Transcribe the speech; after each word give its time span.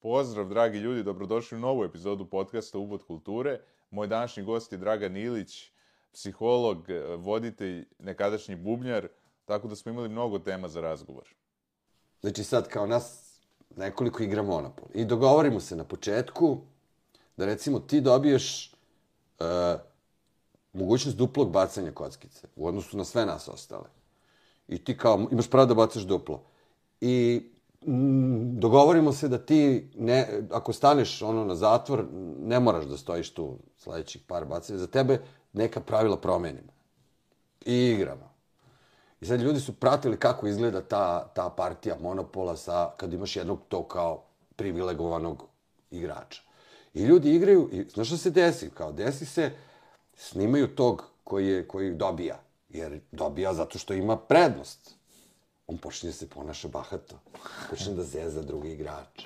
Pozdrav, 0.00 0.48
dragi 0.48 0.78
ljudi, 0.78 1.02
dobrodošli 1.02 1.58
u 1.58 1.60
novu 1.60 1.84
epizodu 1.84 2.26
podcasta 2.26 2.78
Ubod 2.78 3.02
kulture. 3.02 3.60
Moj 3.90 4.06
današnji 4.06 4.42
gost 4.42 4.72
je 4.72 4.78
Dragan 4.78 5.16
Ilić, 5.16 5.72
psiholog, 6.12 6.86
voditelj, 7.16 7.84
nekadašnji 7.98 8.56
bubnjar, 8.56 9.08
tako 9.44 9.68
da 9.68 9.76
smo 9.76 9.92
imali 9.92 10.08
mnogo 10.08 10.38
tema 10.38 10.68
za 10.68 10.80
razgovor. 10.80 11.34
Znači 12.20 12.44
sad 12.44 12.68
kao 12.68 12.86
nas 12.86 13.38
nekoliko 13.76 14.22
igra 14.22 14.42
Monopol. 14.42 14.88
I 14.94 15.04
dogovorimo 15.04 15.60
se 15.60 15.76
na 15.76 15.84
početku 15.84 16.58
da 17.36 17.46
recimo 17.46 17.80
ti 17.80 18.00
dobiješ 18.00 18.74
uh, 19.40 19.46
mogućnost 20.72 21.16
duplog 21.16 21.50
bacanja 21.50 21.92
kockice 21.92 22.48
u 22.56 22.66
odnosu 22.66 22.96
na 22.96 23.04
sve 23.04 23.26
nas 23.26 23.48
ostale. 23.48 23.88
I 24.68 24.84
ti 24.84 24.96
kao 24.96 25.28
imaš 25.32 25.50
pravo 25.50 25.66
da 25.66 25.74
bacaš 25.74 26.02
duplo. 26.02 26.44
I 27.00 27.42
Mm, 27.86 28.58
dogovorimo 28.58 29.12
se 29.12 29.28
da 29.28 29.38
ti, 29.38 29.90
ne, 29.98 30.42
ako 30.50 30.72
staneš 30.72 31.22
ono 31.22 31.44
na 31.44 31.54
zatvor, 31.54 32.04
ne 32.38 32.60
moraš 32.60 32.84
da 32.84 32.96
stojiš 32.96 33.30
tu 33.30 33.58
sledećih 33.76 34.22
par 34.26 34.44
bacanja. 34.44 34.78
Za 34.78 34.86
tebe 34.86 35.20
neka 35.52 35.80
pravila 35.80 36.16
promenimo. 36.16 36.72
I 37.64 37.74
igramo. 37.74 38.28
I 39.20 39.26
sad 39.26 39.40
ljudi 39.40 39.60
su 39.60 39.72
pratili 39.72 40.16
kako 40.16 40.46
izgleda 40.46 40.80
ta, 40.80 41.28
ta 41.34 41.50
partija 41.50 41.96
monopola 42.00 42.56
sa, 42.56 42.90
kad 42.96 43.12
imaš 43.12 43.36
jednog 43.36 43.60
to 43.68 43.82
kao 43.82 44.22
privilegovanog 44.56 45.44
igrača. 45.90 46.42
I 46.94 47.02
ljudi 47.02 47.34
igraju, 47.34 47.68
i 47.72 47.84
znaš 47.94 48.06
što 48.06 48.16
se 48.16 48.30
desi? 48.30 48.70
Kao 48.70 48.92
desi 48.92 49.26
se, 49.26 49.50
snimaju 50.16 50.74
tog 50.74 51.04
koji, 51.24 51.48
je, 51.48 51.68
koji 51.68 51.94
dobija. 51.94 52.40
Jer 52.68 53.00
dobija 53.12 53.54
zato 53.54 53.78
što 53.78 53.94
ima 53.94 54.16
prednost. 54.16 54.97
On 55.68 55.78
počne 55.78 56.12
se 56.12 56.28
ponaša 56.28 56.68
bahato. 56.68 57.18
Počne 57.70 57.94
da 57.94 58.04
zeza 58.04 58.42
drugi 58.42 58.72
igrač. 58.72 59.24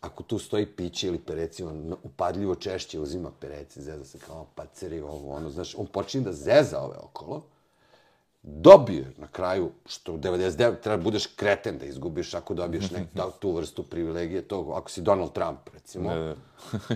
Ako 0.00 0.22
tu 0.22 0.38
stoji 0.38 0.66
piće 0.66 1.08
ili 1.08 1.18
pereci, 1.18 1.62
on 1.62 1.94
upadljivo 2.02 2.54
češće 2.54 3.00
uzima 3.00 3.30
pereci, 3.40 3.82
zeza 3.82 4.04
se 4.04 4.18
kao 4.18 4.46
paceri, 4.54 5.00
ovo, 5.00 5.34
ono, 5.34 5.50
znaš, 5.50 5.74
on 5.78 5.86
počne 5.86 6.20
da 6.20 6.32
zeza 6.32 6.80
ove 6.80 6.96
okolo 6.96 7.42
dobije 8.42 9.12
na 9.16 9.26
kraju, 9.26 9.70
što 9.86 10.12
u 10.12 10.18
99 10.18 10.80
treba 10.80 10.96
da 10.96 11.02
budeš 11.02 11.26
kreten 11.26 11.78
da 11.78 11.86
izgubiš 11.86 12.34
ako 12.34 12.54
dobiješ 12.54 12.90
nek, 12.90 13.06
da, 13.14 13.30
tu 13.30 13.52
vrstu 13.52 13.82
privilegije, 13.82 14.42
to, 14.42 14.72
ako 14.74 14.90
si 14.90 15.00
Donald 15.02 15.32
Trump, 15.32 15.58
recimo, 15.74 16.14
ne, 16.14 16.20
ne. 16.20 16.36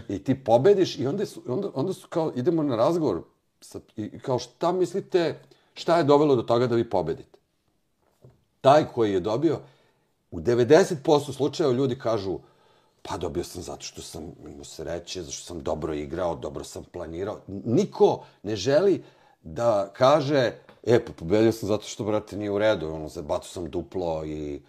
i 0.17 0.25
ti 0.25 0.45
pobediš 0.45 0.99
i 0.99 1.07
onda 1.07 1.27
su, 1.27 1.43
onda, 1.49 1.71
onda 1.75 1.93
su 1.93 2.09
kao, 2.09 2.33
idemo 2.37 2.63
na 2.63 2.77
razgovor, 2.77 3.23
sa, 3.61 3.81
i 3.97 4.19
kao 4.19 4.39
šta 4.39 4.73
mislite, 4.73 5.41
šta 5.75 5.99
je 5.99 6.05
dovelo 6.05 6.37
do 6.37 6.43
toga 6.43 6.67
da 6.67 6.75
vi 6.75 6.91
pobedite? 6.91 7.39
Taj 8.61 8.85
koji 8.95 9.13
je 9.13 9.21
dobio, 9.21 9.61
u 10.31 10.41
90% 10.41 11.33
slučajeva 11.33 11.75
ljudi 11.75 11.99
kažu, 11.99 12.39
pa 13.03 13.17
dobio 13.17 13.45
sam 13.45 13.63
zato 13.63 13.83
što 13.83 14.03
sam 14.03 14.33
imao 14.45 14.65
sreće, 14.65 15.23
zato 15.23 15.33
što 15.33 15.45
sam 15.45 15.63
dobro 15.63 15.95
igrao, 15.95 16.37
dobro 16.37 16.65
sam 16.65 16.85
planirao. 16.85 17.41
Niko 17.47 18.25
ne 18.43 18.57
želi 18.57 19.05
da 19.43 19.91
kaže, 19.93 20.53
E, 20.87 21.05
pa 21.05 21.13
pobedio 21.13 21.53
sam 21.53 21.69
zato 21.69 21.85
što, 21.85 22.05
brate, 22.05 22.37
nije 22.37 22.51
u 22.51 22.59
redu. 22.59 22.89
Ono, 22.89 23.09
zabacio 23.09 23.51
sam 23.51 23.71
duplo 23.71 24.25
i 24.25 24.63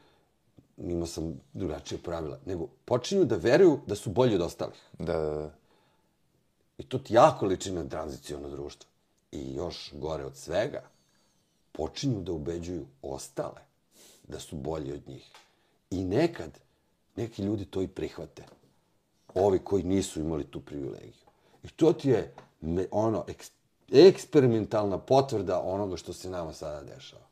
imao 0.77 1.07
sam 1.07 1.41
drugačije 1.53 2.01
pravila. 2.01 2.39
Nego, 2.45 2.67
počinju 2.85 3.25
da 3.25 3.35
veruju 3.35 3.79
da 3.87 3.95
su 3.95 4.09
bolji 4.09 4.35
od 4.35 4.41
ostalih. 4.41 4.81
Da, 4.99 5.13
da, 5.13 5.29
da. 5.29 5.51
I 6.77 6.83
to 6.83 6.97
ti 6.97 7.13
jako 7.13 7.45
liči 7.45 7.71
na 7.71 7.89
tranzicijono 7.89 8.49
društvo. 8.49 8.89
I 9.31 9.53
još 9.53 9.93
gore 9.93 10.25
od 10.25 10.35
svega, 10.35 10.83
počinju 11.71 12.21
da 12.21 12.31
ubeđuju 12.31 12.85
ostale 13.01 13.66
da 14.27 14.39
su 14.39 14.55
bolji 14.55 14.93
od 14.93 15.07
njih. 15.07 15.31
I 15.91 16.03
nekad 16.03 16.59
neki 17.15 17.43
ljudi 17.43 17.65
to 17.65 17.81
i 17.81 17.87
prihvate. 17.87 18.43
Ovi 19.33 19.59
koji 19.59 19.83
nisu 19.83 20.19
imali 20.19 20.43
tu 20.43 20.61
privilegiju. 20.61 21.27
I 21.63 21.67
to 21.67 21.93
ti 21.93 22.09
je 22.09 22.33
me, 22.61 22.85
ono, 22.91 23.23
eks, 23.27 23.51
eksperimentalna 23.91 24.97
potvrda 24.97 25.61
onoga 25.61 25.97
što 25.97 26.13
se 26.13 26.29
nama 26.29 26.53
sada 26.53 26.83
dešava. 26.83 27.25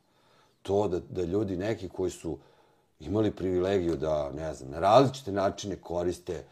To 0.61 0.87
da, 0.87 0.99
da 0.99 1.23
ljudi 1.23 1.57
neki 1.57 1.89
koji 1.89 2.11
su 2.11 2.37
imali 2.99 3.31
privilegiju 3.31 3.95
da, 3.95 4.31
ne 4.31 4.53
znam, 4.53 4.71
na 4.71 4.79
različite 4.79 5.31
načine 5.31 5.75
koriste 5.75 6.43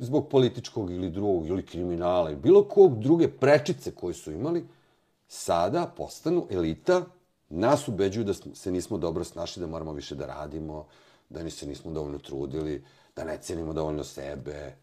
zbog 0.00 0.28
političkog 0.28 0.90
ili 0.90 1.10
drugog 1.10 1.46
ili 1.46 1.66
kriminala 1.66 2.30
ili 2.30 2.40
bilo 2.40 2.64
kog 2.64 3.00
druge 3.00 3.28
prečice 3.28 3.90
koje 3.94 4.14
su 4.14 4.32
imali, 4.32 4.64
sada 5.28 5.92
postanu 5.96 6.46
elita, 6.50 7.04
nas 7.50 7.88
ubeđuju 7.88 8.24
da 8.24 8.34
se 8.34 8.70
nismo 8.70 8.98
dobro 8.98 9.24
snašli, 9.24 9.60
da 9.60 9.66
moramo 9.66 9.92
više 9.92 10.14
da 10.14 10.26
radimo, 10.26 10.86
da 11.28 11.42
ni 11.42 11.50
se 11.50 11.66
nismo 11.66 11.92
dovoljno 11.92 12.18
trudili, 12.18 12.84
da 13.16 13.24
ne 13.24 13.38
cenimo 13.42 13.72
dovoljno 13.72 14.04
sebe. 14.04 14.76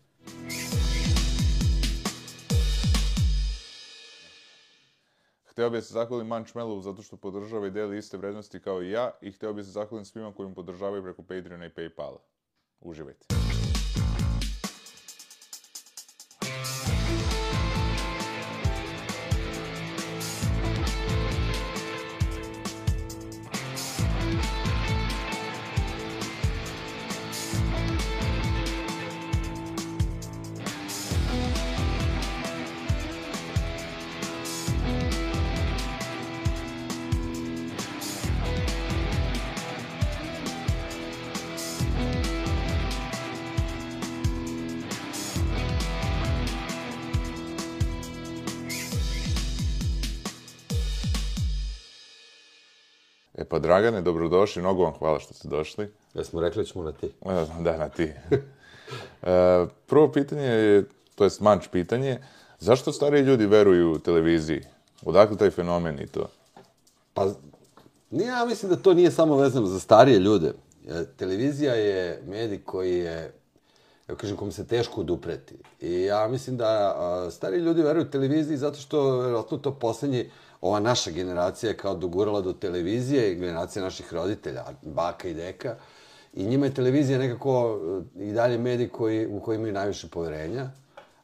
Hteo 5.46 5.70
bih 5.70 5.84
se 5.84 5.94
zahvalim 5.94 6.28
Manchmelu 6.28 6.82
zato 6.82 7.02
što 7.02 7.18
podržava 7.18 7.68
i 7.68 7.72
deli 7.72 7.98
iste 7.98 8.18
vrednosti 8.18 8.60
kao 8.60 8.84
i 8.84 8.92
ja 8.92 9.12
i 9.22 9.32
hteo 9.32 9.54
bih 9.54 9.66
se 9.66 9.72
zahvalim 9.72 10.06
svima 10.06 10.34
koji 10.34 10.50
mu 10.50 10.56
podržavaju 10.56 11.04
preko 11.04 11.24
Patreona 11.24 11.66
i 11.66 11.70
Paypala. 11.70 12.18
Uživajte. 12.80 13.47
E 53.38 53.44
pa 53.44 53.60
Dragane, 53.60 54.02
dobrodošli, 54.02 54.62
mnogo 54.62 54.84
vam 54.84 54.94
hvala 54.94 55.20
što 55.20 55.34
ste 55.34 55.48
došli. 55.48 55.92
Ja 56.14 56.24
smo 56.24 56.42
rekli 56.42 56.66
ćemo 56.66 56.84
na 56.84 56.92
ti. 56.92 57.12
Da, 57.60 57.78
na 57.78 57.90
ti. 57.90 58.04
e, 58.04 59.66
prvo 59.86 60.12
pitanje 60.12 60.44
je, 60.44 60.86
to 61.16 61.24
je 61.24 61.30
manč 61.40 61.68
pitanje, 61.72 62.20
zašto 62.60 62.92
stariji 62.92 63.22
ljudi 63.22 63.46
veruju 63.46 63.92
u 63.92 64.00
televiziji? 64.00 64.62
Odakle 65.06 65.38
taj 65.38 65.50
fenomen 65.50 66.00
i 66.00 66.08
to? 66.08 66.30
Pa, 67.14 67.28
ja 68.12 68.46
mislim 68.46 68.72
da 68.72 68.78
to 68.78 68.94
nije 68.94 69.12
samo 69.12 69.36
vezano 69.36 69.68
za 69.68 69.80
starije 69.80 70.20
ljude. 70.20 70.54
E, 70.88 71.06
televizija 71.18 71.74
je 71.74 72.22
medij 72.28 72.62
koji 72.66 72.98
je, 72.98 73.34
ja 74.10 74.16
kažem, 74.16 74.38
kom 74.38 74.52
se 74.52 74.68
teško 74.68 75.02
odupreti. 75.02 75.56
I 75.82 76.02
ja 76.02 76.28
mislim 76.28 76.58
da 76.58 76.96
a, 76.98 77.32
stari 77.32 77.58
ljudi 77.58 77.82
veruju 77.82 78.10
televiziji 78.10 78.58
zato 78.58 78.80
što, 78.80 79.20
vjerojatno, 79.22 79.58
to 79.58 79.80
poslednji 79.80 80.30
ova 80.62 80.80
naša 80.80 81.12
generacija 81.12 81.70
je 81.70 81.78
kao 81.78 81.96
dogurala 81.96 82.42
do 82.42 82.54
televizije, 82.54 83.36
generacija 83.36 83.84
naših 83.84 84.14
roditelja, 84.14 84.66
baka 84.82 85.28
i 85.28 85.34
deka, 85.34 85.76
i 86.34 86.46
njima 86.46 86.66
je 86.66 86.74
televizija 86.74 87.20
nekako 87.20 87.80
e, 88.18 88.24
i 88.24 88.32
dalje 88.32 88.58
medij 88.58 88.90
koji, 88.90 89.28
u 89.28 89.40
koji 89.40 89.56
imaju 89.56 89.74
najviše 89.74 90.08
poverenja. 90.08 90.70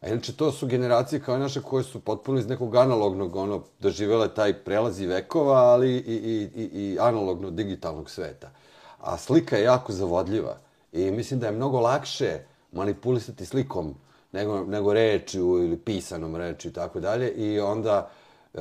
A 0.01 0.07
inače, 0.07 0.33
to 0.33 0.51
su 0.51 0.67
generacije 0.67 1.21
kao 1.21 1.37
naše 1.37 1.61
koje 1.61 1.83
su 1.83 1.99
potpuno 1.99 2.39
iz 2.39 2.47
nekog 2.47 2.75
analognog, 2.75 3.35
ono, 3.35 3.63
doživele 3.79 4.33
taj 4.33 4.53
prelazi 4.53 5.05
vekova, 5.05 5.55
ali 5.55 5.95
i, 5.95 6.13
i, 6.15 6.61
i, 6.61 6.63
i 6.63 6.97
analogno 6.99 7.49
digitalnog 7.51 8.09
sveta. 8.09 8.51
A 8.99 9.17
slika 9.17 9.57
je 9.57 9.63
jako 9.63 9.91
zavodljiva. 9.91 10.57
I 10.91 11.11
mislim 11.11 11.39
da 11.39 11.45
je 11.45 11.51
mnogo 11.51 11.79
lakše 11.79 12.39
manipulisati 12.71 13.45
slikom 13.45 13.95
nego, 14.31 14.63
nego 14.63 14.93
rečju 14.93 15.63
ili 15.63 15.77
pisanom 15.77 16.35
rečju 16.35 16.71
i 16.71 16.73
tako 16.73 16.99
dalje. 16.99 17.31
I 17.31 17.59
onda 17.59 18.09
uh, 18.09 18.22
E, 18.53 18.59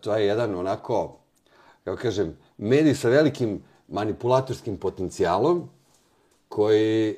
to 0.00 0.16
je 0.16 0.26
jedan 0.26 0.54
onako, 0.54 1.16
kako 1.84 2.02
kažem, 2.02 2.36
medij 2.58 2.94
sa 2.94 3.08
velikim 3.08 3.62
manipulatorskim 3.88 4.76
potencijalom 4.76 5.68
koji 6.48 7.16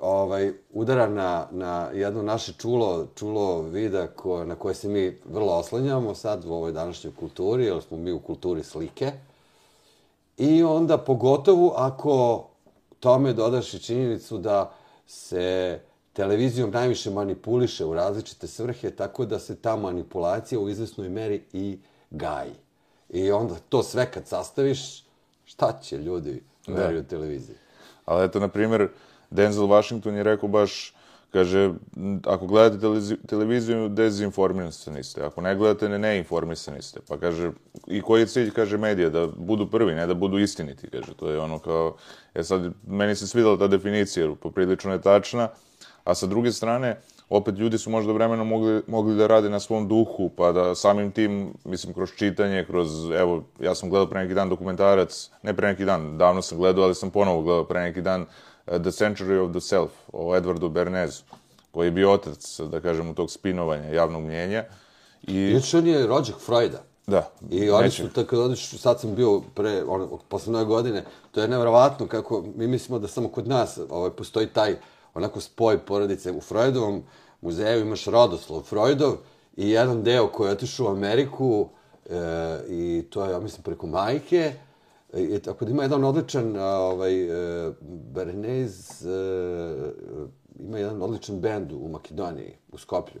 ovaj 0.00 0.52
udara 0.72 1.08
na, 1.08 1.46
na 1.50 1.90
jedno 1.94 2.22
naše 2.22 2.52
čulo, 2.52 3.06
čulo 3.14 3.62
vida 3.62 4.06
ko, 4.06 4.44
na 4.44 4.54
koje 4.54 4.74
se 4.74 4.88
mi 4.88 5.18
vrlo 5.24 5.52
oslanjamo 5.52 6.14
sad 6.14 6.44
u 6.44 6.52
ovoj 6.52 6.72
današnjoj 6.72 7.12
kulturi, 7.20 7.64
jer 7.64 7.82
smo 7.82 7.96
mi 7.96 8.12
u 8.12 8.18
kulturi 8.18 8.62
slike. 8.62 9.12
I 10.36 10.62
onda 10.62 10.98
pogotovo 10.98 11.74
ako 11.76 12.44
tome 13.00 13.32
dodaš 13.32 13.74
i 13.74 13.78
činjenicu 13.78 14.38
da 14.38 14.72
se 15.06 15.80
televizijom 16.14 16.70
najviše 16.70 17.10
manipuliše 17.10 17.84
u 17.84 17.94
različite 17.94 18.46
svrhe, 18.46 18.90
tako 18.90 19.24
da 19.24 19.38
se 19.38 19.56
ta 19.56 19.76
manipulacija 19.76 20.58
u 20.58 20.68
izvesnoj 20.68 21.08
meri 21.08 21.42
i 21.52 21.78
gaji. 22.10 22.54
I 23.10 23.30
onda 23.30 23.54
to 23.68 23.82
sve 23.82 24.10
kad 24.10 24.26
sastaviš, 24.26 25.04
šta 25.44 25.78
će 25.82 25.98
ljudi 25.98 26.42
veruju 26.66 27.02
da. 27.02 27.08
televiziji? 27.08 27.56
Ali 28.04 28.24
eto, 28.24 28.40
na 28.40 28.48
primjer, 28.48 28.88
Denzel 29.30 29.66
Washington 29.66 30.16
je 30.16 30.22
rekao 30.22 30.48
baš, 30.48 30.94
kaže, 31.32 31.70
"M, 31.96 32.20
ako 32.24 32.46
gledate 32.46 32.78
televiziju, 33.26 33.88
dezinformisani 33.88 35.02
ste. 35.02 35.22
Ako 35.24 35.40
ne 35.40 35.56
gledate, 35.56 35.88
ne 35.88 35.98
neinformisani 35.98 36.82
ste. 36.82 37.00
Pa 37.08 37.18
kaže, 37.18 37.50
i 37.86 38.02
koji 38.02 38.20
je 38.22 38.26
cilj, 38.26 38.50
kaže, 38.50 38.78
medija, 38.78 39.10
da 39.10 39.26
budu 39.26 39.66
prvi, 39.70 39.94
ne 39.94 40.06
da 40.06 40.14
budu 40.14 40.38
istiniti, 40.38 40.90
kaže. 40.90 41.14
To 41.16 41.30
je 41.30 41.38
ono 41.38 41.58
kao, 41.58 41.96
e 42.34 42.44
sad, 42.44 42.72
meni 42.86 43.16
se 43.16 43.26
svidala 43.26 43.58
ta 43.58 43.66
definicija, 43.66 44.34
poprilično 44.34 44.92
je 44.92 45.02
tačna, 45.02 45.48
a 46.04 46.14
sa 46.14 46.26
druge 46.26 46.52
strane, 46.52 47.00
opet 47.28 47.54
ljudi 47.54 47.78
su 47.78 47.90
možda 47.90 48.12
vremenom 48.12 48.48
mogli, 48.48 48.82
mogli 48.86 49.16
da 49.16 49.26
rade 49.26 49.48
na 49.48 49.60
svom 49.60 49.88
duhu, 49.88 50.28
pa 50.36 50.52
da 50.52 50.74
samim 50.74 51.12
tim, 51.12 51.54
mislim, 51.64 51.94
kroz 51.94 52.10
čitanje, 52.16 52.64
kroz, 52.64 53.10
evo, 53.10 53.44
ja 53.60 53.74
sam 53.74 53.90
gledao 53.90 54.06
pre 54.06 54.22
neki 54.22 54.34
dan 54.34 54.48
dokumentarac, 54.48 55.30
ne 55.42 55.54
pre 55.54 55.68
neki 55.68 55.84
dan, 55.84 56.18
davno 56.18 56.42
sam 56.42 56.58
gledao, 56.58 56.84
ali 56.84 56.94
sam 56.94 57.10
ponovo 57.10 57.42
gledao 57.42 57.64
pre 57.64 57.80
neki 57.80 58.02
dan, 58.02 58.26
eh, 58.66 58.78
The 58.78 58.90
Century 58.90 59.38
of 59.38 59.50
the 59.50 59.60
Self, 59.60 59.90
o 60.12 60.36
Edwardu 60.36 60.68
Bernezu, 60.68 61.22
koji 61.70 61.86
je 61.86 61.90
bio 61.90 62.12
otac, 62.12 62.60
da 62.60 62.80
kažemo, 62.80 63.14
tog 63.14 63.30
spinovanja 63.30 63.88
javnog 63.88 64.22
mnjenja. 64.22 64.64
I, 65.22 65.50
Inače, 65.50 65.78
on 65.78 65.86
je 65.86 66.06
rođak 66.06 66.36
Freuda. 66.38 66.82
da, 67.06 67.30
I 67.50 67.70
oni 67.70 67.90
su, 67.90 68.08
tako 68.08 68.36
da 68.36 68.56
sad 68.56 69.00
sam 69.00 69.14
bio 69.14 69.40
pre, 69.54 69.84
ono, 69.84 70.18
posle 70.28 70.52
nove 70.52 70.64
godine, 70.64 71.04
to 71.30 71.40
je 71.40 71.48
nevjerovatno 71.48 72.06
kako 72.06 72.44
mi 72.56 72.66
mislimo 72.66 72.98
da 72.98 73.08
samo 73.08 73.28
kod 73.28 73.48
nas 73.48 73.78
ovaj, 73.90 74.10
postoji 74.10 74.46
taj 74.46 74.76
onako 75.14 75.40
spoj 75.40 75.78
porodice. 75.78 76.32
U 76.32 76.40
Freudovom 76.40 77.02
muzeju 77.40 77.80
imaš 77.80 78.04
rodoslov 78.04 78.62
Freudov 78.62 79.16
i 79.56 79.70
jedan 79.70 80.02
deo 80.02 80.28
koji 80.28 80.48
je 80.48 80.52
otišao 80.52 80.86
u 80.86 80.90
Ameriku 80.90 81.68
e, 82.10 82.16
i 82.68 83.04
to 83.10 83.24
je, 83.24 83.32
ja 83.32 83.40
mislim, 83.40 83.62
preko 83.62 83.86
majke. 83.86 84.52
E, 85.12 85.22
I, 85.22 85.38
tako 85.38 85.64
da 85.64 85.70
ima 85.70 85.82
jedan 85.82 86.04
odličan, 86.04 86.56
ovaj, 86.56 87.22
e, 87.22 87.72
Bernays, 88.14 89.06
e, 89.06 89.92
ima 90.58 90.78
jedan 90.78 91.02
odličan 91.02 91.40
bend 91.40 91.72
u 91.72 91.88
Makedoniji, 91.88 92.56
u 92.72 92.78
Skoplju 92.78 93.20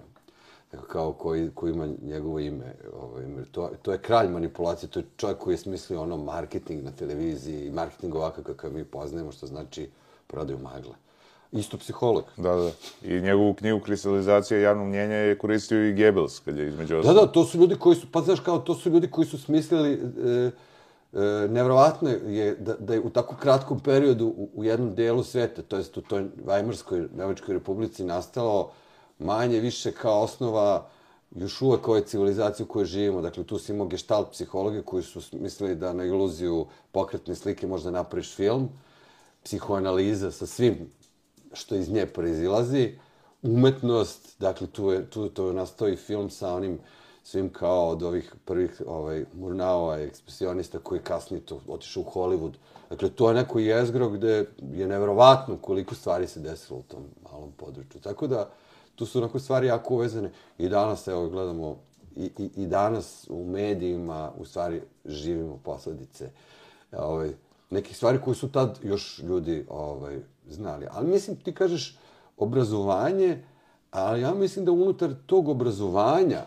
kao 0.88 1.12
koji, 1.12 1.50
koji 1.54 1.72
ima 1.72 1.88
njegovo 2.02 2.38
ime. 2.38 2.74
Ovaj, 3.00 3.24
to, 3.52 3.70
to 3.82 3.92
je 3.92 3.98
kralj 3.98 4.28
manipulacije, 4.28 4.90
to 4.90 5.00
je 5.00 5.06
čovjek 5.16 5.38
koji 5.38 5.54
je 5.54 5.58
smislio 5.58 6.02
ono 6.02 6.16
marketing 6.16 6.84
na 6.84 6.90
televiziji 6.90 7.66
i 7.66 7.70
marketing 7.70 8.14
ovakav 8.14 8.44
kakav 8.44 8.72
mi 8.72 8.84
poznajemo, 8.84 9.32
što 9.32 9.46
znači 9.46 9.90
prodaju 10.26 10.58
magle. 10.58 10.94
Isto 11.54 11.78
psiholog. 11.78 12.24
Da, 12.36 12.54
da. 12.54 12.70
I 13.02 13.20
njegovu 13.20 13.54
knjigu 13.54 13.80
Kristalizacija 13.80 14.60
javnog 14.60 14.86
mnjenja 14.88 15.14
je 15.16 15.38
koristio 15.38 15.88
i 15.88 15.92
Goebbels, 15.94 16.38
kad 16.38 16.56
je 16.58 16.68
između 16.68 16.94
Da, 16.94 17.00
ostalog. 17.00 17.26
da, 17.26 17.32
to 17.32 17.44
su 17.44 17.58
ljudi 17.58 17.74
koji 17.74 17.96
su, 17.96 18.06
pa 18.12 18.20
znaš 18.20 18.40
kao, 18.40 18.58
to 18.58 18.74
su 18.74 18.90
ljudi 18.90 19.10
koji 19.10 19.26
su 19.26 19.38
smislili, 19.38 19.92
e, 19.92 20.50
e, 21.12 21.20
nevjerovatno 21.48 22.08
je 22.10 22.54
da, 22.54 22.74
da 22.74 22.94
je 22.94 23.00
u 23.00 23.10
tako 23.10 23.36
kratkom 23.36 23.80
periodu 23.80 24.26
u, 24.26 24.48
u 24.54 24.64
jednom 24.64 24.94
delu 24.94 25.22
sveta, 25.22 25.62
to 25.62 25.76
jest 25.76 25.96
u 25.96 26.00
toj 26.00 26.24
Vajmarskoj 26.44 27.08
Nemačkoj 27.16 27.54
republici 27.54 28.04
nastalo 28.04 28.70
manje 29.18 29.60
više 29.60 29.92
kao 29.92 30.22
osnova 30.22 30.86
još 31.36 31.62
uvek 31.62 31.88
ove 31.88 32.00
civilizacije 32.00 32.64
u 32.64 32.68
kojoj 32.68 32.84
živimo. 32.86 33.20
Dakle, 33.22 33.44
tu 33.44 33.58
si 33.58 33.72
imao 33.72 33.86
gestalt 33.86 34.30
psihologe 34.30 34.82
koji 34.82 35.02
su 35.02 35.20
mislili 35.32 35.74
da 35.74 35.92
na 35.92 36.04
iluziju 36.04 36.66
pokretne 36.92 37.34
slike 37.34 37.66
možda 37.66 37.90
napraviš 37.90 38.34
film, 38.34 38.68
psihoanaliza 39.44 40.30
sa 40.30 40.46
svim 40.46 40.76
što 41.54 41.74
iz 41.74 41.90
nje 41.90 42.06
proizilazi, 42.06 42.98
umetnost, 43.42 44.40
dakle 44.40 44.66
tu 44.66 44.90
je 44.90 45.10
tu 45.10 45.28
to 45.28 45.52
nastoji 45.52 45.96
film 45.96 46.30
sa 46.30 46.54
onim 46.54 46.78
svim 47.22 47.48
kao 47.52 47.88
od 47.88 48.02
ovih 48.02 48.34
prvih 48.44 48.82
ovaj 48.86 49.24
Murnaova 49.34 49.98
ekspresionista 49.98 50.78
koji 50.78 50.98
je 50.98 51.02
kasnije 51.02 51.40
to 51.40 51.60
otišao 51.68 52.02
u 52.02 52.10
Hollywood. 52.14 52.52
Dakle 52.90 53.08
to 53.10 53.28
je 53.28 53.34
neko 53.34 53.58
jezgro 53.58 54.08
gde 54.08 54.46
je 54.72 54.86
neverovatno 54.86 55.56
koliko 55.56 55.94
stvari 55.94 56.26
se 56.26 56.40
desilo 56.40 56.78
u 56.78 56.82
tom 56.82 57.02
malom 57.30 57.52
području. 57.52 58.00
Tako 58.00 58.26
da 58.26 58.50
tu 58.94 59.06
su 59.06 59.18
onako 59.18 59.38
stvari 59.38 59.66
jako 59.66 59.94
uvezane 59.94 60.30
i 60.58 60.68
danas 60.68 61.08
evo 61.08 61.28
gledamo 61.28 61.76
i, 62.16 62.30
i, 62.38 62.50
i 62.56 62.66
danas 62.66 63.26
u 63.30 63.44
medijima 63.44 64.32
u 64.38 64.44
stvari 64.44 64.82
živimo 65.04 65.58
posledice 65.64 66.30
ovaj, 66.92 67.32
nekih 67.70 67.96
stvari 67.96 68.20
koje 68.24 68.34
su 68.34 68.52
tad 68.52 68.78
još 68.82 69.18
ljudi 69.18 69.66
ovaj, 69.68 70.20
znali. 70.48 70.86
Ali 70.90 71.06
mislim, 71.06 71.36
ti 71.36 71.54
kažeš 71.54 71.98
obrazovanje, 72.36 73.44
ali 73.90 74.20
ja 74.20 74.34
mislim 74.34 74.64
da 74.64 74.72
unutar 74.72 75.10
tog 75.26 75.48
obrazovanja 75.48 76.42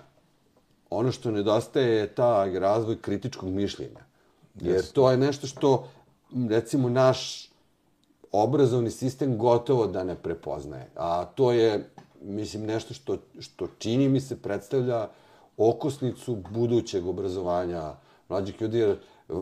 ono 0.89 1.11
što 1.11 1.31
nedostaje 1.31 1.95
je 1.95 2.07
ta 2.07 2.45
razvoj 2.45 3.01
kritičkog 3.01 3.49
mišljenja. 3.49 3.99
Jer 4.61 4.85
to 4.85 5.11
je 5.11 5.17
nešto 5.17 5.47
što, 5.47 5.87
recimo, 6.49 6.89
naš 6.89 7.49
obrazovni 8.31 8.91
sistem 8.91 9.37
gotovo 9.37 9.87
da 9.87 10.03
ne 10.03 10.15
prepoznaje. 10.15 10.89
A 10.95 11.25
to 11.25 11.51
je, 11.51 11.89
mislim, 12.21 12.65
nešto 12.65 12.93
što, 12.93 13.17
što 13.39 13.67
čini 13.77 14.09
mi 14.09 14.19
se 14.19 14.41
predstavlja 14.41 15.07
okosnicu 15.57 16.37
budućeg 16.51 17.07
obrazovanja 17.07 17.93
mlađih 18.29 18.61
ljudi, 18.61 18.77
jer 18.77 18.97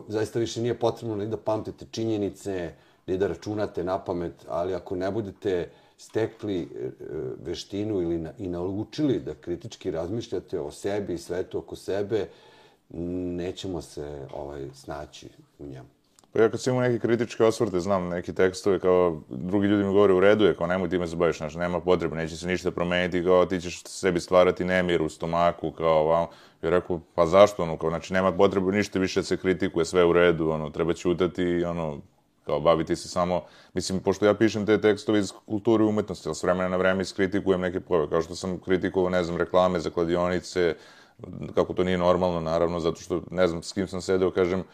zaista 0.08 0.38
više 0.38 0.62
nije 0.62 0.78
potrebno 0.78 1.16
ni 1.16 1.26
da 1.26 1.36
pamtite 1.36 1.86
činjenice, 1.90 2.72
ni 3.06 3.18
da 3.18 3.26
računate 3.26 3.84
na 3.84 3.98
pamet, 3.98 4.46
ali 4.48 4.74
ako 4.74 4.96
ne 4.96 5.10
budete 5.10 5.68
stekli 5.98 6.62
e, 6.62 6.90
veštinu 7.44 8.02
ili 8.02 8.18
na, 8.18 8.32
i 8.38 8.48
naučili 8.48 9.20
da 9.20 9.34
kritički 9.34 9.90
razmišljate 9.90 10.60
o 10.60 10.70
sebi 10.70 11.14
i 11.14 11.18
svetu 11.18 11.58
oko 11.58 11.76
sebe, 11.76 12.26
nećemo 12.88 13.82
se 13.82 14.26
ovaj 14.34 14.68
snaći 14.74 15.28
u 15.58 15.66
njemu. 15.66 15.88
Pa 16.32 16.42
ja 16.42 16.50
kad 16.50 16.60
sam 16.60 16.72
imao 16.72 16.88
neke 16.88 16.98
kritičke 16.98 17.44
osvrte, 17.44 17.80
znam 17.80 18.08
neki 18.08 18.34
tekstove, 18.34 18.78
kao 18.78 19.20
drugi 19.28 19.66
ljudi 19.66 19.84
mi 19.84 19.92
govore 19.92 20.12
u 20.12 20.20
redu 20.20 20.44
je, 20.44 20.54
kao 20.54 20.66
nemoj 20.66 20.90
time 20.90 21.06
se 21.06 21.16
baviš, 21.16 21.38
znaš, 21.38 21.54
nema 21.54 21.80
potrebe, 21.80 22.16
neće 22.16 22.36
se 22.36 22.46
ništa 22.46 22.70
promeniti, 22.70 23.24
kao 23.24 23.46
ti 23.46 23.60
ćeš 23.60 23.82
sebi 23.84 24.20
stvarati 24.20 24.64
nemir 24.64 25.02
u 25.02 25.08
stomaku, 25.08 25.70
kao 25.70 26.04
vam. 26.04 26.26
Ja 26.62 26.70
rekao, 26.70 27.00
pa 27.14 27.26
zašto, 27.26 27.62
ono, 27.62 27.76
kao, 27.78 27.90
znači 27.90 28.12
nema 28.12 28.32
potrebe 28.32 28.72
ništa 28.72 28.98
više 28.98 29.20
da 29.20 29.24
se 29.24 29.36
kritikuje, 29.36 29.84
sve 29.84 30.04
u 30.04 30.12
redu, 30.12 30.50
ono, 30.50 30.70
treba 30.70 30.92
ćutati 30.94 31.42
i 31.42 31.64
ono, 31.64 32.00
kao 32.46 32.60
baviti 32.60 32.96
se 32.96 33.08
samo, 33.08 33.42
mislim, 33.74 34.00
pošto 34.00 34.26
ja 34.26 34.34
pišem 34.34 34.66
te 34.66 34.80
tekstove 34.80 35.18
iz 35.18 35.32
kulture 35.46 35.84
i 35.84 35.88
umetnosti, 35.88 36.28
ali 36.28 36.34
s 36.34 36.42
vremena 36.42 36.68
na 36.68 36.76
vreme 36.76 37.02
iskritikujem 37.02 37.60
neke 37.60 37.80
pojave, 37.80 38.08
kao 38.08 38.22
što 38.22 38.34
sam 38.34 38.58
kritikovao, 38.58 39.10
ne 39.10 39.24
znam, 39.24 39.36
reklame 39.36 39.80
za 39.80 39.90
kladionice, 39.90 40.74
kako 41.54 41.74
to 41.74 41.84
nije 41.84 41.98
normalno, 41.98 42.40
naravno, 42.40 42.80
zato 42.80 43.00
što, 43.00 43.22
ne 43.30 43.48
znam, 43.48 43.62
s 43.62 43.72
kim 43.72 43.88
sam 43.88 44.00
sedeo, 44.02 44.30
kažem, 44.30 44.64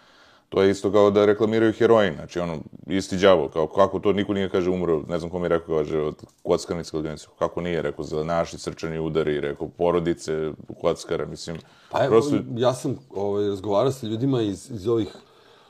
to 0.48 0.62
je 0.62 0.70
isto 0.70 0.92
kao 0.92 1.10
da 1.10 1.24
reklamiraju 1.26 1.72
heroin, 1.72 2.14
znači 2.14 2.40
ono, 2.40 2.58
isti 2.86 3.16
đavo, 3.16 3.48
kao 3.48 3.66
kako 3.66 3.98
to 3.98 4.12
niko 4.12 4.34
nije, 4.34 4.50
kaže, 4.50 4.70
umro, 4.70 5.02
ne 5.08 5.18
znam 5.18 5.30
ko 5.30 5.38
mi 5.38 5.44
je 5.44 5.48
rekao, 5.48 5.78
kaže, 5.78 5.98
od 5.98 6.22
kockarnice 6.42 6.90
kladionice, 6.90 7.26
kako 7.38 7.60
nije, 7.60 7.82
rekao, 7.82 8.04
za 8.04 8.24
naši 8.24 8.58
srčani 8.58 8.98
udari, 8.98 9.40
rekao, 9.40 9.68
porodice, 9.68 10.52
kockara, 10.80 11.26
mislim, 11.26 11.56
Pa 11.90 12.04
evo, 12.04 12.10
prosto, 12.10 12.36
ja 12.56 12.74
sam 12.74 12.98
ovaj, 13.10 13.48
razgovarao 13.48 13.92
sa 13.92 14.06
ljudima 14.06 14.42
iz, 14.42 14.70
iz 14.70 14.88
ovih 14.88 15.16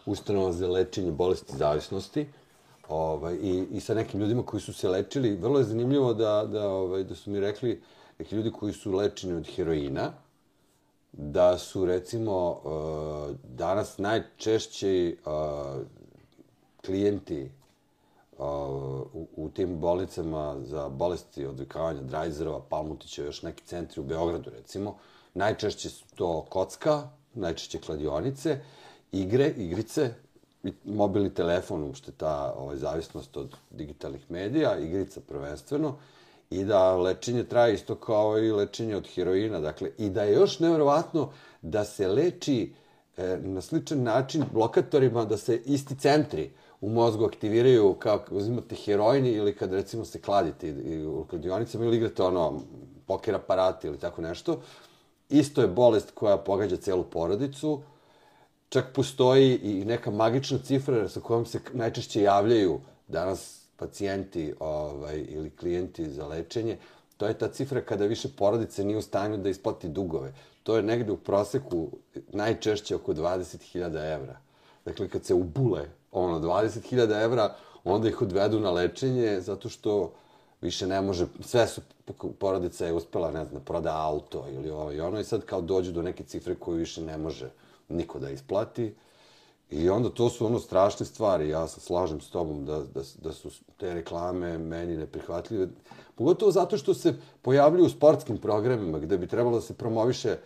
ustanova 0.07 0.53
za 0.53 0.69
lečenje 0.69 1.13
bolesti 1.13 1.57
zavisnosti 1.57 2.27
ovaj, 2.89 3.35
i, 3.35 3.67
i 3.71 3.81
sa 3.81 3.95
nekim 3.95 4.21
ljudima 4.21 4.43
koji 4.43 4.61
su 4.61 4.73
se 4.73 4.89
lečili. 4.89 5.37
Vrlo 5.37 5.59
je 5.59 5.65
zanimljivo 5.65 6.15
da, 6.15 6.45
da, 6.53 6.69
ovaj, 6.69 7.05
da 7.05 7.15
su 7.15 7.31
mi 7.31 7.41
rekli 7.41 7.83
neki 8.19 8.37
ljudi 8.37 8.53
koji 8.53 8.73
su 8.73 8.93
lečeni 8.93 9.35
od 9.35 9.47
heroina, 9.55 10.13
da 11.13 11.59
su 11.59 11.85
recimo 11.85 12.61
eh, 12.65 13.35
danas 13.45 13.99
najčešći 13.99 15.19
eh, 15.27 15.31
klijenti 16.87 17.41
eh, 17.41 18.43
u, 19.13 19.27
u 19.37 19.49
tim 19.49 19.81
bolnicama 19.81 20.57
za 20.65 20.89
bolesti 20.89 21.47
odvikavanja 21.47 22.03
Drajzerova, 22.03 22.61
Palmutića, 22.69 23.25
još 23.25 23.43
neki 23.43 23.65
centri 23.65 24.01
u 24.01 24.05
Beogradu 24.05 24.51
recimo, 24.51 24.97
najčešće 25.35 25.91
su 25.91 26.05
to 26.15 26.47
kocka, 26.49 27.09
najčešće 27.35 27.81
kladionice, 27.81 28.61
igre, 29.12 29.54
igrice, 29.57 30.14
mobilni 30.85 31.35
telefon, 31.35 31.83
uopšte 31.83 32.12
ta 32.12 32.54
ovaj, 32.57 32.76
zavisnost 32.76 33.37
od 33.37 33.57
digitalnih 33.71 34.31
medija, 34.31 34.78
igrica 34.78 35.21
prvenstveno, 35.28 35.97
i 36.50 36.64
da 36.64 36.97
lečenje 36.97 37.45
traje 37.45 37.75
isto 37.75 37.95
kao 37.95 38.38
i 38.38 38.52
lečenje 38.52 38.97
od 38.97 39.09
heroina, 39.14 39.61
dakle, 39.61 39.90
i 39.99 40.11
da 40.11 40.23
je 40.23 40.33
još 40.33 40.59
nevjerovatno 40.61 41.31
da 41.62 41.85
se 41.85 42.09
leči 42.09 42.73
e, 43.16 43.38
na 43.42 43.61
sličan 43.61 44.02
način 44.02 44.45
blokatorima, 44.52 45.25
da 45.25 45.37
se 45.37 45.57
isti 45.66 45.97
centri 45.99 46.50
u 46.81 46.88
mozgu 46.88 47.25
aktiviraju 47.25 47.95
kao 47.95 48.19
kad 48.19 48.37
uzimate 48.37 48.75
heroin 48.75 49.26
ili 49.26 49.57
kad 49.57 49.73
recimo 49.73 50.04
se 50.04 50.21
kladite 50.21 50.69
i, 50.69 50.71
i 50.71 51.07
u 51.07 51.25
kladionicama 51.31 51.85
ili 51.85 51.97
igrate 51.97 52.23
ono 52.23 52.61
poker 53.07 53.35
aparati 53.35 53.87
ili 53.87 53.99
tako 53.99 54.23
nešto. 54.23 54.61
Isto 55.28 55.61
je 55.61 55.69
bolest 55.69 56.11
koja 56.11 56.37
pogađa 56.37 56.76
celu 56.76 57.04
porodicu, 57.04 57.83
čak 58.73 58.93
postoji 58.95 59.55
i 59.55 59.85
neka 59.85 60.11
magična 60.11 60.59
cifra 60.59 61.09
sa 61.09 61.21
kojom 61.21 61.47
se 61.47 61.61
najčešće 61.73 62.23
javljaju 62.23 62.81
danas 63.09 63.67
pacijenti 63.76 64.55
ovaj, 64.61 65.25
ili 65.29 65.50
klijenti 65.50 66.11
za 66.11 66.26
lečenje. 66.26 66.79
To 67.17 67.26
je 67.26 67.38
ta 67.38 67.49
cifra 67.49 67.81
kada 67.81 68.07
više 68.07 68.29
porodice 68.29 68.85
nije 68.85 68.97
u 68.97 69.02
stanju 69.02 69.37
da 69.37 69.49
isplati 69.49 69.88
dugove. 69.88 70.33
To 70.62 70.76
je 70.76 70.83
negde 70.83 71.12
u 71.12 71.17
proseku 71.17 71.88
najčešće 72.33 72.97
oko 72.97 73.12
20.000 73.12 74.14
evra. 74.14 74.38
Dakle, 74.85 75.09
kad 75.09 75.25
se 75.25 75.35
ubule 75.35 75.88
ono, 76.12 76.41
20.000 76.41 77.25
evra, 77.25 77.55
onda 77.85 78.09
ih 78.09 78.23
odvedu 78.23 78.61
na 78.61 78.71
lečenje 78.71 79.41
zato 79.41 79.69
što 79.69 80.12
više 80.61 80.87
ne 80.87 81.00
može, 81.00 81.26
sve 81.41 81.67
su, 81.67 81.81
porodica 82.38 82.87
je 82.87 82.93
uspela, 82.93 83.31
ne 83.31 83.45
znam, 83.45 83.62
proda 83.64 83.97
auto 83.97 84.47
ili 84.55 84.71
ovo 84.71 84.93
i 84.93 85.00
ono 85.00 85.21
i 85.21 85.25
sad 85.25 85.45
kao 85.45 85.61
dođu 85.61 85.93
do 85.93 86.02
neke 86.02 86.25
cifre 86.25 86.55
koju 86.55 86.76
više 86.76 87.02
ne 87.02 87.19
može 87.19 87.50
niko 87.89 88.19
da 88.19 88.31
isplati. 88.31 88.95
I 89.71 89.91
onda 89.91 90.11
to 90.11 90.29
su 90.29 90.47
ono 90.47 90.59
strašne 90.59 91.07
stvari, 91.07 91.49
ja 91.49 91.69
se 91.69 91.81
slažem 91.81 92.21
s 92.21 92.31
tobom 92.31 92.65
da, 92.65 92.79
da, 92.79 93.01
da 93.23 93.33
su 93.33 93.51
te 93.77 93.95
reklame 93.95 94.59
meni 94.59 94.97
neprihvatljive. 94.97 95.69
Pogotovo 96.15 96.53
zato 96.53 96.77
što 96.77 96.95
se 96.95 97.15
pojavljuju 97.43 97.87
u 97.87 97.89
sportskim 97.89 98.39
programima 98.39 98.99
gde 98.99 99.19
bi 99.19 99.27
trebalo 99.27 99.57
da 99.57 99.62
se 99.62 99.75
promoviše, 99.75 100.37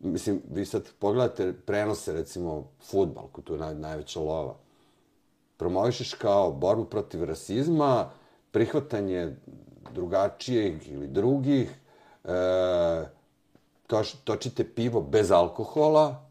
mislim, 0.00 0.42
vi 0.50 0.66
sad 0.66 0.82
pogledate 0.98 1.52
prenose, 1.52 2.12
recimo, 2.12 2.64
futbal, 2.82 3.28
koji 3.32 3.44
tu 3.44 3.52
je 3.52 3.58
naj, 3.58 3.74
najveća 3.74 4.20
lova. 4.20 4.54
Promovišeš 5.56 6.14
kao 6.14 6.52
borbu 6.52 6.84
protiv 6.84 7.24
rasizma, 7.24 8.10
prihvatanje 8.50 9.36
drugačijeg 9.94 10.88
ili 10.88 11.06
drugih, 11.06 11.70
e, 12.24 13.04
toč, 13.86 14.14
točite 14.24 14.64
pivo 14.74 15.00
bez 15.00 15.30
alkohola, 15.30 16.24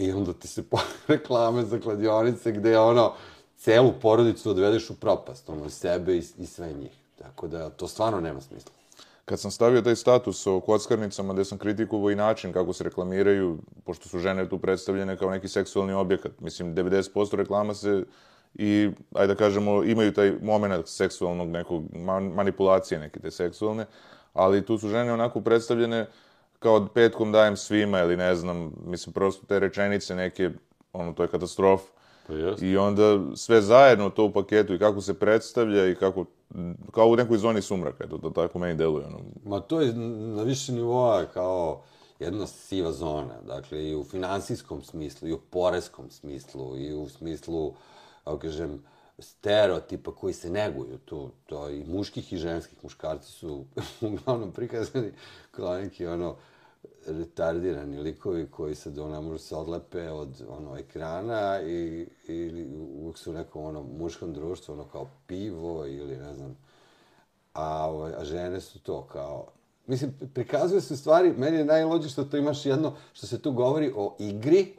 I 0.00 0.12
onda 0.12 0.32
ti 0.32 0.48
se 0.48 0.62
reklame 1.08 1.62
za 1.62 1.80
kladionice 1.80 2.52
gde 2.52 2.78
ono, 2.78 3.12
celu 3.56 3.92
porodicu 4.02 4.50
odvedeš 4.50 4.90
u 4.90 4.94
propast, 4.94 5.48
ono, 5.48 5.66
i 5.66 5.70
sebe 5.70 6.16
i, 6.16 6.22
i 6.38 6.46
sve 6.46 6.72
njih. 6.72 6.92
Tako 7.18 7.48
da, 7.48 7.70
to 7.70 7.88
stvarno 7.88 8.20
nema 8.20 8.40
smisla. 8.40 8.72
Kad 9.24 9.40
sam 9.40 9.50
stavio 9.50 9.82
taj 9.82 9.96
status 9.96 10.46
o 10.46 10.60
kockarnicama 10.60 11.32
gde 11.32 11.44
sam 11.44 11.58
kritikovao 11.58 12.10
i 12.10 12.14
način 12.14 12.52
kako 12.52 12.72
se 12.72 12.84
reklamiraju, 12.84 13.58
pošto 13.84 14.08
su 14.08 14.18
žene 14.18 14.48
tu 14.48 14.58
predstavljene 14.58 15.16
kao 15.16 15.30
neki 15.30 15.48
seksualni 15.48 15.92
objekat, 15.92 16.32
mislim, 16.40 16.74
90% 16.74 17.34
reklama 17.34 17.74
se 17.74 18.04
i, 18.54 18.90
ajde 19.14 19.34
da 19.34 19.38
kažemo, 19.38 19.84
imaju 19.84 20.12
taj 20.12 20.32
moment 20.42 20.88
seksualnog 20.88 21.48
nekog 21.48 21.84
manipulacije 22.34 22.98
neke 22.98 23.20
te 23.20 23.30
seksualne, 23.30 23.86
ali 24.32 24.66
tu 24.66 24.78
su 24.78 24.88
žene 24.88 25.12
onako 25.12 25.40
predstavljene 25.40 26.06
kao 26.60 26.88
petkom 26.94 27.32
dajem 27.32 27.56
svima 27.56 28.00
ili 28.00 28.16
ne 28.16 28.34
znam, 28.34 28.72
mislim, 28.86 29.12
prosto 29.12 29.46
te 29.46 29.58
rečenice 29.58 30.14
neke, 30.14 30.50
ono, 30.92 31.12
to 31.12 31.22
je 31.22 31.28
katastrofa. 31.28 31.90
Pa 32.26 32.32
jest. 32.32 32.62
I 32.62 32.76
onda 32.76 33.20
sve 33.36 33.62
zajedno 33.62 34.10
to 34.10 34.24
u 34.24 34.32
paketu 34.32 34.74
i 34.74 34.78
kako 34.78 35.00
se 35.00 35.18
predstavlja 35.18 35.86
i 35.86 35.94
kako, 35.94 36.24
kao 36.92 37.06
u 37.06 37.16
nekoj 37.16 37.38
zoni 37.38 37.62
sumraka, 37.62 38.08
to, 38.08 38.18
to 38.18 38.30
tako 38.30 38.58
meni 38.58 38.74
deluje. 38.74 39.06
Ono. 39.06 39.18
Ma 39.44 39.60
to 39.60 39.80
je 39.80 39.92
na 39.94 40.42
više 40.42 40.72
nivoa 40.72 41.24
kao 41.24 41.82
jedna 42.18 42.46
siva 42.46 42.92
zona, 42.92 43.40
dakle 43.46 43.88
i 43.88 43.94
u 43.96 44.04
finansijskom 44.04 44.82
smislu, 44.82 45.28
i 45.28 45.32
u 45.32 45.40
poreskom 45.50 46.10
smislu, 46.10 46.78
i 46.78 46.94
u 46.94 47.08
smislu, 47.08 47.74
kako 48.24 48.38
kažem, 48.38 48.82
stereotipa 49.18 50.14
koji 50.14 50.34
se 50.34 50.50
neguju 50.50 50.98
tu, 50.98 51.30
to 51.46 51.70
i 51.70 51.84
muških 51.84 52.32
i 52.32 52.36
ženskih 52.36 52.78
muškarci 52.82 53.32
su 53.32 53.64
uglavnom 54.00 54.52
prikazani 54.52 55.12
kao 55.50 55.78
neki 55.78 56.06
ono 56.06 56.36
retardirani 57.12 57.98
likovi 57.98 58.46
koji 58.50 58.74
se 58.74 58.90
do 58.90 59.08
ne 59.08 59.20
može 59.20 59.38
se 59.38 59.56
odlepe 59.56 60.10
od 60.10 60.42
ono 60.48 60.78
ekrana 60.78 61.60
i 61.62 62.06
ili 62.26 62.68
uvijek 63.00 63.18
su 63.18 63.30
u 63.30 63.34
nekom 63.34 63.64
ono 63.64 63.82
muškom 63.82 64.32
društvu 64.32 64.72
ono 64.72 64.84
kao 64.84 65.08
pivo 65.26 65.86
ili 65.86 66.16
ne 66.16 66.34
znam 66.34 66.56
a, 67.52 67.90
ovaj, 67.90 68.12
a 68.18 68.24
žene 68.24 68.60
su 68.60 68.82
to 68.82 69.06
kao 69.12 69.46
mislim 69.86 70.14
prikazuje 70.34 70.80
se 70.80 70.96
stvari 70.96 71.34
meni 71.38 71.56
je 71.56 71.64
najlođe 71.64 72.08
što 72.08 72.24
to 72.24 72.36
imaš 72.36 72.66
jedno 72.66 72.92
što 73.12 73.26
se 73.26 73.42
tu 73.42 73.52
govori 73.52 73.92
o 73.96 74.16
igri 74.18 74.76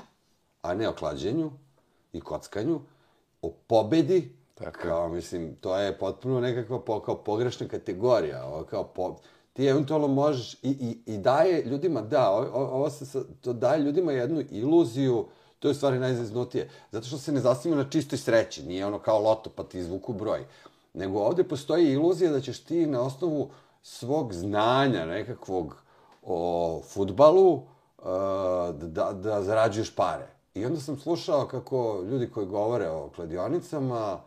a 0.61 0.73
ne 0.73 0.89
o 0.89 0.93
klađenju 0.93 1.51
i 2.13 2.21
kockanju 2.21 2.81
o 3.41 3.53
pobedi 3.67 4.41
Tako. 4.63 4.79
Kao, 4.81 5.09
mislim, 5.09 5.55
to 5.55 5.77
je 5.77 5.97
potpuno 5.97 6.39
nekakva 6.39 6.79
po, 6.79 6.99
kao 6.99 7.23
pogrešna 7.23 7.67
kategorija. 7.67 8.45
Ovo, 8.45 8.63
kao 8.63 8.83
po, 8.83 9.15
ti 9.53 9.65
eventualno 9.65 10.07
možeš 10.07 10.53
i, 10.53 10.57
i, 10.63 11.13
i 11.13 11.17
daje 11.17 11.63
ljudima, 11.63 12.01
da, 12.01 12.29
ovo, 12.29 12.47
ovo 12.53 12.89
se, 12.89 13.23
to 13.41 13.53
daje 13.53 13.79
ljudima 13.79 14.11
jednu 14.11 14.43
iluziju, 14.49 15.25
to 15.59 15.67
je 15.67 15.73
stvari 15.73 15.99
najzaznutije, 15.99 16.69
zato 16.91 17.07
što 17.07 17.17
se 17.17 17.31
ne 17.31 17.39
zasnima 17.39 17.75
na 17.75 17.89
čistoj 17.89 18.17
sreći, 18.17 18.63
nije 18.63 18.85
ono 18.85 18.99
kao 18.99 19.19
loto 19.19 19.49
pa 19.55 19.63
ti 19.63 19.79
izvuku 19.79 20.13
broj, 20.13 20.45
nego 20.93 21.19
ovdje 21.19 21.47
postoji 21.47 21.91
iluzija 21.91 22.31
da 22.31 22.41
ćeš 22.41 22.63
ti 22.63 22.85
na 22.85 23.01
osnovu 23.01 23.49
svog 23.81 24.33
znanja 24.33 25.05
nekakvog 25.05 25.75
o 26.23 26.81
futbalu 26.87 27.55
e, 27.57 27.61
da, 28.73 29.13
da 29.13 29.43
zarađuješ 29.43 29.95
pare. 29.95 30.27
I 30.53 30.65
onda 30.65 30.79
sam 30.79 30.99
slušao 30.99 31.47
kako 31.47 32.03
ljudi 32.09 32.29
koji 32.29 32.45
govore 32.45 32.89
o 32.89 33.09
kladionicama, 33.15 34.19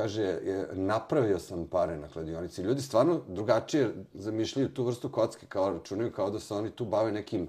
kaže, 0.00 0.22
je, 0.22 0.68
napravio 0.72 1.38
sam 1.38 1.66
pare 1.66 1.98
na 1.98 2.08
kladionici. 2.08 2.62
Ljudi 2.62 2.82
stvarno 2.82 3.20
drugačije 3.28 3.94
zamišljaju 4.14 4.74
tu 4.74 4.84
vrstu 4.84 5.08
kocke, 5.08 5.46
kao 5.46 5.70
računaju 5.70 6.12
kao 6.12 6.30
da 6.30 6.40
se 6.40 6.54
oni 6.54 6.70
tu 6.70 6.84
bave 6.84 7.12
nekim 7.12 7.48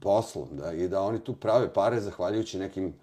poslom, 0.00 0.48
da, 0.52 0.72
i 0.72 0.88
da 0.88 1.02
oni 1.02 1.18
tu 1.18 1.34
prave 1.34 1.72
pare 1.72 2.00
zahvaljujući 2.00 2.58
nekim, 2.58 2.94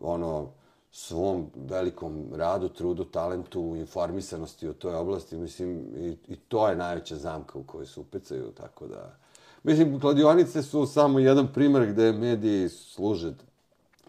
ono, 0.00 0.48
svom 0.90 1.46
velikom 1.54 2.26
radu, 2.34 2.68
trudu, 2.68 3.04
talentu, 3.04 3.74
informisanosti 3.76 4.68
u 4.68 4.72
toj 4.72 4.94
oblasti, 4.94 5.36
mislim, 5.36 5.78
i, 5.96 6.16
i 6.28 6.36
to 6.36 6.68
je 6.68 6.76
najveća 6.76 7.16
zamka 7.16 7.58
u 7.58 7.62
kojoj 7.62 7.86
se 7.86 8.00
upecaju, 8.00 8.50
tako 8.56 8.86
da... 8.86 9.16
Mislim, 9.62 10.00
kladionice 10.00 10.62
su 10.62 10.86
samo 10.86 11.18
jedan 11.18 11.52
primjer 11.52 11.86
gde 11.86 12.12
mediji 12.12 12.68
služe 12.68 13.34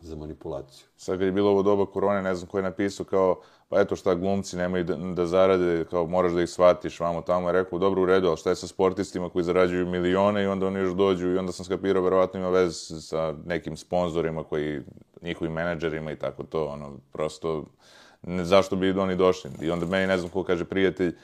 za 0.03 0.15
manipulaciju. 0.15 0.86
Sad 0.98 1.17
kad 1.17 1.25
je 1.25 1.31
bilo 1.31 1.50
ovo 1.51 1.63
doba 1.63 1.86
korone, 1.86 2.22
ne 2.22 2.36
znam 2.36 2.50
ko 2.50 2.57
je 2.57 2.63
napisao 2.63 3.05
kao 3.05 3.41
pa 3.69 3.81
eto 3.81 3.95
šta 3.95 4.15
glumci 4.15 4.57
nemaju 4.57 4.83
da, 4.83 4.95
da 4.95 5.25
zarade, 5.25 5.86
kao 5.89 6.05
moraš 6.07 6.31
da 6.31 6.41
ih 6.41 6.50
shvatiš, 6.50 7.00
vamo 7.00 7.22
tamo 7.22 7.50
je 7.50 7.53
rekao, 7.53 7.79
dobro 7.79 8.01
u 8.01 8.05
redu, 8.05 8.27
ali 8.27 8.38
šta 8.38 8.50
je 8.50 8.55
sa 8.55 8.67
sportistima 8.67 9.29
koji 9.29 9.43
zarađuju 9.43 9.88
milione 9.88 10.43
i 10.43 10.48
onda 10.48 10.67
oni 10.67 10.79
još 10.79 10.93
dođu 10.93 11.31
i 11.31 11.38
onda 11.38 11.51
sam 11.51 11.65
skapirao, 11.65 12.03
verovatno 12.03 12.39
ima 12.39 12.50
vez 12.50 12.91
sa 13.00 13.33
nekim 13.45 13.77
sponzorima 13.77 14.43
koji, 14.43 14.81
njihovim 15.22 15.53
menadžerima 15.53 16.12
i 16.12 16.15
tako 16.15 16.43
to, 16.43 16.65
ono, 16.65 16.98
prosto, 17.12 17.65
ne, 18.22 18.45
zašto 18.45 18.75
bi 18.75 18.91
oni 18.91 19.15
došli? 19.15 19.51
I 19.62 19.72
onda 19.72 19.86
meni, 19.86 20.07
ne 20.07 20.17
znam 20.17 20.31
ko 20.31 20.43
kaže 20.43 20.65
prijatelj, 20.65 21.15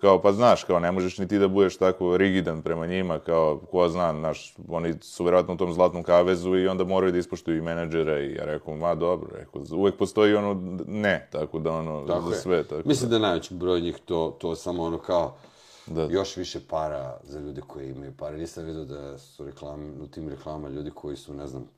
kao, 0.00 0.22
pa 0.22 0.32
znaš, 0.32 0.64
kao, 0.64 0.80
ne 0.80 0.92
možeš 0.92 1.18
ni 1.18 1.28
ti 1.28 1.38
da 1.38 1.48
budeš 1.48 1.76
tako 1.76 2.16
rigidan 2.16 2.62
prema 2.62 2.86
njima, 2.86 3.18
kao, 3.18 3.60
ko 3.70 3.88
zna, 3.88 4.12
znaš, 4.12 4.54
oni 4.68 4.94
su 5.00 5.24
verovatno 5.24 5.54
u 5.54 5.56
tom 5.56 5.72
zlatnom 5.72 6.02
kavezu 6.02 6.56
i 6.56 6.68
onda 6.68 6.84
moraju 6.84 7.12
da 7.12 7.18
ispoštuju 7.18 7.58
i 7.58 7.62
menadžera 7.62 8.20
i 8.20 8.34
ja 8.34 8.44
rekao, 8.44 8.76
ma 8.76 8.94
dobro, 8.94 9.28
rekao, 9.38 9.62
uvek 9.72 9.96
postoji 9.98 10.34
ono, 10.34 10.78
ne, 10.86 11.28
tako 11.32 11.58
da 11.58 11.72
ono, 11.72 12.06
tako 12.06 12.30
za 12.30 12.36
sve. 12.36 12.64
Tako 12.64 12.88
Mislim 12.88 13.10
da, 13.10 13.18
da 13.18 13.26
najveći 13.26 13.54
broj 13.54 13.80
njih 13.80 13.98
to, 14.04 14.36
to 14.40 14.54
samo 14.54 14.82
ono 14.82 14.98
kao, 14.98 15.36
da. 15.86 16.02
još 16.10 16.36
više 16.36 16.60
para 16.68 17.16
za 17.24 17.40
ljude 17.40 17.60
koji 17.66 17.90
imaju 17.90 18.12
pare. 18.18 18.38
Nisam 18.38 18.64
vidio 18.64 18.84
da 18.84 19.18
su 19.18 19.44
reklame, 19.44 19.92
u 20.02 20.06
tim 20.06 20.28
reklama 20.28 20.68
ljudi 20.68 20.90
koji 20.90 21.16
su, 21.16 21.34
ne 21.34 21.46
znam, 21.46 21.68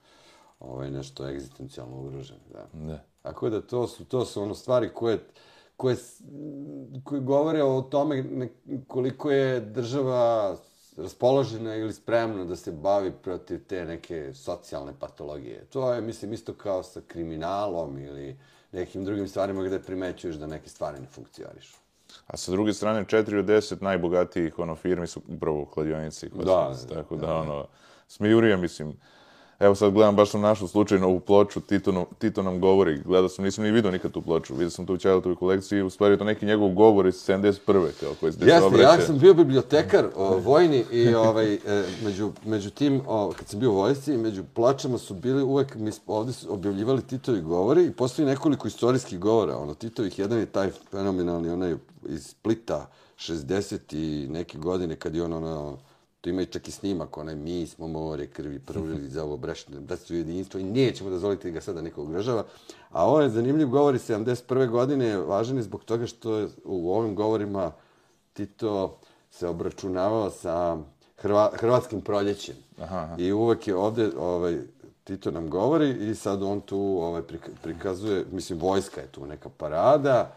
ovaj, 0.60 0.90
nešto 0.90 1.28
egzistencijalno 1.28 1.96
ugroženi. 1.96 2.40
Da. 2.52 2.66
Ne. 2.72 3.04
Tako 3.22 3.50
da 3.50 3.60
to 3.60 3.86
su, 3.86 4.04
to 4.04 4.24
su 4.24 4.42
ono 4.42 4.54
stvari 4.54 4.90
koje, 4.94 5.18
koje, 5.78 5.96
koje 7.04 7.20
govore 7.20 7.62
o 7.62 7.82
tome 7.82 8.48
koliko 8.86 9.30
je 9.30 9.60
država 9.60 10.56
raspoložena 10.96 11.76
ili 11.76 11.92
spremna 11.92 12.44
da 12.44 12.56
se 12.56 12.72
bavi 12.72 13.12
protiv 13.22 13.64
te 13.66 13.84
neke 13.84 14.34
socijalne 14.34 14.92
patologije. 15.00 15.64
To 15.64 15.92
je, 15.92 16.00
mislim, 16.00 16.32
isto 16.32 16.54
kao 16.54 16.82
sa 16.82 17.00
kriminalom 17.06 17.98
ili 17.98 18.36
nekim 18.72 19.04
drugim 19.04 19.28
stvarima 19.28 19.62
gde 19.62 19.82
primećuješ 19.82 20.36
da 20.36 20.46
neke 20.46 20.68
stvari 20.68 21.00
ne 21.00 21.06
funkcionišu. 21.06 21.76
A 22.26 22.36
sa 22.36 22.52
druge 22.52 22.72
strane, 22.72 23.04
4 23.04 23.38
od 23.38 23.44
10 23.44 23.82
najbogatijih 23.82 24.58
ono, 24.58 24.76
firmi 24.76 25.06
su 25.06 25.22
upravo 25.28 25.64
kladionici. 25.64 26.28
Da, 26.28 26.74
tako 26.94 27.16
da, 27.16 27.26
da, 27.26 27.34
ono, 27.34 27.66
smijurija, 28.08 28.56
mislim, 28.56 28.96
Evo 29.58 29.74
sad 29.74 29.92
gledam, 29.92 30.16
baš 30.16 30.30
sam 30.30 30.40
našao 30.40 30.68
slučajno 30.68 31.06
ovu 31.06 31.20
ploču, 31.20 31.60
Tito, 31.60 32.06
Tito 32.18 32.42
nam 32.42 32.60
govori, 32.60 33.02
gledao 33.04 33.28
sam, 33.28 33.44
nisam 33.44 33.64
ni 33.64 33.70
vidio 33.70 33.90
nikad 33.90 34.10
tu 34.10 34.22
ploču, 34.22 34.54
vidio 34.54 34.70
sam 34.70 34.86
tu 34.86 34.94
u 34.94 34.96
Čajletovoj 34.96 35.36
kolekciji, 35.36 35.82
u 35.82 35.90
stvari 35.90 36.14
je 36.14 36.18
to 36.18 36.24
neki 36.24 36.46
njegov 36.46 36.68
govor 36.68 37.06
iz 37.06 37.14
71. 37.14 37.58
kao 38.00 38.14
koji 38.20 38.32
se 38.32 38.38
Jeste, 38.40 38.64
obraća. 38.64 38.82
ja 38.82 39.00
sam 39.00 39.18
bio 39.18 39.34
bibliotekar 39.34 40.06
o, 40.16 40.36
vojni 40.36 40.84
i 40.92 41.14
ovaj, 41.14 41.54
e, 41.54 41.58
među, 42.04 42.32
među 42.44 42.70
tim, 42.70 43.00
o, 43.06 43.32
kad 43.38 43.48
sam 43.48 43.60
bio 43.60 43.70
u 43.70 43.74
vojsci, 43.74 44.16
među 44.16 44.44
pločama 44.54 44.98
su 44.98 45.14
bili 45.14 45.42
uvek, 45.42 45.74
mi 45.74 45.90
ovdje 46.06 46.32
su 46.32 46.52
objavljivali 46.52 47.02
Titovi 47.02 47.40
govori 47.40 47.84
i 47.84 47.92
postoji 47.92 48.26
nekoliko 48.26 48.68
istorijskih 48.68 49.18
govora, 49.18 49.56
ono, 49.56 49.74
Titovih, 49.74 50.18
jedan 50.18 50.38
je 50.38 50.46
taj 50.46 50.70
fenomenalni, 50.90 51.50
onaj 51.50 51.74
iz 52.08 52.26
Splita, 52.26 52.86
60 53.16 53.78
i 53.96 54.28
neke 54.28 54.58
godine, 54.58 54.96
kad 54.96 55.14
je 55.14 55.22
on, 55.22 55.32
ono, 55.32 55.78
To 56.20 56.30
ima 56.30 56.42
i 56.42 56.46
čak 56.46 56.68
i 56.68 56.70
snimak, 56.70 57.16
onaj 57.16 57.34
mi 57.34 57.66
smo 57.66 57.88
more 57.88 58.26
krvi 58.26 58.58
prvili 58.58 59.08
za 59.08 59.24
ovo 59.24 59.36
brešno, 59.36 59.80
da 59.80 59.96
su 59.96 60.14
jedinstvo 60.14 60.60
i 60.60 60.64
nećemo 60.64 61.10
dozvoliti 61.10 61.50
ga 61.50 61.60
sada 61.60 61.82
neko 61.82 62.02
ugrožava. 62.02 62.44
A 62.90 63.06
ovo 63.06 63.20
je 63.20 63.30
zanimljiv 63.30 63.68
govor 63.68 63.94
iz 63.94 64.08
71. 64.08 64.70
godine, 64.70 65.16
važan 65.16 65.56
je 65.56 65.62
zbog 65.62 65.84
toga 65.84 66.06
što 66.06 66.36
je 66.36 66.48
u 66.64 66.92
ovim 66.92 67.14
govorima 67.14 67.72
Tito 68.32 68.98
se 69.30 69.48
obračunavao 69.48 70.30
sa 70.30 70.76
Hrva, 71.16 71.50
hrvatskim 71.54 72.00
proljećem. 72.00 72.54
Aha, 72.80 72.96
aha. 72.98 73.14
I 73.18 73.32
uvek 73.32 73.68
je 73.68 73.76
ovde 73.76 74.10
ovaj, 74.18 74.58
Tito 75.04 75.30
nam 75.30 75.50
govori 75.50 76.10
i 76.10 76.14
sad 76.14 76.42
on 76.42 76.60
tu 76.60 76.78
ovaj, 76.78 77.22
prika- 77.22 77.50
prikazuje, 77.62 78.24
mislim, 78.32 78.58
vojska 78.58 79.00
je 79.00 79.06
tu 79.06 79.26
neka 79.26 79.48
parada, 79.48 80.32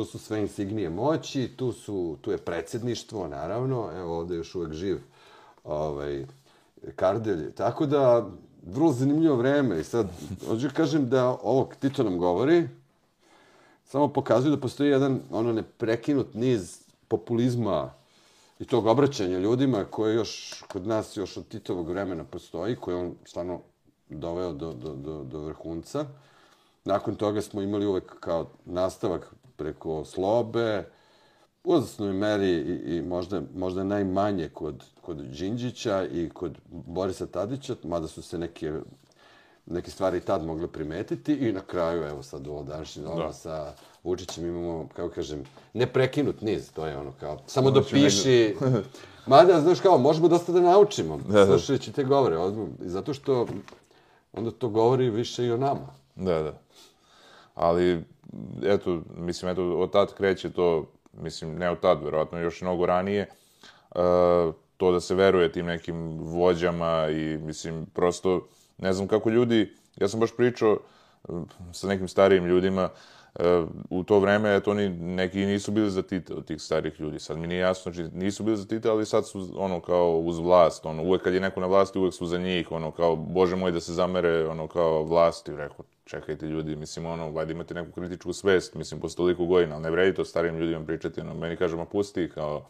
to 0.00 0.04
su 0.04 0.18
sve 0.18 0.40
insignije 0.40 0.90
moći, 0.90 1.50
tu, 1.56 1.72
su, 1.72 2.16
tu 2.20 2.30
je 2.30 2.38
predsjedništvo, 2.38 3.28
naravno, 3.28 3.90
evo 3.96 4.18
ovdje 4.18 4.36
još 4.36 4.54
uvek 4.54 4.72
živ 4.72 4.98
ovaj, 5.64 6.26
Kardelj. 6.96 7.52
Tako 7.52 7.86
da, 7.86 8.30
vrlo 8.66 8.92
zanimljivo 8.92 9.36
vreme 9.36 9.80
i 9.80 9.84
sad, 9.84 10.06
hoću 10.48 10.68
da 10.68 10.74
kažem 10.74 11.08
da 11.08 11.28
ovo 11.42 11.70
Tito 11.80 12.02
nam 12.02 12.18
govori, 12.18 12.68
samo 13.84 14.08
pokazuje 14.08 14.56
da 14.56 14.60
postoji 14.60 14.90
jedan 14.90 15.20
ono 15.30 15.52
neprekinut 15.52 16.34
niz 16.34 16.78
populizma 17.08 17.92
i 18.58 18.64
tog 18.64 18.86
obraćanja 18.86 19.38
ljudima 19.38 19.84
koje 19.84 20.14
još 20.14 20.64
kod 20.68 20.86
nas 20.86 21.16
još 21.16 21.36
od 21.36 21.48
Titovog 21.48 21.88
vremena 21.88 22.24
postoji, 22.24 22.76
koje 22.76 22.96
on 22.96 23.14
stvarno 23.24 23.60
doveo 24.08 24.52
do, 24.52 24.72
do, 24.72 24.94
do, 24.94 25.24
do 25.24 25.40
vrhunca. 25.40 26.06
Nakon 26.84 27.14
toga 27.14 27.42
smo 27.42 27.62
imali 27.62 27.86
uvek 27.86 28.20
kao 28.20 28.46
nastavak 28.64 29.34
preko 29.60 30.04
slobe, 30.04 30.84
u 31.64 31.72
uzasnoj 31.74 32.12
meri 32.12 32.50
i, 32.50 32.96
i 32.96 33.02
možda, 33.02 33.42
možda 33.54 33.84
najmanje 33.84 34.48
kod, 34.48 34.84
kod 35.00 35.16
Đinđića 35.16 36.06
i 36.12 36.28
kod 36.28 36.58
Borisa 36.70 37.26
Tadića, 37.26 37.74
mada 37.84 38.08
su 38.08 38.22
se 38.22 38.38
neke, 38.38 38.72
neke 39.66 39.90
stvari 39.90 40.18
i 40.18 40.20
tad 40.20 40.44
mogle 40.44 40.66
primetiti 40.66 41.32
i 41.32 41.52
na 41.52 41.60
kraju, 41.60 42.02
evo 42.02 42.22
sad 42.22 42.46
ovo 42.46 42.62
današnje 42.62 43.02
Da. 43.02 43.32
sa 43.32 43.72
Vučićem 44.04 44.46
imamo, 44.46 44.88
kako 44.96 45.14
kažem, 45.14 45.44
neprekinut 45.74 46.40
niz, 46.40 46.72
to 46.72 46.86
je 46.86 46.96
ono 46.96 47.12
kao, 47.20 47.38
samo 47.46 47.70
Znači, 47.70 47.94
dopiši, 47.94 48.56
mada, 49.26 49.60
znaš 49.60 49.80
kao, 49.80 49.98
možemo 49.98 50.28
dosta 50.28 50.52
da 50.52 50.60
naučimo, 50.60 51.20
slušajući 51.46 51.92
te 51.92 52.04
govore, 52.04 52.36
i 52.84 52.88
zato 52.88 53.14
što 53.14 53.46
onda 54.32 54.50
to 54.50 54.68
govori 54.68 55.10
više 55.10 55.44
i 55.44 55.52
o 55.52 55.56
nama. 55.56 55.94
Da, 56.16 56.42
da. 56.42 56.58
Ali, 57.54 58.04
eto, 58.64 59.02
mislim, 59.16 59.52
eto, 59.52 59.78
od 59.78 59.92
tad 59.92 60.14
kreće 60.14 60.50
to, 60.50 60.86
mislim, 61.12 61.54
ne 61.54 61.70
od 61.70 61.80
tad, 61.80 62.04
verovatno 62.04 62.38
još 62.38 62.60
mnogo 62.60 62.86
ranije, 62.86 63.26
uh, 63.94 64.00
to 64.76 64.92
da 64.92 65.00
se 65.00 65.14
veruje 65.14 65.52
tim 65.52 65.66
nekim 65.66 66.18
vođama 66.18 67.08
i, 67.10 67.36
mislim, 67.36 67.86
prosto, 67.94 68.46
ne 68.78 68.92
znam 68.92 69.08
kako 69.08 69.30
ljudi, 69.30 69.74
ja 69.96 70.08
sam 70.08 70.20
baš 70.20 70.36
pričao 70.36 70.78
sa 71.72 71.86
nekim 71.86 72.08
starijim 72.08 72.46
ljudima, 72.46 72.84
uh, 72.84 72.90
E, 73.38 73.64
u 73.90 74.04
to 74.04 74.18
vreme, 74.18 74.56
eto, 74.56 74.70
oni 74.70 74.88
neki 74.88 75.46
nisu 75.46 75.72
bili 75.72 75.90
za 75.90 76.02
Tita 76.02 76.34
od 76.34 76.44
tih 76.46 76.62
starih 76.62 77.00
ljudi. 77.00 77.18
Sad 77.18 77.38
mi 77.38 77.46
nije 77.46 77.60
jasno, 77.60 77.92
znači 77.92 78.16
nisu 78.16 78.42
bili 78.42 78.56
za 78.56 78.66
Tita, 78.66 78.90
ali 78.90 79.06
sad 79.06 79.28
su, 79.28 79.48
ono, 79.56 79.80
kao 79.80 80.18
uz 80.18 80.38
vlast, 80.38 80.86
ono, 80.86 81.02
uvek 81.02 81.22
kad 81.22 81.34
je 81.34 81.40
neko 81.40 81.60
na 81.60 81.66
vlasti, 81.66 81.98
uvek 81.98 82.14
su 82.14 82.26
za 82.26 82.38
njih, 82.38 82.72
ono, 82.72 82.90
kao, 82.90 83.16
bože 83.16 83.56
moj, 83.56 83.72
da 83.72 83.80
se 83.80 83.92
zamere, 83.92 84.48
ono, 84.48 84.68
kao 84.68 85.02
vlasti, 85.04 85.56
rekao, 85.56 85.84
čekajte 86.04 86.46
ljudi, 86.46 86.76
mislim, 86.76 87.06
ono, 87.06 87.30
valjda 87.30 87.52
imate 87.52 87.74
neku 87.74 87.92
kritičku 87.92 88.32
svest, 88.32 88.74
mislim, 88.74 89.00
posle 89.00 89.16
toliko 89.16 89.46
godina, 89.46 89.74
ali 89.74 89.82
ne 89.82 89.90
vredi 89.90 90.14
to 90.14 90.24
starim 90.24 90.58
ljudima 90.58 90.84
pričati, 90.84 91.20
ono, 91.20 91.34
meni 91.34 91.56
kažemo, 91.56 91.84
pusti, 91.84 92.30
kao, 92.34 92.66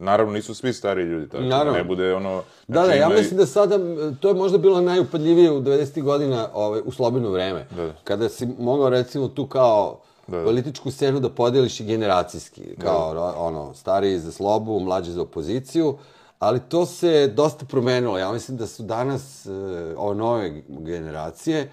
naravno, 0.00 0.32
nisu 0.32 0.54
svi 0.54 0.72
stari 0.72 1.02
ljudi, 1.02 1.28
tako, 1.28 1.42
Naravno. 1.44 1.72
ne 1.72 1.84
bude, 1.84 2.14
ono, 2.14 2.42
Da, 2.68 2.82
da, 2.82 2.92
ja 2.92 3.06
ima 3.06 3.14
i- 3.14 3.18
mislim 3.18 3.38
da 3.38 3.46
sada, 3.46 3.78
to 4.14 4.28
je 4.28 4.34
možda 4.34 4.58
bilo 4.58 4.80
najupadljivije 4.80 5.50
u 5.52 5.60
90. 5.60 6.02
godina 6.02 6.48
ovaj, 6.54 6.80
u 6.84 6.92
slobodno 6.92 7.30
vreme. 7.30 7.66
Da, 7.70 7.84
da. 7.84 7.92
Kada 8.04 8.28
si 8.28 8.48
mogao 8.58 8.88
recimo 8.88 9.28
tu 9.28 9.46
kao 9.46 10.00
Da, 10.26 10.38
da. 10.38 10.44
političku 10.44 10.90
scenu 10.90 11.20
da 11.20 11.28
podeliš 11.30 11.80
i 11.80 11.84
generacijski. 11.84 12.62
Kao 12.76 13.14
ro- 13.14 13.34
ono, 13.38 13.74
stariji 13.74 14.18
za 14.18 14.32
slobu, 14.32 14.80
mlađi 14.80 15.10
za 15.12 15.22
opoziciju. 15.22 15.96
Ali 16.38 16.60
to 16.60 16.86
se 16.86 17.26
dosta 17.28 17.64
promenilo. 17.66 18.18
Ja 18.18 18.32
mislim 18.32 18.56
da 18.56 18.66
su 18.66 18.82
danas 18.82 19.46
e, 19.46 19.50
ove 19.96 20.14
nove 20.16 20.50
generacije 20.68 21.70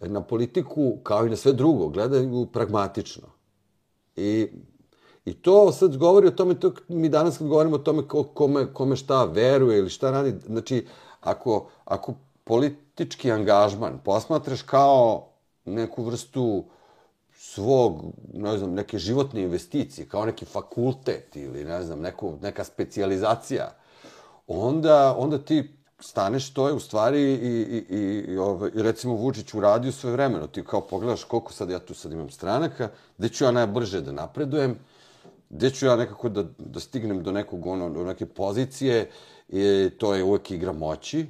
na 0.00 0.20
politiku, 0.22 0.96
kao 0.98 1.26
i 1.26 1.30
na 1.30 1.36
sve 1.36 1.52
drugo, 1.52 1.88
gledaju 1.88 2.46
pragmatično. 2.46 3.28
I, 4.16 4.48
I 5.24 5.34
to 5.34 5.72
sad 5.72 5.96
govori 5.96 6.26
o 6.26 6.30
tome, 6.30 6.54
to 6.54 6.72
mi 6.88 7.08
danas 7.08 7.38
kad 7.38 7.46
govorimo 7.46 7.76
o 7.76 7.78
tome 7.78 8.08
ko, 8.08 8.24
kome, 8.24 8.74
kome 8.74 8.96
šta 8.96 9.24
veruje 9.24 9.78
ili 9.78 9.90
šta 9.90 10.10
radi, 10.10 10.34
znači, 10.46 10.86
ako, 11.20 11.68
ako 11.84 12.14
politički 12.44 13.32
angažman 13.32 13.98
posmatraš 14.04 14.62
kao 14.62 15.28
neku 15.64 16.04
vrstu 16.04 16.64
svog, 17.34 18.02
ne 18.34 18.58
znam, 18.58 18.72
neke 18.74 18.98
životne 18.98 19.42
investicije, 19.42 20.08
kao 20.08 20.26
neki 20.26 20.44
fakultet 20.44 21.36
ili, 21.36 21.64
ne 21.64 21.82
znam, 21.82 22.00
neku, 22.00 22.36
neka 22.42 22.64
specijalizacija, 22.64 23.74
onda, 24.46 25.14
onda 25.18 25.38
ti 25.38 25.70
staneš, 26.00 26.54
to 26.54 26.68
je 26.68 26.74
u 26.74 26.80
stvari 26.80 27.20
i, 27.20 27.34
i, 27.34 27.96
i, 27.96 28.24
i, 28.32 28.38
ovaj, 28.38 28.70
i 28.74 28.82
recimo 28.82 29.14
Vučić 29.14 29.54
uradio 29.54 29.92
svoje 29.92 30.12
vremeno. 30.12 30.46
Ti 30.46 30.64
kao 30.64 30.80
pogledaš 30.80 31.24
koliko 31.24 31.52
sad 31.52 31.70
ja 31.70 31.78
tu 31.78 31.94
sad 31.94 32.12
imam 32.12 32.30
stranaka, 32.30 32.88
gde 33.18 33.28
ću 33.28 33.44
ja 33.44 33.50
najbrže 33.50 34.00
da 34.00 34.12
napredujem, 34.12 34.78
gde 35.52 35.70
ću 35.70 35.86
ja 35.86 35.96
nekako 35.96 36.28
da, 36.28 36.44
da 36.58 36.80
stignem 36.80 37.22
do 37.22 37.32
nekog 37.32 37.66
ono, 37.66 37.90
do 37.90 38.04
neke 38.04 38.26
pozicije, 38.26 39.10
i 39.48 39.90
to 39.98 40.14
je 40.14 40.24
uvek 40.24 40.50
igra 40.50 40.72
moći 40.72 41.26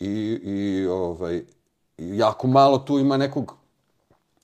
i, 0.00 0.10
i 0.42 0.86
ovaj, 0.86 1.42
jako 1.98 2.46
malo 2.46 2.78
tu 2.78 2.98
ima 2.98 3.16
nekog 3.16 3.54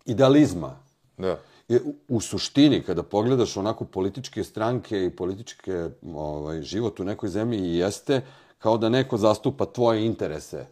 idealizma. 0.05 0.77
Da. 1.19 1.39
Je, 1.69 1.81
u, 1.85 1.95
u 2.09 2.21
suštini, 2.21 2.83
kada 2.83 3.03
pogledaš 3.03 3.57
onako 3.57 3.85
političke 3.85 4.45
stranke 4.45 5.05
i 5.05 5.11
političke 5.11 5.89
ovaj, 6.15 6.63
život 6.63 7.01
u 7.01 7.05
nekoj 7.05 7.29
zemlji 7.29 7.77
jeste 7.77 8.21
kao 8.59 8.79
da 8.79 8.89
neko 8.89 9.17
zastupa 9.17 9.67
tvoje 9.67 10.07
interese. 10.07 10.67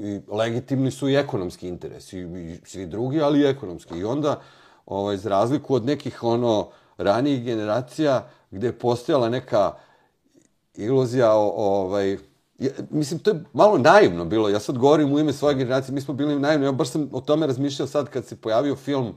I 0.00 0.20
legitimni 0.28 0.90
su 0.90 1.08
i 1.08 1.16
ekonomski 1.16 1.68
interesi, 1.68 2.18
i, 2.18 2.22
i 2.22 2.60
svi 2.64 2.86
drugi, 2.86 3.20
ali 3.20 3.40
i 3.40 3.46
ekonomski. 3.46 3.98
I 3.98 4.04
onda, 4.04 4.40
ovaj, 4.86 5.16
za 5.16 5.30
razliku 5.30 5.74
od 5.74 5.84
nekih 5.84 6.22
ono 6.22 6.68
ranijih 6.96 7.44
generacija, 7.44 8.28
gdje 8.50 8.66
je 8.66 8.78
postojala 8.78 9.28
neka 9.28 9.72
iluzija 10.74 11.32
o, 11.34 11.48
o, 11.56 11.80
ovaj, 11.80 12.18
ja, 12.58 12.70
mislim, 12.90 13.20
to 13.20 13.30
je 13.30 13.44
malo 13.52 13.78
naivno 13.78 14.24
bilo. 14.24 14.48
Ja 14.48 14.60
sad 14.60 14.78
govorim 14.78 15.12
u 15.12 15.18
ime 15.18 15.32
svoje 15.32 15.54
generacije, 15.54 15.94
mi 15.94 16.00
smo 16.00 16.14
bili 16.14 16.40
naivni. 16.40 16.66
Ja 16.66 16.72
baš 16.72 16.88
sam 16.88 17.08
o 17.12 17.20
tome 17.20 17.46
razmišljao 17.46 17.88
sad 17.88 18.08
kad 18.08 18.26
se 18.26 18.36
pojavio 18.36 18.76
film 18.76 19.14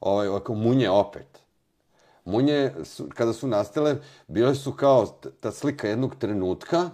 ovaj, 0.00 0.28
ovako, 0.28 0.54
Munje 0.54 0.90
opet. 0.90 1.42
Munje, 2.24 2.72
su, 2.84 3.08
kada 3.14 3.32
su 3.32 3.48
nastale, 3.48 3.96
bile 4.28 4.54
su 4.54 4.72
kao 4.72 5.06
ta 5.40 5.52
slika 5.52 5.88
jednog 5.88 6.14
trenutka, 6.16 6.90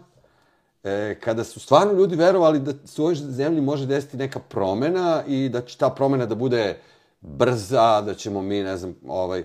e, 0.85 1.19
kada 1.21 1.45
su 1.45 1.61
stvarno 1.61 1.93
ljudi 1.93 2.17
verovali 2.17 2.61
da 2.61 2.73
se 2.87 3.03
u 3.03 3.05
ovoj 3.05 3.15
zemlji 3.15 3.61
može 3.61 3.87
desiti 3.87 4.17
neka 4.17 4.41
promena 4.41 5.23
i 5.27 5.49
da 5.49 5.61
će 5.61 5.79
ta 5.79 5.91
promena 5.91 6.27
da 6.27 6.35
bude 6.35 6.81
brza, 7.21 8.01
da 8.01 8.15
ćemo 8.15 8.43
mi, 8.43 8.63
ne 8.63 8.77
znam, 8.77 8.95
ovaj, 9.07 9.45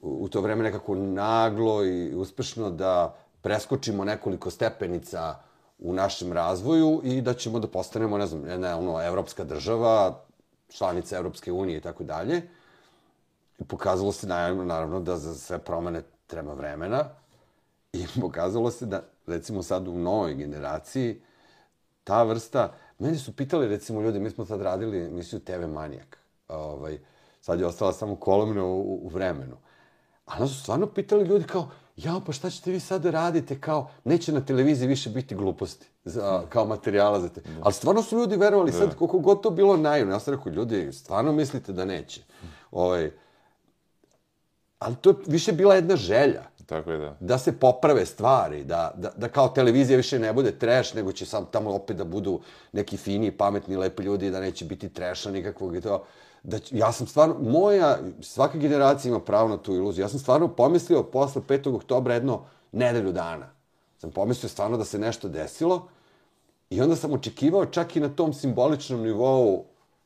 u, 0.00 0.28
to 0.28 0.40
vreme 0.40 0.62
nekako 0.62 0.94
naglo 0.94 1.84
i 1.84 2.14
uspešno 2.14 2.70
da 2.70 3.16
preskočimo 3.42 4.04
nekoliko 4.04 4.50
stepenica 4.50 5.34
u 5.78 5.92
našem 5.92 6.32
razvoju 6.32 7.00
i 7.04 7.20
da 7.20 7.34
ćemo 7.34 7.58
da 7.58 7.68
postanemo, 7.68 8.18
ne 8.18 8.26
znam, 8.26 8.46
jedna 8.46 8.78
ono, 8.78 9.02
evropska 9.02 9.44
država, 9.44 10.20
članica 10.68 11.16
Evropske 11.16 11.52
unije 11.52 11.78
i 11.78 11.80
tako 11.80 12.04
dalje. 12.04 12.42
I 13.58 13.64
pokazalo 13.64 14.12
se 14.12 14.26
naravno, 14.26 14.64
naravno 14.64 15.00
da 15.00 15.16
za 15.16 15.34
sve 15.34 15.58
promene 15.58 16.02
treba 16.26 16.52
vremena. 16.52 17.04
I 17.92 18.06
pokazalo 18.20 18.70
se 18.70 18.86
da, 18.86 19.02
recimo 19.26 19.62
sad 19.62 19.88
u 19.88 19.98
novoj 19.98 20.34
generaciji, 20.34 21.22
ta 22.04 22.22
vrsta... 22.22 22.74
Meni 22.98 23.16
su 23.16 23.36
pitali, 23.36 23.68
recimo, 23.68 24.02
ljudi, 24.02 24.18
mi 24.18 24.30
smo 24.30 24.44
sad 24.44 24.60
radili 24.60 25.06
emisiju 25.06 25.40
TV 25.40 25.66
Manijak. 25.66 26.18
Ovaj, 26.48 26.98
sad 27.40 27.60
je 27.60 27.66
ostala 27.66 27.92
samo 27.92 28.16
kolumna 28.16 28.64
u, 28.64 29.00
u 29.02 29.08
vremenu. 29.08 29.56
A 30.28 30.32
onda 30.32 30.46
su 30.46 30.60
stvarno 30.60 30.86
pitali 30.86 31.24
ljudi 31.24 31.44
kao, 31.44 31.68
ja, 31.96 32.20
pa 32.26 32.32
šta 32.32 32.50
ćete 32.50 32.70
vi 32.70 32.80
sad 32.80 33.02
da 33.02 33.10
radite, 33.10 33.60
kao, 33.60 33.90
neće 34.04 34.32
na 34.32 34.40
televiziji 34.40 34.88
više 34.88 35.10
biti 35.10 35.34
gluposti, 35.34 35.86
za, 36.04 36.42
kao 36.48 36.66
materijala 36.66 37.20
za 37.20 37.28
te. 37.28 37.42
Ali 37.62 37.74
stvarno 37.74 38.02
su 38.02 38.18
ljudi 38.18 38.36
verovali, 38.36 38.72
sad 38.72 38.94
koliko 38.94 39.18
god 39.18 39.42
to 39.42 39.50
bilo 39.50 39.76
naivno, 39.76 40.12
ja 40.12 40.20
sam 40.20 40.34
rekao, 40.34 40.52
ljudi, 40.52 40.92
stvarno 40.92 41.32
mislite 41.32 41.72
da 41.72 41.84
neće. 41.84 42.22
Ovaj, 42.70 43.10
ali 44.78 44.96
to 44.96 45.10
je 45.10 45.16
više 45.26 45.52
bila 45.52 45.74
jedna 45.74 45.96
želja 45.96 46.42
Tako 46.68 46.92
je, 46.92 46.98
da. 46.98 47.16
da 47.20 47.38
se 47.38 47.52
poprave 47.52 48.06
stvari, 48.06 48.64
da, 48.64 48.92
da, 48.96 49.10
da 49.16 49.28
kao 49.28 49.48
televizija 49.48 49.96
više 49.96 50.18
ne 50.18 50.32
bude 50.32 50.52
trash, 50.52 50.96
nego 50.96 51.12
će 51.12 51.26
sam 51.26 51.46
tamo 51.50 51.74
opet 51.74 51.96
da 51.96 52.04
budu 52.04 52.40
neki 52.72 52.96
fini, 52.96 53.30
pametni, 53.30 53.76
lepi 53.76 54.02
ljudi, 54.02 54.30
da 54.30 54.40
neće 54.40 54.64
biti 54.64 54.88
trasha 54.88 55.30
nikakvog 55.30 55.76
i 55.76 55.80
to. 55.80 56.04
Da, 56.42 56.58
će- 56.58 56.78
ja 56.78 56.92
sam 56.92 57.06
stvarno, 57.06 57.36
moja, 57.40 57.98
svaka 58.20 58.58
generacija 58.58 59.08
ima 59.08 59.20
pravo 59.20 59.48
na 59.48 59.56
tu 59.56 59.74
iluziju. 59.74 60.02
Ja 60.02 60.08
sam 60.08 60.18
stvarno 60.18 60.48
pomislio 60.48 61.02
posle 61.02 61.42
5. 61.42 61.74
oktobra 61.76 62.14
jedno 62.14 62.44
nedelju 62.72 63.12
dana. 63.12 63.50
Sam 63.98 64.10
pomislio 64.10 64.48
stvarno 64.48 64.76
da 64.76 64.84
se 64.84 64.98
nešto 64.98 65.28
desilo 65.28 65.88
i 66.70 66.80
onda 66.80 66.96
sam 66.96 67.12
očekivao 67.12 67.66
čak 67.66 67.96
i 67.96 68.00
na 68.00 68.08
tom 68.08 68.32
simboličnom 68.32 69.02
nivou 69.02 69.64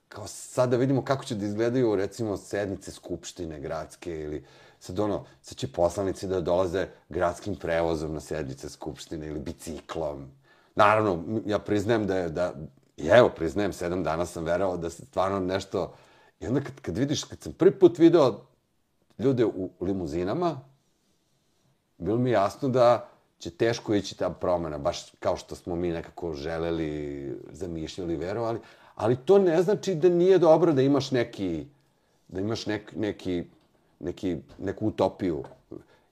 kao 0.09 0.27
sad 0.27 0.71
da 0.71 0.77
vidimo 0.77 1.05
kako 1.05 1.25
će 1.25 1.35
da 1.35 1.47
izgledaju 1.47 1.97
recimo 1.97 2.37
sednice 2.37 2.91
skupštine 2.91 3.61
gradske 3.61 4.21
ili 4.21 4.45
sad 4.81 4.99
ono, 4.99 5.25
sad 5.43 5.59
će 5.59 5.73
poslanici 5.73 6.27
da 6.27 6.41
dolaze 6.41 6.89
gradskim 7.09 7.57
prevozom 7.57 8.15
na 8.15 8.21
sednice 8.21 8.69
skupštine 8.69 9.27
ili 9.29 9.41
biciklom. 9.41 10.31
Naravno, 10.75 11.25
ja 11.47 11.59
priznajem 11.59 12.07
da 12.07 12.17
je, 12.17 12.29
da 12.29 12.53
I 12.97 13.07
evo, 13.09 13.29
priznajem, 13.29 13.73
sedam 13.73 14.03
dana 14.05 14.27
sam 14.27 14.45
verovao 14.45 14.77
da 14.77 14.91
se 14.91 15.05
stvarno 15.05 15.41
nešto... 15.41 15.95
I 16.43 16.47
onda 16.47 16.61
kad, 16.61 16.81
kad 16.81 16.99
vidiš, 16.99 17.25
kad 17.25 17.41
sam 17.41 17.53
prvi 17.53 17.71
put 17.71 17.99
video 17.99 18.41
ljude 19.19 19.45
u 19.45 19.71
limuzinama, 19.81 20.61
bilo 21.99 22.19
mi 22.19 22.31
jasno 22.31 22.69
da 22.69 23.09
će 23.39 23.51
teško 23.51 23.95
ići 23.95 24.19
ta 24.19 24.31
promena, 24.31 24.79
baš 24.79 25.13
kao 25.21 25.37
što 25.37 25.55
smo 25.55 25.77
mi 25.77 25.91
nekako 25.91 26.35
želeli, 26.35 27.35
zamišljali, 27.53 28.17
verovali. 28.17 28.61
Ali 28.95 29.17
to 29.17 29.39
ne 29.39 29.63
znači 29.63 29.95
da 29.95 30.09
nije 30.09 30.39
dobro 30.39 30.73
da 30.73 30.83
imaš 30.83 31.11
neki, 31.11 31.67
da 32.29 32.41
imaš 32.41 32.67
nek, 32.67 32.93
neki, 32.97 33.45
neki, 34.01 34.37
neku 34.59 34.87
utopiju. 34.87 35.45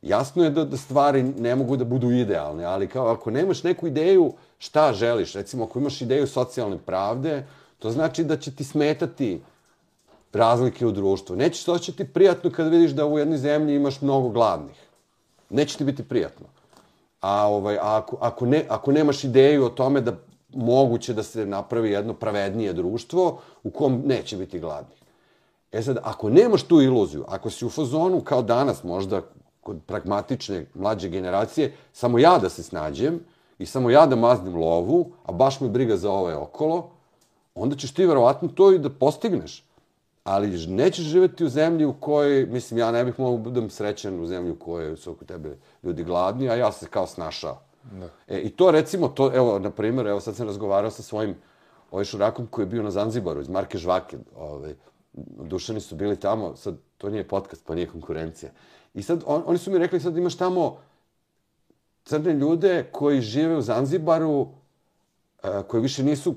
Jasno 0.02 0.44
je 0.44 0.50
da, 0.50 0.64
da 0.64 0.76
stvari 0.76 1.22
ne 1.22 1.54
mogu 1.56 1.76
da 1.76 1.84
budu 1.84 2.10
idealne, 2.10 2.64
ali 2.64 2.88
kao 2.88 3.08
ako 3.08 3.30
nemaš 3.30 3.62
neku 3.62 3.86
ideju 3.86 4.32
šta 4.58 4.92
želiš, 4.92 5.34
recimo 5.34 5.64
ako 5.64 5.78
imaš 5.78 6.00
ideju 6.00 6.26
socijalne 6.26 6.78
pravde, 6.78 7.46
to 7.78 7.90
znači 7.90 8.24
da 8.24 8.36
će 8.36 8.54
ti 8.54 8.64
smetati 8.64 9.40
razlike 10.32 10.86
u 10.86 10.92
društvu. 10.92 11.36
Neće 11.36 11.64
to 11.64 11.78
će 11.78 11.92
ti 11.92 12.04
prijatno 12.04 12.50
kad 12.50 12.68
vidiš 12.68 12.90
da 12.90 13.06
u 13.06 13.18
jednoj 13.18 13.38
zemlji 13.38 13.74
imaš 13.74 14.00
mnogo 14.00 14.28
gladnih. 14.28 14.76
Neće 15.50 15.78
ti 15.78 15.84
biti 15.84 16.02
prijatno. 16.02 16.46
A, 17.20 17.46
ovaj, 17.46 17.78
ako, 17.80 18.16
ako, 18.20 18.46
ne, 18.46 18.66
ako 18.68 18.92
nemaš 18.92 19.24
ideju 19.24 19.64
o 19.64 19.68
tome 19.68 20.00
da 20.00 20.16
moguće 20.54 21.14
da 21.14 21.22
se 21.22 21.46
napravi 21.46 21.90
jedno 21.90 22.14
pravednije 22.14 22.72
društvo 22.72 23.40
u 23.64 23.70
kom 23.70 24.02
neće 24.06 24.36
biti 24.36 24.58
gladnih. 24.58 24.98
E 25.72 25.82
sad, 25.82 25.98
ako 26.02 26.30
nemaš 26.30 26.62
tu 26.62 26.80
iluziju, 26.82 27.24
ako 27.28 27.50
si 27.50 27.66
u 27.66 27.70
fazonu 27.70 28.20
kao 28.20 28.42
danas 28.42 28.84
možda 28.84 29.22
kod 29.60 29.80
pragmatične 29.86 30.66
mlađe 30.74 31.08
generacije, 31.08 31.74
samo 31.92 32.18
ja 32.18 32.38
da 32.38 32.48
se 32.48 32.62
snađem 32.62 33.20
i 33.58 33.66
samo 33.66 33.90
ja 33.90 34.06
da 34.06 34.16
maznim 34.16 34.56
lovu, 34.56 35.12
a 35.24 35.32
baš 35.32 35.60
me 35.60 35.68
briga 35.68 35.96
za 35.96 36.10
ove 36.10 36.36
okolo, 36.36 36.90
onda 37.54 37.76
ćeš 37.76 37.94
ti 37.94 38.06
verovatno 38.06 38.48
to 38.48 38.72
i 38.72 38.78
da 38.78 38.90
postigneš. 38.90 39.64
Ali 40.24 40.66
nećeš 40.66 41.04
živeti 41.04 41.44
u 41.44 41.48
zemlji 41.48 41.84
u 41.84 41.92
kojoj, 41.92 42.46
mislim, 42.46 42.78
ja 42.78 42.92
ne 42.92 43.04
bih 43.04 43.20
mogao 43.20 43.36
da 43.36 43.42
budem 43.42 43.70
srećan 43.70 44.20
u 44.20 44.26
zemlji 44.26 44.50
u 44.52 44.58
kojoj 44.58 44.96
su 44.96 45.12
oko 45.12 45.24
tebe 45.24 45.56
ljudi 45.82 46.04
gladni, 46.04 46.50
a 46.50 46.54
ja 46.54 46.72
se 46.72 46.86
kao 46.86 47.06
snašao. 47.06 47.60
Da. 47.82 48.08
E, 48.28 48.40
I 48.40 48.50
to 48.50 48.70
recimo, 48.70 49.08
to, 49.08 49.30
evo, 49.34 49.58
na 49.58 49.70
primjer, 49.70 50.06
evo 50.06 50.20
sad 50.20 50.36
sam 50.36 50.46
razgovarao 50.46 50.90
sa 50.90 51.02
svojim 51.02 51.34
ovaj 51.90 52.04
šurakom 52.04 52.46
koji 52.46 52.62
je 52.62 52.66
bio 52.66 52.82
na 52.82 52.90
Zanzibaru 52.90 53.40
iz 53.40 53.48
Marke 53.48 53.78
Žvake. 53.78 54.18
Ovaj, 54.36 54.74
dušani 55.42 55.80
su 55.80 55.96
bili 55.96 56.16
tamo, 56.16 56.56
sad 56.56 56.76
to 56.98 57.10
nije 57.10 57.28
podcast, 57.28 57.64
pa 57.66 57.74
nije 57.74 57.88
konkurencija. 57.88 58.52
I 58.94 59.02
sad 59.02 59.22
on, 59.26 59.42
oni 59.46 59.58
su 59.58 59.70
mi 59.70 59.78
rekli 59.78 60.00
sad 60.00 60.16
imaš 60.16 60.36
tamo 60.36 60.78
crne 62.04 62.32
ljude 62.32 62.88
koji 62.92 63.20
žive 63.20 63.56
u 63.56 63.62
Zanzibaru, 63.62 64.40
uh, 64.40 64.48
koji 65.68 65.82
više 65.82 66.02
nisu, 66.02 66.34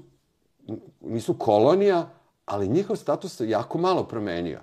nisu 1.02 1.34
kolonija, 1.34 2.10
ali 2.46 2.68
njihov 2.68 2.96
status 2.96 3.36
se 3.36 3.50
jako 3.50 3.78
malo 3.78 4.04
promenio. 4.04 4.60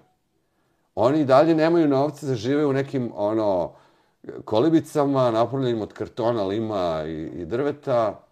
Oni 0.94 1.24
dalje 1.24 1.54
nemaju 1.54 1.88
novce 1.88 2.26
za 2.26 2.34
žive 2.34 2.66
u 2.66 2.72
nekim 2.72 3.12
ono 3.14 3.72
kolibicama 4.44 5.30
napravljenim 5.30 5.82
od 5.82 5.92
kartona, 5.92 6.44
lima 6.44 7.04
i, 7.06 7.42
i 7.42 7.44
drveta. 7.44 8.26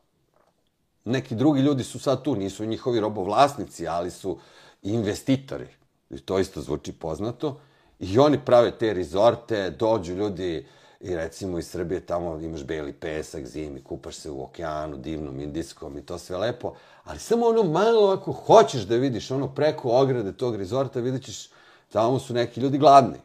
Neki 1.05 1.35
drugi 1.35 1.61
ljudi 1.61 1.85
su 1.85 1.99
sad 1.99 2.23
tu, 2.23 2.37
nisu 2.37 2.65
njihovi 2.65 3.01
robovlasnici, 3.01 3.89
ali 3.89 4.11
su 4.11 4.39
investitori. 4.83 5.69
I 6.11 6.19
to 6.19 6.39
isto 6.39 6.61
zvuči 6.61 6.93
poznato. 6.93 7.61
I 7.99 8.19
oni 8.19 8.39
prave 8.45 8.71
te 8.71 8.95
rezorte, 8.95 9.71
dođu 9.71 10.15
ljudi 10.15 10.67
i 11.01 11.17
recimo 11.17 11.59
iz 11.59 11.69
Srbije 11.69 12.01
tamo 12.01 12.41
imaš 12.41 12.65
beli 12.65 12.93
pesak 12.93 13.47
zimi, 13.47 13.83
kupaš 13.83 14.17
se 14.17 14.31
u 14.31 14.43
okeanu, 14.43 14.97
divnom, 14.97 15.41
indijskom 15.41 15.99
i 15.99 16.03
to 16.03 16.19
sve 16.19 16.37
lepo. 16.37 16.75
Ali 17.05 17.19
samo 17.19 17.47
ono 17.47 17.63
malo 17.63 18.13
ako 18.13 18.33
hoćeš 18.33 18.83
da 18.83 18.97
vidiš 18.97 19.31
ono 19.31 19.55
preko 19.55 19.91
ograde 19.91 20.33
tog 20.33 20.57
rezorta, 20.57 21.01
vidit 21.01 21.25
ćeš 21.25 21.51
tamo 21.93 22.19
su 22.19 22.35
neki 22.35 22.61
ljudi 22.61 22.79
gladni. 22.79 23.19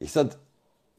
I 0.00 0.06
sad, 0.06 0.36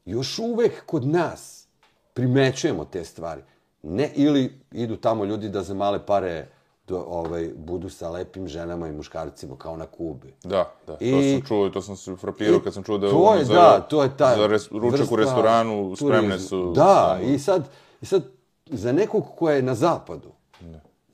još 0.06 0.40
uvek 0.40 0.86
kod 0.86 1.08
nas 1.08 1.68
primećujemo 2.14 2.86
te 2.86 3.04
stvari. 3.04 3.42
Ne, 3.84 4.12
ili 4.16 4.62
idu 4.72 4.98
tamo 4.98 5.26
ljudi 5.26 5.50
da 5.50 5.64
za 5.64 5.74
male 5.74 6.06
pare 6.06 6.48
do, 6.90 7.06
ovaj, 7.08 7.50
budu 7.56 7.90
sa 7.90 8.10
lepim 8.10 8.48
ženama 8.48 8.88
i 8.88 8.92
muškarcima, 8.92 9.58
kao 9.58 9.78
na 9.78 9.86
Kubi. 9.86 10.34
Da, 10.44 10.74
da, 10.88 10.98
I, 11.00 11.12
to 11.12 11.22
sam 11.22 11.48
čuo 11.48 11.68
i 11.68 11.72
to 11.72 11.82
sam 11.82 11.96
se 11.96 12.16
frapirao 12.16 12.60
kad 12.60 12.74
sam 12.74 12.84
čuo 12.84 12.98
da 12.98 13.10
to 13.10 13.36
je 13.36 13.46
za, 13.46 13.54
da, 13.54 13.80
to 13.90 14.04
je 14.04 14.18
ta 14.18 14.36
za 14.36 14.48
res, 14.48 14.72
ručak 14.72 15.12
u 15.12 15.16
restoranu 15.16 15.96
spremne 15.96 16.40
su... 16.40 16.74
Da, 16.76 17.18
samo... 17.20 17.34
i 17.34 17.40
sad, 17.40 17.70
i 18.02 18.06
sad, 18.06 18.24
za 18.66 18.92
nekog 18.92 19.26
ko 19.36 19.50
je 19.50 19.62
na 19.62 19.76
zapadu, 19.76 20.32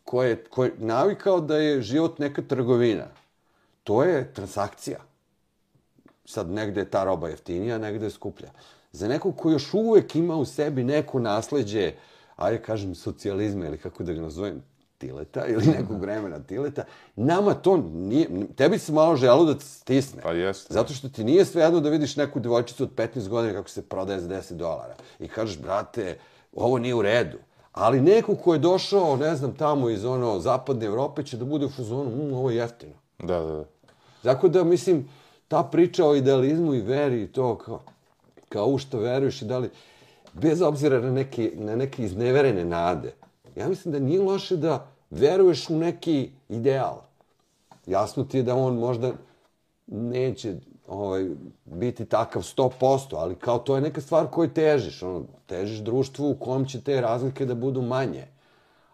ko 0.04 0.24
je, 0.24 0.44
ko 0.44 0.64
je 0.64 0.74
navikao 0.78 1.40
da 1.40 1.58
je 1.58 1.82
život 1.82 2.20
neka 2.20 2.42
trgovina, 2.42 3.06
to 3.84 4.04
je 4.04 4.34
transakcija. 4.34 5.00
Sad, 6.26 6.50
negde 6.50 6.82
je 6.82 6.90
ta 6.90 7.04
roba 7.04 7.30
jeftinija, 7.30 7.78
negde 7.78 8.06
je 8.06 8.10
skuplja. 8.10 8.50
Za 8.92 9.08
nekog 9.08 9.36
ko 9.36 9.52
još 9.52 9.74
uvek 9.74 10.16
ima 10.16 10.36
u 10.36 10.46
sebi 10.46 10.84
neko 10.84 11.20
nasledđe, 11.20 11.94
ajde 12.36 12.62
kažem, 12.62 12.96
socijalizma 12.96 13.66
ili 13.66 13.78
kako 13.78 14.04
da 14.04 14.14
ga 14.14 14.22
nazovem, 14.22 14.64
Tileta 14.98 15.46
ili 15.46 15.66
nekog 15.66 16.02
vremena 16.02 16.40
Tileta, 16.40 16.84
nama 17.16 17.54
to 17.54 17.78
nije, 17.94 18.28
tebi 18.56 18.80
se 18.80 18.92
malo 18.92 19.16
želo 19.16 19.46
da 19.46 19.60
stisne. 19.60 20.22
Pa 20.22 20.32
jeste. 20.32 20.74
Zato 20.74 20.94
što 20.94 21.10
ti 21.10 21.24
nije 21.24 21.46
sve 21.46 21.64
jedno 21.64 21.80
da 21.80 21.90
vidiš 21.90 22.16
neku 22.16 22.40
devojčicu 22.40 22.84
od 22.84 22.96
15 22.96 23.28
godina 23.28 23.54
kako 23.54 23.70
se 23.70 23.82
prodaje 23.82 24.22
za 24.22 24.30
10 24.30 24.54
dolara. 24.54 24.96
I 25.20 25.28
kažeš, 25.28 25.60
brate, 25.60 26.18
ovo 26.54 26.78
nije 26.78 26.96
u 26.96 27.02
redu. 27.02 27.38
Ali 27.72 28.02
neko 28.02 28.36
ko 28.36 28.54
je 28.54 28.60
došao, 28.60 29.18
ne 29.18 29.36
znam, 29.36 29.56
tamo 29.56 29.90
iz 29.90 30.06
ono 30.06 30.40
zapadne 30.40 30.86
Evrope 30.86 31.24
će 31.24 31.38
da 31.38 31.46
bude 31.46 31.66
u 31.66 31.70
fuzonu, 31.70 32.10
mmm, 32.10 32.34
ovo 32.34 32.50
je 32.50 32.56
jeftino. 32.56 32.94
Da, 33.20 33.40
da, 33.40 33.52
da. 33.56 33.66
Tako 34.24 34.48
da, 34.48 34.64
mislim, 34.64 35.10
ta 35.48 35.64
priča 35.64 36.06
o 36.06 36.16
idealizmu 36.16 36.74
i 36.74 36.82
veri 36.82 37.24
i 37.24 37.28
to 37.28 37.58
kao, 37.58 37.82
kao 38.50 38.66
u 38.66 38.78
što 38.78 39.00
veruješ 39.00 39.42
i 39.42 39.46
da 39.46 39.58
li, 39.58 39.70
bez 40.34 40.62
obzira 40.62 41.02
na 41.02 41.12
neke, 41.12 41.52
na 41.56 41.76
neke 41.76 42.04
izneverene 42.04 42.66
nade, 42.66 43.14
ja 43.56 43.70
mislim 43.70 43.92
da 43.92 44.00
nije 44.00 44.22
loše 44.22 44.58
da 44.58 44.88
veruješ 45.10 45.70
u 45.70 45.78
neki 45.78 46.32
ideal. 46.50 47.02
Jasno 47.86 48.24
ti 48.24 48.38
je 48.38 48.44
da 48.44 48.56
on 48.56 48.76
možda 48.76 49.12
neće 49.88 50.56
ovaj, 50.88 51.30
biti 51.66 52.06
takav 52.06 52.42
100%, 52.42 53.16
ali 53.18 53.36
kao 53.36 53.60
to 53.60 53.76
je 53.76 53.82
neka 53.82 54.02
stvar 54.02 54.28
koju 54.28 54.50
težiš. 54.50 55.04
Ono, 55.04 55.24
težiš 55.46 55.80
društvu 55.80 56.30
u 56.30 56.36
kom 56.36 56.66
će 56.66 56.82
te 56.82 57.02
razlike 57.02 57.46
da 57.46 57.56
budu 57.56 57.82
manje, 57.82 58.28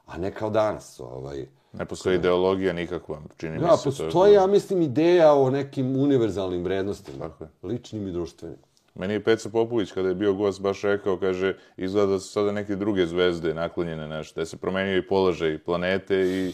a 0.06 0.18
ne 0.18 0.32
kao 0.32 0.50
danas. 0.50 1.00
Ovaj, 1.00 1.48
ne 1.74 1.86
postoji 1.86 2.16
ideologija 2.16 2.74
nikakva, 2.74 3.22
čini 3.38 3.60
da, 3.60 3.72
mi 3.72 3.78
se. 3.78 3.84
Postoji, 3.84 4.34
ja 4.34 4.48
mislim, 4.48 4.82
ideja 4.82 5.34
o 5.34 5.50
nekim 5.50 5.96
univerzalnim 5.96 6.64
vrednostima, 6.64 7.30
Tako 7.30 7.68
ličnim 7.68 8.08
i 8.08 8.12
društvenim. 8.12 8.58
Meni 8.96 9.14
je 9.14 9.24
Peca 9.24 9.50
Popović, 9.50 9.92
kada 9.92 10.10
je 10.10 10.16
bio 10.16 10.34
gost, 10.34 10.62
baš 10.62 10.82
rekao, 10.82 11.18
kaže, 11.18 11.56
izgleda 11.78 12.12
da 12.12 12.20
su 12.20 12.32
sada 12.32 12.52
neke 12.52 12.76
druge 12.76 13.06
zvezde 13.06 13.54
naklonjene 13.54 14.08
nešto, 14.08 14.42
da 14.42 14.46
se 14.46 14.58
promenio 14.58 14.98
i 14.98 15.08
položaj 15.08 15.58
planete 15.58 16.16
i 16.16 16.54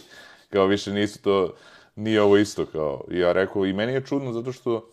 kao 0.50 0.65
više 0.65 0.93
nisu 0.93 1.21
to, 1.21 1.54
nije 1.95 2.21
ovo 2.21 2.38
isto 2.38 2.65
kao. 2.65 3.04
I 3.12 3.19
ja 3.19 3.32
rekao, 3.32 3.65
i 3.65 3.73
meni 3.73 3.93
je 3.93 4.06
čudno 4.06 4.34
zato 4.34 4.52
što 4.52 4.89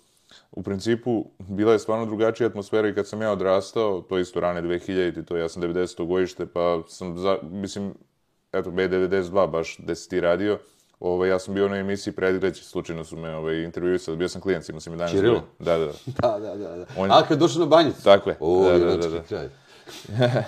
u 0.52 0.62
principu 0.62 1.24
bila 1.38 1.72
je 1.72 1.78
stvarno 1.78 2.06
drugačija 2.06 2.46
atmosfera 2.46 2.88
i 2.88 2.94
kad 2.94 3.08
sam 3.08 3.22
ja 3.22 3.32
odrastao, 3.32 4.00
to 4.00 4.16
je 4.16 4.22
isto 4.22 4.40
rane 4.40 4.62
2000, 4.62 5.24
to 5.24 5.36
ja 5.36 5.48
sam 5.48 5.62
90. 5.62 6.06
godište, 6.06 6.46
pa 6.46 6.82
sam, 6.88 7.18
za, 7.18 7.38
mislim, 7.42 7.94
eto, 8.52 8.70
B92 8.70 9.50
baš, 9.50 9.76
gde 9.78 9.94
si 9.94 10.08
ti 10.10 10.20
radio, 10.20 10.58
Ovaj, 11.04 11.28
ja 11.28 11.38
sam 11.38 11.54
bio 11.54 11.68
na 11.68 11.76
emisiji 11.76 12.12
Predreći, 12.12 12.64
slučajno 12.64 13.04
su 13.04 13.16
me 13.16 13.36
ovaj, 13.36 13.62
intervjuisali, 13.62 14.16
bio 14.16 14.28
sam 14.28 14.40
klijent, 14.40 14.68
imao 14.68 14.80
sam 14.80 14.94
i 14.94 14.96
danas. 14.96 15.12
Čirilo? 15.12 15.42
Da, 15.58 15.78
da. 15.78 15.86
da, 16.22 16.38
da, 16.38 16.56
da. 16.56 16.76
da. 16.76 16.86
On... 16.96 17.10
A, 17.12 17.22
kad 17.28 17.38
došao 17.38 17.60
na 17.60 17.66
banjicu? 17.66 18.02
Tako 18.04 18.30
je. 18.30 18.36
O, 18.40 18.64
da, 18.64 18.78
da, 18.78 18.96
da, 18.96 19.08
da. 19.08 20.42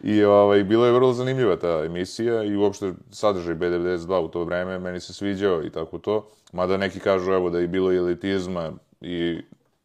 I 0.12 0.24
ovaj, 0.24 0.64
bilo 0.64 0.86
je 0.86 0.92
vrlo 0.92 1.12
zanimljiva 1.12 1.56
ta 1.56 1.84
emisija 1.84 2.42
i 2.42 2.56
uopšte 2.56 2.92
sadržaj 3.10 3.54
B92 3.54 4.18
u 4.18 4.28
to 4.28 4.44
vreme 4.44 4.78
meni 4.78 5.00
se 5.00 5.12
sviđao 5.12 5.62
i 5.64 5.70
tako 5.70 5.98
to. 5.98 6.28
Mada 6.52 6.76
neki 6.76 7.00
kažu 7.00 7.32
evo 7.32 7.50
da 7.50 7.58
je 7.58 7.68
bilo 7.68 7.92
i 7.92 7.96
elitizma 7.96 8.72
i 9.00 9.40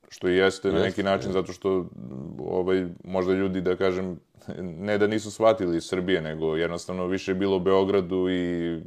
što 0.10 0.30
i 0.30 0.36
jeste, 0.36 0.68
jeste 0.68 0.80
na 0.80 0.86
neki 0.86 1.04
način 1.04 1.30
jeste. 1.30 1.42
zato 1.42 1.54
što 1.54 1.86
ovaj, 2.40 2.88
možda 3.04 3.34
ljudi 3.34 3.62
da 3.62 3.76
kažem 3.76 4.20
ne 4.58 4.98
da 4.98 5.08
nisu 5.08 5.32
shvatili 5.32 5.78
iz 5.78 5.84
Srbije, 5.84 6.22
nego 6.22 6.56
jednostavno 6.56 7.08
više 7.08 7.32
je 7.32 7.36
bilo 7.36 7.56
u 7.56 7.60
Beogradu 7.60 8.30
i... 8.30 8.80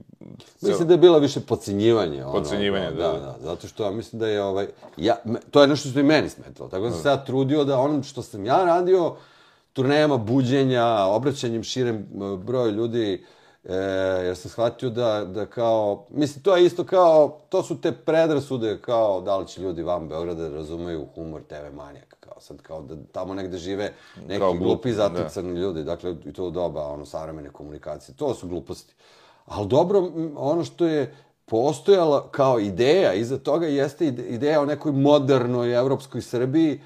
Mislim 0.60 0.88
da 0.88 0.94
je 0.94 0.98
bilo 0.98 1.18
više 1.18 1.40
pocenjivanje. 1.40 2.24
Ono, 2.24 2.32
pocenjivanje, 2.32 2.90
da, 2.90 3.08
da, 3.08 3.18
da. 3.18 3.36
Zato 3.40 3.68
što 3.68 3.84
ja 3.84 3.90
mislim 3.90 4.20
da 4.20 4.28
je 4.28 4.42
ovaj... 4.42 4.66
Ja, 4.96 5.16
to 5.50 5.62
je 5.62 5.68
nešto 5.68 5.88
što 5.88 6.00
i 6.00 6.02
meni 6.02 6.28
smetalo. 6.28 6.68
Tako 6.68 6.84
da 6.84 6.90
sam 6.90 7.02
se 7.02 7.08
ja 7.08 7.24
trudio 7.24 7.64
da 7.64 7.78
onom 7.78 8.02
što 8.02 8.22
sam 8.22 8.46
ja 8.46 8.64
radio, 8.64 9.16
turnejama 9.72 10.16
buđenja, 10.16 10.86
obraćanjem 11.06 11.62
širem 11.62 12.06
broju 12.38 12.70
ljudi, 12.70 13.24
E, 13.68 13.74
jer 14.24 14.36
sam 14.36 14.50
shvatio 14.50 14.90
da, 14.90 15.24
da 15.24 15.46
kao, 15.46 16.06
mislim, 16.10 16.42
to 16.42 16.56
je 16.56 16.64
isto 16.66 16.84
kao, 16.84 17.40
to 17.48 17.62
su 17.62 17.80
te 17.80 17.92
predrasude 17.92 18.78
kao 18.80 19.20
da 19.20 19.36
li 19.36 19.46
će 19.46 19.60
ljudi 19.62 19.82
van 19.82 20.08
Beograda 20.08 20.48
da 20.48 20.54
razumeju 20.56 21.06
humor 21.14 21.42
TV 21.42 21.76
manijaka, 21.76 22.16
kao 22.20 22.40
sad 22.40 22.62
kao 22.62 22.82
da 22.82 22.94
tamo 23.12 23.34
negde 23.34 23.58
žive 23.58 23.92
neki 24.26 24.38
kao 24.40 24.52
glupi 24.52 24.92
zaticani 24.92 25.60
ljudi, 25.60 25.84
dakle 25.84 26.16
i 26.24 26.32
to 26.32 26.50
doba 26.50 26.86
ono 26.86 27.06
savremene 27.06 27.50
komunikacije, 27.50 28.16
to 28.16 28.34
su 28.34 28.48
gluposti. 28.48 28.94
Ali 29.46 29.68
dobro, 29.68 30.10
ono 30.36 30.64
što 30.64 30.86
je 30.86 31.14
postojala 31.46 32.28
kao 32.30 32.58
ideja 32.58 33.14
iza 33.14 33.38
toga 33.38 33.66
jeste 33.66 34.06
ide- 34.06 34.26
ideja 34.26 34.60
o 34.60 34.66
nekoj 34.66 34.92
modernoj 34.92 35.74
evropskoj 35.74 36.20
Srbiji 36.22 36.80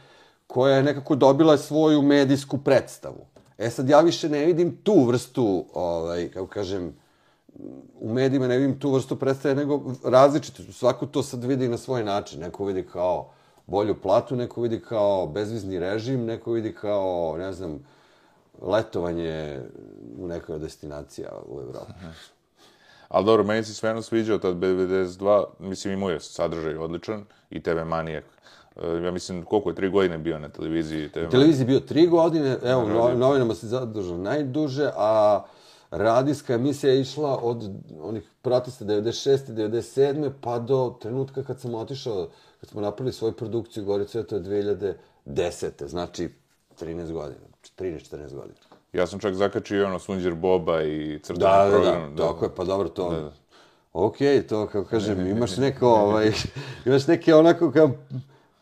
koja 0.47 0.77
je 0.77 0.83
nekako 0.83 1.15
dobila 1.15 1.57
svoju 1.57 2.03
medijsku 2.03 2.59
predstavu. 2.59 3.27
E 3.59 3.71
sad 3.71 3.89
ja 3.89 4.01
više 4.01 4.29
ne 4.29 4.45
vidim 4.47 4.77
tu 4.83 5.05
vrstu, 5.05 5.65
ovaj, 5.75 6.29
kako 6.29 6.47
kažem, 6.47 6.95
u 8.01 8.13
medijima 8.13 8.47
ne 8.47 8.59
vidim 8.59 8.81
tu 8.81 8.93
vrstu 8.93 9.17
predstave, 9.17 9.55
nego 9.55 9.95
različite. 10.05 10.63
Svako 10.73 11.07
to 11.07 11.23
sad 11.23 11.45
vidi 11.45 11.69
na 11.69 11.77
svoj 11.77 12.05
način. 12.05 12.41
Neko 12.41 12.65
vidi 12.65 12.87
kao 12.93 13.31
bolju 13.67 14.01
platu, 14.03 14.37
neko 14.37 14.61
vidi 14.61 14.81
kao 14.81 15.27
bezvizni 15.27 15.79
režim, 15.79 16.25
neko 16.25 16.53
vidi 16.53 16.75
kao, 16.75 17.37
ne 17.39 17.53
znam, 17.53 17.87
letovanje 18.63 19.61
u 20.19 20.27
nekoj 20.27 20.55
od 20.55 20.61
destinacija 20.61 21.29
u 21.49 21.61
Evropi. 21.61 21.93
Ali 23.09 23.25
dobro, 23.25 23.45
meni 23.45 23.65
se 23.65 23.75
sve 23.75 24.03
sviđao 24.03 24.39
tad 24.39 24.57
B92, 24.57 25.45
mislim 25.59 25.95
imao 25.95 26.11
je 26.11 26.21
sadržaj 26.21 26.77
odličan 26.77 27.25
i 27.51 27.63
TV 27.63 27.85
Manijak. 27.87 28.25
E, 28.83 29.05
Ja 29.05 29.11
mislim, 29.11 29.45
koliko 29.45 29.71
je, 29.71 29.75
tri 29.75 29.91
godine 29.91 30.19
bio 30.19 30.39
na 30.39 30.49
televiziji 30.49 31.09
TV 31.09 31.19
U 31.27 31.31
televiziji 31.31 31.67
bio 31.67 31.81
tri 31.81 32.07
godine, 32.07 32.59
evo, 32.65 32.89
no, 32.89 33.15
novinama 33.15 33.55
se 33.55 33.67
zadržao 33.67 34.19
najduže, 34.19 34.91
a 34.97 35.45
radijska 35.91 36.55
emisija 36.55 36.93
je 36.93 37.01
išla 37.01 37.39
od 37.43 37.71
onih 38.03 38.23
protesta 38.43 38.85
96. 38.85 39.39
97. 39.53 40.31
pa 40.41 40.59
do 40.59 40.97
trenutka 41.01 41.45
kad 41.45 41.61
sam 41.61 41.75
otišao, 41.75 42.29
kad 42.61 42.71
smo 42.71 42.81
napravili 42.81 43.13
svoju 43.13 43.33
produkciju 43.33 43.85
Gorica, 43.85 44.23
to 44.23 44.37
je 44.37 44.43
2010. 45.27 45.87
Znači, 45.87 46.29
13 46.81 47.13
godina, 47.13 47.41
13-14 47.79 48.35
godina. 48.35 48.59
Ja 48.93 49.07
sam 49.07 49.19
čak 49.19 49.35
zakačio 49.35 49.87
ono 49.87 49.99
Sunđer 49.99 50.35
Boba 50.35 50.83
i 50.83 51.19
crtani 51.23 51.41
Da, 51.41 51.65
da, 51.65 51.71
program. 51.71 52.17
da, 52.17 52.27
tako 52.27 52.45
je, 52.45 52.51
pa 52.57 52.65
dobro, 52.65 52.89
to... 52.89 53.11
Da, 53.11 53.21
da. 53.21 53.33
Ok, 53.93 54.17
to 54.49 54.67
kao 54.67 54.85
kažem, 54.85 55.27
imaš 55.37 55.57
neko, 55.57 55.89
ovaj, 55.89 56.33
imaš 56.87 57.07
neke 57.07 57.35
onako 57.35 57.73
kao 57.73 57.91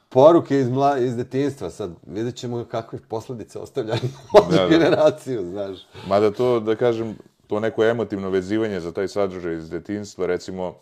poruke 0.09 0.61
iz, 0.61 0.69
mla, 0.69 0.99
iz 0.99 1.17
detinstva, 1.17 1.71
sad 1.71 1.91
vidjet 2.07 2.37
ćemo 2.37 2.65
kakve 2.65 2.99
posledice 3.09 3.59
ostavlja 3.59 3.95
na 4.51 4.57
Da, 4.57 4.57
da. 4.57 4.69
generaciju, 4.69 5.47
znaš. 5.47 5.79
Mada 6.09 6.31
to, 6.31 6.61
da 6.61 6.77
kažem, 6.77 7.17
to 7.47 7.61
neko 7.61 7.85
emotivno 7.85 8.31
vezivanje 8.31 8.81
za 8.81 8.93
taj 8.93 9.09
sadržaj 9.09 9.55
iz 9.55 9.71
detinstva, 9.71 10.27
recimo 10.27 10.69
uh, 10.69 10.75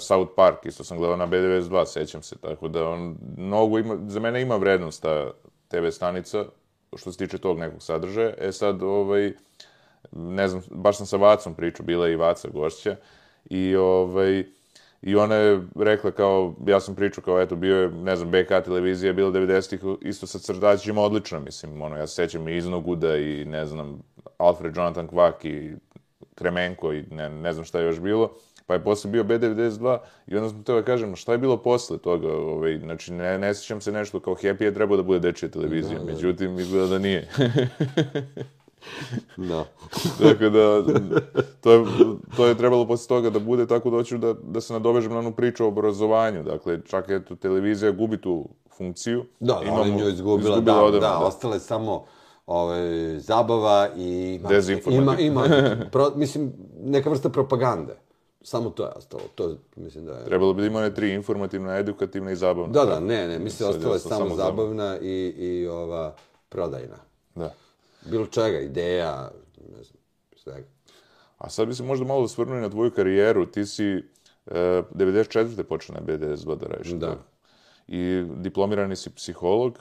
South 0.00 0.32
Park, 0.36 0.66
isto 0.66 0.84
sam 0.84 0.98
gledao 0.98 1.16
na 1.16 1.26
B92, 1.26 1.86
sećam 1.86 2.22
se, 2.22 2.36
tako 2.36 2.68
da 2.68 2.88
on 2.88 3.16
mnogo 3.36 3.78
ima, 3.78 3.98
za 4.06 4.20
mene 4.20 4.42
ima 4.42 4.56
vrednost 4.56 5.02
ta 5.02 5.30
TV 5.68 5.88
stanica, 5.90 6.44
što 6.96 7.12
se 7.12 7.18
tiče 7.18 7.38
tog 7.38 7.58
nekog 7.58 7.82
sadržaja. 7.82 8.34
E 8.38 8.52
sad, 8.52 8.82
ovaj, 8.82 9.32
ne 10.12 10.48
znam, 10.48 10.62
baš 10.70 10.96
sam 10.96 11.06
sa 11.06 11.16
Vacom 11.16 11.54
pričao, 11.54 11.86
bila 11.86 12.06
je 12.06 12.12
i 12.12 12.16
Vaca 12.16 12.48
gošća, 12.48 12.96
i 13.50 13.76
ovaj, 13.76 14.44
I 15.02 15.16
ona 15.16 15.34
je 15.34 15.62
rekla 15.76 16.10
kao, 16.10 16.54
ja 16.66 16.80
sam 16.80 16.94
pričao 16.94 17.24
kao, 17.24 17.40
eto, 17.40 17.56
bio 17.56 17.76
je, 17.76 17.88
ne 17.88 18.16
znam, 18.16 18.30
BK 18.30 18.48
televizija 18.64 19.08
je 19.08 19.14
bila 19.14 19.30
90-ih 19.30 19.80
isto 20.00 20.26
sa 20.26 20.38
crtačima 20.38 21.00
odlična, 21.00 21.40
mislim, 21.40 21.82
ono, 21.82 21.96
ja 21.96 22.06
se 22.06 22.14
sećam 22.14 22.48
i 22.48 22.56
Iznoguda 22.56 23.16
i, 23.16 23.44
ne 23.44 23.66
znam, 23.66 24.02
Alfred 24.38 24.76
Jonathan 24.76 25.08
Kvak 25.08 25.44
i 25.44 25.72
Kremenko 26.34 26.92
i 26.92 27.02
ne, 27.10 27.28
ne 27.28 27.52
znam 27.52 27.64
šta 27.64 27.78
je 27.78 27.86
još 27.86 28.00
bilo. 28.00 28.32
Pa 28.66 28.74
je 28.74 28.84
posle 28.84 29.10
bio 29.10 29.24
B92 29.24 29.98
i 30.26 30.36
onda 30.36 30.48
sam 30.48 30.64
teo 30.64 30.76
da 30.76 30.82
kažem, 30.82 31.16
šta 31.16 31.32
je 31.32 31.38
bilo 31.38 31.56
posle 31.56 31.98
toga? 31.98 32.32
Ovaj, 32.32 32.78
znači, 32.78 33.12
ne, 33.12 33.38
ne 33.38 33.54
sjećam 33.54 33.80
se 33.80 33.92
nešto 33.92 34.20
kao 34.20 34.34
Happy 34.34 34.62
je 34.62 34.74
trebao 34.74 34.96
da 34.96 35.02
bude 35.02 35.18
dečija 35.18 35.48
televizija, 35.48 36.00
međutim, 36.06 36.58
izgleda 36.58 36.86
da 36.86 36.98
nije. 36.98 37.28
Da. 39.36 39.64
Tako 40.18 40.48
da, 40.48 40.82
to 41.60 41.72
je, 41.72 41.84
to 42.36 42.46
je 42.46 42.54
trebalo 42.54 42.86
posle 42.86 43.08
toga 43.08 43.30
da 43.30 43.38
bude, 43.38 43.66
tako 43.66 43.90
da 43.90 43.96
hoću 43.96 44.18
da, 44.18 44.32
da 44.32 44.60
se 44.60 44.72
nadovežem 44.72 45.12
na 45.12 45.18
onu 45.18 45.32
priču 45.32 45.64
o 45.64 45.68
obrazovanju. 45.68 46.42
Dakle, 46.42 46.80
čak 46.86 47.04
eto, 47.08 47.36
televizija 47.36 47.90
gubi 47.92 48.20
tu 48.20 48.48
funkciju. 48.76 49.24
Da, 49.40 49.60
da, 49.64 49.72
ona 49.72 49.84
je 49.84 49.90
nju 49.90 50.08
izgubila, 50.08 50.50
izgubila 50.50 50.60
da, 50.60 50.84
odavno, 50.84 51.00
da, 51.00 51.26
ostale 51.26 51.60
samo 51.60 52.04
ovaj, 52.46 53.18
zabava 53.18 53.88
i... 53.96 54.40
Ima, 54.90 55.18
ima, 55.18 55.44
pro, 55.92 56.12
mislim, 56.16 56.52
neka 56.80 57.10
vrsta 57.10 57.28
propagande. 57.28 57.96
Samo 58.44 58.70
to 58.70 58.82
je 58.82 58.90
ostalo. 58.96 59.22
To 59.34 59.56
mislim 59.76 60.06
da 60.06 60.12
je... 60.12 60.24
Trebalo 60.24 60.54
bi 60.54 60.60
da 60.60 60.66
ima 60.66 60.78
one 60.78 60.94
tri, 60.94 61.12
informativna, 61.14 61.76
edukativna 61.76 62.30
i 62.30 62.36
zabavna. 62.36 62.72
Da, 62.72 62.84
da, 62.84 63.00
ne, 63.00 63.28
ne, 63.28 63.38
mislim, 63.38 63.66
Sad 63.66 63.76
ostala 63.76 63.94
je 63.94 63.98
sam 63.98 64.10
samo, 64.10 64.24
samo 64.24 64.36
zabavna 64.36 64.98
i, 64.98 65.34
i 65.38 65.66
ova 65.66 66.14
prodajna. 66.48 66.96
da. 67.34 67.54
Bilo 68.04 68.26
čega, 68.26 68.60
ideja, 68.60 69.30
ne 69.76 69.84
znam, 69.84 69.98
svega. 70.36 70.66
A 71.38 71.50
sad 71.50 71.68
bi 71.68 71.74
se 71.74 71.82
možda 71.82 72.04
malo 72.04 72.22
osvrnuo 72.22 72.58
i 72.58 72.60
na 72.60 72.70
tvoju 72.70 72.90
karijeru. 72.90 73.46
Ti 73.46 73.66
si 73.66 73.84
e, 74.46 74.82
94. 74.94 75.62
počeo 75.62 75.94
na 75.94 76.00
BDS2 76.00 76.56
da 76.56 76.66
radiš. 76.66 76.88
Da. 76.92 77.16
I 77.88 78.24
diplomirani 78.36 78.96
si 78.96 79.10
psiholog, 79.10 79.78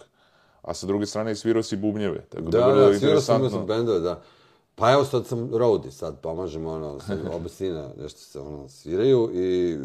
a 0.62 0.73
sa 0.73 0.88
druge 0.88 1.05
strane 1.05 1.36
svirao 1.36 1.63
si 1.63 1.77
bubnjeve. 1.77 2.25
Tako 2.29 2.49
Da, 2.49 2.67
vrlo 2.67 2.89
da, 2.89 2.99
svirao 2.99 3.21
sam, 3.21 3.38
imao 3.38 3.49
sam 3.49 3.65
bendove, 3.65 3.99
da. 3.99 4.21
Pa 4.75 4.91
evo 4.91 5.05
sad 5.05 5.27
sam 5.27 5.55
roadie, 5.55 5.91
sad 5.91 6.21
pomažem, 6.21 6.65
ono, 6.65 6.99
oba 7.34 7.49
sina 7.49 7.89
nešto 7.97 8.19
se, 8.19 8.39
ono, 8.39 8.69
sviraju 8.69 9.29
i 9.34 9.77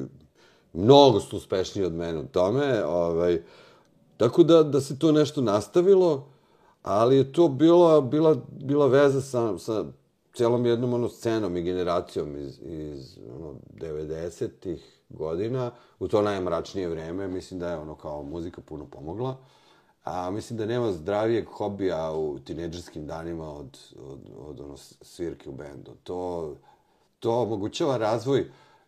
mnogo 0.72 1.20
su 1.20 1.36
uspešniji 1.36 1.86
od 1.86 1.92
mene 1.92 2.18
u 2.18 2.26
tome, 2.26 2.84
ovaj, 2.84 3.42
tako 4.16 4.42
da, 4.42 4.62
da 4.62 4.80
se 4.80 4.98
to 4.98 5.12
nešto 5.12 5.40
nastavilo, 5.40 6.28
ali 6.86 7.16
je 7.16 7.32
to 7.32 7.48
bila, 7.48 8.00
bila, 8.00 8.36
bila 8.50 8.86
veza 8.86 9.20
sa, 9.20 9.58
sa 9.58 9.84
cijelom 10.32 10.66
jednom 10.66 10.94
ono 10.94 11.08
scenom 11.08 11.56
i 11.56 11.62
generacijom 11.62 12.36
iz, 12.36 12.60
iz 12.62 13.18
ono, 13.38 13.54
90-ih 13.74 15.02
godina, 15.08 15.70
u 15.98 16.08
to 16.08 16.22
najmračnije 16.22 16.88
vreme, 16.88 17.28
mislim 17.28 17.60
da 17.60 17.70
je 17.70 17.78
ono 17.78 17.94
kao 17.94 18.22
muzika 18.22 18.60
puno 18.60 18.86
pomogla. 18.86 19.36
A 20.04 20.30
mislim 20.30 20.58
da 20.58 20.66
nema 20.66 20.92
zdravijeg 20.92 21.46
hobija 21.48 22.12
u 22.12 22.38
tinejdžerskim 22.38 23.06
danima 23.06 23.52
od, 23.52 23.78
od, 23.98 24.20
od 24.48 24.60
ono 24.60 24.76
svirke 25.00 25.50
u 25.50 25.52
bendu. 25.52 25.90
To, 26.02 26.54
to 27.18 27.42
omogućava 27.42 27.96
razvoj 27.96 28.40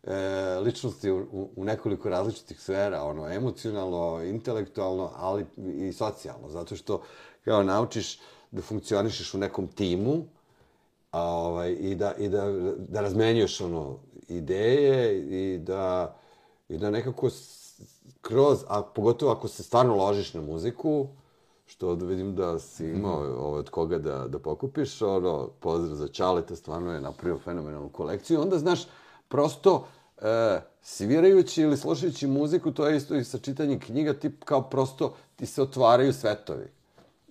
e, 0.05 0.15
ličnosti 0.63 1.11
u, 1.11 1.49
u 1.57 1.65
nekoliko 1.65 2.09
različitih 2.09 2.61
sfera, 2.61 3.03
ono, 3.03 3.33
emocionalno, 3.33 4.23
intelektualno, 4.25 5.11
ali 5.17 5.47
i 5.57 5.93
socijalno, 5.93 6.49
zato 6.49 6.77
što 6.77 7.03
kao 7.49 7.63
naučiš 7.63 8.19
da 8.51 8.63
funkcionišeš 8.63 9.35
u 9.35 9.39
nekom 9.39 9.69
timu, 9.69 10.25
a, 11.11 11.23
ovaj, 11.23 11.73
i, 11.73 11.95
da, 11.95 12.15
i 12.19 12.29
da, 12.29 12.45
da 12.77 13.01
razmenjuješ 13.01 13.61
ono, 13.61 13.99
ideje 14.29 15.21
i 15.21 15.59
da, 15.59 16.17
i 16.69 16.79
da 16.79 16.91
nekako 16.91 17.31
kroz, 18.21 18.65
a 18.69 18.83
pogotovo 18.83 19.33
ako 19.33 19.49
se 19.49 19.63
stvarno 19.63 19.97
ložiš 19.97 20.35
na 20.35 20.41
muziku, 20.41 21.07
što 21.67 21.95
vidim 21.95 22.35
da 22.35 22.59
si 22.59 22.87
imao 22.87 23.19
ovaj, 23.19 23.61
od 23.61 23.71
koga 23.71 23.99
da, 23.99 24.29
da 24.29 24.39
pokupiš, 24.39 25.03
ono, 25.03 25.49
pozdrav 25.61 25.97
za 25.97 26.09
Čaleta, 26.09 26.57
stvarno 26.57 26.93
je 26.93 27.01
napravio 27.01 27.39
fenomenalnu 27.39 27.89
kolekciju, 27.89 28.41
onda 28.41 28.59
znaš, 28.59 28.87
prosto, 29.29 29.87
e, 30.19 30.61
svirajući 30.83 31.63
ili 31.63 31.77
slušajući 31.77 32.27
muziku, 32.27 32.73
to 32.73 32.87
je 32.87 32.97
isto 32.97 33.15
i 33.15 33.25
sa 33.25 33.39
čitanjem 33.39 33.81
knjiga, 33.81 34.13
ti 34.13 34.31
kao 34.45 34.63
prosto, 34.63 35.15
ti 35.37 35.47
se 35.47 35.63
otvaraju 35.63 36.13
svetovi. 36.13 36.78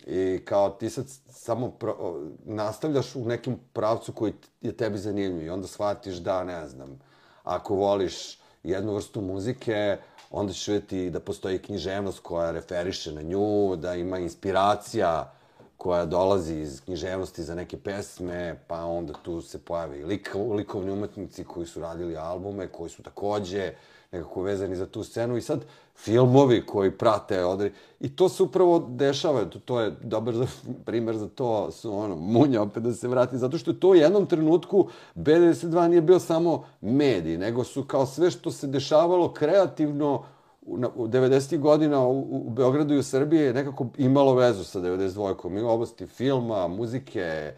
I 0.05 0.41
kao 0.45 0.69
ti 0.69 0.89
sad 0.89 1.05
samo 1.29 1.71
pro, 1.71 2.15
nastavljaš 2.45 3.15
u 3.15 3.25
nekim 3.25 3.59
pravcu 3.73 4.11
koji 4.11 4.33
je 4.61 4.77
tebi 4.77 4.97
zanimljiv 4.97 5.45
i 5.45 5.49
onda 5.49 5.67
shvatiš 5.67 6.15
da, 6.15 6.43
ne 6.43 6.67
znam, 6.67 6.99
ako 7.43 7.75
voliš 7.75 8.39
jednu 8.63 8.93
vrstu 8.93 9.21
muzike, 9.21 9.97
onda 10.31 10.53
ćeš 10.53 10.67
vidjeti 10.67 11.09
da 11.09 11.19
postoji 11.19 11.59
književnost 11.59 12.19
koja 12.19 12.51
referiše 12.51 13.11
na 13.11 13.21
nju, 13.21 13.75
da 13.75 13.95
ima 13.95 14.19
inspiracija 14.19 15.33
koja 15.77 16.05
dolazi 16.05 16.55
iz 16.55 16.81
književnosti 16.81 17.43
za 17.43 17.55
neke 17.55 17.77
pesme, 17.77 18.59
pa 18.67 18.85
onda 18.85 19.13
tu 19.23 19.41
se 19.41 19.59
pojave 19.59 19.99
i 19.99 20.05
liko, 20.05 20.39
likovni 20.39 20.91
umetnici 20.91 21.43
koji 21.43 21.65
su 21.67 21.79
radili 21.79 22.17
albume, 22.17 22.67
koji 22.67 22.89
su 22.89 23.03
takođe 23.03 23.73
nekako 24.11 24.41
vezani 24.41 24.75
za 24.75 24.85
tu 24.85 25.03
scenu 25.03 25.37
i 25.37 25.41
sad 25.41 25.65
filmovi 25.95 26.65
koji 26.65 26.91
prate 26.91 27.45
odre... 27.45 27.71
I 27.99 28.15
to 28.15 28.29
se 28.29 28.43
upravo 28.43 28.79
dešava, 28.89 29.45
to, 29.45 29.59
to 29.59 29.81
je 29.81 29.91
dobar 30.01 30.35
za, 30.35 30.47
primjer 30.85 31.17
za 31.17 31.27
to, 31.27 31.71
su 31.71 31.97
ono, 31.97 32.15
munja 32.15 32.61
opet 32.61 32.83
da 32.83 32.93
se 32.93 33.07
vrati, 33.07 33.37
zato 33.37 33.57
što 33.57 33.71
je 33.71 33.79
to 33.79 33.89
u 33.89 33.95
jednom 33.95 34.25
trenutku 34.25 34.87
B92 35.15 35.87
nije 35.87 36.01
bio 36.01 36.19
samo 36.19 36.63
medij, 36.81 37.37
nego 37.37 37.63
su 37.63 37.83
kao 37.83 38.05
sve 38.05 38.31
što 38.31 38.51
se 38.51 38.67
dešavalo 38.67 39.33
kreativno 39.33 40.23
u, 40.61 40.77
90. 40.77 41.59
godina 41.59 42.07
u, 42.07 42.19
u 42.19 42.49
Beogradu 42.49 42.93
i 42.93 42.97
u 42.97 43.03
Srbiji 43.03 43.39
je 43.39 43.53
nekako 43.53 43.87
imalo 43.97 44.35
vezu 44.35 44.63
sa 44.63 44.79
92. 44.79 45.59
I 45.59 45.61
u 45.61 45.69
oblasti 45.69 46.07
filma, 46.07 46.67
muzike, 46.67 47.53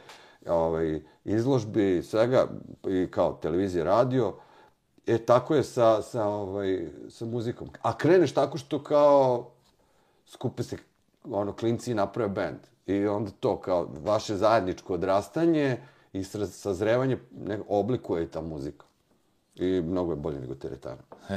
ovaj, 0.48 1.02
izložbi, 1.26 2.04
svega, 2.04 2.48
i 2.88 3.08
kao 3.12 3.34
televizije, 3.42 3.84
radio. 3.84 4.34
E, 5.10 5.18
tako 5.18 5.56
je 5.56 5.64
sa, 5.64 6.02
sa, 6.02 6.26
ovaj, 6.26 6.88
sa 7.10 7.26
muzikom. 7.26 7.70
A 7.82 7.98
kreneš 7.98 8.34
tako 8.34 8.58
što 8.58 8.84
kao 8.84 9.52
skupe 10.26 10.64
se 10.64 10.78
ono, 11.24 11.54
klinci 11.54 11.92
i 11.92 11.94
naprave 11.94 12.30
band. 12.30 12.60
I 12.86 13.08
onda 13.08 13.32
to 13.40 13.62
kao 13.62 13.90
vaše 14.04 14.36
zajedničko 14.36 14.94
odrastanje 14.94 15.78
i 16.14 16.24
sazrevanje 16.24 17.18
ne, 17.32 17.60
oblikuje 17.68 18.24
i 18.24 18.28
ta 18.28 18.42
muzika. 18.42 18.86
i 19.56 19.82
mnogo 19.82 20.12
je 20.12 20.16
bolje 20.16 20.40
nego 20.40 20.56
teretana. 20.56 21.02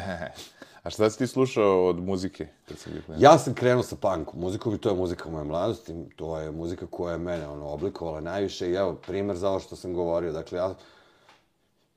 A 0.82 0.90
šta 0.90 1.10
si 1.10 1.18
ti 1.18 1.26
slušao 1.26 1.86
od 1.86 1.98
muzike? 1.98 2.48
Kad 2.68 2.78
si 2.78 2.90
bio 2.90 3.02
klinac? 3.06 3.22
Ja 3.22 3.38
sam 3.38 3.54
krenuo 3.54 3.82
sa 3.82 3.96
punk 3.96 4.34
muzikom 4.34 4.74
i 4.74 4.78
to 4.78 4.88
je 4.88 4.94
muzika 4.94 5.30
moje 5.30 5.44
mladosti. 5.44 5.94
To 6.16 6.38
je 6.38 6.50
muzika 6.50 6.86
koja 6.86 7.12
je 7.12 7.18
mene 7.18 7.48
ono, 7.48 7.68
oblikovala 7.68 8.20
najviše. 8.20 8.70
I 8.70 8.74
evo, 8.74 8.94
primer 8.94 9.36
za 9.36 9.50
ovo 9.50 9.60
što 9.60 9.76
sam 9.76 9.94
govorio. 9.94 10.32
Dakle, 10.32 10.58
ja, 10.58 10.74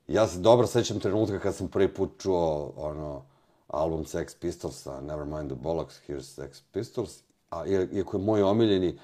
ja 0.08 0.26
se 0.26 0.38
dobro 0.38 0.66
sećam 0.66 1.00
trenutka 1.00 1.38
kad 1.38 1.54
sam 1.54 1.68
prvi 1.68 1.94
put 1.94 2.10
čuo 2.18 2.72
ono, 2.76 3.22
album 3.66 4.04
Sex 4.04 4.36
Pistolsa, 4.40 5.00
Nevermind 5.00 5.50
the 5.50 5.60
Bollocks, 5.62 5.94
Here's 6.08 6.40
Sex 6.40 6.62
Pistols. 6.72 7.22
A 7.50 7.66
iako 7.66 8.16
je 8.16 8.24
moj 8.24 8.42
omiljeni 8.42 8.98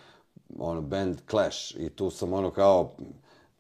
ono, 0.59 0.81
band 0.81 1.17
Clash 1.31 1.77
i 1.77 1.91
tu 1.91 2.11
sam 2.11 2.33
ono 2.33 2.51
kao, 2.51 2.91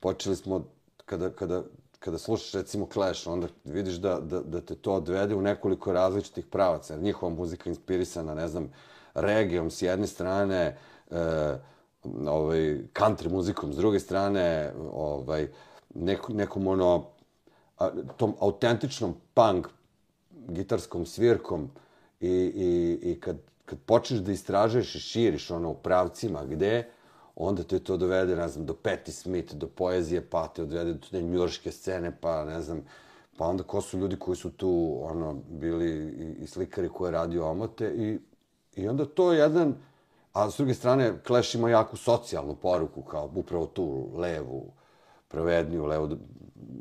počeli 0.01 0.37
smo, 0.37 0.65
kada, 1.05 1.31
kada 1.31 1.63
kada 2.05 2.19
slušaš 2.19 2.53
recimo 2.53 2.87
Clash, 2.93 3.29
onda 3.29 3.47
vidiš 3.65 3.95
da, 3.95 4.21
da, 4.21 4.41
da 4.41 4.61
te 4.61 4.75
to 4.75 4.93
odvede 4.93 5.35
u 5.35 5.43
nekoliko 5.43 5.93
različitih 5.93 6.47
pravaca. 6.47 6.97
Njihova 6.97 7.35
muzika 7.35 7.71
inspirisana, 7.71 8.35
ne 8.35 8.49
znam, 8.49 8.73
regijom 9.15 9.71
s 9.71 9.83
jedne 9.83 10.07
strane, 10.07 10.77
e, 11.11 11.17
ovaj, 12.27 12.59
country 12.95 13.31
muzikom 13.31 13.73
s 13.73 13.77
druge 13.77 14.01
strane, 14.01 14.73
ovaj, 14.93 15.49
neko, 15.95 16.33
nekom 16.33 16.67
ono, 16.67 17.05
tom 18.17 18.35
autentičnom 18.41 19.15
punk 19.35 19.67
gitarskom 20.49 21.07
svirkom 21.07 21.71
i, 22.21 22.29
i, 22.29 22.99
i 23.11 23.21
kad, 23.21 23.37
kad 23.65 23.79
počneš 23.79 24.21
da 24.21 24.33
istražuješ 24.33 24.95
i 24.95 25.01
širiš 25.01 25.51
ono 25.51 25.71
u 25.71 25.75
pravcima 25.75 26.45
gde, 26.45 26.89
onda 27.37 27.63
te 27.63 27.79
to 27.79 27.97
dovede, 27.97 28.37
ne 28.37 28.49
znam, 28.49 28.67
do 28.67 28.75
Patti 28.75 29.13
Smith, 29.13 29.55
do 29.55 29.67
poezije, 29.67 30.21
pa 30.31 30.49
te 30.49 30.63
odvede 30.63 30.95
do 30.95 31.07
te 31.11 31.23
njurške 31.23 31.73
scene, 31.73 32.17
pa 32.21 32.45
ne 32.45 32.61
znam, 32.63 32.85
pa 33.37 33.47
onda 33.47 33.63
ko 33.63 33.81
su 33.81 33.99
ljudi 33.99 34.17
koji 34.17 34.37
su 34.37 34.51
tu, 34.51 34.99
ono, 35.03 35.35
bili 35.51 35.91
i, 35.91 36.45
i 36.45 36.47
slikari 36.47 36.89
koje 36.89 37.13
radio 37.13 37.51
omote 37.51 37.95
i, 37.97 38.19
i 38.77 38.89
onda 38.89 39.05
to 39.05 39.33
je 39.33 39.39
jedan, 39.39 39.75
a 40.33 40.51
s 40.51 40.57
druge 40.57 40.75
strane, 40.75 41.15
Clash 41.27 41.55
ima 41.55 41.71
jaku 41.71 41.97
socijalnu 41.97 42.55
poruku, 42.55 43.03
kao 43.03 43.31
upravo 43.35 43.67
tu 43.67 44.09
levu, 44.15 44.73
pravedniju, 45.33 45.87
levo, 45.87 46.09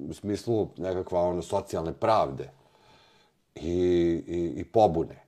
u 0.10 0.14
smislu 0.14 0.68
nekakva 0.78 1.22
ono, 1.22 1.42
socijalne 1.42 1.94
pravde 1.94 2.50
i, 3.56 3.70
i, 4.28 4.54
i 4.58 4.64
pobune. 4.64 5.22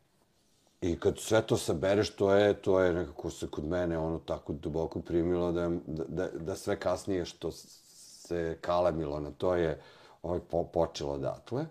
I 0.81 0.99
kad 0.99 1.19
sve 1.19 1.41
to 1.41 1.57
sabereš, 1.57 2.09
to 2.15 2.33
je, 2.33 2.53
to 2.53 2.79
je 2.79 2.93
nekako 2.93 3.29
se 3.29 3.47
kod 3.47 3.65
mene 3.65 3.97
ono 3.97 4.19
tako 4.19 4.53
duboko 4.53 5.01
primilo 5.01 5.51
da, 5.51 5.71
da, 5.87 6.27
da 6.27 6.55
sve 6.55 6.79
kasnije 6.79 7.25
što 7.25 7.51
se 7.51 8.57
kalemilo 8.61 9.19
na 9.19 9.31
to 9.31 9.55
je 9.55 9.81
ovaj, 10.23 10.39
po, 10.39 10.63
počelo 10.63 11.13
odatle. 11.13 11.65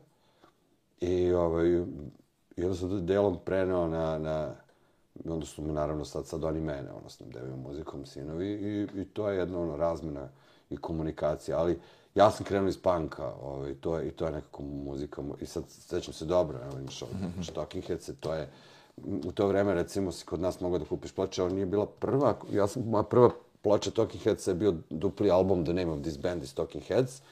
I, 1.00 1.32
ovaj, 1.32 1.68
i 2.56 2.64
onda 2.64 2.74
sam 2.74 2.88
to 2.88 3.00
delom 3.00 3.38
preneo 3.44 3.88
na, 3.88 4.18
na 4.18 4.54
onda 5.24 5.46
su 5.46 5.62
mi 5.62 5.72
naravno 5.72 6.04
sad, 6.04 6.26
sad 6.26 6.44
oni 6.44 6.60
mene, 6.60 6.92
ono, 6.92 7.08
snabdevaju 7.08 7.56
muzikom 7.56 8.06
sinovi 8.06 8.46
i, 8.46 9.00
i 9.00 9.04
to 9.04 9.28
je 9.28 9.38
jedna 9.38 9.60
ono, 9.60 9.76
razmena 9.76 10.28
i 10.72 10.76
komunikacija, 10.76 11.58
ali 11.58 11.78
ja 12.14 12.30
sam 12.30 12.46
krenuo 12.46 12.68
iz 12.68 12.78
panka, 12.82 13.32
ovaj, 13.42 13.74
to 13.74 13.98
je, 13.98 14.08
i 14.08 14.10
to 14.10 14.26
je 14.26 14.32
nekako 14.32 14.62
muzika, 14.62 15.22
i 15.40 15.46
sad 15.46 15.64
sećam 15.68 16.14
se 16.14 16.24
dobro, 16.24 16.58
evo 16.64 16.78
imaš 16.78 17.02
ovaj, 17.02 17.54
Talking 17.54 17.84
Heads, 17.84 18.10
to 18.20 18.34
je, 18.34 18.48
u 19.24 19.32
to 19.32 19.46
vreme, 19.46 19.74
recimo, 19.74 20.12
si 20.12 20.24
kod 20.24 20.40
nas 20.40 20.60
mogao 20.60 20.78
da 20.78 20.84
kupiš 20.84 21.12
ploče, 21.12 21.42
ali 21.42 21.54
nije 21.54 21.66
bila 21.66 21.86
prva. 21.86 22.36
Ja 22.52 22.66
sam, 22.66 22.82
moja 22.82 23.02
prva 23.02 23.30
ploča 23.62 23.90
Talking 23.90 24.22
Heads 24.22 24.46
je 24.46 24.54
bio 24.54 24.74
dupli 24.90 25.30
album 25.30 25.64
The 25.64 25.74
Name 25.74 25.92
of 25.92 26.02
This 26.02 26.18
Band 26.18 26.42
is 26.42 26.54
Talking 26.54 26.84
Heads. 26.84 27.22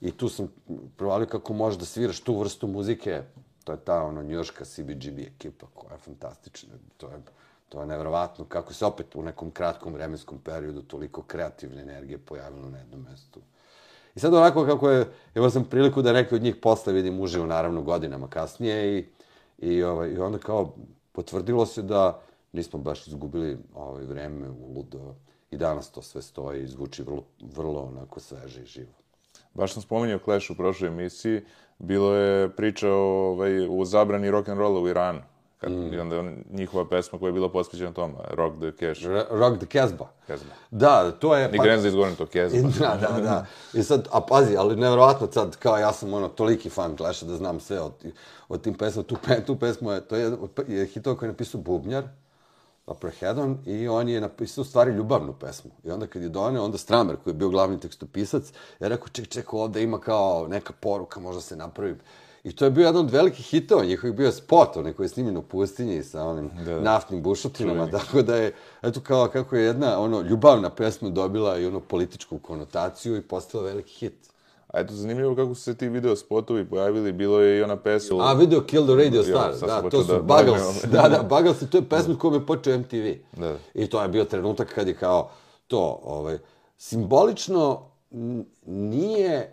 I 0.00 0.10
tu 0.10 0.28
sam 0.28 0.48
provalio 0.96 1.26
kako 1.26 1.52
možeš 1.52 1.78
da 1.78 1.84
sviraš 1.84 2.20
tu 2.20 2.38
vrstu 2.38 2.66
muzike. 2.66 3.22
To 3.64 3.72
je 3.72 3.78
ta, 3.78 4.02
ono, 4.02 4.22
njoška 4.22 4.64
CBGB 4.64 5.18
ekipa 5.18 5.66
koja 5.74 5.92
je 5.92 5.98
fantastična. 5.98 6.74
To 6.96 7.06
je, 7.06 7.22
to 7.70 7.80
je 7.80 7.86
nevjerovatno 7.86 8.44
kako 8.44 8.74
se 8.74 8.86
opet 8.86 9.14
u 9.14 9.22
nekom 9.22 9.50
kratkom 9.50 9.94
vremenskom 9.94 10.38
periodu 10.38 10.82
toliko 10.82 11.22
kreativne 11.22 11.82
energije 11.82 12.18
pojavilo 12.18 12.68
na 12.68 12.78
jednom 12.78 13.06
mestu. 13.10 13.40
I 14.14 14.20
sad 14.20 14.34
onako 14.34 14.66
kako 14.66 14.90
je, 14.90 15.06
evo 15.34 15.50
sam 15.50 15.64
priliku 15.64 16.02
da 16.02 16.12
neke 16.12 16.34
od 16.34 16.42
njih 16.42 16.56
posle 16.56 16.92
vidim 16.92 17.20
uživo, 17.20 17.46
naravno, 17.46 17.82
godinama 17.82 18.28
kasnije 18.28 18.98
i, 18.98 19.06
i, 19.58 19.82
ovaj, 19.82 20.10
i 20.10 20.18
onda 20.18 20.38
kao 20.38 20.74
potvrdilo 21.12 21.66
se 21.66 21.82
da 21.82 22.20
nismo 22.52 22.78
baš 22.78 23.06
izgubili 23.06 23.58
ovaj 23.74 24.04
vreme 24.04 24.50
u 24.50 24.74
ludo 24.74 25.14
i 25.50 25.56
danas 25.56 25.90
to 25.90 26.02
sve 26.02 26.22
stoji 26.22 26.62
i 26.62 26.66
zvuči 26.66 27.02
vrlo, 27.02 27.24
vrlo 27.40 27.80
onako 27.80 28.20
sveže 28.20 28.62
i 28.62 28.66
živo. 28.66 28.92
Baš 29.54 29.72
sam 29.72 29.82
spomenuo 29.82 30.18
Clash 30.24 30.50
u 30.50 30.56
prošloj 30.56 30.88
emisiji, 30.88 31.42
bilo 31.78 32.14
je 32.14 32.48
priča 32.56 32.88
o, 32.88 33.30
ovaj, 33.30 33.68
o 33.70 33.84
zabrani 33.84 34.30
rock 34.30 34.48
and 34.48 34.60
u 34.60 34.88
Iranu. 34.88 35.20
Kad, 35.60 35.72
mm. 35.72 35.94
I 35.94 35.98
onda 35.98 36.18
on, 36.18 36.44
njihova 36.50 36.88
pesma 36.88 37.18
koja 37.18 37.28
je 37.28 37.32
bila 37.32 37.48
posvećena 37.48 37.92
tome, 37.92 38.14
Rock 38.30 38.56
the 38.56 38.70
Cash. 38.70 39.06
R 39.06 39.24
rock 39.30 39.58
the 39.58 39.66
Casbah. 39.66 40.08
Da, 40.70 41.10
to 41.10 41.36
je... 41.36 41.48
Ni 41.48 41.58
pa... 41.58 41.64
gren 41.64 41.80
za 41.80 41.88
izgovorim 41.88 42.16
to 42.16 42.26
Casbah. 42.26 42.78
Da, 42.80 43.08
da, 43.08 43.20
da. 43.20 43.46
I 43.74 43.82
sad, 43.82 44.08
a 44.12 44.20
pazi, 44.20 44.56
ali 44.56 44.76
nevjerovatno 44.76 45.28
sad, 45.32 45.56
kao 45.56 45.76
ja 45.76 45.92
sam 45.92 46.14
ono, 46.14 46.28
toliki 46.28 46.70
fan 46.70 46.96
Clasha 46.96 47.26
da 47.26 47.36
znam 47.36 47.60
sve 47.60 47.80
od, 47.80 47.92
od 48.48 48.62
tim 48.62 48.74
pesma. 48.74 49.02
Tu, 49.02 49.16
pe, 49.26 49.44
tu 49.44 49.56
pesmu 49.56 49.90
je, 49.90 50.00
to 50.00 50.16
je, 50.16 50.32
je 50.68 50.86
hitova 50.86 51.16
koji 51.16 51.26
je 51.26 51.32
napisao 51.32 51.60
Bubnjar, 51.60 52.04
Upper 52.86 53.10
Hedon, 53.10 53.58
i 53.66 53.88
on 53.88 54.08
je 54.08 54.20
napisao 54.20 54.64
stvari 54.64 54.92
ljubavnu 54.92 55.32
pesmu. 55.32 55.70
I 55.84 55.90
onda 55.90 56.06
kad 56.06 56.22
je 56.22 56.28
donio, 56.28 56.64
onda 56.64 56.78
Stramer, 56.78 57.16
koji 57.16 57.32
je 57.32 57.38
bio 57.38 57.48
glavni 57.48 57.80
tekstopisac, 57.80 58.52
je 58.80 58.88
rekao, 58.88 59.08
ček, 59.08 59.28
ček, 59.28 59.54
ovde 59.54 59.82
ima 59.82 60.00
kao 60.00 60.46
neka 60.48 60.72
poruka, 60.80 61.20
možda 61.20 61.40
se 61.40 61.56
napravi 61.56 61.96
I 62.44 62.52
to 62.52 62.64
je 62.64 62.70
bio 62.70 62.86
jedan 62.86 63.04
od 63.04 63.10
velikih 63.10 63.46
hitova, 63.46 63.84
njihovih 63.84 64.16
bio 64.16 64.32
spot, 64.32 64.76
onaj 64.76 64.92
koji 64.92 65.04
je 65.04 65.08
snimljen 65.08 65.36
u 65.36 65.42
pustinji 65.42 66.02
sa 66.02 66.24
onim 66.24 66.50
da. 66.64 66.80
naftnim 66.80 67.22
bušotinama, 67.22 67.90
tako 67.90 68.22
da 68.22 68.36
je, 68.36 68.52
eto 68.82 69.00
kao 69.00 69.28
kako 69.28 69.56
je 69.56 69.64
jedna 69.64 70.00
ono, 70.00 70.20
ljubavna 70.20 70.70
pesma 70.70 71.10
dobila 71.10 71.58
i 71.58 71.66
ono 71.66 71.80
političku 71.80 72.38
konotaciju 72.38 73.16
i 73.16 73.22
postala 73.22 73.64
veliki 73.64 73.92
hit. 73.92 74.30
A 74.66 74.80
eto, 74.80 74.94
zanimljivo 74.94 75.36
kako 75.36 75.54
su 75.54 75.62
se 75.62 75.74
ti 75.74 75.88
video 75.88 76.16
spotovi 76.16 76.64
pojavili, 76.64 77.12
bilo 77.12 77.40
je 77.40 77.58
i 77.58 77.62
ona 77.62 77.76
pesma... 77.76 78.30
A, 78.30 78.32
video 78.32 78.60
Kill 78.60 78.84
the 78.84 79.04
Radio 79.04 79.22
Star, 79.22 79.54
da, 79.60 79.90
to 79.90 80.04
su 80.04 80.12
da, 80.12 80.18
Buggles, 80.18 80.84
da, 80.92 81.08
da, 81.08 81.22
Buggles, 81.22 81.70
to 81.70 81.78
je 81.78 81.88
pesma 81.88 82.18
kojom 82.18 82.34
je 82.34 82.46
počeo 82.46 82.78
MTV. 82.78 83.06
Da. 83.40 83.56
I 83.74 83.86
to 83.86 84.02
je 84.02 84.08
bio 84.08 84.24
trenutak 84.24 84.74
kad 84.74 84.88
je 84.88 84.94
kao 84.94 85.30
to, 85.66 86.00
ovaj, 86.04 86.38
simbolično 86.78 87.90
nije 88.66 89.52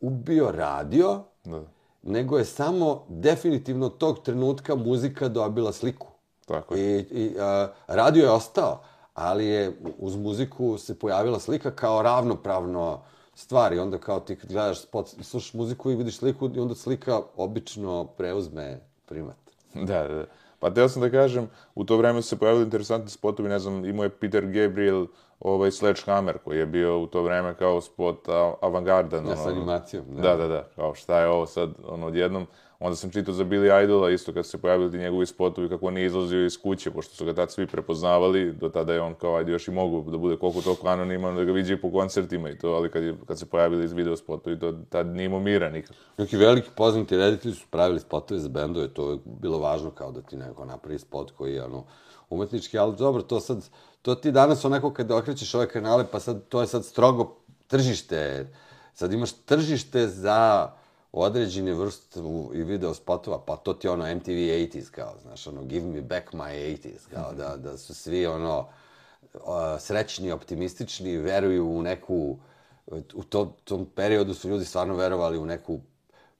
ubio 0.00 0.50
radio, 0.52 1.22
da 1.44 1.75
nego 2.06 2.38
je 2.38 2.44
samo 2.44 3.04
definitivno 3.08 3.88
tog 3.88 4.22
trenutka 4.22 4.74
muzika 4.74 5.28
dobila 5.28 5.72
sliku. 5.72 6.06
Tako 6.46 6.74
je. 6.74 7.00
I, 7.00 7.22
i 7.22 7.36
a, 7.40 7.68
radio 7.86 8.24
je 8.24 8.30
ostao, 8.30 8.82
ali 9.14 9.46
je 9.46 9.76
uz 9.98 10.16
muziku 10.16 10.78
se 10.78 10.98
pojavila 10.98 11.40
slika 11.40 11.70
kao 11.70 12.02
ravnopravno 12.02 13.00
stvar. 13.34 13.72
I 13.72 13.78
onda 13.78 13.98
kao 13.98 14.20
ti 14.20 14.34
gledaš 14.34 14.82
spot, 14.82 15.08
slušaš 15.22 15.54
muziku 15.54 15.90
i 15.90 15.96
vidiš 15.96 16.18
sliku 16.18 16.50
i 16.54 16.60
onda 16.60 16.74
slika 16.74 17.20
obično 17.36 18.04
preuzme 18.04 18.80
primat. 19.06 19.36
Da, 19.74 20.08
da. 20.08 20.24
Pa 20.58 20.70
teo 20.70 20.88
sam 20.88 21.02
da 21.02 21.10
kažem, 21.10 21.48
u 21.74 21.84
to 21.84 21.96
vreme 21.96 22.22
su 22.22 22.28
se 22.28 22.38
pojavili 22.38 22.64
interesantni 22.64 23.10
spotovi, 23.10 23.48
ne 23.48 23.58
znam, 23.58 23.84
imao 23.84 24.04
je 24.04 24.10
Peter 24.10 24.46
Gabriel, 24.46 25.06
ovaj 25.40 25.70
Sledgehammer 25.70 26.38
koji 26.44 26.58
je 26.58 26.66
bio 26.66 27.00
u 27.00 27.06
to 27.06 27.22
vreme 27.22 27.54
kao 27.54 27.80
spot 27.80 28.28
avangardan. 28.60 29.26
Ja, 29.26 29.32
ono, 29.32 29.42
s 29.42 29.46
animacijom. 29.46 30.04
Da. 30.08 30.22
da, 30.22 30.36
da, 30.36 30.48
da, 30.48 30.68
kao 30.76 30.94
šta 30.94 31.20
je 31.20 31.28
ovo 31.28 31.46
sad, 31.46 31.70
ono, 31.88 32.06
odjednom. 32.06 32.46
Onda 32.78 32.96
sam 32.96 33.10
čitao 33.10 33.34
za 33.34 33.44
Billy 33.44 33.84
Idola, 33.84 34.10
isto 34.10 34.32
kad 34.32 34.46
se 34.46 34.58
pojavili 34.58 34.90
ti 34.90 34.98
njegovi 34.98 35.26
spotovi, 35.26 35.68
kako 35.68 35.86
on 35.86 35.98
je 35.98 36.06
izlazio 36.06 36.44
iz 36.44 36.58
kuće, 36.62 36.90
pošto 36.90 37.14
su 37.14 37.24
ga 37.24 37.34
tad 37.34 37.50
svi 37.52 37.66
prepoznavali, 37.66 38.52
do 38.52 38.68
tada 38.68 38.92
je 38.92 39.00
on 39.00 39.14
kao, 39.14 39.36
ajde, 39.36 39.52
još 39.52 39.68
i 39.68 39.70
mogu 39.70 40.10
da 40.10 40.18
bude 40.18 40.36
koliko 40.36 40.60
toliko 40.60 40.88
anoniman, 40.88 41.36
da 41.36 41.44
ga 41.44 41.52
vidi 41.52 41.80
po 41.80 41.90
koncertima 41.90 42.50
i 42.50 42.58
to, 42.58 42.68
ali 42.68 42.90
kad, 42.90 43.02
je, 43.02 43.14
kad 43.26 43.38
se 43.38 43.46
pojavili 43.46 43.84
iz 43.84 43.92
video 43.92 44.16
spotovi, 44.16 44.58
to 44.58 44.72
tad 44.88 45.06
nije 45.06 45.26
imao 45.26 45.40
mira 45.40 45.70
nikako. 45.70 45.94
Neki 46.18 46.36
veliki 46.36 46.70
poznati 46.76 47.16
reditelji 47.16 47.54
su 47.54 47.66
pravili 47.70 48.00
spotove 48.00 48.40
za 48.40 48.48
bendove, 48.48 48.88
to 48.88 49.10
je 49.10 49.18
bilo 49.24 49.58
važno 49.58 49.90
kao 49.90 50.12
da 50.12 50.22
ti 50.22 50.36
neko 50.36 50.64
napravi 50.64 50.98
spot 50.98 51.30
koji 51.30 51.54
je, 51.54 51.64
ono, 51.64 51.84
umetnički, 52.30 52.78
ali 52.78 52.96
dobro, 52.96 53.22
to 53.22 53.40
sad, 53.40 53.68
to 54.02 54.14
ti 54.14 54.32
danas 54.32 54.64
onako 54.64 54.92
kada 54.92 55.16
okrećeš 55.16 55.54
ove 55.54 55.68
kanale, 55.68 56.04
pa 56.12 56.20
sad 56.20 56.48
to 56.48 56.60
je 56.60 56.66
sad 56.66 56.84
strogo 56.84 57.36
tržište. 57.66 58.46
Sad 58.94 59.12
imaš 59.12 59.32
tržište 59.32 60.06
za 60.06 60.70
određene 61.18 61.74
vrste 61.74 62.20
i 62.54 62.62
video 62.62 62.94
spotova, 62.94 63.44
pa 63.46 63.56
to 63.56 63.74
ti 63.74 63.88
ono 63.88 64.14
MTV 64.14 64.30
80s, 64.30 64.90
kao, 64.90 65.14
znaš, 65.22 65.46
ono, 65.46 65.64
give 65.64 65.86
me 65.86 66.00
back 66.00 66.32
my 66.32 66.76
80s, 66.78 67.08
kao, 67.14 67.32
da, 67.32 67.56
da 67.56 67.78
su 67.78 67.94
svi, 67.94 68.26
ono, 68.26 68.68
srećni, 69.78 70.32
optimistični, 70.32 71.16
veruju 71.16 71.66
u 71.66 71.82
neku, 71.82 72.38
u 73.14 73.22
to, 73.22 73.56
tom 73.64 73.86
periodu 73.94 74.34
su 74.34 74.48
ljudi 74.48 74.64
stvarno 74.64 74.94
verovali 74.94 75.38
u 75.38 75.46
neku 75.46 75.80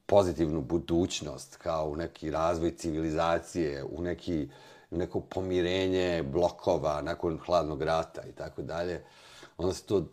pozitivnu 0.07 0.61
budućnost, 0.61 1.57
kao 1.57 1.89
u 1.89 1.97
neki 1.97 2.31
razvoj 2.31 2.70
civilizacije, 2.70 3.85
u 3.85 4.03
neki, 4.03 4.49
neko 4.91 5.20
pomirenje 5.20 6.22
blokova 6.22 7.03
nakon 7.03 7.39
hladnog 7.47 7.83
rata 7.83 8.22
i 8.29 8.33
tako 8.33 8.62
dalje, 8.62 9.05
onda 9.59 9.74
se 9.74 9.83
to 9.83 10.07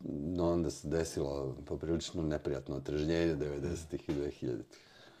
no, 0.00 0.50
onda 0.50 0.70
se 0.70 0.88
desilo 0.88 1.56
poprilično 1.66 2.22
neprijatno 2.22 2.76
otrežnjenje 2.76 3.34
90-ih 3.34 4.08
i 4.08 4.12
2000-ih. 4.12 4.64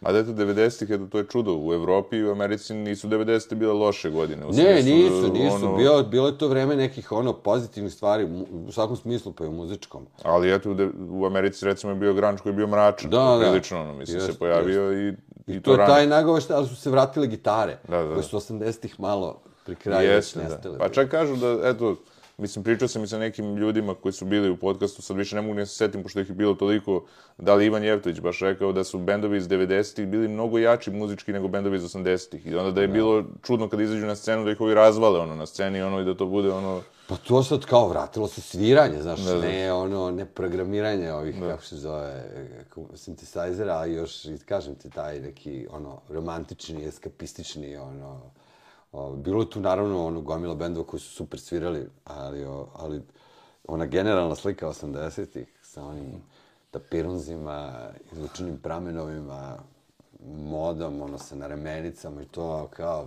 A 0.00 0.12
da 0.12 0.18
je 0.18 0.24
to 0.26 0.32
90-ih, 0.32 0.90
eto, 0.90 1.06
to 1.06 1.18
je 1.18 1.24
čudo. 1.26 1.54
U 1.54 1.74
Evropi 1.74 2.16
i 2.16 2.24
u 2.24 2.30
Americi 2.30 2.74
nisu 2.74 3.08
90-te 3.08 3.54
bile 3.54 3.72
loše 3.72 4.10
godine. 4.10 4.46
U 4.46 4.48
Ne, 4.48 4.82
smislu, 4.82 4.94
nisu, 4.94 5.32
nisu. 5.34 5.56
ono- 5.56 5.76
Bilo, 5.76 6.02
bilo 6.02 6.26
je 6.26 6.38
to 6.38 6.48
vreme 6.48 6.76
nekih 6.76 7.12
ono 7.12 7.32
pozitivnih 7.34 7.92
stvari, 7.92 8.24
u 8.60 8.72
svakom 8.72 8.96
smislu, 8.96 9.32
pa 9.32 9.44
i 9.44 9.48
u 9.48 9.52
muzičkom. 9.52 10.06
Ali 10.22 10.54
eto, 10.54 10.76
u 11.10 11.26
Americi 11.26 11.64
recimo 11.64 11.92
je 11.92 11.96
bio 11.96 12.14
grunge 12.14 12.42
koji 12.42 12.52
je 12.52 12.56
bio 12.56 12.66
mračan. 12.66 13.10
Da, 13.10 13.18
da. 13.36 13.38
Prilično, 13.40 13.80
ono, 13.80 13.94
mislim, 13.94 14.16
Jest, 14.16 14.26
se 14.26 14.38
pojavio 14.38 14.92
i, 14.92 15.08
i, 15.08 15.14
I 15.48 15.62
to, 15.62 15.74
to 15.74 15.80
je 15.80 15.86
taj 15.86 16.06
nagoveštaj, 16.06 16.56
ali 16.56 16.68
su 16.68 16.76
se 16.76 16.90
vratile 16.90 17.26
gitare, 17.26 17.78
Da, 17.88 17.96
da, 17.96 18.04
da. 18.04 18.14
koje 18.14 18.22
su 18.22 18.36
80-ih 18.36 19.00
malo 19.00 19.40
pri 19.64 19.74
kraju 19.74 20.08
da. 20.08 20.14
nestale. 20.14 20.78
Pa 20.78 20.88
čak 20.88 21.08
kažu 21.08 21.36
da, 21.36 21.60
eto, 21.64 21.96
mislim, 22.38 22.64
pričao 22.64 22.88
sam 22.88 23.04
i 23.04 23.06
sa 23.06 23.18
nekim 23.18 23.56
ljudima 23.56 23.94
koji 23.94 24.12
su 24.12 24.24
bili 24.24 24.50
u 24.50 24.56
podcastu, 24.56 25.02
sad 25.02 25.16
više 25.16 25.36
ne 25.36 25.42
mogu 25.42 25.54
ne 25.54 25.66
se 25.66 25.74
setim, 25.76 26.02
pošto 26.02 26.20
ih 26.20 26.28
je 26.28 26.34
bilo 26.34 26.54
toliko, 26.54 27.04
da 27.38 27.54
li 27.54 27.66
Ivan 27.66 27.84
Jevtović 27.84 28.20
baš 28.20 28.40
rekao 28.40 28.72
da 28.72 28.84
su 28.84 28.98
bendovi 28.98 29.38
iz 29.38 29.48
90-ih 29.48 30.08
bili 30.08 30.28
mnogo 30.28 30.58
jači 30.58 30.90
muzički 30.90 31.32
nego 31.32 31.48
bendovi 31.48 31.76
iz 31.76 31.82
80-ih. 31.82 32.46
I 32.46 32.54
onda 32.54 32.70
da 32.70 32.80
je 32.80 32.88
bilo 32.88 33.24
čudno 33.42 33.68
kad 33.68 33.80
izađu 33.80 34.06
na 34.06 34.16
scenu 34.16 34.44
da 34.44 34.50
ih 34.50 34.60
ovi 34.60 34.74
razvale 34.74 35.20
ono 35.20 35.34
na 35.34 35.46
sceni 35.46 35.82
ono 35.82 36.00
i 36.00 36.04
da 36.04 36.14
to 36.14 36.26
bude 36.26 36.52
ono 36.52 36.80
Pa 37.08 37.16
to 37.16 37.42
sad 37.42 37.64
kao 37.64 37.88
vratilo 37.88 38.28
se 38.28 38.40
sviranje, 38.40 39.02
znaš, 39.02 39.20
Da, 39.20 39.34
da. 39.34 39.40
ne 39.40 39.72
ono, 39.72 40.10
ne 40.10 40.24
programiranje 40.26 41.12
ovih, 41.12 41.36
kako 41.40 41.64
se 41.64 41.76
zove, 41.76 42.24
kako, 42.58 42.80
synthesizera, 42.80 43.80
a 43.80 43.86
još, 43.86 44.26
kažem 44.44 44.74
ti, 44.74 44.90
taj 44.90 45.20
neki, 45.20 45.66
ono, 45.70 46.00
romantični, 46.08 46.84
eskapistični, 46.84 47.76
ono, 47.76 48.20
o, 48.92 49.12
bilo 49.12 49.42
je 49.42 49.50
tu 49.50 49.60
naravno 49.60 50.06
ono 50.06 50.20
gomila 50.20 50.54
bendova 50.54 50.86
koji 50.86 51.00
su 51.00 51.10
super 51.10 51.40
svirali, 51.40 51.88
ali, 52.04 52.44
o, 52.44 52.66
ali 52.74 53.02
ona 53.68 53.86
generalna 53.86 54.34
slika 54.34 54.66
80-ih 54.68 55.46
sa 55.62 55.84
onim 55.84 56.22
tapirunzima, 56.70 57.72
izlučenim 58.12 58.56
pramenovima, 58.56 59.56
modom, 60.26 61.02
ono, 61.02 61.18
sa 61.18 61.34
naremenicama 61.34 62.22
i 62.22 62.26
to, 62.26 62.68
kao, 62.76 63.06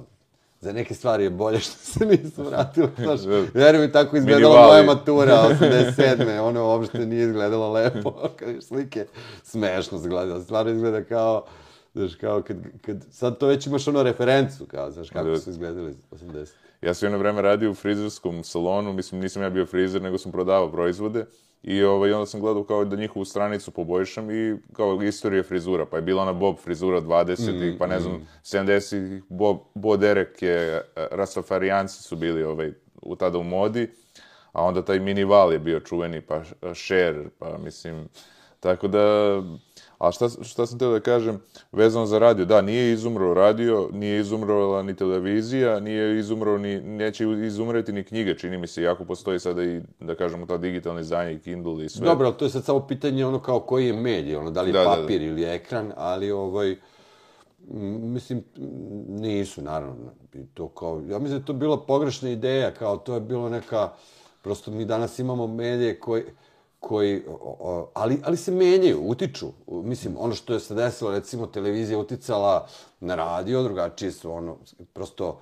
za 0.59 0.73
neke 0.73 0.93
stvari 0.93 1.23
je 1.23 1.29
bolje 1.29 1.59
što 1.59 1.77
se 1.77 2.05
nisu 2.05 2.43
vratili, 2.43 2.89
znaš, 2.97 3.19
veruj 3.53 3.82
mi, 3.82 3.91
tako 3.91 4.17
izgledala 4.17 4.55
Minimali. 4.55 4.86
moja 4.86 4.95
matura 4.95 5.57
87. 5.59 6.39
ono 6.39 6.65
uopšte 6.65 7.05
nije 7.05 7.23
izgledalo 7.23 7.71
lepo, 7.71 8.13
kad 8.39 8.63
slike, 8.63 9.05
smešno 9.43 9.97
izgleda, 9.97 10.41
stvarno 10.41 10.71
izgleda 10.71 11.03
kao, 11.03 11.45
znaš, 11.93 12.15
kao 12.15 12.41
kad, 12.41 12.57
kad, 12.81 13.05
sad 13.11 13.37
to 13.37 13.47
već 13.47 13.67
imaš 13.67 13.87
ono 13.87 14.03
referencu, 14.03 14.65
kao, 14.65 14.91
znaš, 14.91 15.09
kako 15.09 15.29
Da. 15.29 15.37
su 15.37 15.49
izgledali 15.49 15.95
80. 16.11 16.49
Ja 16.81 16.93
sam 16.93 17.05
jedno 17.05 17.17
vreme 17.17 17.41
radio 17.41 17.71
u 17.71 17.73
frizerskom 17.73 18.43
salonu, 18.43 18.93
mislim 18.93 19.21
nisam 19.21 19.43
ja 19.43 19.49
bio 19.49 19.65
frizer, 19.65 20.01
nego 20.01 20.17
sam 20.17 20.31
prodavao 20.31 20.71
proizvode. 20.71 21.25
I 21.63 21.83
ovaj, 21.83 22.13
onda 22.13 22.25
sam 22.25 22.41
gledao 22.41 22.63
kao 22.63 22.85
da 22.85 22.95
njihovu 22.95 23.25
stranicu 23.25 23.71
poboljšam 23.71 24.31
i 24.31 24.57
kao 24.73 25.03
istorije 25.03 25.43
frizura. 25.43 25.85
Pa 25.85 25.95
je 25.95 26.01
bila 26.01 26.21
ona 26.21 26.33
Bob 26.33 26.55
frizura 26.57 27.01
20-ih, 27.01 27.75
pa 27.79 27.87
ne 27.87 27.99
znam, 27.99 28.27
70-ih, 28.43 29.23
Bob, 29.29 29.57
Bo 29.75 29.97
Derek 29.97 30.41
je, 30.41 30.57
e, 30.77 30.81
Rastafarijanci 31.11 32.03
su 32.03 32.15
bili 32.15 32.43
ovaj, 32.43 32.73
u 33.01 33.15
tada 33.15 33.37
u 33.37 33.43
modi, 33.43 33.91
a 34.51 34.63
onda 34.63 34.85
taj 34.85 34.99
minival 34.99 35.53
je 35.53 35.59
bio 35.59 35.79
čuveni, 35.79 36.21
pa 36.21 36.43
Cher, 36.73 37.29
pa 37.39 37.57
mislim, 37.57 38.07
tako 38.59 38.87
da, 38.87 39.35
a 40.01 40.11
šta, 40.11 40.29
šta 40.41 40.65
sam 40.65 40.79
teo 40.79 40.91
da 40.91 40.99
kažem, 40.99 41.39
vezano 41.71 42.05
za 42.05 42.19
radio, 42.19 42.45
da, 42.45 42.61
nije 42.61 42.93
izumro 42.93 43.33
radio, 43.33 43.89
nije 43.93 44.19
izumrla 44.19 44.83
ni 44.83 44.95
televizija, 44.95 45.79
nije 45.79 46.19
izumro 46.19 46.57
ni, 46.57 46.81
neće 46.81 47.25
izumreti 47.45 47.91
ni 47.93 48.03
knjige, 48.03 48.37
čini 48.37 48.57
mi 48.57 48.67
se, 48.67 48.83
jako 48.83 49.05
postoji 49.05 49.39
sada 49.39 49.63
i, 49.63 49.81
da 49.99 50.15
kažemo, 50.15 50.45
ta 50.45 50.57
digitalno 50.57 50.99
izdanje 50.99 51.33
i 51.33 51.39
Kindle 51.39 51.85
i 51.85 51.89
sve. 51.89 52.05
Dobro, 52.05 52.31
to 52.31 52.45
je 52.45 52.49
sad 52.49 52.65
samo 52.65 52.87
pitanje 52.87 53.25
ono 53.25 53.39
kao 53.39 53.59
koji 53.59 53.87
je 53.87 53.93
medij, 53.93 54.35
ono, 54.35 54.51
da 54.51 54.61
li 54.61 54.69
je 54.69 54.73
Da, 54.73 54.79
da, 54.79 54.89
da. 54.89 55.01
papir 55.01 55.21
ili 55.21 55.43
ekran, 55.43 55.93
ali 55.95 56.31
ovaj, 56.31 56.75
mislim, 57.99 58.43
nisu, 59.07 59.61
naravno. 59.61 60.11
To 60.53 60.67
kao, 60.67 61.03
ja 61.09 61.19
mislim 61.19 61.39
da 61.39 61.45
to 61.45 61.53
bila 61.53 61.77
pogrešna 61.85 62.29
ideja, 62.29 62.71
kao 62.71 62.97
to 62.97 63.13
je 63.13 63.21
bilo 63.21 63.49
neka, 63.49 63.89
prosto 64.41 64.71
mi 64.71 64.85
danas 64.85 65.19
imamo 65.19 65.47
medije 65.47 65.99
koji, 65.99 66.23
koji, 66.82 67.21
ali, 67.93 68.21
ali 68.23 68.38
se 68.38 68.51
menjaju, 68.51 69.01
utiču. 69.05 69.47
Mislim, 69.67 70.15
ono 70.19 70.36
što 70.36 70.53
je 70.53 70.59
se 70.59 70.75
desilo, 70.75 71.11
recimo, 71.11 71.47
televizija 71.47 71.99
uticala 71.99 72.67
na 72.99 73.15
radio, 73.15 73.63
drugačije 73.63 74.11
su, 74.11 74.32
ono, 74.32 74.57
prosto, 74.93 75.39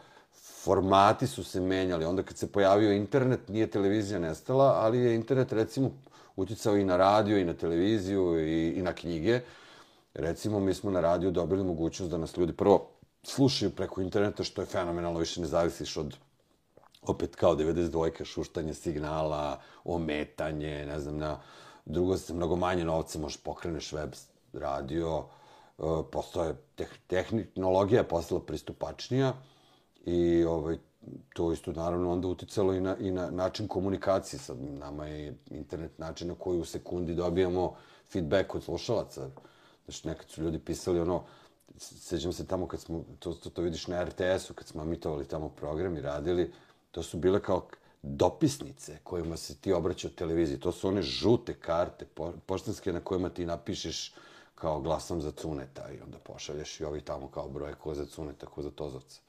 formati 0.63 1.27
su 1.27 1.43
se 1.43 1.61
menjali. 1.61 2.05
Onda 2.05 2.23
kad 2.23 2.37
se 2.37 2.51
pojavio 2.51 2.93
internet, 2.93 3.47
nije 3.47 3.67
televizija 3.67 4.19
nestala, 4.19 4.65
ali 4.65 4.99
je 4.99 5.15
internet, 5.15 5.53
recimo, 5.53 5.91
uticao 6.35 6.77
i 6.77 6.83
na 6.83 6.97
radio, 6.97 7.37
i 7.37 7.45
na 7.45 7.53
televiziju, 7.53 8.39
i, 8.39 8.73
i 8.77 8.81
na 8.81 8.93
knjige. 8.93 9.39
Recimo, 10.13 10.59
mi 10.59 10.73
smo 10.73 10.91
na 10.91 11.01
radiju 11.01 11.31
dobili 11.31 11.63
mogućnost 11.63 12.11
da 12.11 12.17
nas 12.17 12.37
ljudi 12.37 12.53
prvo 12.53 12.89
slušaju 13.23 13.71
preko 13.71 14.01
interneta, 14.01 14.43
što 14.43 14.61
je 14.61 14.65
fenomenalno, 14.65 15.19
više 15.19 15.41
ne 15.41 15.47
zavisiš 15.47 15.97
od 15.97 16.17
opet 17.01 17.35
kao 17.35 17.55
92. 17.55 18.23
šuštanje 18.23 18.73
signala, 18.73 19.59
ometanje, 19.83 20.85
ne 20.85 20.99
znam, 20.99 21.17
na 21.17 21.39
drugo 21.85 22.17
se 22.17 22.33
mnogo 22.33 22.55
manje 22.55 22.85
novca 22.85 23.19
možeš 23.19 23.37
pokreneš 23.37 23.91
web 23.91 24.13
radio, 24.53 25.25
e, 25.79 25.81
postoje 26.11 26.55
teh, 26.75 26.89
tehnologija 27.07 27.99
je 27.99 28.07
postala 28.07 28.41
pristupačnija 28.41 29.33
i 30.05 30.43
ovaj, 30.43 30.77
to 31.33 31.53
isto 31.53 31.71
naravno 31.71 32.11
onda 32.11 32.27
uticalo 32.27 32.73
i 32.73 32.81
na, 32.81 32.97
i 32.97 33.11
na 33.11 33.29
način 33.31 33.67
komunikacije. 33.67 34.39
Sad 34.39 34.57
nama 34.61 35.05
je 35.05 35.35
internet 35.49 35.99
način 35.99 36.27
na 36.27 36.35
koji 36.35 36.59
u 36.59 36.65
sekundi 36.65 37.15
dobijamo 37.15 37.75
feedback 38.11 38.55
od 38.55 38.63
slušalaca. 38.63 39.29
Znači, 39.85 40.07
nekad 40.07 40.29
su 40.29 40.41
ljudi 40.43 40.59
pisali 40.59 40.99
ono, 40.99 41.23
sećam 41.77 42.33
se 42.33 42.47
tamo 42.47 42.67
kad 42.67 42.79
smo, 42.79 43.03
to, 43.19 43.33
to, 43.33 43.49
to 43.49 43.61
vidiš 43.61 43.87
na 43.87 44.03
RTS-u, 44.03 44.53
kad 44.53 44.67
smo 44.67 44.81
emitovali 44.81 45.27
tamo 45.27 45.49
program 45.49 45.97
i 45.97 46.01
radili, 46.01 46.51
to 46.91 47.03
su 47.03 47.17
bile 47.17 47.41
kao 47.41 47.67
dopisnice 48.01 48.97
kojima 49.03 49.37
se 49.37 49.55
ti 49.55 49.73
obraćao 49.73 50.11
televiziji. 50.11 50.59
To 50.59 50.71
su 50.71 50.87
one 50.87 51.01
žute 51.01 51.53
karte 51.53 52.05
po, 52.05 52.31
poštanske 52.45 52.93
na 52.93 52.99
kojima 52.99 53.29
ti 53.29 53.45
napišeš 53.45 54.13
kao 54.55 54.81
glasam 54.81 55.21
za 55.21 55.31
cuneta 55.31 55.91
i 55.91 56.01
onda 56.01 56.17
pošalješ 56.17 56.79
i 56.79 56.85
ovi 56.85 57.01
tamo 57.01 57.27
kao 57.27 57.49
broje 57.49 57.73
ko 57.73 57.93
za 57.93 58.05
cuneta, 58.05 58.45
ko 58.45 58.61
za 58.61 58.71
tozovca. 58.71 59.21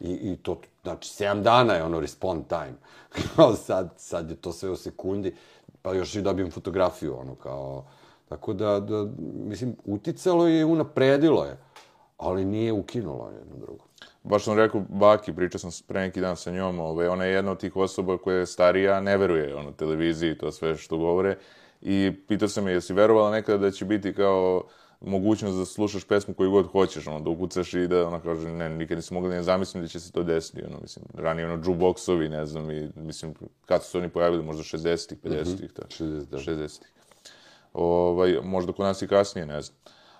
I, 0.00 0.12
I 0.12 0.36
to, 0.36 0.60
znači, 0.82 1.24
7 1.24 1.42
dana 1.42 1.74
je 1.74 1.84
ono 1.84 2.00
respond 2.00 2.44
time. 2.48 2.76
Kao 3.36 3.54
sad, 3.54 3.94
sad 3.96 4.30
je 4.30 4.36
to 4.36 4.52
sve 4.52 4.70
u 4.70 4.76
sekundi, 4.76 5.34
pa 5.82 5.94
još 5.94 6.14
i 6.14 6.22
dobijem 6.22 6.50
fotografiju, 6.50 7.18
ono, 7.18 7.34
kao... 7.34 7.84
Tako 8.28 8.52
da, 8.52 8.80
da 8.80 9.06
mislim, 9.18 9.76
uticalo 9.84 10.46
je 10.48 10.60
i 10.60 10.64
unapredilo 10.64 11.44
je, 11.44 11.56
ali 12.16 12.44
nije 12.44 12.72
ukinulo 12.72 13.30
jedno 13.38 13.56
drugo. 13.56 13.84
Baš 14.22 14.44
sam 14.44 14.56
rekao 14.56 14.84
Baki, 14.88 15.32
pričao 15.32 15.58
sam 15.58 15.70
pre 15.88 16.00
neki 16.00 16.20
dan 16.20 16.36
sa 16.36 16.50
njom, 16.50 16.80
ovaj, 16.80 17.08
ona 17.08 17.24
je 17.24 17.32
jedna 17.32 17.50
od 17.50 17.60
tih 17.60 17.76
osoba 17.76 18.18
koja 18.18 18.36
je 18.36 18.46
starija, 18.46 19.00
ne 19.00 19.16
veruje 19.16 19.54
ono, 19.54 19.72
televiziji 19.72 20.30
i 20.30 20.38
to 20.38 20.52
sve 20.52 20.76
što 20.76 20.96
govore. 20.96 21.36
I 21.80 22.12
pitao 22.28 22.48
sam 22.48 22.68
je, 22.68 22.74
jesi 22.74 22.94
verovala 22.94 23.30
nekada 23.30 23.58
da 23.58 23.70
će 23.70 23.84
biti 23.84 24.14
kao 24.14 24.62
mogućnost 25.00 25.58
da 25.58 25.64
slušaš 25.64 26.04
pesmu 26.04 26.34
koju 26.34 26.50
god 26.50 26.66
hoćeš, 26.66 27.06
ono, 27.06 27.20
da 27.20 27.30
ukucaš 27.30 27.74
i 27.74 27.86
da 27.86 28.06
ona 28.06 28.20
kaže, 28.20 28.48
ne, 28.48 28.68
nikad 28.68 28.98
nisam 28.98 29.14
mogla 29.14 29.30
da 29.30 29.42
zamislim 29.42 29.82
da 29.82 29.88
će 29.88 30.00
se 30.00 30.12
to 30.12 30.22
desiti, 30.22 30.62
ono, 30.64 30.78
mislim, 30.82 31.04
ranije 31.14 31.52
ono, 31.52 31.62
jukeboxovi, 31.64 32.28
ne 32.28 32.46
znam, 32.46 32.70
i, 32.70 32.90
mislim, 32.96 33.34
kad 33.66 33.84
su 33.84 33.90
se 33.90 33.98
oni 33.98 34.08
pojavili, 34.08 34.42
možda 34.42 34.62
60-ih, 34.62 35.18
50-ih, 35.22 35.72
tako. 35.72 35.88
60, 35.88 36.24
da. 36.24 36.38
60-ih. 36.38 36.88
Ovaj, 37.72 38.38
možda 38.44 38.72
kod 38.72 38.86
nas 38.86 39.02
i 39.02 39.08
kasnije, 39.08 39.46
ne 39.46 39.62
znam. 39.62 39.78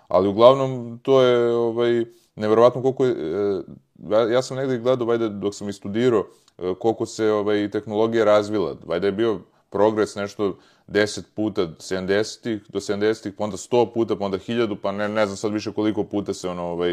Ali 0.09 0.29
uglavnom, 0.29 0.99
to 1.03 1.23
je 1.23 1.53
ovaj, 1.53 2.05
neverovatno 2.37 2.83
koliko 2.83 3.05
je... 3.05 3.13
e, 3.13 3.63
ja- 3.99 4.29
ja 4.29 4.43
sam 4.43 4.57
negdje 4.57 4.79
gledao, 4.79 5.07
vajde, 5.07 5.29
dok 5.29 5.55
sam 5.55 5.69
i 5.69 5.73
studirao, 5.73 6.25
e, 6.59 6.75
koliko 6.81 7.07
se 7.07 7.31
ovaj, 7.31 7.71
tehnologija 7.71 8.25
razvila. 8.25 8.77
Vajde 8.87 9.07
je 9.09 9.13
bio 9.13 9.41
progres 9.71 10.15
nešto 10.15 10.57
10 10.87 11.23
puta 11.35 11.67
70-ih, 11.79 12.61
do 12.69 12.81
70-ih, 12.81 13.33
pa 13.39 13.45
onda 13.45 13.57
100 13.57 13.93
puta, 13.95 14.17
pa 14.17 14.25
onda 14.25 14.39
1000, 14.39 14.77
pa 14.83 14.93
ne, 14.93 15.09
ne 15.09 15.27
znam 15.27 15.37
sad 15.37 15.53
više 15.53 15.73
koliko 15.73 16.05
puta 16.05 16.35
se 16.35 16.49
ono, 16.49 16.63
ovaj, 16.63 16.91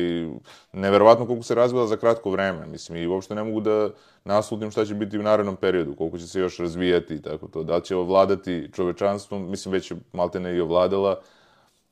neverovatno 0.73 1.25
koliko 1.25 1.43
se 1.43 1.55
razvila 1.55 1.87
za 1.87 1.97
kratko 1.97 2.29
vreme. 2.31 2.65
Mislim, 2.65 2.97
i 3.03 3.07
uopšte 3.07 3.35
ne 3.35 3.43
mogu 3.43 3.59
da 3.61 3.89
naslutim 4.25 4.71
šta 4.71 4.85
će 4.85 4.93
biti 4.93 5.19
u 5.19 5.23
narednom 5.23 5.55
periodu, 5.55 5.95
koliko 5.95 6.17
će 6.17 6.27
se 6.27 6.39
još 6.39 6.57
razvijati 6.59 7.15
i 7.15 7.21
tako 7.21 7.47
to. 7.47 7.63
Da 7.63 7.75
li 7.75 7.83
će 7.83 7.95
ovladati 7.95 8.69
čovečanstvom, 8.73 9.49
mislim, 9.49 9.71
već 9.73 9.91
je 9.91 9.97
maltene 10.13 10.55
i 10.55 10.61
ovladala, 10.61 11.21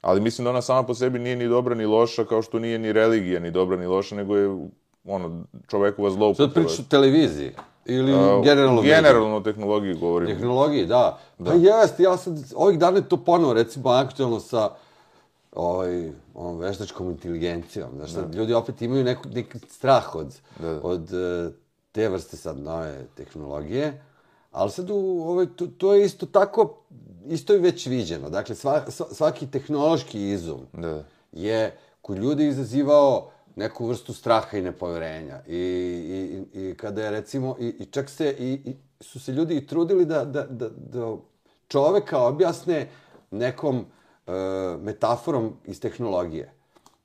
ali 0.02 0.22
mislim 0.22 0.44
da 0.46 0.50
ona 0.50 0.62
sama 0.62 0.84
po 0.84 0.94
sebi 0.94 1.20
nije 1.20 1.36
ni 1.36 1.48
dobra 1.48 1.76
ni 1.76 1.86
loša, 1.86 2.26
kao 2.26 2.42
što 2.42 2.60
nije 2.60 2.80
ni 2.80 2.94
religija 2.94 3.40
ni 3.40 3.52
dobra 3.52 3.78
ni 3.78 3.86
loša, 3.88 4.16
nego 4.16 4.38
je 4.38 4.50
ono, 5.06 5.44
čovekova 5.68 6.10
Sad 6.10 6.18
zloupotreba. 6.18 6.54
pričaš 6.54 6.80
o 6.80 6.90
televiziji 6.90 7.52
ili 7.86 8.14
A, 8.14 8.42
generalno 8.84 9.38
o 9.38 9.42
tehnologiji 9.42 9.94
govorim. 9.94 10.28
Tehnologiji, 10.28 10.86
da. 10.86 11.20
da. 11.40 11.52
Pa 11.52 11.58
jest, 11.58 12.00
ja 12.00 12.18
sad, 12.18 12.34
ovih 12.56 12.80
dana 12.80 12.98
je 12.98 13.10
to 13.10 13.18
ponovo, 13.18 13.54
recimo, 13.54 13.90
aktualno 13.90 14.40
sa 14.40 14.70
ovaj, 15.52 16.12
ovom 16.34 16.58
veštačkom 16.58 17.10
inteligencijom. 17.10 17.90
Znaš, 17.96 18.12
sad 18.12 18.36
ljudi 18.36 18.54
opet 18.54 18.82
imaju 18.82 19.04
neku, 19.04 19.30
neki 19.30 19.60
strah 19.60 20.16
od, 20.16 20.36
Da, 20.60 20.80
od 20.84 21.14
e, 21.14 21.50
te 21.92 22.10
vrste 22.10 22.38
sad 22.38 22.60
nove 22.60 23.06
tehnologije. 23.16 24.04
Ali 24.52 24.72
sad 24.72 24.90
u, 24.90 24.96
ovaj, 25.28 25.46
to, 25.56 25.68
to 25.68 25.94
je 25.94 26.06
isto 26.06 26.26
tako 26.26 26.78
isto 27.28 27.54
je 27.54 27.60
već 27.60 27.86
viđeno. 27.86 28.30
Dakle, 28.30 28.56
sva, 28.56 28.82
sva- 28.88 29.14
svaki 29.14 29.48
tehnološki 29.48 30.30
izum 30.30 30.60
Da. 30.74 31.04
je 31.32 31.78
kod 32.02 32.18
ljudi 32.18 32.48
izazivao 32.48 33.30
neku 33.56 33.88
vrstu 33.88 34.14
straha 34.14 34.58
i 34.58 34.62
nepoverenja. 34.62 35.42
I, 35.48 35.58
i, 35.58 36.60
i, 36.60 36.70
i 36.70 36.76
kada 36.78 37.04
je 37.04 37.12
recimo, 37.12 37.56
i, 37.60 37.68
i 37.68 37.86
čak 37.86 38.10
se, 38.10 38.36
i, 38.40 38.54
i 38.66 38.76
su 39.04 39.20
se 39.20 39.32
ljudi 39.32 39.58
i 39.58 39.68
trudili 39.68 40.06
da, 40.06 40.26
da, 40.26 40.44
da, 40.44 40.70
da 40.70 41.16
čoveka 41.68 42.20
objasne 42.20 42.90
nekom 43.32 43.86
e, 44.28 44.32
metaforom 44.82 45.54
iz 45.66 45.80
tehnologije. 45.80 46.54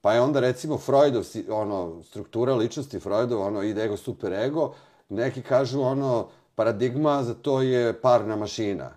Pa 0.01 0.12
je 0.12 0.20
onda 0.20 0.40
recimo 0.40 0.78
Freudov, 0.78 1.24
ono, 1.51 2.03
struktura 2.03 2.55
ličnosti 2.55 3.01
Freudov, 3.01 3.42
ono, 3.42 3.62
ide 3.62 3.84
ego, 3.84 3.96
super 3.96 4.32
ego, 4.32 4.74
neki 5.09 5.42
kažu 5.42 5.80
ono, 5.80 6.28
paradigma 6.55 7.22
za 7.22 7.34
to 7.34 7.62
je 7.62 8.01
parna 8.01 8.36
mašina. 8.36 8.90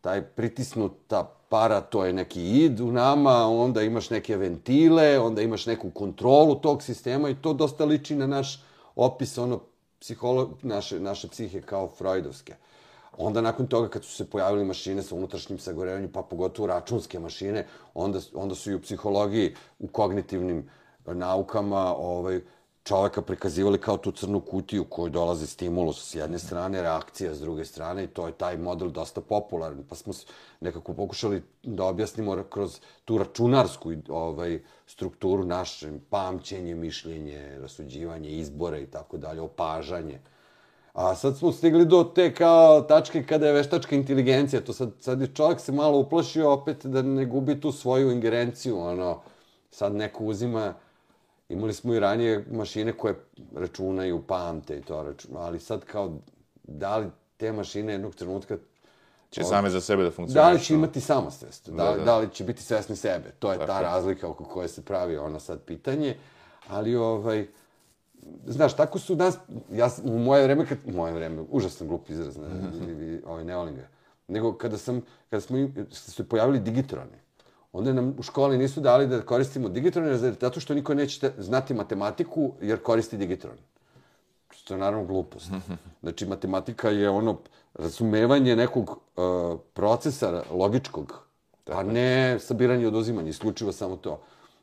Taj 0.00 0.22
pritisnuta 0.22 1.33
para, 1.54 1.80
to 1.80 2.04
je 2.04 2.12
neki 2.12 2.42
id 2.64 2.80
u 2.80 2.92
nama, 2.92 3.46
onda 3.46 3.82
imaš 3.82 4.10
neke 4.10 4.36
ventile, 4.36 5.18
onda 5.18 5.42
imaš 5.42 5.66
neku 5.66 5.90
kontrolu 5.90 6.54
tog 6.54 6.82
sistema 6.82 7.28
i 7.28 7.34
to 7.34 7.52
dosta 7.52 7.84
liči 7.84 8.16
na 8.16 8.26
naš 8.26 8.62
opis, 8.96 9.38
ono, 9.38 9.60
psiholo, 10.00 10.50
naše, 10.62 10.98
naše 11.00 11.28
psihe 11.28 11.62
kao 11.62 11.88
freudovske. 11.88 12.56
Onda 13.18 13.40
nakon 13.40 13.66
toga 13.66 13.88
kad 13.88 14.04
su 14.04 14.12
se 14.12 14.26
pojavili 14.30 14.64
mašine 14.64 15.02
sa 15.02 15.14
unutrašnjim 15.14 15.58
sagorevanjem, 15.58 16.12
pa 16.12 16.22
pogotovo 16.22 16.66
računske 16.66 17.18
mašine, 17.18 17.66
onda, 17.94 18.20
onda 18.34 18.54
su 18.54 18.70
i 18.70 18.74
u 18.74 18.82
psihologiji, 18.82 19.54
u 19.78 19.86
kognitivnim 19.86 20.68
naukama, 21.06 21.94
ovaj, 21.96 22.40
čoveka 22.84 23.22
prikazivali 23.22 23.78
kao 23.78 23.96
tu 23.96 24.12
crnu 24.12 24.40
kutiju 24.40 24.84
koju 24.84 24.90
kojoj 24.90 25.10
dolazi 25.10 25.46
stimulus 25.46 26.10
s 26.10 26.14
jedne 26.14 26.38
strane, 26.38 26.82
reakcija 26.82 27.34
s 27.34 27.40
druge 27.40 27.64
strane 27.64 28.04
i 28.04 28.06
to 28.06 28.26
je 28.26 28.32
taj 28.32 28.58
model 28.58 28.88
dosta 28.88 29.20
popularan. 29.20 29.84
Pa 29.88 29.94
smo 29.94 30.12
nekako 30.60 30.94
pokušali 30.94 31.42
da 31.62 31.84
objasnimo 31.84 32.44
kroz 32.50 32.80
tu 33.04 33.18
računarsku 33.18 33.92
ovaj, 34.08 34.62
strukturu 34.86 35.44
naše 35.44 35.92
pamćenje, 36.10 36.74
mišljenje, 36.74 37.58
rasuđivanje, 37.60 38.30
izbore 38.30 38.82
i 38.82 38.86
tako 38.86 39.16
dalje, 39.16 39.40
opažanje. 39.40 40.20
A 40.92 41.14
sad 41.14 41.36
smo 41.36 41.52
stigli 41.52 41.86
do 41.86 42.04
te 42.04 42.34
kao 42.34 42.80
tačke 42.80 43.26
kada 43.26 43.46
je 43.46 43.52
veštačka 43.52 43.96
inteligencija. 43.96 44.64
To 44.64 44.72
sad, 44.72 44.90
sad 45.00 45.20
je 45.20 45.34
čovjek 45.34 45.60
se 45.60 45.72
malo 45.72 45.98
uplašio 45.98 46.52
opet 46.52 46.86
da 46.86 47.02
ne 47.02 47.26
gubi 47.26 47.60
tu 47.60 47.72
svoju 47.72 48.10
ingerenciju. 48.10 48.78
Ono, 48.78 49.20
sad 49.70 49.94
neko 49.94 50.24
uzima, 50.24 50.74
imali 51.54 51.74
smo 51.74 51.94
i 51.94 52.00
ranije 52.00 52.44
mašine 52.50 52.92
koje 52.92 53.14
računaju, 53.54 54.22
pamte 54.22 54.78
i 54.78 54.82
to 54.82 55.02
računaju, 55.02 55.46
ali 55.46 55.60
sad 55.60 55.84
kao, 55.84 56.12
da 56.64 56.96
li 56.96 57.06
te 57.36 57.52
mašine 57.52 57.92
jednog 57.92 58.14
trenutka 58.14 58.56
Će 59.30 59.44
same 59.44 59.70
za 59.70 59.80
sebe 59.80 60.02
da 60.02 60.08
da 60.08 60.14
funkcionišu. 60.14 60.52
li 60.52 60.60
će 60.60 60.74
imati 60.74 61.00
samosvest, 61.00 61.68
da, 61.68 61.74
Da, 61.74 61.84
da, 61.84 61.96
da. 61.96 62.04
da 62.04 62.18
li 62.18 62.28
će 62.30 62.44
biti 62.44 62.62
svesni 62.62 62.96
sebe. 62.96 63.30
To 63.38 63.52
je 63.52 63.58
ta 63.58 63.66
Tako 63.66 63.82
razlika 63.82 64.28
oko 64.28 64.44
koje 64.44 64.68
se 64.68 64.82
pravi 64.82 65.16
ono 65.16 65.40
sad 65.40 65.60
pitanje. 65.60 66.16
Ali, 66.68 66.96
ovaj, 66.96 67.46
znaš, 68.46 68.76
tako 68.76 68.98
su 68.98 69.16
nas, 69.16 69.34
ja, 69.72 69.90
u 70.04 70.18
moje 70.18 70.44
vreme, 70.44 70.66
kad, 70.66 70.78
u 70.86 70.92
moje 70.92 71.12
vreme, 71.12 71.44
užasno 71.50 71.86
glup 71.86 72.10
izraz, 72.10 72.36
ne, 72.36 72.46
ili, 72.82 73.22
ovaj, 73.26 73.44
ne 73.44 73.56
volim 73.56 73.76
ga. 73.76 73.88
Nego 74.28 74.52
kada 74.54 74.78
sam, 74.78 75.00
kada 75.30 75.40
smo, 75.40 75.56
im- 75.56 75.86
su 75.90 76.10
se 76.12 76.24
pojavili 76.24 76.60
digitroni, 76.60 77.18
onda 77.74 77.92
nam 77.92 78.14
u 78.18 78.22
školi 78.22 78.58
nisu 78.58 78.80
dali 78.80 79.06
da 79.06 79.22
koristimo 79.22 79.68
digitrone, 79.68 80.16
zato 80.16 80.60
što 80.60 80.74
niko 80.74 80.94
neće 80.94 81.30
znati 81.38 81.74
matematiku 81.74 82.52
jer 82.60 82.82
koristi 82.82 83.16
digitron. 83.16 83.56
Što 84.50 84.74
je 84.74 84.78
naravno 84.78 85.06
glupost. 85.06 85.50
Znači, 86.02 86.26
matematika 86.26 86.90
je 86.90 87.10
ono 87.10 87.38
razumevanje 87.74 88.56
nekog 88.56 88.90
uh, 88.90 89.60
procesa 89.72 90.42
logičkog, 90.50 91.24
a 91.66 91.82
ne 91.82 92.38
sabiranje 92.40 92.82
i 92.82 92.86
oduzimanje, 92.86 93.30
isključivo 93.30 93.72
samo 93.72 93.96
to. 93.96 94.20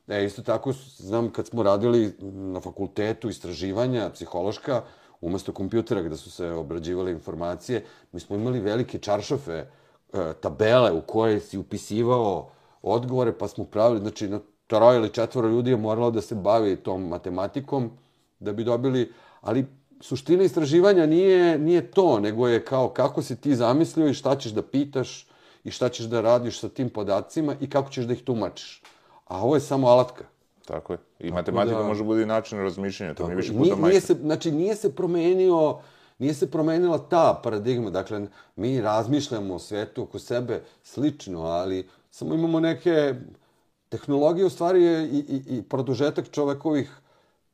E, 0.08 0.26
isto 0.26 0.42
tako, 0.42 0.74
znam 0.98 1.30
kad 1.30 1.48
smo 1.48 1.64
radili 1.64 2.14
na 2.22 2.62
fakultetu 2.62 3.30
istraživanja 3.30 4.10
psihološka, 4.14 4.82
umesto 5.22 5.52
kompjutera 5.52 6.02
gde 6.02 6.18
su 6.18 6.32
se 6.32 6.50
obrađivale 6.50 7.12
informacije, 7.12 7.86
mi 8.12 8.20
smo 8.20 8.36
imali 8.36 8.60
velike 8.60 9.00
čaršafe, 9.00 9.52
e, 9.54 9.66
tabele 10.42 10.92
u 10.92 11.02
koje 11.02 11.40
si 11.40 11.58
upisivao 11.58 12.52
odgovore, 12.82 13.38
pa 13.38 13.48
smo 13.48 13.66
pravili, 13.66 14.00
znači, 14.00 14.28
na 14.28 14.40
troje 14.68 14.98
ili 14.98 15.10
četvoro 15.10 15.48
ljudi 15.48 15.70
je 15.70 15.78
moralo 15.78 16.12
da 16.12 16.22
se 16.22 16.36
bavi 16.36 16.76
tom 16.76 17.08
matematikom, 17.08 17.92
da 18.40 18.54
bi 18.54 18.64
dobili, 18.64 19.14
ali 19.42 19.66
suština 20.02 20.44
istraživanja 20.44 21.06
nije, 21.06 21.60
nije 21.60 21.92
to, 21.92 22.20
nego 22.20 22.48
je 22.48 22.66
kao 22.66 22.90
kako 22.90 23.22
si 23.22 23.36
ti 23.36 23.56
zamislio 23.56 24.08
i 24.08 24.14
šta 24.14 24.36
ćeš 24.36 24.52
da 24.52 24.62
pitaš 24.62 25.28
i 25.64 25.72
šta 25.72 25.90
ćeš 25.90 26.06
da 26.06 26.22
radiš 26.22 26.60
sa 26.60 26.70
tim 26.70 26.90
podacima 26.90 27.56
i 27.60 27.70
kako 27.70 27.90
ćeš 27.90 28.06
da 28.06 28.14
ih 28.14 28.24
tumačiš. 28.24 28.82
A 29.26 29.42
ovo 29.42 29.56
je 29.56 29.62
samo 29.62 29.88
alatka. 29.88 30.24
Tako 30.66 30.94
je. 30.94 31.00
I 31.20 31.32
matematika 31.32 31.78
da- 31.78 31.88
može 31.88 32.04
bude 32.04 32.22
i 32.22 32.26
način 32.26 32.60
razmišljanja, 32.60 33.14
to 33.14 33.28
mi 33.28 33.32
je 33.32 33.36
više 33.36 33.54
puta 33.54 33.76
Nije, 33.76 33.76
nije 33.76 34.02
se, 34.02 34.14
znači, 34.14 34.52
nije 34.52 34.76
se 34.76 34.96
promenio, 34.96 35.78
nije 36.20 36.34
se 36.34 36.52
promenila 36.52 36.98
ta 36.98 37.40
paradigma. 37.44 37.90
Dakle, 37.90 38.28
mi 38.56 38.82
razmišljamo 38.82 39.56
o 39.56 39.60
svetu 39.60 40.04
oko 40.04 40.20
sebe 40.20 40.62
slično, 40.84 41.42
ali 41.42 41.88
samo 42.12 42.36
imamo 42.36 42.60
neke... 42.60 43.14
Tehnologija 43.90 44.46
u 44.48 44.50
stvari 44.50 44.84
je 44.84 45.08
i, 45.08 45.18
i, 45.18 45.58
i 45.58 45.62
produžetak 45.62 46.30
čovekovih 46.32 47.02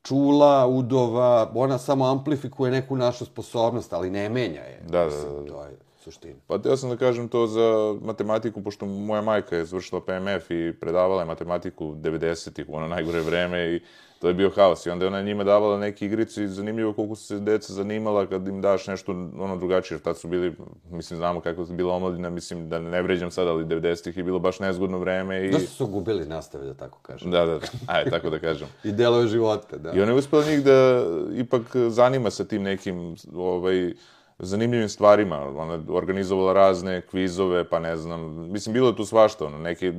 čula, 0.02 0.66
udova, 0.66 1.52
ona 1.54 1.78
samo 1.78 2.06
amplifikuje 2.06 2.70
neku 2.70 2.96
našu 2.96 3.24
sposobnost, 3.24 3.92
ali 3.92 4.10
ne 4.10 4.28
menja 4.28 4.60
je. 4.60 4.80
Da, 4.88 4.98
da, 4.98 5.04
Mislim, 5.04 5.32
da, 5.34 5.40
da. 5.40 5.48
To 5.48 5.64
je 5.64 5.78
suština. 5.96 6.40
Pa 6.46 6.58
teo 6.58 6.76
sam 6.76 6.90
da 6.90 6.96
kažem 6.96 7.28
to 7.28 7.46
za 7.46 7.96
matematiku, 8.02 8.62
pošto 8.62 8.86
moja 8.86 9.22
majka 9.22 9.56
je 9.56 9.64
završila 9.64 10.00
PMF 10.00 10.50
i 10.50 10.72
predavala 10.80 11.22
je 11.22 11.26
matematiku 11.26 11.84
90-ih, 11.94 12.68
u 12.68 12.76
ono 12.76 12.88
najgore 12.88 13.20
vreme 13.20 13.74
i 13.74 13.80
to 14.18 14.28
je 14.28 14.34
bio 14.34 14.50
haos. 14.50 14.86
I 14.86 14.90
onda 14.90 15.04
je 15.04 15.08
ona 15.08 15.22
njima 15.22 15.44
davala 15.44 15.78
neke 15.78 16.06
igrice 16.06 16.44
i 16.44 16.48
zanimljivo 16.48 16.92
koliko 16.92 17.14
su 17.14 17.24
se 17.24 17.38
deca 17.38 17.72
zanimala 17.72 18.26
kad 18.26 18.48
im 18.48 18.62
daš 18.62 18.86
nešto 18.86 19.12
ono 19.38 19.56
drugačije, 19.56 19.96
jer 19.96 20.02
tad 20.02 20.18
su 20.18 20.28
bili, 20.28 20.54
mislim, 20.90 21.18
znamo 21.18 21.40
kako 21.40 21.60
je 21.60 21.66
bila 21.70 21.94
omladina, 21.94 22.30
mislim, 22.30 22.68
da 22.68 22.78
ne 22.78 23.02
vređam 23.02 23.30
sad, 23.30 23.48
ali 23.48 23.64
90-ih 23.64 24.16
je 24.16 24.22
bilo 24.22 24.38
baš 24.38 24.60
nezgodno 24.60 24.98
vreme 24.98 25.46
i... 25.46 25.50
Dosta 25.50 25.68
su 25.68 25.86
gubili 25.86 26.26
nastave, 26.26 26.66
da 26.66 26.74
tako 26.74 26.98
kažem. 27.02 27.30
Da, 27.30 27.46
da, 27.46 27.58
da, 27.58 27.66
ajde, 27.86 28.10
tako 28.10 28.30
da 28.30 28.38
kažem. 28.38 28.68
I 28.84 28.92
delove 28.92 29.26
života, 29.26 29.76
da. 29.76 29.92
I 29.92 30.00
ona 30.00 30.12
je 30.12 30.18
uspela 30.18 30.44
njih 30.44 30.64
da 30.64 31.04
ipak 31.34 31.76
zanima 31.88 32.30
sa 32.30 32.44
tim 32.44 32.62
nekim 32.62 33.16
ovaj, 33.34 33.92
zanimljivim 34.38 34.88
stvarima. 34.88 35.40
Ona 35.56 35.72
je 35.72 35.80
organizovala 35.88 36.52
razne 36.52 37.00
kvizove, 37.00 37.68
pa 37.68 37.78
ne 37.78 37.96
znam, 37.96 38.50
mislim, 38.50 38.72
bilo 38.72 38.88
je 38.88 38.96
tu 38.96 39.04
svašta, 39.04 39.46
ono, 39.46 39.58
neki, 39.58 39.92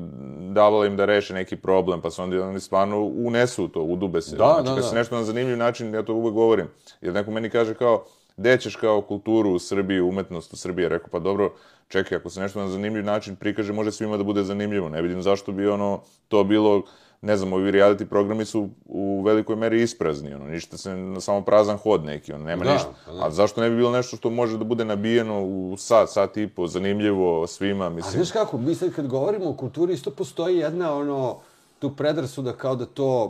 davala 0.51 0.85
im 0.85 0.97
da 0.97 1.05
reše 1.05 1.33
neki 1.33 1.55
problem, 1.55 2.01
pa 2.01 2.11
se 2.11 2.21
onda 2.21 2.43
oni 2.43 2.59
stvarno 2.59 3.01
unesu 3.01 3.67
to, 3.67 3.81
udube 3.81 4.21
se. 4.21 4.35
Da, 4.35 4.45
znači, 4.45 4.63
da, 4.63 4.69
kad 4.69 4.83
da. 4.83 4.89
se 4.89 4.95
nešto 4.95 5.15
na 5.15 5.23
zanimljiv 5.23 5.57
način, 5.57 5.93
ja 5.93 6.03
to 6.03 6.13
uvek 6.13 6.33
govorim, 6.33 6.67
jer 7.01 7.13
neko 7.13 7.31
meni 7.31 7.49
kaže 7.49 7.73
kao, 7.73 8.05
gde 8.37 8.57
ćeš 8.57 8.75
kao 8.75 9.01
kulturu 9.01 9.51
u 9.51 9.59
Srbiji, 9.59 10.01
umetnost 10.01 10.53
u 10.53 10.57
Srbiji, 10.57 10.83
Ja 10.83 10.89
rekao, 10.89 11.09
pa 11.11 11.19
dobro, 11.19 11.53
čekaj, 11.87 12.17
ako 12.17 12.29
se 12.29 12.41
nešto 12.41 12.59
na 12.59 12.67
zanimljiv 12.67 13.05
način 13.05 13.35
prikaže, 13.35 13.73
može 13.73 13.91
svima 13.91 14.17
da 14.17 14.23
bude 14.23 14.43
zanimljivo. 14.43 14.89
Ne 14.89 15.01
vidim 15.01 15.21
zašto 15.21 15.51
bi 15.51 15.67
ono, 15.67 16.01
to 16.27 16.43
bilo, 16.43 16.83
ne 17.21 17.37
znam, 17.37 17.53
ovi 17.53 17.71
reality 17.71 18.05
programi 18.05 18.45
su 18.45 18.69
u 18.85 19.21
velikoj 19.21 19.55
meri 19.55 19.81
isprazni, 19.81 20.33
ono, 20.33 20.45
ništa 20.45 20.77
se, 20.77 20.89
samo 21.19 21.41
prazan 21.41 21.77
hod 21.77 22.05
neki, 22.05 22.33
ono, 22.33 22.43
nema 22.43 22.63
Da, 22.63 22.73
ništa. 22.73 22.93
pa 23.05 23.11
da. 23.11 23.25
A 23.25 23.31
zašto 23.31 23.61
ne 23.61 23.69
bi 23.69 23.75
bilo 23.75 23.91
nešto 23.91 24.17
što 24.17 24.29
može 24.29 24.57
da 24.57 24.63
bude 24.63 24.85
nabijeno 24.85 25.43
u 25.45 25.75
sat, 25.77 26.09
sat 26.09 26.37
i 26.37 26.47
po, 26.47 26.67
zanimljivo 26.67 27.47
svima, 27.47 27.85
A 27.85 27.89
mislim. 27.89 28.13
znaš 28.13 28.31
kako, 28.31 28.57
mi 28.57 28.75
sad 28.75 28.93
kad 28.93 29.07
govorimo 29.07 29.49
o 29.49 29.53
kulturi, 29.53 29.93
isto 29.93 30.11
postoji 30.11 30.57
jedna, 30.57 30.93
ono, 30.95 31.39
tu 31.79 31.95
predrasuda 31.95 32.53
kao 32.53 32.75
da 32.75 32.85
to, 32.85 33.29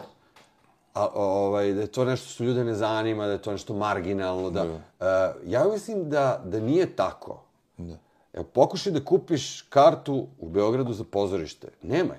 a, 0.93 1.07
ovaj, 1.13 1.73
da 1.73 1.81
je 1.81 1.87
to 1.87 2.05
nešto 2.05 2.29
što 2.29 2.43
ljude 2.43 2.63
ne 2.63 2.73
zanima, 2.73 3.25
da 3.25 3.31
je 3.31 3.41
to 3.41 3.51
nešto 3.51 3.73
marginalno, 3.73 4.49
da... 4.49 4.65
E, 4.99 5.05
ja 5.45 5.65
mislim 5.73 6.09
da, 6.09 6.41
da 6.45 6.59
nije 6.59 6.95
tako. 6.95 7.41
Da. 7.77 7.97
Evo, 8.33 8.43
pokušaj 8.43 8.91
da 8.91 9.05
kupiš 9.05 9.61
kartu 9.61 10.27
u 10.39 10.49
Beogradu 10.49 10.93
za 10.93 11.03
pozorište. 11.03 11.67
Nemaj. 11.81 12.17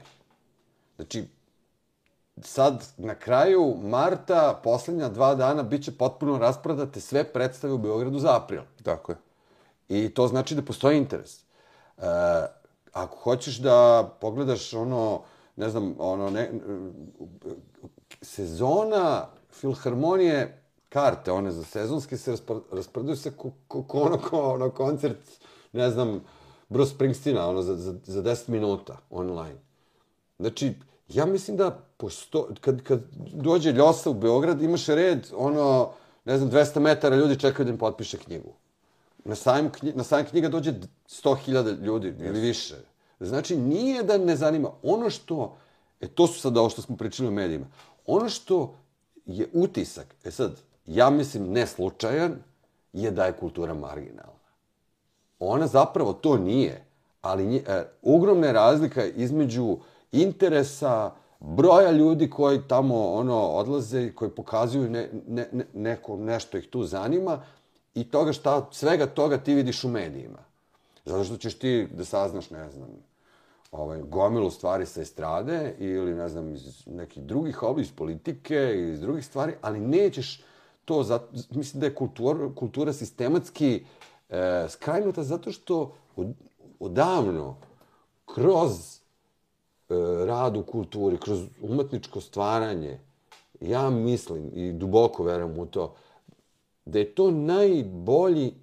Znači, 0.96 1.24
sad, 2.42 2.84
na 2.96 3.14
kraju 3.14 3.76
marta, 3.82 4.60
poslednja 4.64 5.08
dva 5.08 5.34
dana, 5.34 5.62
bit 5.62 5.84
će 5.84 5.92
potpuno 5.92 6.38
rasprodate 6.38 7.00
sve 7.00 7.24
predstave 7.24 7.72
u 7.72 7.78
Beogradu 7.78 8.18
za 8.18 8.36
april. 8.36 8.62
Tako 8.82 9.12
je. 9.12 9.18
I 9.88 10.14
to 10.14 10.26
znači 10.28 10.54
da 10.54 10.62
postoji 10.62 10.98
interes. 10.98 11.40
E, 11.40 11.42
ako 12.92 13.16
hoćeš 13.16 13.58
da 13.58 14.08
pogledaš 14.20 14.74
ono, 14.74 15.22
ne 15.56 15.70
znam, 15.70 15.94
ono, 15.98 16.30
ne, 16.30 16.50
sezona 18.22 19.26
filharmonije 19.50 20.62
karte, 20.88 21.32
one 21.32 21.50
za 21.50 21.64
sezonske 21.64 22.16
se 22.16 22.36
rasprodaju 22.72 23.16
se 23.16 23.30
ko, 23.30 23.50
ko, 23.68 23.82
ko 23.82 24.00
ono, 24.00 24.18
ko, 24.18 24.52
ono 24.52 24.70
koncert, 24.70 25.18
ne 25.72 25.90
znam, 25.90 26.20
Bruce 26.68 26.94
Springsteena, 26.94 27.48
ono, 27.48 27.62
za, 27.62 27.76
za, 27.76 27.94
za 28.04 28.22
10 28.22 28.48
minuta 28.48 28.98
online. 29.10 29.60
Znači, 30.38 30.74
ja 31.14 31.26
mislim 31.26 31.56
da 31.56 31.78
posto, 31.96 32.48
kad, 32.60 32.82
kad 32.82 33.00
dođe 33.32 33.72
Ljosa 33.72 34.10
u 34.10 34.14
Beograd, 34.14 34.62
imaš 34.62 34.86
red, 34.86 35.26
ono, 35.36 35.90
ne 36.24 36.38
znam, 36.38 36.50
200 36.50 36.80
metara 36.80 37.16
ljudi 37.16 37.40
čekaju 37.40 37.64
da 37.64 37.70
im 37.70 37.78
potpiše 37.78 38.18
knjigu. 38.18 38.52
Na 39.24 39.34
sajam, 39.34 39.70
knji, 39.72 39.92
na 39.92 40.04
sajam 40.04 40.26
knjiga 40.26 40.48
dođe 40.48 40.72
100.000 41.08 41.82
ljudi 41.82 42.14
ili 42.20 42.40
više. 42.40 42.74
Znači, 43.20 43.56
nije 43.56 44.02
da 44.02 44.18
ne 44.18 44.36
zanima. 44.36 44.70
Ono 44.82 45.10
što, 45.10 45.56
e 46.00 46.08
to 46.08 46.26
su 46.26 46.40
sad 46.40 46.56
ovo 46.56 46.70
što 46.70 46.82
smo 46.82 46.96
pričali 46.96 47.28
o 47.28 47.32
medijima, 47.32 47.66
ono 48.06 48.28
što 48.28 48.74
je 49.26 49.48
utisak, 49.52 50.14
e 50.24 50.30
sad, 50.30 50.60
ja 50.86 51.10
mislim 51.10 51.52
ne 51.52 51.66
slučajan, 51.66 52.36
je 52.92 53.10
da 53.10 53.24
je 53.24 53.32
kultura 53.32 53.74
marginalna. 53.74 54.50
Ona 55.38 55.66
zapravo 55.66 56.12
to 56.12 56.36
nije, 56.36 56.84
ali 57.20 57.46
nje, 57.46 57.62
e, 57.66 57.84
ogromna 58.02 58.46
je 58.46 58.52
razlika 58.52 59.04
između 59.04 59.76
interesa, 60.12 61.12
broja 61.40 61.90
ljudi 61.90 62.30
koji 62.30 62.60
tamo 62.68 63.12
ono 63.12 63.38
odlaze 63.38 64.02
i 64.02 64.14
koji 64.14 64.30
pokazuju 64.30 64.90
ne, 64.90 65.08
ne, 65.28 65.48
ne, 65.52 65.64
neko, 65.74 66.16
nešto 66.16 66.58
ih 66.58 66.68
tu 66.68 66.84
zanima 66.84 67.42
i 67.94 68.04
toga 68.04 68.32
šta, 68.32 68.68
svega 68.72 69.06
toga 69.06 69.38
ti 69.38 69.54
vidiš 69.54 69.84
u 69.84 69.88
medijima. 69.88 70.38
Zato 71.04 71.24
što 71.24 71.36
ćeš 71.36 71.54
ti 71.54 71.88
da 71.92 72.04
saznaš, 72.04 72.50
ne 72.50 72.70
znam, 72.70 72.88
ovaj, 73.72 74.02
gomilu 74.02 74.50
stvari 74.50 74.86
sa 74.86 75.00
estrade 75.00 75.74
ili, 75.78 76.14
ne 76.14 76.28
znam, 76.28 76.54
iz 76.54 76.86
nekih 76.86 77.22
drugih 77.22 77.62
oblik, 77.62 77.86
iz 77.86 77.92
politike 77.92 78.72
i 78.76 78.92
iz 78.92 79.00
drugih 79.00 79.26
stvari, 79.26 79.54
ali 79.62 79.80
nećeš 79.80 80.42
to, 80.84 81.02
za, 81.02 81.20
mislim 81.50 81.80
da 81.80 81.86
je 81.86 81.94
kultura, 81.94 82.50
kultura 82.54 82.92
sistematski 82.92 83.84
e, 84.28 84.66
skrajnuta 84.68 85.22
zato 85.22 85.52
što 85.52 85.94
od, 86.16 86.34
odavno, 86.80 87.56
kroz 88.26 88.99
E, 89.90 90.26
rad 90.26 90.56
u 90.56 90.62
kulturi, 90.62 91.18
kroz 91.18 91.44
umetničko 91.62 92.20
stvaranje, 92.20 92.98
ja 93.60 93.90
mislim 93.90 94.50
i 94.54 94.72
duboko 94.72 95.24
verujem 95.24 95.58
u 95.58 95.66
to, 95.66 95.94
da 96.84 96.98
je 96.98 97.14
to 97.14 97.30
najbolji, 97.30 98.54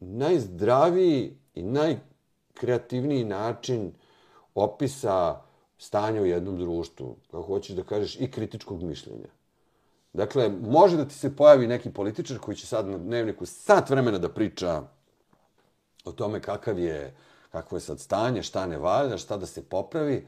najzdraviji 0.00 1.36
i 1.54 1.62
najkreativniji 1.62 3.24
način 3.24 3.92
opisa 4.54 5.40
stanja 5.78 6.22
u 6.22 6.26
jednom 6.26 6.58
društvu, 6.58 7.16
kako 7.30 7.42
hoćeš 7.42 7.76
da 7.76 7.82
kažeš, 7.82 8.20
i 8.20 8.30
kritičkog 8.30 8.82
mišljenja. 8.82 9.28
Dakle, 10.12 10.48
može 10.48 10.96
da 10.96 11.04
ti 11.04 11.14
se 11.14 11.36
pojavi 11.36 11.66
neki 11.66 11.90
političar 11.92 12.38
koji 12.38 12.56
će 12.56 12.66
sad 12.66 12.88
na 12.88 12.98
dnevniku 12.98 13.46
sat 13.46 13.90
vremena 13.90 14.18
da 14.18 14.28
priča 14.28 14.82
o 16.04 16.12
tome 16.12 16.40
kakav 16.40 16.78
je, 16.78 17.16
kakvo 17.50 17.76
je 17.76 17.80
sad 17.80 18.00
stanje, 18.00 18.42
šta 18.42 18.66
ne 18.66 18.78
valja, 18.78 19.18
šta 19.18 19.36
da 19.36 19.46
se 19.46 19.62
popravi. 19.62 20.26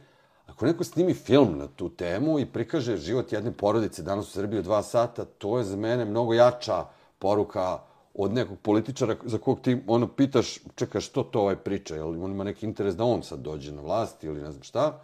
Ako 0.49 0.67
neko 0.67 0.85
snimi 0.85 1.15
film 1.15 1.59
na 1.59 1.67
tu 1.77 1.89
temu 1.89 2.39
i 2.39 2.47
prikaže 2.47 2.97
život 2.97 3.33
jedne 3.33 3.53
porodice 3.53 4.03
danas 4.03 4.29
u 4.29 4.31
Srbiji 4.31 4.61
u 4.61 4.63
dva 4.63 4.83
sata, 4.83 5.25
to 5.25 5.59
je 5.59 5.65
za 5.65 5.77
mene 5.77 6.05
mnogo 6.05 6.35
jača 6.35 6.85
poruka 7.19 7.79
od 8.15 8.33
nekog 8.33 8.59
političara 8.63 9.17
za 9.25 9.39
kog 9.39 9.61
ti 9.61 9.79
ono 9.87 10.09
pitaš, 10.09 10.59
čekaj, 10.75 11.01
što 11.01 11.23
to 11.23 11.41
ovaj 11.41 11.57
priča, 11.57 11.95
jel 11.95 12.25
on 12.25 12.31
ima 12.31 12.45
neki 12.45 12.67
interes 12.67 12.97
da 12.97 13.05
on 13.05 13.23
sad 13.23 13.39
dođe 13.39 13.73
na 13.73 13.83
vlast 13.83 14.25
ili 14.25 14.43
ne 14.43 14.53
znam 14.53 14.63
šta, 14.63 15.01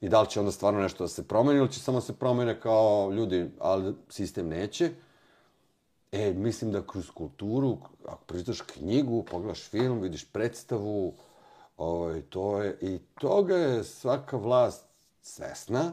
i 0.00 0.08
da 0.08 0.20
li 0.20 0.28
će 0.28 0.40
onda 0.40 0.52
stvarno 0.52 0.80
nešto 0.80 1.04
da 1.04 1.08
se 1.08 1.28
promeni 1.28 1.58
ili 1.58 1.72
će 1.72 1.80
samo 1.80 2.00
se 2.00 2.12
promene 2.12 2.60
kao 2.60 3.10
ljudi, 3.10 3.50
ali 3.58 3.94
sistem 4.08 4.48
neće. 4.48 4.90
E, 6.12 6.32
mislim 6.32 6.72
da 6.72 6.86
kroz 6.86 7.10
kulturu, 7.10 7.78
ako 8.08 8.24
pročitaš 8.26 8.60
knjigu, 8.60 9.22
pogledaš 9.30 9.68
film, 9.68 10.00
vidiš 10.00 10.24
predstavu, 10.24 11.14
ovaj, 11.76 12.22
to 12.22 12.62
je, 12.62 12.78
i 12.80 12.98
toga 12.98 13.56
je 13.56 13.84
svaka 13.84 14.36
vlast 14.36 14.86
svesna. 15.22 15.92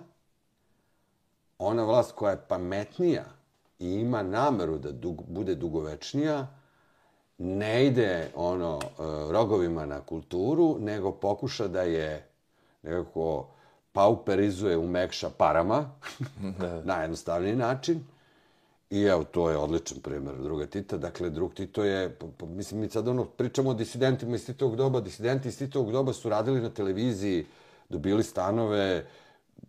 Ona 1.59 1.83
vlast 1.83 2.11
koja 2.15 2.31
je 2.31 2.45
pametnija, 2.47 3.25
i 3.79 3.93
ima 3.93 4.23
nameru 4.23 4.77
da 4.77 4.91
dug, 4.91 5.23
bude 5.27 5.55
dugovečnija, 5.55 6.47
ne 7.37 7.85
ide 7.85 8.31
ono 8.35 8.75
uh, 8.75 8.81
rogovima 9.31 9.85
na 9.85 10.01
kulturu, 10.01 10.77
nego 10.79 11.11
pokuša 11.11 11.67
da 11.67 11.81
je 11.81 12.27
nekako 12.83 13.47
pauperizuje, 13.91 14.77
umekša 14.77 15.29
parama, 15.37 15.89
najjednostavniji 16.83 17.55
način. 17.55 18.03
I 18.91 19.03
evo, 19.03 19.23
to 19.23 19.49
je 19.49 19.57
odličan 19.57 19.97
primjer 19.99 20.35
druga 20.35 20.65
Tita. 20.65 20.97
Dakle, 20.97 21.29
drug 21.29 21.53
Tito 21.53 21.83
je, 21.83 22.09
po, 22.09 22.27
po, 22.37 22.45
mislim, 22.45 22.81
mi 22.81 22.89
sad 22.89 23.07
ono 23.07 23.25
pričamo 23.25 23.69
o 23.69 23.73
disidentima 23.73 24.35
iz 24.35 24.45
Titovog 24.45 24.75
doba. 24.75 24.99
Disidenti 25.01 25.47
iz 25.47 25.57
Titovog 25.57 25.91
doba 25.91 26.13
su 26.13 26.29
radili 26.29 26.61
na 26.61 26.69
televiziji, 26.69 27.45
dobili 27.89 28.23
stanove, 28.23 29.05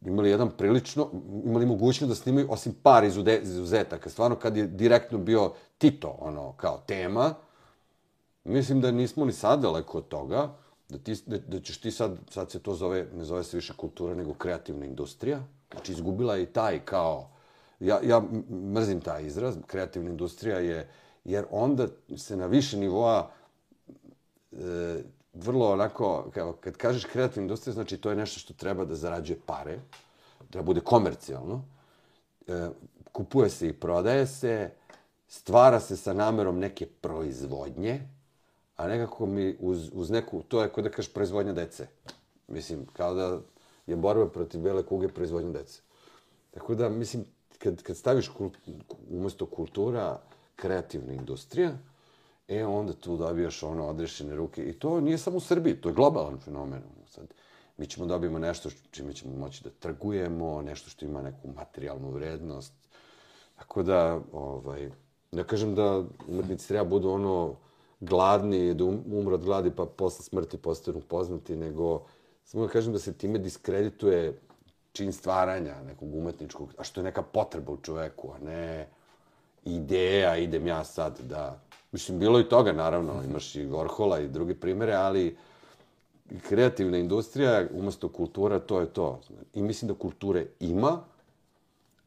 imali 0.07 0.31
jedan 0.31 0.51
prilično, 0.51 1.11
imali 1.45 1.67
mogućnost 1.67 2.09
da 2.09 2.15
snimaju, 2.15 2.47
osim 2.51 2.75
par 2.83 3.05
izuzetaka, 3.05 4.11
stvarno 4.11 4.37
kad 4.37 4.57
je 4.57 4.67
direktno 4.67 5.19
bio 5.19 5.53
Tito, 5.79 6.17
ono, 6.21 6.53
kao 6.53 6.83
tema, 6.87 7.35
mislim 8.45 8.81
da 8.81 8.91
nismo 8.91 9.25
ni 9.25 9.33
sad 9.33 9.61
daleko 9.61 9.99
od 9.99 10.09
toga, 10.09 10.55
da, 10.89 10.99
ti, 10.99 11.15
da, 11.27 11.39
da 11.39 11.61
ćeš 11.61 11.81
ti 11.81 11.91
sad, 11.91 12.19
sad 12.31 12.51
se 12.51 12.59
to 12.59 12.75
zove, 12.75 13.07
ne 13.15 13.25
zove 13.25 13.45
se 13.45 13.57
više 13.57 13.73
kultura, 13.77 14.15
nego 14.15 14.35
kreativna 14.35 14.87
industrija, 14.87 15.41
znači 15.73 15.93
izgubila 15.93 16.37
je 16.37 16.43
i 16.43 16.47
taj 16.47 16.79
kao, 16.79 17.32
ja, 17.83 18.01
ja 18.03 18.23
mrzim 18.51 19.01
taj 19.01 19.27
izraz, 19.27 19.57
kreativna 19.67 20.11
industrija 20.11 20.59
je, 20.59 20.89
jer 21.25 21.45
onda 21.51 21.89
se 22.17 22.37
na 22.37 22.47
više 22.47 22.77
nivoa 22.77 23.31
e, 24.53 25.03
vrlo 25.35 25.73
onako, 25.73 26.31
kao, 26.35 26.53
kad 26.53 26.77
kažeš 26.77 27.05
kreativna 27.05 27.43
industrija, 27.43 27.75
znači 27.75 27.97
to 27.97 28.11
je 28.11 28.17
nešto 28.17 28.41
što 28.41 28.55
treba 28.55 28.85
da 28.85 28.95
zarađuje 28.95 29.39
pare, 29.47 29.79
treba 30.51 30.65
bude 30.65 30.81
komercijalno, 30.81 31.65
e, 32.49 32.69
kupuje 33.13 33.51
se 33.51 33.69
i 33.69 33.73
prodaje 33.73 34.27
se, 34.27 34.71
stvara 35.29 35.81
se 35.81 35.97
sa 35.97 36.13
namerom 36.13 36.59
neke 36.59 36.87
proizvodnje, 36.87 38.09
a 38.77 38.87
nekako 38.89 39.27
mi 39.27 39.57
uz, 39.61 39.91
uz 39.93 40.11
neku, 40.11 40.43
to 40.43 40.63
je 40.63 40.69
kod 40.69 40.85
da 40.85 40.91
kažeš 40.91 41.13
proizvodnja 41.13 41.53
dece. 41.53 41.87
Mislim, 42.49 42.87
kao 42.93 43.15
da 43.15 43.41
je 43.87 43.97
borba 43.97 44.29
protiv 44.29 44.61
bele 44.61 44.83
kuge 44.83 45.09
proizvodnja 45.09 45.53
dece. 45.53 45.81
Tako 46.51 46.75
da, 46.75 46.89
mislim, 46.89 47.25
kad, 47.63 47.83
kad 47.83 47.97
staviš 47.97 48.29
kult, 48.29 48.59
umjesto 49.11 49.47
kultura 49.47 50.21
kreativna 50.57 51.13
industrija, 51.13 51.73
e 52.49 52.65
onda 52.67 52.93
tu 52.93 53.17
dobijaš 53.17 53.63
ono 53.63 53.87
odrešene 53.87 54.37
ruke. 54.37 54.65
I 54.65 54.73
to 54.73 55.01
nije 55.01 55.19
samo 55.19 55.37
u 55.37 55.41
Srbiji, 55.41 55.81
to 55.81 55.89
je 55.89 55.95
globalan 55.95 56.39
fenomen. 56.39 56.83
Ono, 56.97 57.07
sad, 57.07 57.35
mi 57.77 57.87
ćemo 57.87 58.07
dobijemo 58.07 58.39
nešto 58.39 58.71
čime 58.91 59.15
ćemo 59.15 59.37
moći 59.37 59.65
da 59.65 59.71
trgujemo, 59.71 60.63
nešto 60.63 60.91
što 60.91 61.05
ima 61.05 61.23
neku 61.23 61.49
materijalnu 61.57 62.11
vrednost. 62.11 62.73
Tako 63.59 63.83
da, 63.83 64.21
ovaj, 64.33 64.91
ne 65.33 65.45
kažem 65.45 65.75
da 65.75 66.05
umetnici 66.29 66.69
treba 66.69 66.85
budu 66.85 67.11
ono 67.11 67.57
gladni, 68.01 68.75
da 68.75 68.85
um, 68.85 69.03
umru 69.07 69.35
od 69.35 69.45
gladi 69.45 69.71
pa 69.71 69.87
posle 69.87 70.25
smrti 70.25 70.57
postanu 70.57 71.01
poznati, 71.01 71.57
nego 71.57 72.03
samo 72.45 72.67
da 72.67 72.73
kažem 72.73 72.93
da 72.93 72.99
se 72.99 73.13
time 73.13 73.39
diskredituje 73.39 74.41
čin 74.93 75.13
stvaranja 75.13 75.83
nekog 75.83 76.15
umetničkog, 76.15 76.75
a 76.79 76.85
što 76.85 77.01
je 77.01 77.05
neka 77.05 77.23
potreba 77.23 77.73
u 77.73 77.77
čoveku, 77.77 78.33
a 78.33 78.45
ne 78.45 78.89
ideja, 79.65 80.37
idem 80.37 80.67
ja 80.67 80.85
sad 80.85 81.21
da 81.21 81.59
Mislim, 81.93 82.19
bilo 82.19 82.41
i 82.41 82.49
toga, 82.49 82.73
naravno, 82.73 83.13
imaš 83.31 83.55
i 83.57 83.67
Gorhola 83.67 84.21
i 84.21 84.29
druge 84.29 84.55
primere, 84.55 84.95
ali 84.95 85.37
kreativna 86.49 86.99
industrija, 86.99 87.67
umesto 87.75 88.09
kultura, 88.09 88.59
to 88.59 88.81
je 88.81 88.87
to. 88.87 89.21
I 89.55 89.63
mislim 89.63 89.89
da 89.89 89.95
kulture 89.95 90.47
ima, 90.61 91.01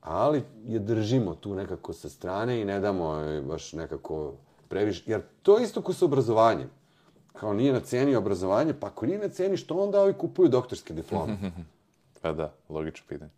ali 0.01 0.43
je 0.65 0.79
držimo 0.79 1.36
tu 1.36 1.55
nekako 1.55 1.93
sa 1.93 2.09
strane 2.09 2.61
i 2.61 2.65
ne 2.65 2.79
damo 2.79 3.21
baš 3.41 3.73
nekako 3.73 4.33
previše. 4.67 5.03
Jer 5.05 5.21
to 5.41 5.57
je 5.57 5.63
isto 5.63 5.81
ko 5.81 5.93
sa 5.93 6.05
obrazovanjem. 6.05 6.69
Kao 7.33 7.53
nije 7.53 7.73
na 7.73 7.79
ceni 7.79 8.15
obrazovanje, 8.15 8.73
pa 8.73 8.88
ako 8.88 9.05
nije 9.05 9.19
na 9.19 9.29
ceni, 9.29 9.57
što 9.57 9.75
onda 9.75 10.01
ovi 10.01 10.13
kupuju 10.13 10.49
doktorske 10.49 10.93
diplome? 10.93 11.38
pa 12.22 12.32
da, 12.32 12.53
logično 12.70 13.05
pitanje. 13.09 13.32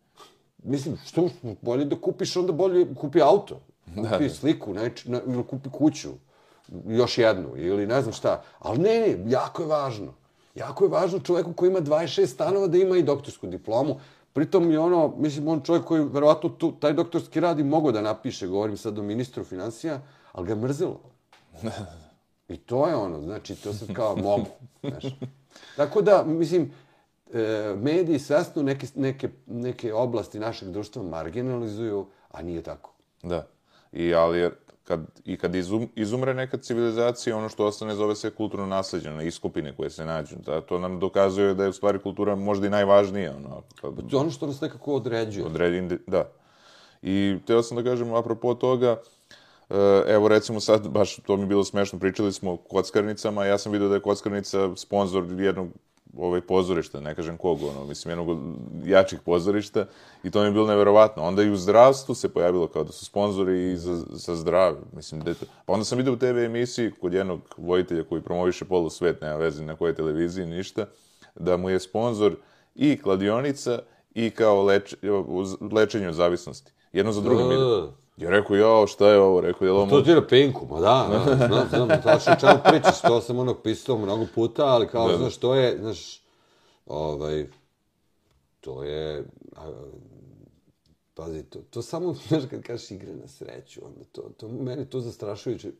Mislim, 0.63 0.97
što 1.05 1.29
bolje 1.61 1.85
da 1.85 1.95
kupiš, 2.01 2.37
onda 2.37 2.51
bolje 2.51 2.95
kupi 2.95 3.21
auto. 3.21 3.59
Kupi 3.95 4.09
da, 4.09 4.17
da. 4.17 4.29
sliku, 4.29 4.73
neč, 4.73 5.05
ne, 5.05 5.21
ili 5.27 5.43
kupi 5.43 5.69
kuću 5.69 6.09
još 6.87 7.17
jednu 7.17 7.49
ili 7.55 7.87
ne 7.87 8.01
znam 8.01 8.13
šta. 8.13 8.43
Ali 8.59 8.79
ne, 8.79 8.99
ne, 8.99 9.31
jako 9.31 9.61
je 9.63 9.67
važno. 9.67 10.13
Jako 10.55 10.85
je 10.85 10.89
važno 10.89 11.19
čovjeku 11.19 11.53
koji 11.53 11.69
ima 11.69 11.81
26 11.81 12.25
stanova 12.25 12.67
da 12.67 12.77
ima 12.77 12.97
i 12.97 13.03
doktorsku 13.03 13.47
diplomu. 13.47 13.99
Pritom 14.33 14.71
je 14.71 14.79
ono, 14.79 15.13
mislim, 15.17 15.47
on 15.47 15.61
čovjek 15.61 15.85
koji 15.85 16.03
verovatno 16.03 16.49
tu, 16.49 16.71
taj 16.71 16.93
doktorski 16.93 17.39
rad 17.39 17.59
i 17.59 17.63
mogo 17.63 17.91
da 17.91 18.01
napiše, 18.01 18.47
govorim 18.47 18.77
sad 18.77 18.99
o 18.99 19.03
ministru 19.03 19.43
financija, 19.43 20.01
ali 20.31 20.47
ga 20.47 20.53
je 20.53 20.59
mrzilo. 20.59 20.99
I 22.49 22.57
to 22.57 22.87
je 22.87 22.95
ono, 22.95 23.21
znači, 23.21 23.55
to 23.55 23.73
se 23.73 23.93
kao 23.93 24.15
mogu. 24.15 24.47
Znaš. 24.83 25.03
Tako 25.77 26.01
da, 26.01 26.23
mislim, 26.23 26.71
e, 27.33 27.75
mediji 27.81 28.19
svesno 28.19 28.63
neke, 28.63 28.87
neke, 28.95 29.29
neke 29.45 29.93
oblasti 29.93 30.39
našeg 30.39 30.69
društva 30.69 31.03
marginalizuju, 31.03 32.05
a 32.31 32.41
nije 32.41 32.61
tako. 32.61 32.93
Da. 33.23 33.47
I, 33.91 34.13
ali, 34.13 34.49
kad, 34.83 35.01
i 35.25 35.37
kad 35.37 35.55
izum, 35.55 35.89
izumre 35.95 36.33
neka 36.33 36.57
civilizacija, 36.57 37.37
ono 37.37 37.49
što 37.49 37.65
ostane 37.65 37.95
zove 37.95 38.15
se 38.15 38.29
kulturno 38.29 38.65
nasljeđe, 38.65 39.11
na 39.11 39.23
iskupine 39.23 39.75
koje 39.75 39.89
se 39.89 40.05
nađu. 40.05 40.35
Da, 40.45 40.61
to 40.61 40.79
nam 40.79 40.99
dokazuje 40.99 41.53
da 41.53 41.63
je 41.63 41.69
u 41.69 41.73
stvari 41.73 41.99
kultura 41.99 42.35
možda 42.35 42.67
i 42.67 42.69
najvažnija. 42.69 43.35
Ono, 43.35 43.61
kad... 43.81 44.09
To 44.09 44.17
je 44.17 44.21
ono 44.21 44.31
što 44.31 44.47
nas 44.47 44.61
nekako 44.61 44.93
određuje. 44.93 45.45
Određuje, 45.45 45.99
da. 46.07 46.29
I 47.01 47.37
teo 47.45 47.63
sam 47.63 47.77
da 47.77 47.83
kažem, 47.83 48.13
apropo 48.13 48.53
toga, 48.53 49.01
eh, 49.69 50.03
evo 50.07 50.27
recimo 50.27 50.59
sad, 50.59 50.87
baš 50.87 51.15
to 51.15 51.37
mi 51.37 51.45
bilo 51.45 51.63
smešno, 51.63 51.99
pričali 51.99 52.33
smo 52.33 52.53
o 52.53 52.57
kockarnicama, 52.57 53.45
ja 53.45 53.57
sam 53.57 53.71
vidio 53.71 53.89
da 53.89 53.95
je 53.95 54.01
kockarnica 54.01 54.75
sponsor 54.75 55.25
jednog 55.39 55.67
ovaj 56.19 56.41
pozorišta, 56.41 56.99
ne 56.99 57.15
kažem 57.15 57.37
kog, 57.37 57.63
ono, 57.63 57.85
mislim, 57.85 58.11
jednog 58.11 58.29
od 58.29 58.37
jačih 58.85 59.19
pozorišta, 59.25 59.85
i 60.23 60.31
to 60.31 60.39
mi 60.39 60.47
je 60.47 60.51
bilo 60.51 60.67
neverovatno. 60.67 61.23
Onda 61.23 61.43
i 61.43 61.49
u 61.49 61.55
zdravstvu 61.55 62.15
se 62.15 62.29
pojavilo 62.29 62.67
kao 62.67 62.83
da 62.83 62.91
su 62.91 63.05
sponzori 63.05 63.71
i 63.71 63.77
za, 63.77 64.03
za 64.09 64.35
zdravlje, 64.35 64.81
mislim, 64.95 65.21
dete. 65.21 65.45
Pa 65.65 65.73
onda 65.73 65.85
sam 65.85 65.97
vidio 65.97 66.13
u 66.13 66.17
TV 66.17 66.37
emisiji 66.37 66.91
kod 67.01 67.13
jednog 67.13 67.55
vojitelja 67.57 68.03
koji 68.03 68.21
promoviše 68.21 68.65
polu 68.65 68.89
svet, 68.89 69.21
nema 69.21 69.35
veze 69.35 69.63
na 69.63 69.75
kojoj 69.75 69.95
televiziji, 69.95 70.45
ništa, 70.45 70.85
da 71.35 71.57
mu 71.57 71.69
je 71.69 71.79
sponsor 71.79 72.35
i 72.75 73.01
kladionica 73.01 73.79
i 74.13 74.29
kao 74.29 74.63
leč, 74.63 74.95
lečenje 75.71 76.07
od 76.07 76.15
zavisnosti. 76.15 76.71
Jedno 76.93 77.11
za 77.11 77.21
drugim 77.21 77.51
ide. 77.51 77.91
Ja 78.17 78.29
rekao, 78.29 78.55
ja, 78.55 78.87
šta 78.87 79.09
je 79.09 79.19
ovo? 79.19 79.41
Rekao, 79.41 79.65
je 79.65 79.71
li 79.71 79.89
To 79.89 80.01
ti 80.01 80.09
je 80.09 80.15
na 80.15 80.27
Pinku, 80.27 80.65
ma 80.69 80.79
da, 80.79 81.23
da, 81.25 81.47
znam, 81.47 81.69
znam, 81.69 82.01
tačno 82.03 82.35
čemu 82.39 82.59
pričaš, 82.69 83.01
to 83.01 83.21
sam 83.21 83.39
onog 83.39 83.57
pisao 83.63 83.97
mnogo 83.97 84.25
puta, 84.35 84.65
ali 84.65 84.87
kao, 84.87 85.11
da, 85.11 85.17
znaš, 85.17 85.37
to 85.37 85.55
je, 85.55 85.77
znaš, 85.79 86.21
ovaj, 86.85 87.47
to 88.59 88.83
je, 88.83 89.25
a, 89.55 89.71
pazi, 91.13 91.43
to, 91.43 91.59
to 91.69 91.81
samo, 91.81 92.13
znaš, 92.27 92.43
kad 92.49 92.61
kažeš 92.61 92.91
igre 92.91 93.13
na 93.13 93.27
sreću, 93.27 93.81
onda 93.85 94.03
to, 94.11 94.21
to 94.37 94.47
meni 94.47 94.85
to 94.85 95.01
zastrašujuće, 95.01 95.71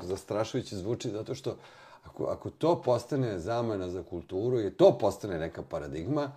zastrašujuće 0.00 0.76
zvuči, 0.76 1.10
zato 1.10 1.34
što 1.34 1.56
ako, 2.04 2.24
ako 2.24 2.50
to 2.50 2.82
postane 2.82 3.38
zamena 3.38 3.88
za 3.88 4.02
kulturu 4.02 4.60
i 4.60 4.70
to 4.70 4.98
postane 4.98 5.38
neka 5.38 5.62
paradigma, 5.62 6.32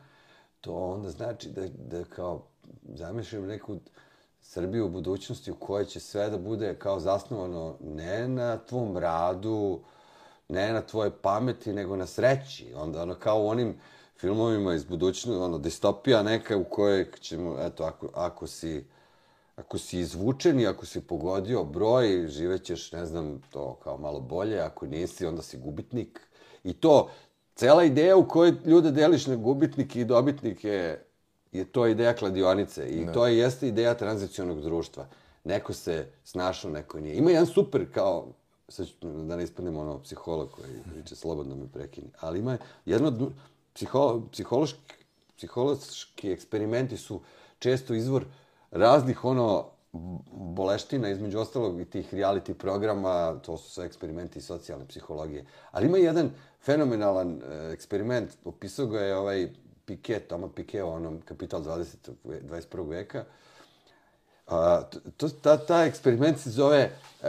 to 0.62 0.74
onda 0.74 1.10
znači 1.10 1.50
da, 1.50 1.68
da 1.68 2.04
kao 2.04 2.42
zamišljam 2.84 3.46
neku 3.46 3.78
Srbiju 4.48 4.86
u 4.86 4.90
budućnosti 4.90 5.52
u 5.52 5.56
kojoj 5.56 5.86
će 5.86 6.00
sve 6.00 6.30
da 6.30 6.38
bude 6.38 6.76
kao 6.80 7.00
zasnovano 7.00 7.78
ne 7.82 8.28
na 8.28 8.58
tvom 8.58 8.98
radu, 8.98 9.80
ne 10.50 10.74
na 10.74 10.82
tvoje 10.82 11.12
pameti, 11.22 11.74
nego 11.74 11.96
na 11.96 12.06
sreći. 12.06 12.74
Onda 12.76 13.02
ono 13.02 13.16
kao 13.16 13.44
u 13.44 13.48
onim 13.48 13.76
filmovima 14.18 14.74
iz 14.74 14.84
budućnosti, 14.84 15.44
ono, 15.44 15.58
distopija 15.58 16.24
neka 16.24 16.58
u 16.58 16.64
kojoj 16.64 17.12
ćemo, 17.20 17.58
eto, 17.60 17.84
ako, 17.84 18.10
ako 18.14 18.48
si 18.48 18.86
ako 19.56 19.78
si 19.78 20.00
izvučen 20.00 20.60
i 20.60 20.68
ako 20.68 20.86
si 20.86 21.02
pogodio 21.02 21.64
broj, 21.64 22.28
živećeš, 22.28 22.92
ne 22.92 23.06
znam, 23.06 23.42
to 23.50 23.76
kao 23.84 23.98
malo 23.98 24.20
bolje, 24.20 24.60
ako 24.60 24.86
nisi, 24.86 25.26
onda 25.26 25.42
si 25.42 25.58
gubitnik. 25.58 26.22
I 26.64 26.74
to, 26.74 27.10
cela 27.56 27.84
ideja 27.84 28.18
u 28.18 28.28
kojoj 28.28 28.54
ljude 28.66 28.92
deliš 28.92 29.28
na 29.28 29.36
gubitnike 29.36 30.02
i 30.02 30.06
dobitnike 30.06 30.98
je 31.58 31.66
to 31.66 31.88
ideja 31.88 32.14
kladionice 32.14 32.90
i 32.90 33.06
ne. 33.06 33.14
to 33.14 33.28
je 33.28 33.38
jeste 33.38 33.68
ideja 33.68 33.94
tranzicionog 33.94 34.62
društva. 34.62 35.08
Neko 35.44 35.74
se 35.74 36.08
snašao, 36.24 36.72
neko 36.72 37.00
nije. 37.00 37.16
Ima 37.16 37.32
jedan 37.32 37.46
super 37.46 37.86
kao 37.94 38.28
sad 38.68 38.88
da 39.02 39.36
ne 39.36 39.44
ispadnemo 39.44 39.80
ono 39.80 40.02
psiholog 40.02 40.52
koji 40.52 40.74
priča 40.94 41.16
slobodno 41.16 41.56
me 41.56 41.68
prekini, 41.68 42.08
ali 42.20 42.40
ima 42.40 42.58
jedno 42.86 43.32
psiholo, 43.74 44.28
psihološki, 44.32 44.96
psihološki 45.38 46.32
eksperimenti 46.32 46.98
su 46.98 47.22
često 47.60 47.94
izvor 47.94 48.26
raznih 48.72 49.26
ono 49.26 49.66
boleština, 50.32 51.10
između 51.10 51.40
ostalog 51.40 51.82
i 51.82 51.86
tih 51.86 52.14
reality 52.14 52.54
programa, 52.54 53.40
to 53.46 53.58
su 53.58 53.72
sve 53.72 53.86
eksperimenti 53.86 54.42
socijalne 54.42 54.88
psihologije. 54.88 55.46
Ali 55.72 55.86
ima 55.86 55.98
jedan 55.98 56.32
fenomenalan 56.62 57.42
e, 57.42 57.72
eksperiment, 57.74 58.32
opisao 58.46 58.88
ga 58.88 59.00
je 59.00 59.16
ovaj 59.18 59.50
Piquet, 59.86 60.28
Toma 60.28 60.50
Piquet, 60.50 60.84
onom 60.84 61.22
Kapital 61.22 61.62
20. 61.62 62.12
21. 62.24 62.90
veka. 62.90 63.26
A, 64.48 64.84
to, 65.18 65.30
ta, 65.30 65.58
ta 65.58 65.86
eksperiment 65.86 66.40
se 66.40 66.50
zove 66.50 66.92
uh, 67.22 67.26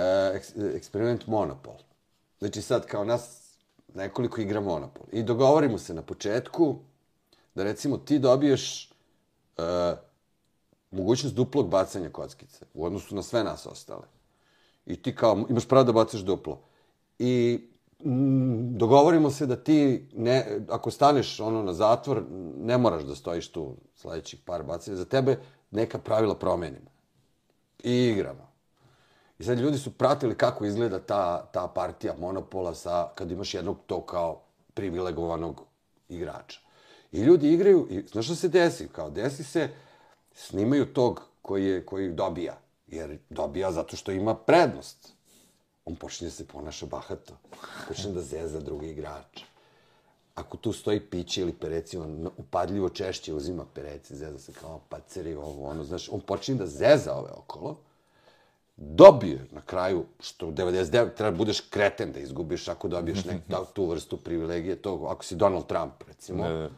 eksperiment 0.75 1.27
Monopol. 1.27 1.75
Znači 2.39 2.63
sad 2.63 2.87
kao 2.87 3.05
nas 3.05 3.53
nekoliko 3.95 4.41
igra 4.41 4.61
Monopol. 4.61 5.07
I 5.13 5.23
dogovorimo 5.23 5.79
se 5.79 5.95
na 5.95 6.03
početku 6.03 6.77
da 7.55 7.65
recimo 7.65 7.99
ti 7.99 8.19
dobiješ 8.19 8.93
uh, 9.59 9.65
mogućnost 10.91 11.35
duplog 11.35 11.69
bacanja 11.69 12.11
kockice 12.11 12.65
u 12.75 12.85
odnosu 12.85 13.15
na 13.15 13.23
sve 13.23 13.45
nas 13.45 13.67
ostale. 13.67 14.07
I 14.87 15.03
ti 15.03 15.15
kao 15.15 15.47
imaš 15.51 15.69
pravo 15.69 15.85
da 15.85 15.93
bacaš 15.93 16.21
duplo. 16.21 16.61
I 17.19 17.61
Mm, 18.05 18.77
dogovorimo 18.77 19.31
se 19.31 19.47
da 19.47 19.57
ti, 19.57 20.09
ne, 20.17 20.61
ako 20.69 20.91
staneš 20.91 21.41
ono 21.41 21.63
na 21.63 21.73
zatvor, 21.73 22.23
ne 22.57 22.79
moraš 22.79 23.03
da 23.03 23.15
stojiš 23.15 23.49
tu 23.49 23.77
sledećih 23.95 24.41
par 24.45 24.63
bacanja. 24.63 24.97
Za 24.97 25.05
tebe 25.05 25.39
neka 25.71 25.99
pravila 25.99 26.35
promenimo. 26.35 26.91
I 27.83 27.93
igramo. 27.93 28.47
I 29.39 29.45
sad 29.45 29.59
ljudi 29.59 29.79
su 29.79 29.91
pratili 29.91 30.35
kako 30.35 30.65
izgleda 30.65 30.99
ta, 30.99 31.47
ta 31.53 31.69
partija 31.69 32.15
monopola 32.19 32.75
sa, 32.75 33.09
kad 33.15 33.31
imaš 33.31 33.55
jednog 33.55 33.77
to 33.87 34.01
kao 34.01 34.41
privilegovanog 34.75 35.63
igrača. 36.09 36.61
I 37.13 37.21
ljudi 37.21 37.53
igraju, 37.53 37.87
i 37.91 38.03
znaš 38.13 38.25
što 38.25 38.35
se 38.35 38.49
desi? 38.49 38.89
Kao 38.89 39.11
desi 39.11 39.45
se, 39.45 39.69
snimaju 40.35 40.93
tog 40.93 41.23
koji, 41.43 41.67
je, 41.67 41.87
koji 41.87 42.13
dobija. 42.13 42.59
Jer 42.87 43.19
dobija 43.31 43.73
zato 43.73 43.97
što 43.97 44.13
ima 44.13 44.35
prednost 44.35 45.16
on 45.87 45.97
počne 45.97 46.27
da 46.27 46.31
se 46.31 46.47
ponaša 46.47 46.87
bahato. 46.87 47.37
Počne 47.89 48.13
da 48.13 48.23
zeza 48.23 48.61
drugi 48.61 48.91
igrač. 48.91 49.43
Ako 50.35 50.57
tu 50.57 50.73
stoji 50.73 51.01
piće 51.01 51.41
ili 51.41 51.53
pereci, 51.53 51.99
on 51.99 52.29
upadljivo 52.37 52.89
češće 52.89 53.35
uzima 53.35 53.65
pereci, 53.75 54.17
zeza 54.17 54.39
se 54.39 54.53
kao 54.53 54.81
paceri, 54.89 55.35
ovo, 55.35 55.69
ono, 55.69 55.85
znaš, 55.85 56.09
on 56.13 56.21
počne 56.21 56.55
da 56.55 56.67
zeza 56.67 57.15
ove 57.15 57.31
okolo, 57.37 57.77
dobije 58.77 59.47
na 59.51 59.61
kraju, 59.61 60.05
što 60.21 60.49
u 60.49 60.53
99 60.53 61.15
treba 61.15 61.37
budeš 61.37 61.61
kreten 61.61 62.13
da 62.13 62.21
izgubiš 62.21 62.69
ako 62.69 62.89
dobiješ 62.89 63.25
nek, 63.25 63.41
da, 63.49 63.65
tu 63.65 63.87
vrstu 63.87 64.17
privilegije, 64.17 64.77
to, 64.77 65.07
ako 65.09 65.25
si 65.25 65.37
Donald 65.37 65.67
Trump, 65.67 65.93
recimo, 66.09 66.45
ne, 66.45 66.55
ne. 66.59 66.71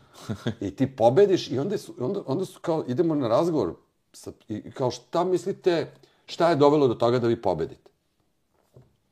i 0.68 0.76
ti 0.76 0.96
pobediš 0.96 1.50
i 1.50 1.59
onda 1.59 1.78
su, 1.78 1.94
onda, 2.00 2.22
onda 2.26 2.44
su 2.44 2.61
kao, 2.61 2.84
idemo 2.88 3.14
na 3.14 3.28
razgovor, 3.28 3.74
sa, 4.12 4.32
i 4.48 4.70
kao 4.70 4.90
šta 4.90 5.24
mislite, 5.24 5.92
šta 6.26 6.50
je 6.50 6.56
dovelo 6.56 6.88
do 6.88 6.94
toga 6.94 7.18
da 7.18 7.28
vi 7.28 7.42
pobedite? 7.42 7.90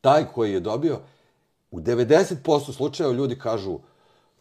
Taj 0.01 0.24
koji 0.34 0.53
je 0.53 0.61
dobio, 0.61 1.01
u 1.70 1.80
90% 1.80 2.72
slučajeva 2.72 3.14
ljudi 3.14 3.38
kažu 3.38 3.78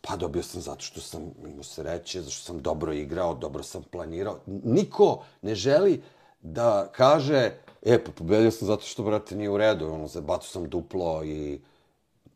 pa 0.07 0.15
dobio 0.15 0.43
sam 0.43 0.61
zato 0.61 0.81
što 0.81 1.01
sam 1.01 1.31
imao 1.47 1.63
sreće, 1.63 2.21
zato 2.21 2.31
što 2.31 2.45
sam 2.45 2.61
dobro 2.61 2.93
igrao, 2.93 3.35
dobro 3.35 3.63
sam 3.63 3.83
planirao. 3.83 4.39
Niko 4.45 5.23
ne 5.41 5.55
želi 5.55 6.01
da 6.41 6.89
kaže, 6.91 7.51
e, 7.81 8.03
pa 8.03 8.11
pobedio 8.11 8.51
sam 8.51 8.67
zato 8.67 8.85
što, 8.85 9.03
brate, 9.03 9.35
nije 9.35 9.49
u 9.49 9.57
redu, 9.57 9.87
ono, 9.87 10.07
zabacio 10.07 10.49
sam 10.49 10.69
duplo 10.69 11.23
i 11.23 11.61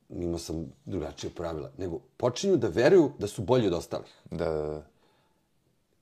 imao 0.09 0.39
sam 0.39 0.73
drugačije 0.85 1.29
pravila. 1.29 1.71
Nego 1.77 1.99
počinju 2.17 2.57
da 2.57 2.67
veruju 2.67 3.11
da 3.19 3.27
su 3.27 3.41
bolji 3.41 3.67
od 3.67 3.73
ostalih. 3.73 4.13
Da, 4.31 4.49
da, 4.49 4.61
da. 4.61 4.83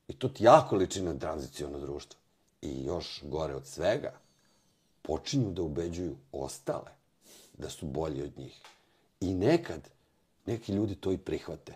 I 0.07 0.13
to 0.13 0.29
ti 0.29 0.43
jako 0.43 0.75
liči 0.75 1.01
na 1.01 1.19
tranzicijono 1.19 1.79
društvo. 1.79 2.19
I 2.61 2.83
još 2.85 3.23
gore 3.23 3.55
od 3.55 3.65
svega, 3.65 4.13
počinju 5.01 5.51
da 5.51 5.61
ubeđuju 5.61 6.15
ostale 6.31 6.96
da 7.57 7.69
su 7.69 7.85
bolji 7.85 8.23
od 8.23 8.37
njih. 8.37 8.61
I 9.21 9.33
nekad 9.33 9.89
neki 10.45 10.73
ljudi 10.73 10.95
to 10.95 11.11
i 11.11 11.17
prihvate. 11.17 11.73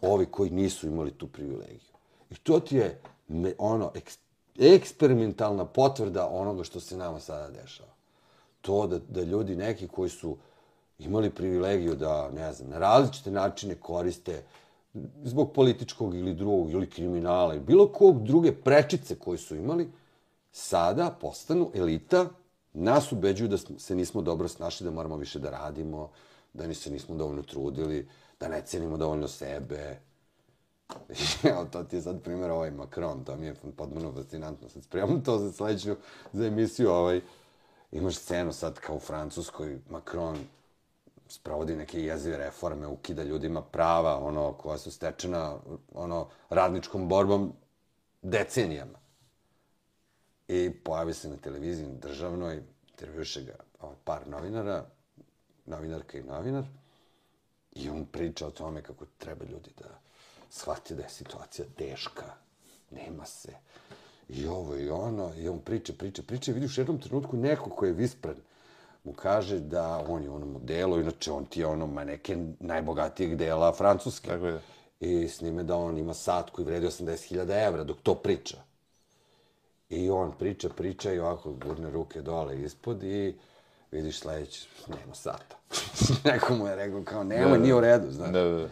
Ovi 0.00 0.26
koji 0.26 0.50
nisu 0.50 0.86
imali 0.86 1.10
tu 1.10 1.26
privilegiju. 1.26 1.94
I 2.30 2.34
to 2.34 2.60
ti 2.60 2.76
je 2.76 3.00
me, 3.28 3.54
ono 3.58 3.92
eks, 3.94 4.18
eksperimentalna 4.58 5.64
potvrda 5.64 6.28
onoga 6.28 6.64
što 6.64 6.80
se 6.80 6.96
nama 6.96 7.20
sada 7.20 7.50
dešava. 7.50 7.92
To 8.60 8.86
da, 8.86 8.98
da 8.98 9.22
ljudi 9.22 9.56
neki 9.56 9.88
koji 9.88 10.10
su 10.10 10.36
imali 10.98 11.30
privilegiju 11.30 11.94
da, 11.94 12.30
ne 12.30 12.52
znam, 12.52 12.70
na 12.70 12.78
različite 12.78 13.30
načine 13.30 13.74
koriste 13.74 14.42
zbog 15.24 15.52
političkog 15.52 16.14
ili 16.14 16.34
drugog 16.34 16.70
ili 16.70 16.90
kriminala 16.90 17.54
ili 17.54 17.64
bilo 17.64 17.88
kog 17.88 18.24
druge 18.24 18.52
prečice 18.52 19.18
koje 19.18 19.38
su 19.38 19.56
imali, 19.56 19.90
sada 20.52 21.16
postanu 21.20 21.70
elita 21.74 22.28
nas 22.74 23.12
ubeđuju 23.12 23.48
da 23.48 23.58
se 23.78 23.94
nismo 23.94 24.22
dobro 24.22 24.48
snašli, 24.48 24.84
da 24.84 24.90
moramo 24.90 25.16
više 25.16 25.38
da 25.38 25.50
radimo, 25.50 26.10
da 26.52 26.66
ni 26.66 26.74
se 26.74 26.90
nismo 26.90 27.16
dovoljno 27.16 27.42
trudili, 27.42 28.08
da 28.40 28.48
ne 28.48 28.62
cenimo 28.66 28.96
dovoljno 28.96 29.28
sebe. 29.28 29.98
Evo, 31.50 31.64
to 31.64 31.84
ti 31.84 31.96
je 31.96 32.02
sad 32.02 32.22
primjer 32.22 32.50
ovaj 32.50 32.70
Macron, 32.70 33.24
to 33.24 33.36
mi 33.36 33.46
je 33.46 33.54
podmano 33.76 34.12
fascinantno. 34.12 34.68
Sad 34.68 34.82
spremam 34.82 35.22
to 35.24 35.38
za 35.38 35.52
sledeću, 35.52 35.96
za 36.32 36.46
emisiju, 36.46 36.90
ovaj, 36.90 37.20
imaš 37.92 38.16
scenu 38.16 38.52
sad 38.52 38.78
kao 38.80 38.96
u 38.96 39.00
Francuskoj, 39.00 39.78
Macron 39.90 40.36
sprovodi 41.28 41.76
neke 41.76 42.02
jezive 42.02 42.36
reforme, 42.38 42.86
ukida 42.86 43.22
ljudima 43.22 43.62
prava, 43.62 44.18
ono, 44.18 44.52
koja 44.52 44.78
su 44.78 44.90
stečena, 44.90 45.56
ono, 45.94 46.28
radničkom 46.50 47.08
borbom 47.08 47.52
decenijama. 48.22 49.03
I 50.48 50.70
pojavi 50.84 51.14
se 51.14 51.28
na 51.28 51.36
televiziji 51.36 51.88
državnoj, 51.88 52.62
intervjuše 52.90 53.42
ga 53.42 53.54
ovaj, 53.80 53.96
par 54.04 54.28
novinara, 54.28 54.84
novinarka 55.66 56.18
i 56.18 56.22
novinar, 56.22 56.64
i 57.72 57.88
on 57.88 58.06
priča 58.06 58.46
o 58.46 58.50
tome 58.50 58.82
kako 58.82 59.06
treba 59.18 59.44
ljudi 59.44 59.70
da 59.78 59.88
shvate 60.50 60.94
da 60.94 61.02
je 61.02 61.08
situacija 61.08 61.66
teška, 61.76 62.24
nema 62.90 63.26
se, 63.26 63.52
i 64.28 64.46
ovo 64.46 64.76
i 64.76 64.88
ono, 64.88 65.32
i 65.36 65.48
on 65.48 65.58
priča, 65.58 65.92
priča, 65.98 66.22
priča, 66.22 66.50
i 66.50 66.54
vidiš 66.54 66.78
u 66.78 66.80
jednom 66.80 67.00
trenutku 67.00 67.36
neko 67.36 67.70
ko 67.70 67.86
je 67.86 67.92
vispren, 67.92 68.36
mu 69.04 69.12
kaže 69.12 69.60
da 69.60 70.04
on 70.08 70.22
je 70.22 70.30
ono 70.30 70.46
modelo, 70.46 71.00
inače 71.00 71.32
on 71.32 71.44
ti 71.46 71.60
je 71.60 71.66
ono 71.66 71.86
maneken 71.86 72.56
najbogatijeg 72.60 73.36
dela 73.36 73.72
Francuske. 73.72 74.28
Tako 74.28 74.46
je. 74.46 74.60
I 75.00 75.28
s 75.28 75.40
njime 75.40 75.62
da 75.62 75.76
on 75.76 75.98
ima 75.98 76.14
sat 76.14 76.50
koji 76.50 76.64
vredi 76.64 76.86
80.000 76.86 77.66
evra 77.66 77.84
dok 77.84 77.96
to 78.02 78.14
priča. 78.14 78.56
I 79.88 80.10
on 80.10 80.32
priča, 80.38 80.68
priča 80.68 81.12
i 81.12 81.18
ovako 81.18 81.52
gurne 81.52 81.90
ruke 81.90 82.22
dole 82.22 82.62
ispod 82.62 83.02
i 83.02 83.34
vidiš 83.90 84.18
sledeći, 84.18 84.68
nema 84.88 85.14
sata. 85.14 85.56
Neko 86.30 86.54
mu 86.54 86.66
je 86.66 86.76
rekao 86.76 87.02
kao, 87.04 87.24
nema, 87.24 87.50
Da, 87.50 87.58
nije 87.58 87.74
u 87.74 87.80
redu, 87.80 88.10
znaš. 88.10 88.30
Da, 88.30 88.42
da, 88.42 88.50
da. 88.50 88.68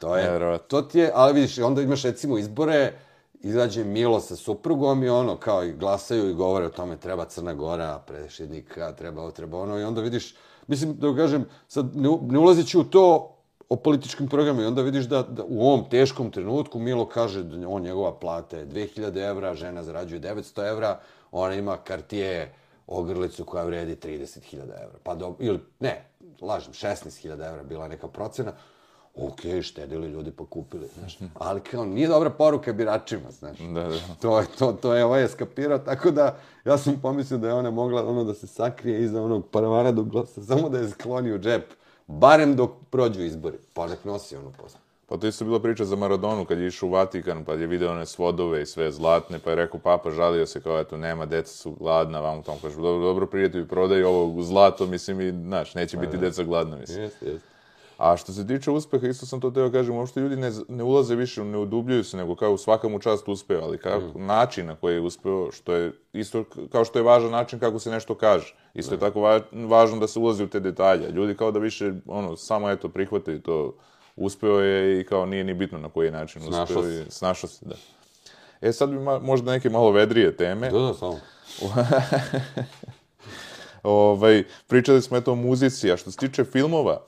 To 0.00 0.16
je, 0.16 0.24
Nevjerovatno. 0.24 0.66
to 0.68 0.82
ti 0.82 0.98
je, 0.98 1.10
ali 1.14 1.32
vidiš, 1.34 1.58
onda 1.58 1.82
imaš 1.82 2.02
recimo 2.02 2.38
izbore, 2.38 2.92
izađe 3.40 3.84
Milo 3.84 4.20
sa 4.20 4.36
suprugom 4.36 5.02
i 5.04 5.08
ono, 5.08 5.36
kao 5.36 5.64
i 5.64 5.72
glasaju 5.72 6.30
i 6.30 6.34
govore 6.34 6.66
o 6.66 6.70
tome 6.70 6.96
treba 6.96 7.24
Crna 7.24 7.54
Gora, 7.54 8.02
prešednika, 8.06 8.92
treba 8.92 9.22
ovo, 9.22 9.30
treba 9.30 9.58
ono, 9.58 9.78
i 9.78 9.84
onda 9.84 10.00
vidiš, 10.00 10.34
mislim, 10.66 10.96
da 10.96 11.16
kažem, 11.16 11.44
sad 11.68 11.96
ne, 11.96 12.08
ne 12.22 12.38
ulazeći 12.38 12.78
u 12.78 12.84
to 12.84 13.35
o 13.68 13.76
političkim 13.76 14.28
programima, 14.28 14.62
i 14.62 14.66
onda 14.66 14.82
vidiš 14.82 15.04
da, 15.04 15.22
da 15.22 15.44
u 15.48 15.66
ovom 15.66 15.90
teškom 15.90 16.30
trenutku 16.30 16.78
Milo 16.78 17.08
kaže 17.08 17.42
da 17.42 17.68
on 17.68 17.82
njegova 17.82 18.18
plata 18.18 18.58
je 18.58 18.66
2000 18.66 19.28
evra, 19.28 19.54
žena 19.54 19.82
zarađuje 19.82 20.20
900 20.20 20.68
evra, 20.70 21.00
ona 21.32 21.54
ima 21.54 21.76
kartije 21.76 22.54
ogrlicu 22.86 23.44
koja 23.44 23.64
vredi 23.64 23.96
30.000 23.96 24.60
evra. 24.60 24.98
Pa 25.02 25.14
do, 25.14 25.34
ili, 25.38 25.60
ne, 25.80 26.04
lažem, 26.40 26.72
16.000 26.72 27.32
evra 27.32 27.62
bila 27.62 27.88
neka 27.88 28.08
procena. 28.08 28.52
Ok, 29.14 29.40
štedili 29.62 30.08
ljudi 30.08 30.30
pa 30.30 30.44
kupili, 30.46 30.88
znaš. 30.98 31.18
Ali 31.34 31.60
kao, 31.60 31.84
nije 31.84 32.08
dobra 32.08 32.30
poruka 32.30 32.72
biračima, 32.72 33.30
znaš. 33.30 33.58
Da, 33.58 33.82
da. 33.82 33.98
To 34.20 34.40
je, 34.40 34.46
to, 34.58 34.72
to 34.72 34.94
je 34.94 35.04
ovaj 35.04 35.24
eskapirao, 35.24 35.78
tako 35.78 36.10
da 36.10 36.36
ja 36.64 36.78
sam 36.78 37.00
pomislio 37.02 37.38
da 37.38 37.48
je 37.48 37.54
ona 37.54 37.70
mogla 37.70 38.08
ono 38.08 38.24
da 38.24 38.34
se 38.34 38.46
sakrije 38.46 39.02
iza 39.02 39.22
onog 39.22 39.48
paravana 39.50 39.92
do 39.92 40.02
glasa, 40.02 40.42
samo 40.42 40.68
da 40.68 40.78
je 40.78 40.90
skloni 40.90 41.32
u 41.32 41.38
džep. 41.38 41.64
Barem 42.06 42.56
dok 42.56 42.70
prođu 42.90 43.22
izbori. 43.22 43.58
Pa 43.72 43.86
nek 43.86 44.04
nosi 44.04 44.36
ono 44.36 44.50
posle. 44.50 44.80
Pa 45.08 45.16
to 45.16 45.26
je 45.26 45.28
isto 45.28 45.44
bila 45.44 45.60
priča 45.60 45.84
za 45.84 45.96
Maradonu 45.96 46.44
kad 46.44 46.58
je 46.58 46.66
išao 46.66 46.88
u 46.88 46.92
Vatikan, 46.92 47.44
pa 47.44 47.52
je 47.52 47.66
video 47.66 47.92
one 47.92 48.06
svodove 48.06 48.62
i 48.62 48.66
sve 48.66 48.92
zlatne, 48.92 49.38
pa 49.38 49.50
je 49.50 49.56
rekao 49.56 49.80
papa, 49.80 50.10
žalio 50.10 50.46
se 50.46 50.60
kao, 50.60 50.80
eto, 50.80 50.96
nema, 50.96 51.26
deca 51.26 51.52
su 51.52 51.70
gladna, 51.70 52.20
vam 52.20 52.42
tom 52.42 52.58
kaže, 52.62 52.76
dobro, 52.76 53.06
dobro 53.06 53.26
prijatelji, 53.26 53.68
prodaj 53.68 54.04
ovo 54.04 54.42
zlato, 54.42 54.86
mislim, 54.86 55.20
i, 55.20 55.30
znaš, 55.30 55.74
neće 55.74 55.96
biti 55.96 56.16
deca 56.16 56.44
gladna, 56.44 56.76
mislim. 56.76 57.02
Jeste, 57.02 57.26
jeste. 57.26 57.55
A 57.98 58.16
što 58.16 58.32
se 58.32 58.46
tiče 58.46 58.70
uspeha, 58.70 59.06
isto 59.06 59.26
sam 59.26 59.40
to 59.40 59.50
teo 59.50 59.72
kažem, 59.72 59.96
uopšte 59.96 60.20
ljudi 60.20 60.36
ne, 60.36 60.52
ne 60.68 60.84
ulaze 60.84 61.14
više, 61.14 61.44
ne 61.44 61.58
udubljuju 61.58 62.04
se, 62.04 62.16
nego 62.16 62.34
kao 62.34 62.58
svaka 62.58 62.88
mu 62.88 62.98
čast 62.98 63.28
uspeo, 63.28 63.60
ali 63.62 63.78
kako, 63.78 64.18
način 64.18 64.66
na 64.66 64.76
koji 64.76 64.94
je 64.94 65.00
uspeo, 65.00 65.52
što 65.52 65.72
je 65.72 65.92
isto 66.12 66.44
kao 66.72 66.84
što 66.84 66.98
je 66.98 67.02
važan 67.02 67.30
način 67.30 67.58
kako 67.58 67.78
se 67.78 67.90
nešto 67.90 68.14
kaže. 68.14 68.54
Isto 68.74 68.94
je 68.94 69.00
tako 69.00 69.20
va, 69.20 69.40
važno 69.52 69.98
da 69.98 70.08
se 70.08 70.18
ulazi 70.18 70.44
u 70.44 70.48
te 70.48 70.60
detalje. 70.60 71.10
Ljudi 71.10 71.36
kao 71.36 71.50
da 71.50 71.58
više, 71.58 71.92
ono, 72.06 72.36
samo 72.36 72.70
eto, 72.70 72.88
prihvataju 72.88 73.40
to, 73.40 73.74
uspeo 74.16 74.60
je 74.60 75.00
i 75.00 75.04
kao 75.04 75.26
nije 75.26 75.44
ni 75.44 75.54
bitno 75.54 75.78
na 75.78 75.88
koji 75.88 76.10
način 76.10 76.42
Snašao 76.42 76.80
uspeo. 76.80 77.00
i 77.00 77.04
Snašao 77.10 77.50
se, 77.50 77.66
da. 77.66 77.74
E 78.60 78.72
sad 78.72 78.90
bi 78.90 78.98
ma, 78.98 79.18
možda 79.18 79.50
neke 79.50 79.70
malo 79.70 79.90
vedrije 79.90 80.36
teme. 80.36 80.70
Da, 80.70 80.78
da, 80.78 80.94
samo. 80.94 81.20
Ovaj, 83.82 84.44
pričali 84.66 85.02
smo 85.02 85.16
eto 85.16 85.32
o 85.32 85.34
muzici, 85.34 85.92
a 85.92 85.96
što 85.96 86.10
se 86.10 86.16
tiče 86.16 86.44
filmova, 86.44 87.02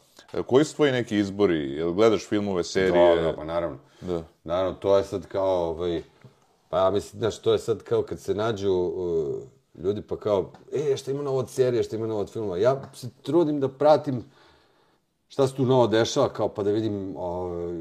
koji 0.46 0.64
su 0.64 0.76
tvoji 0.76 0.92
neki 0.92 1.18
izbori? 1.18 1.72
Jel 1.72 1.92
gledaš 1.92 2.28
filmove, 2.28 2.64
serije? 2.64 3.16
Da, 3.16 3.22
da, 3.22 3.36
pa 3.36 3.44
naravno. 3.44 3.78
Da. 4.00 4.22
Naravno, 4.44 4.78
to 4.78 4.96
je 4.96 5.04
sad 5.04 5.26
kao, 5.26 5.68
ovaj, 5.68 6.02
pa 6.68 6.78
ja 6.78 6.90
mislim, 6.90 7.20
znaš, 7.20 7.38
to 7.38 7.52
je 7.52 7.58
sad 7.58 7.82
kao 7.82 8.02
kad 8.02 8.20
se 8.20 8.34
nađu 8.34 8.72
uh, 8.72 9.42
ljudi 9.84 10.02
pa 10.02 10.16
kao, 10.16 10.52
e, 10.72 10.96
šta 10.96 11.10
ima 11.10 11.22
novo 11.22 11.38
od 11.38 11.50
serije, 11.50 11.82
šta 11.82 11.96
ima 11.96 12.06
novo 12.06 12.20
od 12.20 12.32
filmova. 12.32 12.58
Ja 12.58 12.82
se 12.94 13.08
trudim 13.22 13.60
da 13.60 13.68
pratim 13.68 14.24
šta 15.28 15.48
se 15.48 15.54
tu 15.54 15.66
novo 15.66 15.86
dešava, 15.86 16.28
kao 16.28 16.48
pa 16.48 16.62
da 16.62 16.70
vidim, 16.70 17.14
ovaj, 17.16 17.72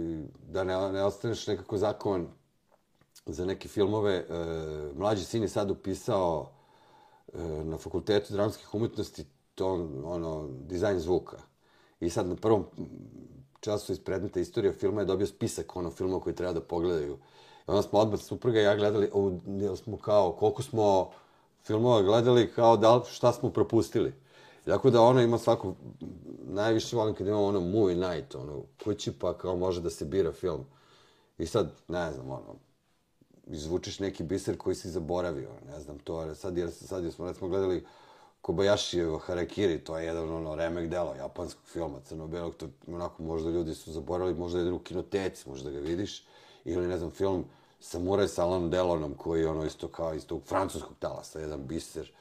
da 0.48 0.64
ne, 0.64 0.92
ne 0.92 1.04
ostaneš 1.04 1.48
nekako 1.48 1.78
zakovan 1.78 2.28
za 3.26 3.46
neke 3.46 3.68
filmove. 3.68 4.14
E, 4.14 4.26
mlađi 4.96 5.26
sin 5.26 5.42
je 5.42 5.50
sad 5.50 5.72
upisao 5.72 6.50
e, 7.34 7.38
na 7.64 7.78
fakultetu 7.78 8.34
dramskih 8.34 8.74
umetnosti 8.74 9.26
to, 9.56 9.90
ono, 10.04 10.50
dizajn 10.68 11.00
zvuka. 11.00 11.38
I 12.00 12.10
sad 12.10 12.28
na 12.28 12.36
prvom 12.36 12.66
času 13.60 13.92
iz 13.92 14.00
predmeta 14.00 14.40
istorije 14.40 14.74
filma 14.74 15.02
je 15.02 15.06
dobio 15.06 15.28
spisak 15.28 15.76
ono 15.76 15.92
filmova 15.92 16.24
koji 16.24 16.36
treba 16.36 16.54
da 16.54 16.62
pogledaju. 16.62 17.18
I 17.68 17.72
onda 17.72 17.82
smo 17.82 18.00
odmah 18.00 18.20
supruga 18.20 18.60
i 18.60 18.64
ja 18.64 18.76
gledali, 18.76 19.10
o, 19.14 19.32
jel 19.46 19.76
smo 19.76 19.98
kao, 19.98 20.32
koliko 20.32 20.64
smo 20.64 21.12
filmova 21.64 22.02
gledali, 22.02 22.52
kao 22.52 22.78
da 22.78 23.04
šta 23.10 23.34
smo 23.34 23.50
propustili. 23.50 24.14
Tako 24.66 24.90
da 24.90 25.02
ono 25.02 25.22
ima 25.22 25.38
svako, 25.38 25.76
najviše 26.48 26.96
volim 26.96 27.16
kad 27.16 27.28
imamo 27.28 27.46
ono 27.46 27.60
movie 27.62 27.96
night, 27.96 28.36
ono, 28.36 28.62
kući 28.84 29.12
pa 29.20 29.38
kao 29.38 29.56
može 29.56 29.82
da 29.82 29.90
se 29.90 30.06
bira 30.06 30.32
film. 30.32 30.66
I 31.38 31.46
sad, 31.46 31.72
ne 31.88 32.12
znam, 32.12 32.30
ono, 32.30 32.56
izvučeš 33.48 34.00
neki 34.00 34.24
biser 34.24 34.58
koji 34.58 34.76
si 34.76 34.90
zaboravio, 34.90 35.50
ne 35.68 35.80
znam, 35.80 36.00
to 36.00 36.36
sad, 36.36 36.58
jer, 36.58 36.72
sad 36.72 37.04
jer 37.04 37.14
smo 37.14 37.28
recimo 37.28 37.50
gledali 37.50 37.86
Kobayashijevo 38.42 39.20
Harakiri, 39.20 39.80
to 39.80 39.98
je 39.98 40.06
jedan 40.06 40.34
ono 40.34 40.56
remek 40.56 40.90
delo 40.90 41.16
japanskog 41.16 41.64
filma, 41.66 42.00
crno-belog, 42.00 42.56
to 42.56 42.68
onako 42.88 43.24
možda 43.24 43.50
ljudi 43.50 43.76
su 43.76 43.92
zaboravili, 43.92 44.40
možda 44.40 44.60
je 44.60 44.72
u 44.72 44.80
kinoteci, 44.80 45.50
možda 45.50 45.72
ga 45.72 45.80
vidiš, 45.80 46.24
ili 46.66 46.88
ne 46.88 46.98
znam, 46.98 47.12
film 47.12 47.46
Samurai 47.80 48.28
sa 48.28 48.44
Alanom 48.44 48.70
Delonom, 48.70 49.14
koji 49.14 49.42
je 49.42 49.50
ono 49.50 49.66
isto 49.66 49.88
kao 49.88 50.14
iz 50.14 50.26
tog 50.26 50.42
francuskog 50.46 50.94
talasa, 51.00 51.40
jedan 51.40 51.68
biser. 51.68 52.12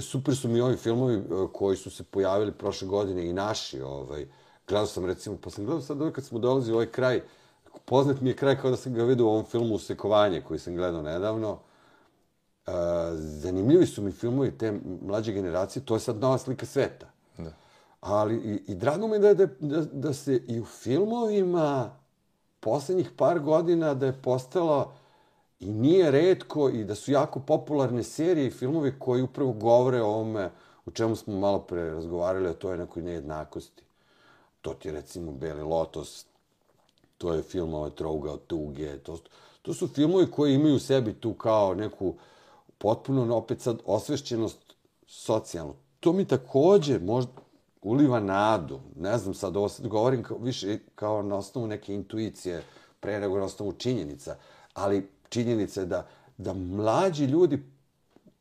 Super 0.00 0.36
su 0.36 0.48
mi 0.48 0.60
ovi 0.60 0.76
filmovi 0.76 1.14
e, 1.14 1.22
koji 1.52 1.76
su 1.76 1.90
se 1.90 2.04
pojavili 2.04 2.52
prošle 2.52 2.88
godine 2.88 3.26
i 3.26 3.32
naši, 3.32 3.80
ovaj, 3.80 4.26
gledao 4.68 4.86
sam 4.86 5.06
recimo, 5.06 5.36
pa 5.40 5.50
sam 5.50 5.64
gledao 5.64 5.82
sad 5.82 6.00
ovaj 6.00 6.12
kad 6.12 6.24
smo 6.24 6.38
dolazili 6.38 6.72
u 6.72 6.76
ovaj 6.76 6.90
kraj, 6.90 7.22
poznat 7.84 8.20
mi 8.20 8.30
je 8.30 8.36
kraj 8.36 8.60
kao 8.60 8.70
da 8.70 8.76
sam 8.76 8.94
ga 8.94 9.04
vidio 9.04 9.26
u 9.26 9.30
ovom 9.30 9.44
filmu 9.44 9.74
Usekovanje 9.74 10.40
koji 10.40 10.58
sam 10.58 10.76
gledao 10.76 11.02
nedavno. 11.02 11.58
Zanimljivi 13.14 13.86
su 13.86 14.02
mi 14.02 14.12
filmovi 14.12 14.58
te 14.58 14.80
mlađe 15.02 15.32
generacije, 15.32 15.84
to 15.84 15.94
je 15.94 16.00
sad 16.00 16.20
nova 16.20 16.38
slika 16.38 16.66
sveta. 16.66 17.06
Da. 17.38 17.52
Ali 18.00 18.36
i, 18.36 18.72
i 18.72 18.74
drago 18.74 19.08
mi 19.08 19.14
je 19.14 19.34
da, 19.34 19.46
da, 19.60 19.80
da, 19.92 20.12
se 20.12 20.42
i 20.48 20.60
u 20.60 20.64
filmovima 20.64 21.96
poslednjih 22.60 23.10
par 23.16 23.40
godina 23.40 23.94
da 23.94 24.06
je 24.06 24.22
postala 24.22 24.92
i 25.60 25.72
nije 25.72 26.10
redko 26.10 26.68
i 26.68 26.84
da 26.84 26.94
su 26.94 27.12
jako 27.12 27.40
popularne 27.40 28.02
serije 28.02 28.46
i 28.46 28.50
filmovi 28.50 28.94
koji 28.98 29.22
upravo 29.22 29.52
govore 29.52 30.02
o 30.02 30.06
ovome 30.06 30.50
o 30.86 30.90
čemu 30.90 31.16
smo 31.16 31.38
malo 31.38 31.58
pre 31.58 31.90
razgovarali, 31.90 32.48
a 32.48 32.52
to 32.52 32.70
je 32.70 32.78
nekoj 32.78 33.02
nejednakosti. 33.02 33.82
To 34.60 34.74
ti 34.74 34.88
je 34.88 34.92
recimo 34.92 35.32
Beli 35.32 35.62
Lotos, 35.62 36.26
to 37.18 37.34
je 37.34 37.42
film 37.42 37.74
ove 37.74 37.90
Trouga 37.90 38.32
od 38.32 38.46
tuge, 38.46 38.98
to, 38.98 39.18
to 39.62 39.74
su 39.74 39.88
filmovi 39.88 40.30
koji 40.30 40.54
imaju 40.54 40.74
u 40.74 40.78
sebi 40.78 41.12
tu 41.12 41.34
kao 41.34 41.74
neku 41.74 42.14
potpuno 42.84 43.36
opet 43.36 43.60
sad 43.60 43.78
osvešćenost 43.84 44.74
socijalnu. 45.06 45.74
To 46.00 46.12
mi 46.12 46.24
takođe 46.24 46.98
možda 46.98 47.32
uliva 47.82 48.20
nadu. 48.20 48.80
Ne 48.96 49.18
znam 49.18 49.34
sad, 49.34 49.56
ovo 49.56 49.68
sad 49.68 49.86
govorim 49.86 50.22
kao, 50.22 50.36
više 50.38 50.78
kao 50.94 51.22
na 51.22 51.36
osnovu 51.36 51.66
neke 51.66 51.94
intuicije 51.94 52.62
pre 53.00 53.20
nego 53.20 53.38
na 53.38 53.44
osnovu 53.44 53.72
činjenica, 53.72 54.36
ali 54.74 55.08
činjenica 55.28 55.80
je 55.80 55.86
da, 55.86 56.06
da 56.38 56.52
mlađi 56.52 57.24
ljudi 57.24 57.62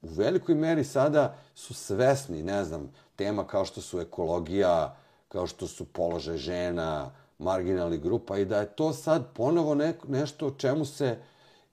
u 0.01 0.07
velikoj 0.07 0.55
meri 0.55 0.83
sada 0.83 1.35
su 1.55 1.73
svesni, 1.73 2.43
ne 2.43 2.63
znam, 2.63 2.91
tema 3.15 3.47
kao 3.47 3.65
što 3.65 3.81
su 3.81 3.99
ekologija, 3.99 4.97
kao 5.27 5.47
što 5.47 5.67
su 5.67 5.85
položaj 5.85 6.37
žena, 6.37 7.11
marginalnih 7.39 8.01
grupa 8.01 8.37
i 8.37 8.45
da 8.45 8.59
je 8.59 8.75
to 8.75 8.93
sad 8.93 9.33
ponovo 9.33 9.75
ne, 9.75 9.93
nešto 10.07 10.47
o 10.47 10.51
čemu 10.51 10.85
se 10.85 11.17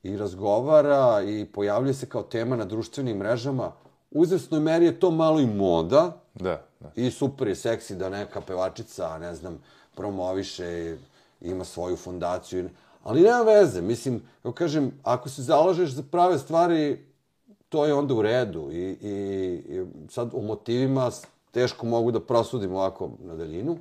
i 0.02 0.16
razgovara 0.16 1.22
i 1.22 1.44
pojavljuje 1.44 1.94
se 1.94 2.06
kao 2.08 2.22
tema 2.22 2.56
na 2.56 2.64
društvenim 2.64 3.16
mrežama. 3.16 3.72
U 4.10 4.24
izvesnoj 4.24 4.60
meri 4.60 4.84
je 4.84 5.00
to 5.00 5.10
malo 5.10 5.40
i 5.40 5.46
moda 5.46 6.16
Da, 6.34 6.62
da. 6.80 6.90
i 6.96 7.10
super 7.10 7.48
je 7.48 7.54
seksi 7.54 7.96
da 7.96 8.08
neka 8.08 8.40
pevačica, 8.40 9.18
ne 9.18 9.34
znam, 9.34 9.62
promoviše, 9.94 10.96
ima 11.40 11.64
svoju 11.64 11.96
fondaciju. 11.96 12.70
Ali 13.02 13.20
nema 13.22 13.42
veze, 13.42 13.80
mislim, 13.82 14.22
kako 14.42 14.54
kažem, 14.54 14.92
ako 15.02 15.28
se 15.28 15.42
zalažeš 15.42 15.90
za 15.90 16.02
prave 16.10 16.38
stvari, 16.38 17.04
to 17.68 17.84
je 17.86 17.94
onda 17.94 18.14
u 18.14 18.22
redu. 18.22 18.68
I, 18.72 18.76
i, 18.76 19.14
i 19.68 19.86
sad 20.08 20.30
u 20.32 20.42
motivima 20.42 21.10
teško 21.50 21.86
mogu 21.86 22.10
da 22.10 22.20
prosudim 22.20 22.74
ovako 22.74 23.10
na 23.18 23.34
daljinu, 23.36 23.78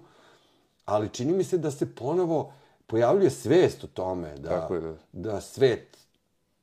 ali 0.86 1.10
čini 1.10 1.34
mi 1.34 1.44
se 1.44 1.58
da 1.58 1.72
se 1.72 1.96
ponovo 1.96 2.54
pojavljuje 2.88 3.30
svest 3.30 3.84
o 3.84 3.88
tome, 3.88 4.36
da, 4.38 4.50
Tako 4.50 4.76
je, 4.76 4.82
da. 4.82 4.94
da 5.14 5.42
svet 5.42 5.98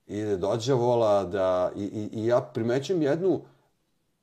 ide 0.06 0.36
dođavola, 0.36 1.24
da, 1.24 1.72
i, 1.76 1.82
i, 1.82 2.08
i 2.12 2.26
ja 2.26 2.40
primećujem 2.40 3.02
jednu, 3.02 3.40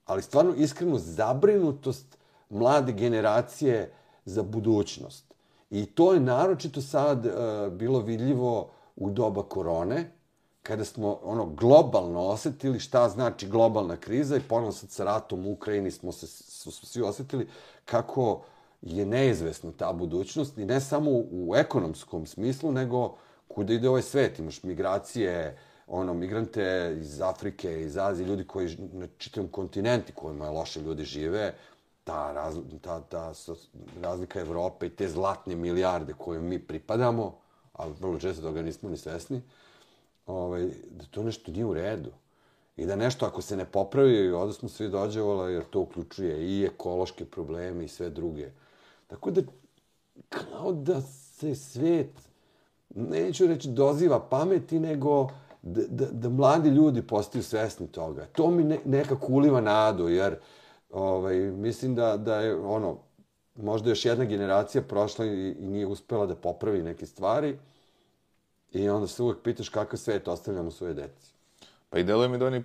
ali 0.06 0.22
stvarno 0.22 0.54
iskrenu 0.56 0.98
zabrinutost 0.98 2.18
mlade 2.50 2.92
generacije 2.92 3.94
za 4.26 4.44
budućnost. 4.44 5.34
I 5.70 5.86
to 5.86 6.14
je 6.14 6.20
naročito 6.20 6.82
sad 6.82 7.26
uh, 7.26 7.34
bilo 7.74 8.00
vidljivo 8.00 8.70
u 8.96 9.10
doba 9.10 9.44
korone, 9.44 10.12
kada 10.64 10.86
smo 10.86 11.20
ono 11.24 11.46
globalno 11.46 12.20
osetili 12.20 12.80
šta 12.80 13.10
znači 13.10 13.48
globalna 13.48 13.98
kriza 13.98 14.38
i 14.38 14.48
ponovno 14.50 14.72
sad 14.72 14.90
sa 14.90 15.04
ratom 15.04 15.46
u 15.46 15.52
Ukrajini 15.52 15.92
smo 15.92 16.12
se 16.12 16.28
su, 16.28 16.72
su 16.72 16.86
svi 16.86 17.02
osetili 17.02 17.48
kako 17.86 18.44
je 18.82 19.06
neizvesna 19.06 19.72
ta 19.78 19.94
budućnost 19.94 20.58
i 20.58 20.66
ne 20.66 20.80
samo 20.82 21.12
u 21.12 21.54
ekonomskom 21.56 22.26
smislu, 22.26 22.72
nego 22.72 23.16
kuda 23.48 23.74
ide 23.74 23.90
ovaj 23.90 24.02
svet. 24.02 24.40
Imaš 24.40 24.64
migracije, 24.64 25.58
ono, 25.88 26.14
migrante 26.14 26.98
iz 27.00 27.22
Afrike, 27.22 27.82
iz 27.82 27.98
Azije, 27.98 28.28
ljudi 28.28 28.48
koji 28.48 28.78
na 28.94 29.08
čitavom 29.18 29.50
kontinenti 29.50 30.14
kojima 30.14 30.50
loše 30.50 30.82
ljudi 30.82 31.04
žive, 31.04 31.54
ta, 32.04 32.32
raz, 32.32 32.58
ta, 32.82 33.02
ta 33.02 33.34
razlika 34.02 34.40
Evrope 34.40 34.86
i 34.86 34.90
te 34.90 35.08
zlatne 35.10 35.56
milijarde 35.56 36.14
koje 36.18 36.40
mi 36.40 36.60
pripadamo, 36.60 37.36
a 37.74 37.88
vrlo 37.88 38.20
često 38.20 38.42
toga 38.42 38.62
nismo 38.62 38.90
ni 38.90 38.98
svesni, 38.98 39.42
ovaj, 40.26 40.70
da 40.90 41.06
to 41.12 41.24
nešto 41.24 41.52
nije 41.52 41.66
u 41.66 41.74
redu. 41.74 42.12
I 42.78 42.86
da 42.86 42.96
nešto 42.96 43.26
ako 43.26 43.42
se 43.42 43.58
ne 43.58 43.66
popravi, 43.66 44.32
onda 44.32 44.54
smo 44.54 44.70
svi 44.70 44.90
dođevala, 44.90 45.50
jer 45.50 45.64
to 45.64 45.80
uključuje 45.80 46.48
i 46.48 46.66
ekološke 46.66 47.26
probleme 47.26 47.86
i 47.86 47.88
sve 47.88 48.10
druge. 48.10 48.50
Tako 49.08 49.32
da, 49.32 49.42
kao 50.30 50.72
da 50.72 51.02
se 51.02 51.56
svet, 51.56 52.10
neću 52.96 53.48
reći 53.48 53.70
doziva 53.70 54.20
pameti, 54.20 54.80
nego 54.80 55.30
da, 55.64 55.82
da, 55.90 56.06
da 56.12 56.30
mladi 56.30 56.70
ljudi 56.70 57.02
postaju 57.02 57.44
svesni 57.44 57.88
toga. 57.88 58.26
To 58.26 58.52
mi 58.52 58.64
ne, 58.64 58.80
nekako 58.86 59.28
uliva 59.34 59.62
nadu, 59.62 60.08
jer 60.08 60.36
ovaj, 60.90 61.36
mislim 61.38 61.96
da, 61.96 62.18
da 62.18 62.40
je 62.40 62.56
ono, 62.56 62.98
možda 63.56 63.90
još 63.90 64.06
jedna 64.06 64.26
generacija 64.26 64.82
prošla 64.82 65.26
i, 65.26 65.56
i 65.60 65.68
nije 65.68 65.88
uspela 65.88 66.26
da 66.26 66.36
popravi 66.36 66.84
neke 66.84 67.06
stvari 67.06 67.58
i 68.72 68.90
onda 68.90 69.08
se 69.08 69.24
uvek 69.24 69.38
pitaš 69.44 69.70
kakav 69.70 69.98
svet 69.98 70.28
ostavljamo 70.28 70.72
svoje 70.72 70.94
deci. 70.94 71.34
Pa 71.94 72.00
i 72.00 72.04
deluje 72.04 72.30
mi 72.30 72.38
da 72.38 72.46
oni 72.46 72.58
e, 72.58 72.64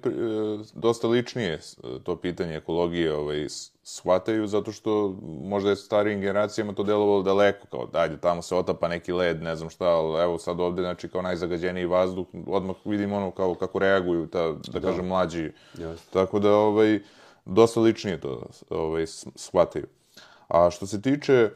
dosta 0.74 1.08
ličnije 1.08 1.52
e, 1.52 1.58
to 2.02 2.16
pitanje 2.16 2.56
ekologije 2.56 3.14
ovaj, 3.14 3.46
shvataju, 3.82 4.46
zato 4.46 4.72
što 4.72 5.16
možda 5.22 5.70
je 5.70 5.76
starijim 5.76 6.20
generacijama 6.20 6.72
to 6.72 6.82
delovalo 6.82 7.22
daleko, 7.22 7.66
kao 7.70 7.86
dajde, 7.86 8.16
tamo 8.16 8.42
se 8.42 8.54
otapa 8.54 8.88
neki 8.88 9.12
led, 9.12 9.42
ne 9.42 9.56
znam 9.56 9.70
šta, 9.70 9.84
ali 9.84 10.22
evo 10.22 10.38
sad 10.38 10.60
ovde, 10.60 10.82
znači 10.82 11.08
kao 11.08 11.22
najzagađeniji 11.22 11.86
vazduh, 11.86 12.26
odmah 12.46 12.76
vidimo 12.84 13.16
ono 13.16 13.30
kao 13.30 13.54
kako 13.54 13.78
reaguju, 13.78 14.26
ta, 14.26 14.52
da, 14.52 14.80
da. 14.80 14.80
kažem, 14.80 15.06
mlađi. 15.06 15.52
Yes. 15.74 15.96
Tako 16.12 16.38
da, 16.38 16.54
ovaj, 16.54 17.00
dosta 17.44 17.80
ličnije 17.80 18.20
to 18.20 18.46
ovaj, 18.70 19.06
shvataju. 19.34 19.86
A 20.48 20.70
što 20.70 20.86
se 20.86 21.02
tiče, 21.02 21.50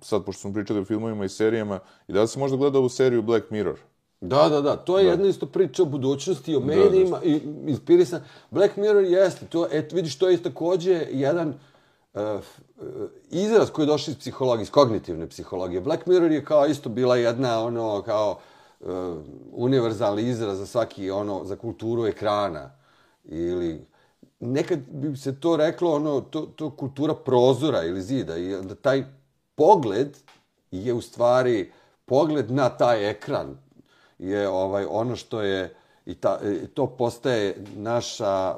sad 0.00 0.24
pošto 0.24 0.40
smo 0.40 0.52
pričali 0.52 0.80
o 0.80 0.84
filmovima 0.84 1.24
i 1.24 1.28
serijama, 1.28 1.80
i 2.08 2.12
da 2.12 2.20
li 2.20 2.28
si 2.28 2.38
možda 2.38 2.56
gledao 2.56 2.80
ovu 2.80 2.88
seriju 2.88 3.22
Black 3.22 3.50
Mirror? 3.50 3.78
Da, 4.22 4.48
da, 4.48 4.60
da. 4.60 4.76
To 4.76 4.98
je 4.98 5.04
da. 5.04 5.10
jedna 5.10 5.26
isto 5.26 5.46
priča 5.46 5.82
o 5.82 5.86
budućnosti, 5.86 6.56
o 6.56 6.60
medijima 6.60 7.18
da, 7.18 7.24
da. 7.24 7.30
i 7.30 7.40
inspirisan. 7.66 8.20
Black 8.50 8.76
Mirror 8.76 9.04
jeste, 9.04 9.46
to, 9.46 9.68
et, 9.72 9.92
vidiš, 9.92 10.18
to 10.18 10.28
je 10.28 10.42
takođe 10.42 11.06
jedan 11.10 11.54
uh, 12.14 12.20
izraz 13.30 13.70
koji 13.70 13.84
je 13.84 13.86
došao 13.86 14.12
iz 14.12 14.18
psihologije, 14.18 14.62
iz 14.62 14.70
kognitivne 14.70 15.28
psihologije. 15.28 15.80
Black 15.80 16.06
Mirror 16.06 16.32
je 16.32 16.44
kao 16.44 16.66
isto 16.66 16.88
bila 16.88 17.16
jedna, 17.16 17.64
ono, 17.64 18.02
kao 18.02 18.38
uh, 18.80 18.88
univerzalni 19.52 20.22
izraz 20.22 20.58
za 20.58 20.66
svaki, 20.66 21.10
ono, 21.10 21.44
za 21.44 21.56
kulturu 21.56 22.06
ekrana. 22.06 22.70
Ili, 23.24 23.86
nekad 24.40 24.78
bi 24.90 25.16
se 25.16 25.40
to 25.40 25.56
reklo, 25.56 25.94
ono, 25.94 26.20
to, 26.20 26.40
to 26.40 26.70
kultura 26.70 27.14
prozora 27.14 27.84
ili 27.84 28.02
zida. 28.02 28.36
I 28.36 28.62
da 28.62 28.74
taj 28.74 29.04
pogled 29.54 30.16
je 30.70 30.92
u 30.92 31.00
stvari 31.00 31.72
pogled 32.04 32.50
na 32.50 32.68
taj 32.68 33.10
ekran, 33.10 33.61
je 34.22 34.48
ovaj 34.48 34.86
ono 34.90 35.16
što 35.16 35.42
je 35.42 35.74
i 36.06 36.14
ta, 36.14 36.38
to 36.74 36.86
postaje 36.86 37.64
naša 37.76 38.56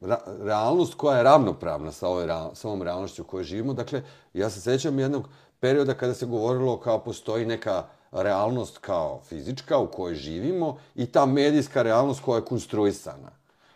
ra, 0.00 0.18
realnost 0.40 0.94
koja 0.94 1.16
je 1.16 1.22
ravnopravna 1.22 1.92
sa, 1.92 2.08
ovoj, 2.08 2.26
sa 2.54 2.68
ovom 2.68 2.82
realnošću 2.82 3.22
u 3.22 3.24
kojoj 3.24 3.44
živimo. 3.44 3.74
Dakle, 3.74 4.02
ja 4.34 4.50
se 4.50 4.60
sećam 4.60 4.98
jednog 4.98 5.28
perioda 5.60 5.94
kada 5.94 6.14
se 6.14 6.26
govorilo 6.26 6.80
kao 6.80 6.98
postoji 6.98 7.46
neka 7.46 7.84
realnost 8.12 8.78
kao 8.78 9.20
fizička 9.28 9.78
u 9.78 9.86
kojoj 9.86 10.14
živimo 10.14 10.78
i 10.94 11.06
ta 11.06 11.26
medijska 11.26 11.82
realnost 11.82 12.20
koja 12.20 12.36
je 12.36 12.44
konstruisana. 12.44 13.30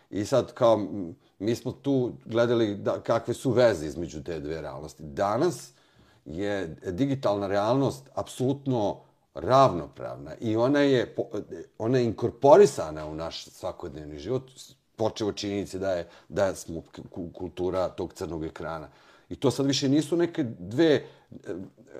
I 0.09 0.25
sad 0.25 0.53
kao 0.53 0.87
mi 1.39 1.55
smo 1.55 1.71
tu 1.71 2.11
gledali 2.25 2.75
da, 2.75 2.99
kakve 2.99 3.33
su 3.33 3.51
veze 3.51 3.87
između 3.87 4.23
te 4.23 4.39
dve 4.39 4.61
realnosti. 4.61 5.03
Danas 5.03 5.71
je 6.25 6.75
digitalna 6.91 7.47
realnost 7.47 8.09
apsolutno 8.13 9.04
ravnopravna 9.35 10.31
i 10.41 10.55
ona 10.55 10.79
je, 10.79 11.15
ona 11.77 11.97
je 11.97 12.05
inkorporisana 12.05 13.05
u 13.05 13.15
naš 13.15 13.45
svakodnevni 13.45 14.19
život, 14.19 14.43
počevo 14.95 15.31
činjenici 15.31 15.79
da 15.79 15.91
je 15.91 16.07
da 16.29 16.55
smo 16.55 16.83
kultura 17.33 17.89
tog 17.89 18.13
crnog 18.13 18.45
ekrana. 18.45 18.87
I 19.29 19.35
to 19.35 19.51
sad 19.51 19.65
više 19.65 19.89
nisu 19.89 20.17
neke 20.17 20.43
dve, 20.59 21.03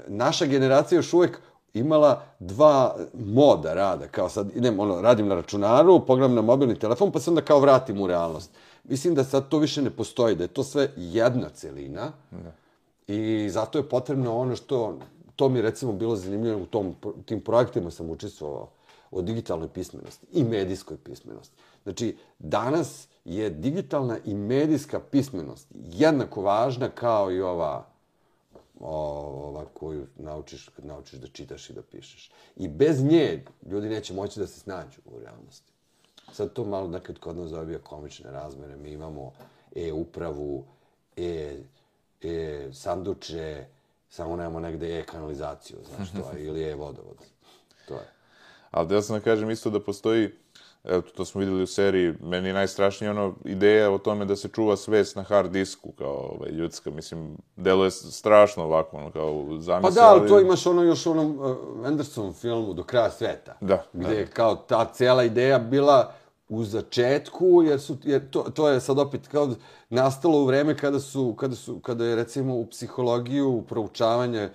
naša 0.07 0.45
generacija 0.45 0.95
još 0.95 1.13
uvek 1.13 1.39
imala 1.73 2.23
dva 2.39 2.95
moda 3.13 3.73
rada, 3.73 4.07
kao 4.07 4.29
sad 4.29 4.55
idem, 4.55 4.79
ono, 4.79 5.01
radim 5.01 5.27
na 5.27 5.35
računaru, 5.35 6.05
pogledam 6.05 6.35
na 6.35 6.41
mobilni 6.41 6.79
telefon, 6.79 7.11
pa 7.11 7.19
se 7.19 7.29
onda 7.29 7.41
kao 7.41 7.59
vratim 7.59 8.01
u 8.01 8.07
realnost. 8.07 8.51
Mislim 8.83 9.15
da 9.15 9.23
sad 9.23 9.49
to 9.49 9.59
više 9.59 9.81
ne 9.81 9.89
postoji, 9.89 10.35
da 10.35 10.43
je 10.43 10.47
to 10.47 10.63
sve 10.63 10.89
jedna 10.95 11.49
celina. 11.49 12.11
Da. 12.31 12.51
I 13.07 13.49
zato 13.49 13.77
je 13.77 13.89
potrebno 13.89 14.37
ono 14.37 14.55
što 14.55 14.99
to 15.35 15.49
mi 15.49 15.59
je 15.59 15.63
recimo 15.63 15.93
bilo 15.93 16.15
zanimljivo 16.15 16.61
u 16.61 16.65
tom, 16.65 16.95
tim 17.25 17.41
projektima 17.41 17.91
sam 17.91 18.09
učestvovao 18.09 18.69
o 19.11 19.21
digitalnoj 19.21 19.69
pismenosti 19.69 20.27
i 20.31 20.43
medijskoj 20.43 20.97
pismenosti. 20.97 21.55
Znači, 21.83 22.17
danas 22.39 23.07
je 23.25 23.49
digitalna 23.49 24.17
i 24.25 24.33
medijska 24.33 24.99
pismenost 24.99 25.67
jednako 25.73 26.41
važna 26.41 26.89
kao 26.89 27.31
i 27.31 27.41
ova 27.41 27.95
ova 28.79 29.65
koju 29.73 30.07
naučiš 30.17 30.69
kad 30.69 30.85
naučiš 30.85 31.19
da 31.19 31.27
čitaš 31.27 31.69
i 31.69 31.73
da 31.73 31.81
pišeš. 31.81 32.31
I 32.55 32.67
bez 32.67 33.03
nje 33.03 33.43
ljudi 33.71 33.89
neće 33.89 34.13
moći 34.13 34.39
da 34.39 34.47
se 34.47 34.59
snađu 34.59 35.01
u 35.05 35.19
realnosti. 35.19 35.71
Sad 36.31 36.53
to 36.53 36.63
malo 36.63 36.87
nekad 36.87 37.19
kod 37.19 37.37
nas 37.37 37.49
zabija 37.49 37.79
komične 37.79 38.31
razmere. 38.31 38.75
Mi 38.75 38.89
imamo 38.89 39.31
e-upravu, 39.75 40.63
e, 41.17 41.57
e 42.21 42.69
sanduče, 42.73 43.65
samo 44.15 44.35
nemamo 44.35 44.59
negde 44.59 44.99
e-kanalizaciju, 44.99 45.77
znaš 45.95 46.11
to, 46.11 46.37
ili 46.47 46.63
e-vodovod. 46.63 47.17
To 47.87 47.93
je. 47.93 48.09
Ali 48.71 48.87
da 48.87 49.01
sam 49.01 49.15
da 49.15 49.23
kažem 49.23 49.49
isto 49.49 49.69
da 49.69 49.79
postoji, 49.79 50.29
evo 50.83 51.01
to 51.01 51.25
smo 51.25 51.39
videli 51.39 51.63
u 51.63 51.67
seriji, 51.67 52.13
meni 52.21 52.47
je 52.47 52.53
najstrašnije 52.53 53.11
ono 53.11 53.35
ideja 53.45 53.91
o 53.91 53.97
tome 53.97 54.25
da 54.25 54.35
se 54.35 54.47
čuva 54.47 54.77
svest 54.77 55.15
na 55.15 55.23
hard 55.23 55.51
disku 55.51 55.91
kao 55.91 56.35
ovaj, 56.37 56.49
ljudska, 56.49 56.91
mislim, 56.91 57.37
deluje 57.55 57.91
strašno 57.91 58.63
ovako, 58.63 58.97
ono, 58.97 59.11
kao 59.11 59.45
zamisli. 59.59 59.95
Pa 59.95 60.01
da, 60.01 60.09
ali 60.09 60.27
to 60.29 60.39
imaš 60.39 60.65
ono 60.65 60.83
još 60.83 61.05
u 61.05 61.11
onom 61.11 61.39
uh, 61.39 61.87
Anderson 61.87 62.33
filmu 62.33 62.73
Do 62.73 62.83
kraja 62.83 63.11
sveta. 63.11 63.57
Da. 63.61 63.83
Gde 63.93 64.07
da. 64.07 64.13
je 64.13 64.27
kao 64.27 64.55
ta 64.55 64.85
cela 64.93 65.23
ideja 65.23 65.59
bila 65.59 66.13
u 66.49 66.63
začetku, 66.63 67.63
jer, 67.65 67.81
su, 67.81 67.97
jer 68.03 68.29
to, 68.29 68.41
to 68.41 68.69
je 68.69 68.79
sad 68.79 68.99
opet 68.99 69.27
kao 69.27 69.55
nastalo 69.89 70.41
u 70.41 70.45
vreme 70.45 70.77
kada 70.77 70.99
su, 70.99 71.35
kada 71.37 71.55
su, 71.55 71.79
kada 71.79 72.05
je 72.05 72.15
recimo 72.15 72.55
u 72.55 72.65
psihologiju 72.65 73.63
proučavanje 73.67 74.49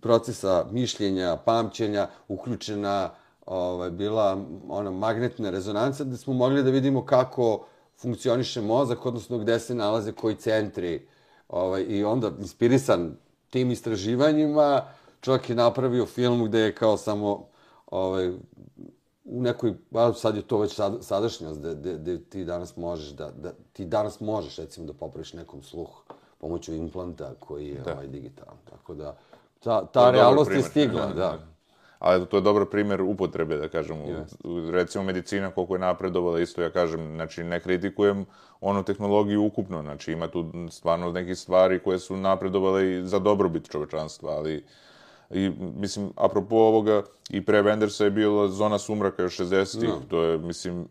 procesa 0.00 0.66
mišljenja, 0.70 1.36
pamćenja 1.44 2.08
uključena 2.28 3.10
ovaj, 3.46 3.90
bila 3.90 4.44
ona 4.68 4.90
magnetna 4.90 5.50
rezonanca 5.50 6.04
da 6.04 6.16
smo 6.16 6.34
mogli 6.34 6.62
da 6.62 6.70
vidimo 6.70 7.04
kako 7.04 7.66
funkcioniše 8.00 8.60
mozak, 8.60 9.06
odnosno 9.06 9.38
gde 9.38 9.58
se 9.58 9.74
nalaze 9.74 10.12
koji 10.12 10.34
centri. 10.34 11.06
Ovaj, 11.48 11.84
I 11.88 12.04
onda, 12.04 12.30
inspirisan 12.38 13.16
tim 13.50 13.70
istraživanjima, 13.70 14.82
čovjek 15.20 15.50
je 15.50 15.56
napravio 15.56 16.06
film 16.06 16.44
gde 16.44 16.58
je 16.58 16.74
kao 16.74 16.96
samo 16.96 17.46
ovaj, 17.86 18.32
u 19.24 19.42
nekoj, 19.42 19.74
a 19.94 20.12
sad 20.12 20.36
je 20.36 20.42
to 20.42 20.58
već 20.58 20.74
sad, 20.74 21.04
sadašnjost, 21.04 21.60
da, 21.60 21.74
da, 21.74 21.96
da 21.96 22.18
ti 22.18 22.44
danas 22.44 22.76
možeš 22.76 23.08
da, 23.08 23.30
da, 23.30 23.52
ti 23.72 23.84
danas 23.84 24.20
možeš 24.20 24.56
recimo 24.56 24.86
da 24.86 24.92
popraviš 24.92 25.32
nekom 25.32 25.62
sluh 25.62 25.88
pomoću 26.38 26.74
implanta 26.74 27.34
koji 27.40 27.68
je 27.68 27.80
da. 27.80 27.92
ovaj 27.92 28.06
digitalan. 28.06 28.56
Tako 28.70 28.94
da, 28.94 29.16
ta, 29.60 29.86
ta 29.86 30.10
realnost 30.10 30.50
je 30.50 30.62
stigla, 30.62 31.06
da. 31.06 31.14
da. 31.14 31.38
Ali 31.98 32.26
to 32.26 32.36
je 32.36 32.40
dobar 32.40 32.66
primjer 32.66 33.02
upotrebe, 33.02 33.56
da 33.56 33.68
kažem. 33.68 33.96
Yes. 33.96 34.70
Recimo, 34.70 35.04
medicina 35.04 35.50
koliko 35.50 35.74
je 35.74 35.78
napredovala, 35.78 36.40
isto 36.40 36.62
ja 36.62 36.70
kažem, 36.70 37.14
znači 37.14 37.44
ne 37.44 37.60
kritikujem 37.60 38.26
onu 38.60 38.82
tehnologiju 38.82 39.44
ukupno, 39.44 39.82
znači 39.82 40.12
ima 40.12 40.28
tu 40.28 40.52
stvarno 40.70 41.12
neke 41.12 41.34
stvari 41.34 41.78
koje 41.78 41.98
su 41.98 42.16
napredovale 42.16 42.92
i 42.92 43.02
za 43.06 43.18
dobrobit 43.18 43.70
čovečanstva, 43.70 44.30
ali 44.30 44.64
I, 45.30 45.50
mislim, 45.76 46.12
apropo 46.16 46.56
ovoga, 46.56 47.02
i 47.30 47.44
pre 47.44 47.62
Wendersa 47.62 48.04
je 48.04 48.10
bila 48.10 48.48
zona 48.48 48.78
sumraka 48.78 49.22
još 49.22 49.38
60-ih, 49.38 49.88
no. 49.88 50.02
to 50.08 50.22
je, 50.22 50.38
mislim... 50.38 50.88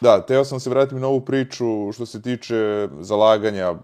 Da, 0.00 0.26
teo 0.26 0.44
sam 0.44 0.60
se 0.60 0.70
vratiti 0.70 1.00
na 1.00 1.06
ovu 1.06 1.20
priču 1.20 1.92
što 1.92 2.06
se 2.06 2.22
tiče 2.22 2.88
zalaganja 3.00 3.66
e, 3.66 3.76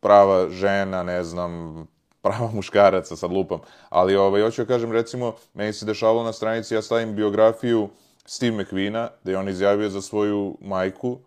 prava 0.00 0.50
žena, 0.50 1.02
ne 1.02 1.24
znam, 1.24 1.82
prava 2.22 2.50
muškaraca, 2.54 3.16
sad 3.16 3.32
lupam. 3.32 3.60
Ali, 3.88 4.16
ovaj, 4.16 4.42
hoću 4.42 4.62
da 4.62 4.68
kažem, 4.68 4.92
recimo, 4.92 5.34
meni 5.54 5.72
se 5.72 5.86
dešavalo 5.86 6.22
na 6.22 6.32
stranici, 6.32 6.74
ja 6.74 6.82
stavim 6.82 7.14
biografiju 7.14 7.88
Steve 8.24 8.56
McQueena, 8.56 9.08
da 9.24 9.30
je 9.30 9.38
on 9.38 9.48
izjavio 9.48 9.88
za 9.90 10.00
svoju 10.00 10.56
majku, 10.60 11.18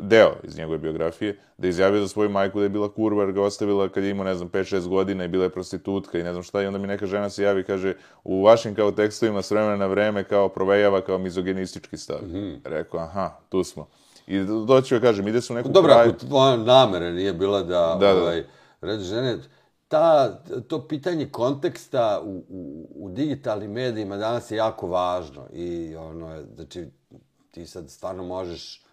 deo 0.00 0.32
iz 0.42 0.58
njegove 0.58 0.78
biografije, 0.78 1.38
da 1.58 1.66
je 1.66 1.70
izjavio 1.70 2.00
za 2.00 2.08
svoju 2.08 2.30
majku 2.30 2.58
da 2.58 2.64
je 2.64 2.68
bila 2.68 2.92
kurva 2.92 3.22
jer 3.22 3.32
ga 3.32 3.42
ostavila 3.42 3.88
kad 3.88 4.04
je 4.04 4.10
imao, 4.10 4.24
ne 4.24 4.34
znam, 4.34 4.50
5-6 4.50 4.88
godina 4.88 5.24
i 5.24 5.28
bila 5.28 5.44
je 5.44 5.50
prostitutka 5.50 6.18
i 6.18 6.22
ne 6.22 6.32
znam 6.32 6.42
šta. 6.42 6.62
I 6.62 6.66
onda 6.66 6.78
mi 6.78 6.86
neka 6.86 7.06
žena 7.06 7.30
se 7.30 7.42
javi 7.42 7.60
i 7.60 7.64
kaže, 7.64 7.94
u 8.24 8.42
vašim 8.42 8.74
kao 8.74 8.90
tekstovima 8.90 9.42
s 9.42 9.50
vremena 9.50 9.76
na 9.76 9.86
vreme 9.86 10.24
kao 10.24 10.48
provejava 10.48 11.00
kao 11.00 11.18
mizogenistički 11.18 11.96
stav. 11.96 12.18
Mm 12.22 12.32
-hmm. 12.32 12.58
Rekao, 12.64 13.00
aha, 13.00 13.30
tu 13.48 13.64
smo. 13.64 13.88
I 14.26 14.40
doći 14.66 14.94
joj 14.94 15.00
kažem, 15.00 15.28
ide 15.28 15.40
su 15.40 15.52
u 15.52 15.56
neku 15.56 15.68
Dobro, 15.68 15.92
kraju... 15.92 16.10
ako 16.10 16.26
tvoja 16.26 16.56
namera 16.56 17.10
nije 17.10 17.32
bila 17.32 17.62
da, 17.62 17.96
Da, 18.00 18.12
da. 18.12 18.22
ovaj, 18.22 18.44
radi 18.80 19.02
žene, 19.02 19.38
ta, 19.88 20.34
to 20.68 20.88
pitanje 20.88 21.28
konteksta 21.28 22.20
u, 22.24 22.44
u, 22.48 22.88
u 22.94 23.08
digitalnim 23.08 23.72
medijima 23.72 24.16
danas 24.16 24.50
je 24.50 24.56
jako 24.56 24.86
važno 24.86 25.46
i 25.52 25.96
ono, 25.96 26.42
znači, 26.54 26.86
ti 27.50 27.66
sad 27.66 27.90
stvarno 27.90 28.22
možeš, 28.22 28.83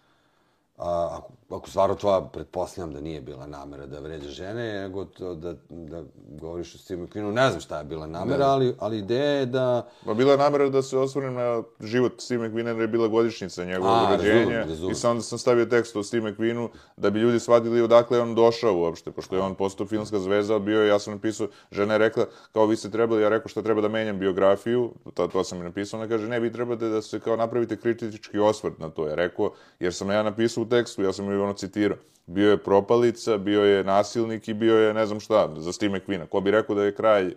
a, 0.82 1.18
ako, 1.18 1.56
ako 1.56 1.68
stvarno 1.70 1.94
tvoja, 1.94 2.20
pretpostavljam 2.20 2.94
da 2.94 3.00
nije 3.00 3.20
bila 3.20 3.46
namera 3.46 3.86
da 3.86 4.00
vređa 4.00 4.28
žene, 4.28 4.80
nego 4.80 5.04
to 5.04 5.34
da, 5.34 5.54
da 5.68 6.02
govoriš 6.40 6.74
o 6.74 6.78
Steve 6.78 7.02
McQueenu, 7.02 7.32
ne 7.32 7.48
znam 7.48 7.60
šta 7.60 7.78
je 7.78 7.84
bila 7.84 8.06
namera, 8.06 8.46
ali, 8.46 8.74
ali 8.78 8.98
ideja 8.98 9.32
je 9.32 9.46
da... 9.46 9.88
Ma 10.06 10.14
bila 10.14 10.32
je 10.32 10.38
namera 10.38 10.68
da 10.68 10.82
se 10.82 10.98
osvrnem 10.98 11.34
na 11.34 11.62
život 11.80 12.12
Steve 12.18 12.48
McQueena 12.48 12.70
jer 12.70 12.80
je 12.80 12.88
bila 12.88 13.08
godišnjica 13.08 13.64
njegovog 13.64 14.10
rođenja. 14.10 14.66
I 14.90 14.94
sad 14.94 15.10
onda 15.10 15.22
sam 15.22 15.38
stavio 15.38 15.66
tekst 15.66 15.96
o 15.96 16.02
Steve 16.02 16.30
McQueenu 16.30 16.68
da 16.96 17.10
bi 17.10 17.20
ljudi 17.20 17.40
shvatili 17.40 17.82
odakle 17.82 18.18
je 18.18 18.22
on 18.22 18.34
došao 18.34 18.78
uopšte, 18.78 19.10
pošto 19.10 19.36
je 19.36 19.42
on 19.42 19.54
postao 19.54 19.86
filmska 19.86 20.18
zvezda, 20.18 20.58
bio 20.58 20.82
je, 20.82 20.88
ja 20.88 20.98
sam 20.98 21.12
napisao, 21.12 21.48
žena 21.72 21.94
je 21.94 21.98
rekla, 21.98 22.26
kao 22.52 22.66
vi 22.66 22.76
ste 22.76 22.90
trebali, 22.90 23.22
ja 23.22 23.28
rekao 23.28 23.48
šta 23.48 23.62
treba 23.62 23.80
da 23.80 23.88
menjam 23.88 24.18
biografiju, 24.18 24.90
to, 25.14 25.26
to 25.26 25.44
sam 25.44 25.60
i 25.60 25.64
napisao, 25.64 26.00
ona 26.00 26.08
kaže, 26.08 26.28
ne, 26.28 26.40
vi 26.40 26.52
trebate 26.52 26.88
da 26.88 27.02
se 27.02 27.20
kao 27.20 27.36
napravite 27.36 27.76
kritički 27.76 28.38
osvrt 28.38 28.78
na 28.78 28.90
to. 28.90 29.08
Ja 29.08 29.14
rekao, 29.14 29.52
jer 29.80 29.94
sam 29.94 30.10
ja 30.10 30.22
napisao 30.22 30.64
tekstu, 30.72 31.02
ja 31.02 31.12
sam 31.12 31.32
ju 31.32 31.42
ono 31.42 31.52
citirao, 31.52 31.98
bio 32.26 32.50
je 32.50 32.62
propalica, 32.62 33.38
bio 33.38 33.64
je 33.64 33.84
nasilnik 33.84 34.48
i 34.48 34.54
bio 34.54 34.78
je 34.78 34.94
ne 34.94 35.06
znam 35.06 35.20
šta, 35.20 35.48
za 35.56 35.72
Steve 35.72 35.98
McQueena. 35.98 36.26
Ko 36.26 36.40
bi 36.40 36.50
rekao 36.50 36.76
da 36.76 36.84
je 36.84 36.94
kraj 36.94 37.34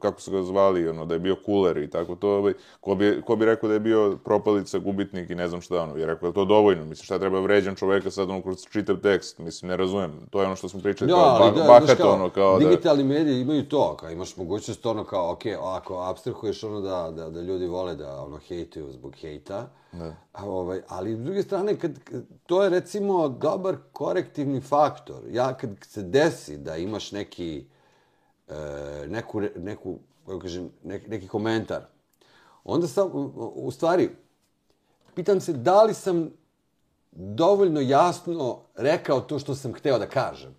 kako 0.00 0.20
su 0.20 0.30
ga 0.30 0.42
zvali, 0.42 0.88
ono, 0.88 1.06
da 1.06 1.14
je 1.14 1.20
bio 1.20 1.36
kuler 1.44 1.76
i 1.76 1.90
tako 1.90 2.14
to, 2.14 2.30
ovaj, 2.30 2.52
ko 2.80 2.94
bi, 2.94 3.22
ko 3.26 3.36
bi 3.36 3.44
rekao 3.44 3.68
da 3.68 3.74
je 3.74 3.80
bio 3.80 4.18
propalica, 4.24 4.78
gubitnik 4.78 5.30
i 5.30 5.34
ne 5.34 5.48
znam 5.48 5.60
šta, 5.60 5.82
ono, 5.82 5.96
je 5.96 6.06
rekao 6.06 6.26
je 6.26 6.32
to 6.32 6.44
dovoljno, 6.44 6.84
mislim, 6.84 7.04
šta 7.04 7.18
treba 7.18 7.40
vređan 7.40 7.74
čoveka 7.74 8.10
sad, 8.10 8.30
ono, 8.30 8.42
kroz 8.42 8.66
čitav 8.70 8.96
tekst, 8.96 9.38
mislim, 9.38 9.68
ne 9.68 9.76
razumem, 9.76 10.12
to 10.30 10.40
je 10.40 10.46
ono 10.46 10.56
što 10.56 10.68
smo 10.68 10.80
pričali, 10.80 11.10
kao, 11.10 11.20
ali 11.20 11.52
ba, 11.52 11.58
da, 11.58 11.86
znaš 11.86 11.98
kao, 11.98 12.12
ono, 12.12 12.30
kao 12.30 12.58
da... 12.58 12.68
digitalni 12.68 13.04
mediji 13.04 13.40
imaju 13.40 13.68
to, 13.68 13.96
kao 13.96 14.10
imaš 14.10 14.36
mogućnost 14.36 14.86
ono 14.86 15.04
kao, 15.04 15.32
ok, 15.32 15.42
ako 15.62 16.02
abstrahuješ 16.02 16.64
ono 16.64 16.80
da, 16.80 17.10
da, 17.16 17.30
da 17.30 17.40
ljudi 17.40 17.66
vole 17.66 17.94
da 17.94 18.22
ono 18.22 18.38
hejtuju 18.38 18.92
zbog 18.92 19.14
hejta, 19.14 19.68
a, 20.32 20.46
ovaj, 20.46 20.80
ali 20.88 21.16
s 21.16 21.18
druge 21.18 21.42
strane, 21.42 21.76
kad, 21.76 21.92
to 22.46 22.62
je 22.62 22.70
recimo 22.70 23.28
dobar 23.28 23.76
korektivni 23.92 24.60
faktor. 24.60 25.22
Ja 25.30 25.56
kad 25.56 25.70
se 25.82 26.02
desi 26.02 26.56
da 26.56 26.76
imaš 26.76 27.12
neki, 27.12 27.58
e, 27.58 27.77
neku, 29.08 29.40
re- 29.40 29.52
neku, 29.56 29.98
kako 30.26 30.38
kažem, 30.38 30.70
neki, 30.84 31.08
neki 31.08 31.28
komentar, 31.28 31.82
onda 32.64 32.86
sam, 32.86 33.10
u, 33.54 33.70
stvari, 33.70 34.10
pitam 35.14 35.40
se 35.40 35.52
da 35.52 35.82
li 35.82 35.94
sam 35.94 36.30
dovoljno 37.12 37.80
jasno 37.80 38.60
rekao 38.76 39.20
to 39.20 39.38
što 39.38 39.54
sam 39.54 39.74
hteo 39.74 39.98
da 39.98 40.06
kažem. 40.06 40.54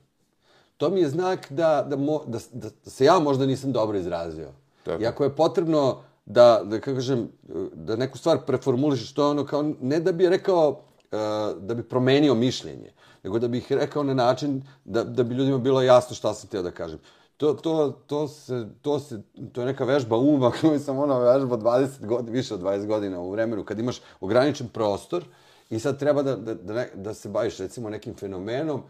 To 0.77 0.89
mi 0.89 1.01
je 1.01 1.09
znak 1.09 1.51
da, 1.51 1.85
da, 1.89 1.95
mo, 1.95 2.21
da, 2.27 2.39
da, 2.51 2.69
se 2.89 3.05
ja 3.05 3.19
možda 3.19 3.45
nisam 3.45 3.71
dobro 3.71 3.97
izrazio. 3.97 4.51
Tako. 4.83 5.03
I 5.03 5.05
ako 5.05 5.23
je 5.23 5.35
potrebno 5.35 6.01
da, 6.25 6.61
da 6.63 6.79
kako 6.79 6.95
kažem, 6.95 7.29
da 7.73 7.95
neku 7.95 8.17
stvar 8.17 8.45
preformulišeš, 8.45 9.13
to 9.13 9.23
je 9.23 9.29
ono 9.29 9.45
kao, 9.45 9.73
ne 9.81 9.99
da 9.99 10.11
bi 10.11 10.29
rekao, 10.29 10.81
e, 11.11 11.17
da 11.59 11.73
bi 11.73 11.83
promenio 11.83 12.33
mišljenje, 12.33 12.91
nego 13.23 13.39
da 13.39 13.47
bih 13.47 13.71
rekao 13.71 14.03
na 14.03 14.13
način 14.13 14.63
da, 14.85 15.03
da 15.03 15.23
bi 15.23 15.35
ljudima 15.35 15.57
bilo 15.57 15.81
jasno 15.81 16.15
šta 16.15 16.33
sam 16.33 16.47
htio 16.47 16.61
da 16.61 16.71
kažem. 16.71 16.99
To, 17.39 17.53
to, 17.53 17.91
to, 18.07 18.27
se, 18.27 18.67
to, 18.81 18.99
se, 18.99 19.21
to 19.51 19.61
je 19.61 19.65
neka 19.65 19.85
vežba 19.85 20.17
uma 20.17 20.51
koju 20.61 20.79
sam 20.79 20.97
ono 20.99 21.19
vežba 21.19 21.57
20 21.57 22.05
godina, 22.05 22.31
više 22.31 22.53
od 22.53 22.61
20 22.61 22.85
godina 22.85 23.19
u 23.19 23.31
vremenu, 23.31 23.63
kad 23.63 23.79
imaš 23.79 24.01
ograničen 24.21 24.67
prostor 24.67 25.23
i 25.69 25.79
sad 25.79 25.99
treba 25.99 26.23
da, 26.23 26.35
da, 26.35 26.53
da, 26.53 26.73
ne, 26.73 26.89
da 26.95 27.13
se 27.13 27.29
baviš 27.29 27.57
recimo 27.57 27.89
nekim 27.89 28.15
fenomenom, 28.15 28.81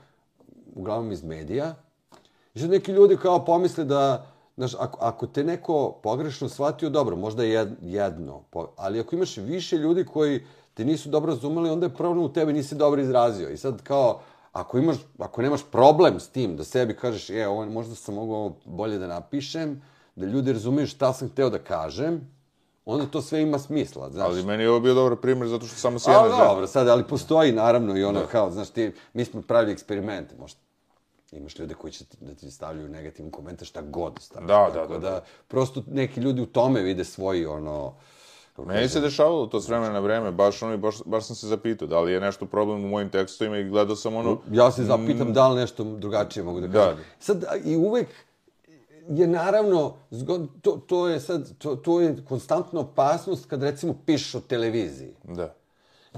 uglavnom 0.75 1.11
iz 1.11 1.23
medija, 1.23 1.75
i 2.53 2.59
sad 2.59 2.69
neki 2.69 2.91
ljudi 2.91 3.17
kao 3.17 3.45
pomisle 3.45 3.83
da, 3.83 4.25
znaš, 4.57 4.73
ako, 4.79 4.97
ako 5.01 5.27
te 5.27 5.43
neko 5.43 5.99
pogrešno 6.03 6.49
shvatio, 6.49 6.89
dobro, 6.89 7.15
možda 7.15 7.43
je 7.43 7.75
jedno, 7.81 8.43
ali 8.75 8.99
ako 8.99 9.15
imaš 9.15 9.37
više 9.37 9.77
ljudi 9.77 10.05
koji 10.05 10.45
te 10.73 10.85
nisu 10.85 11.09
dobro 11.09 11.33
razumeli, 11.33 11.69
onda 11.69 11.85
je 11.85 11.93
problem 11.93 12.25
u 12.25 12.33
tebi, 12.33 12.53
nisi 12.53 12.75
dobro 12.75 13.01
izrazio. 13.01 13.49
I 13.49 13.57
sad 13.57 13.83
kao, 13.83 14.21
ako 14.51 14.77
imaš, 14.77 14.97
ako 15.17 15.41
nemaš 15.41 15.61
problem 15.71 16.19
s 16.19 16.29
tim, 16.29 16.57
da 16.57 16.63
sebi 16.63 16.95
kažeš, 16.95 17.29
je, 17.29 17.47
ovo 17.47 17.65
možda 17.65 17.95
sam 17.95 18.15
mogao 18.15 18.35
ovo 18.35 18.55
bolje 18.65 18.97
da 18.97 19.07
napišem, 19.07 19.81
da 20.15 20.25
ljudi 20.25 20.53
razumiju 20.53 20.87
šta 20.87 21.13
sam 21.13 21.29
hteo 21.29 21.49
da 21.49 21.59
kažem, 21.59 22.31
onda 22.85 23.05
to 23.05 23.21
sve 23.21 23.41
ima 23.41 23.59
smisla, 23.59 24.09
znaš. 24.11 24.27
Ali 24.27 24.43
meni 24.43 24.63
je 24.63 24.69
ovo 24.69 24.79
bio 24.79 24.93
dobar 24.93 25.15
primjer 25.15 25.47
zato 25.49 25.65
što 25.65 25.75
samo 25.75 25.99
s 25.99 26.07
A, 26.07 26.11
jedna 26.11 26.29
žena. 26.29 26.47
dobro, 26.47 26.67
sad, 26.67 26.87
ali 26.87 27.03
postoji 27.03 27.51
naravno 27.51 27.97
i 27.97 28.03
ono 28.03 28.21
kao, 28.31 28.51
znaš, 28.51 28.69
ti, 28.69 28.93
mi 29.13 29.25
smo 29.25 29.41
pravili 29.41 29.71
eksperimente, 29.71 30.35
možda 30.39 30.59
imaš 31.31 31.59
ljude 31.59 31.73
koji 31.73 31.93
će 31.93 32.05
ti, 32.05 32.17
da 32.21 32.33
ti 32.33 32.51
stavljaju 32.51 32.89
negativan 32.89 33.31
komentar 33.31 33.67
šta 33.67 33.81
god 33.81 34.19
stavljaju. 34.21 34.71
Da, 34.73 34.79
da, 34.79 34.87
da, 34.87 34.99
da. 34.99 35.23
Prosto 35.47 35.83
neki 35.87 36.21
ljudi 36.21 36.41
u 36.41 36.45
tome 36.45 36.81
vide 36.81 37.03
svoj, 37.03 37.45
ono... 37.45 37.85
kako 37.85 37.95
Meni 38.65 38.79
kažem, 38.79 38.89
se 38.89 38.99
dešavalo 39.01 39.47
to 39.47 39.61
s 39.61 39.67
vremena 39.67 39.93
na 39.93 39.99
vreme, 39.99 40.31
baš 40.31 40.63
ono, 40.63 40.73
i 40.73 40.77
baš, 40.77 40.95
baš 41.05 41.25
sam 41.25 41.35
se 41.35 41.47
zapitao 41.47 41.87
da 41.87 41.99
li 41.99 42.11
je 42.11 42.19
nešto 42.19 42.45
problem 42.45 42.85
u 42.85 42.87
mojim 42.87 43.09
tekstovima 43.09 43.57
i 43.57 43.69
gledao 43.69 43.95
sam 43.95 44.15
ono... 44.15 44.37
Ja 44.51 44.71
se 44.71 44.83
zapitam 44.83 45.33
da 45.33 45.47
li 45.47 45.59
nešto 45.61 45.83
drugačije 45.83 46.43
mogu 46.43 46.61
da 46.61 46.67
Da. 46.67 46.79
kažem. 46.79 47.03
Sad, 47.19 47.43
a, 47.43 47.55
i 47.65 47.75
uvek 47.75 48.07
je 49.09 49.27
naravno, 49.27 49.93
to, 50.61 50.71
to 50.87 51.07
je 51.07 51.19
sad, 51.19 51.57
to, 51.57 51.75
to 51.75 52.01
je 52.01 52.15
konstantna 52.27 52.79
opasnost 52.79 53.45
kad 53.45 53.63
recimo 53.63 53.95
pišeš 54.05 54.35
o 54.35 54.39
televiziji. 54.39 55.15
Da. 55.23 55.53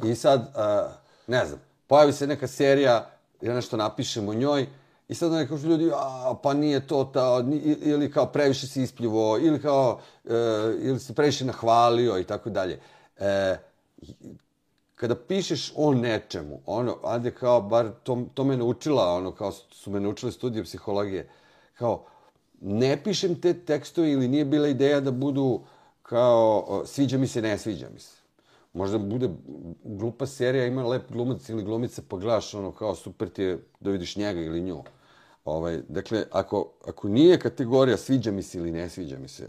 I 0.03 0.15
sad, 0.15 0.51
a, 0.55 0.89
ne 1.27 1.45
znam, 1.45 1.59
pojavi 1.87 2.13
se 2.13 2.27
neka 2.27 2.47
serija, 2.47 3.09
ja 3.41 3.53
nešto 3.53 3.77
napišem 3.77 4.29
o 4.29 4.33
njoj, 4.33 4.67
i 5.11 5.15
sad 5.15 5.31
ne 5.31 5.47
kažu 5.47 5.67
ljudi, 5.67 5.91
a, 5.95 6.33
pa 6.43 6.53
nije 6.53 6.87
to 6.87 7.03
ta, 7.03 7.43
ili 7.81 8.11
kao 8.11 8.25
previše 8.25 8.67
si 8.67 8.81
ispljivo, 8.81 9.37
ili 9.41 9.61
kao, 9.61 9.99
e, 10.25 10.35
ili 10.79 10.99
si 10.99 11.13
previše 11.13 11.45
nahvalio 11.45 12.19
i 12.19 12.23
tako 12.23 12.49
dalje. 12.49 12.79
E, 13.19 13.57
kada 14.95 15.15
pišeš 15.15 15.73
o 15.75 15.93
nečemu, 15.93 16.61
ono, 16.65 16.97
ajde 17.03 17.31
kao, 17.31 17.61
bar 17.61 17.89
to, 18.03 18.23
to 18.33 18.43
me 18.43 18.57
naučila, 18.57 19.13
ono, 19.13 19.31
kao 19.31 19.51
su 19.51 19.91
me 19.91 19.99
naučile 19.99 20.31
studije 20.31 20.63
psihologije, 20.63 21.29
kao, 21.73 22.05
ne 22.61 23.03
pišem 23.03 23.41
te 23.41 23.53
tekstove 23.53 24.11
ili 24.11 24.27
nije 24.27 24.45
bila 24.45 24.67
ideja 24.67 24.99
da 24.99 25.11
budu 25.11 25.61
kao, 26.01 26.83
sviđa 26.85 27.17
mi 27.17 27.27
se, 27.27 27.41
ne 27.41 27.57
sviđa 27.57 27.87
mi 27.93 27.99
se. 27.99 28.15
Možda 28.73 28.97
bude 28.97 29.29
glupa 29.83 30.25
serija, 30.25 30.65
ima 30.65 30.87
lep 30.87 31.11
glumac 31.11 31.49
ili 31.49 31.63
glumica, 31.63 32.01
pa 32.07 32.17
gledaš 32.17 32.53
ono 32.53 32.71
kao 32.71 32.95
super 32.95 33.29
ti 33.29 33.43
je 33.43 33.59
da 33.79 33.91
vidiš 33.91 34.15
njega 34.15 34.41
ili 34.41 34.61
nju. 34.61 34.83
Ovaj, 35.45 35.81
dakle, 35.89 36.25
ako, 36.31 36.71
ako 36.87 37.09
nije 37.09 37.39
kategorija 37.39 37.97
sviđa 37.97 38.31
mi 38.31 38.43
se 38.43 38.57
ili 38.57 38.71
ne 38.71 38.89
sviđa 38.89 39.17
mi 39.17 39.27
se, 39.27 39.47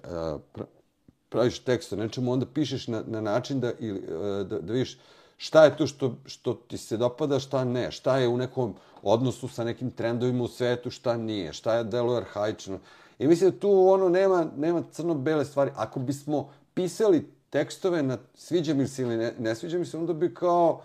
praviš 1.28 1.58
tekst 1.58 1.92
o 1.92 1.96
nečemu, 1.96 2.32
onda 2.32 2.46
pišeš 2.46 2.88
na, 2.88 3.02
na 3.06 3.20
način 3.20 3.60
da, 3.60 3.72
ili, 3.78 3.98
e, 3.98 4.44
da, 4.44 4.58
da 4.60 4.72
vidiš 4.72 4.98
šta 5.36 5.64
je 5.64 5.76
to 5.76 5.86
što, 5.86 6.16
što 6.26 6.54
ti 6.54 6.78
se 6.78 6.96
dopada, 6.96 7.38
šta 7.38 7.64
ne, 7.64 7.90
šta 7.90 8.18
je 8.18 8.28
u 8.28 8.36
nekom 8.36 8.74
odnosu 9.02 9.48
sa 9.48 9.64
nekim 9.64 9.90
trendovima 9.90 10.44
u 10.44 10.48
svetu, 10.48 10.90
šta 10.90 11.16
nije, 11.16 11.52
šta 11.52 11.74
je 11.74 11.84
delo 11.84 12.16
arhaično. 12.16 12.78
I 13.18 13.26
mislim 13.26 13.50
da 13.50 13.58
tu 13.58 13.88
ono 13.88 14.08
nema, 14.08 14.46
nema 14.56 14.82
crno-bele 14.90 15.44
stvari. 15.44 15.70
Ako 15.76 16.00
bismo 16.00 16.50
pisali 16.74 17.26
tekstove 17.50 18.02
na 18.02 18.18
sviđa 18.34 18.74
mi 18.74 18.88
se 18.88 19.02
ili 19.02 19.16
ne, 19.16 19.32
ne 19.38 19.54
sviđa 19.54 19.78
mi 19.78 19.84
se, 19.84 19.98
onda 19.98 20.12
bi 20.12 20.34
kao 20.34 20.80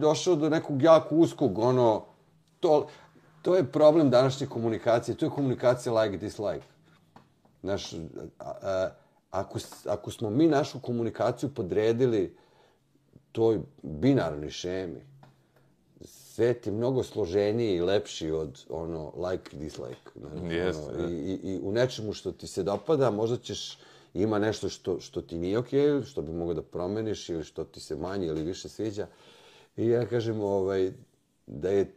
došao 0.00 0.36
do 0.36 0.48
nekog 0.48 0.82
jako 0.82 1.14
uskog, 1.14 1.58
ono, 1.58 2.04
to, 2.60 2.86
to 3.42 3.56
je 3.56 3.72
problem 3.72 4.10
današnje 4.10 4.46
komunikacije, 4.46 5.16
to 5.16 5.26
je 5.26 5.30
komunikacija 5.30 6.02
like, 6.02 6.18
dislike. 6.18 6.66
Znaš, 7.62 7.92
a, 7.92 7.98
a, 8.38 8.90
ako, 9.30 9.58
ako 9.86 10.10
smo 10.10 10.30
mi 10.30 10.46
našu 10.46 10.80
komunikaciju 10.80 11.54
podredili 11.54 12.36
toj 13.32 13.60
binarnoj 13.82 14.50
šemi, 14.50 15.00
svet 16.38 16.66
je 16.66 16.72
mnogo 16.72 17.02
složeniji 17.02 17.76
i 17.76 17.80
lepši 17.80 18.30
od 18.30 18.64
ono 18.68 19.12
like 19.28 19.56
dislike. 19.56 20.10
Znaš, 20.16 20.52
Jeste, 20.52 20.92
ono, 20.98 21.08
i, 21.08 21.12
i, 21.12 21.40
I 21.42 21.60
u 21.62 21.72
nečemu 21.72 22.12
što 22.12 22.32
ti 22.32 22.46
se 22.46 22.62
dopada, 22.62 23.10
možda 23.10 23.36
ćeš 23.36 23.78
ima 24.14 24.38
nešto 24.38 24.68
što, 24.68 25.00
što 25.00 25.22
ti 25.22 25.38
nije 25.38 25.58
okej, 25.58 25.80
okay, 25.80 26.04
što 26.04 26.22
bi 26.22 26.32
mogao 26.32 26.54
da 26.54 26.62
promeniš 26.62 27.28
ili 27.28 27.44
što 27.44 27.64
ti 27.64 27.80
se 27.80 27.96
manje 27.96 28.26
ili 28.26 28.42
više 28.42 28.68
sviđa. 28.68 29.06
I 29.76 29.88
ja 29.88 30.06
kažem 30.06 30.40
ovaj, 30.40 30.92
da 31.46 31.70
je, 31.70 31.92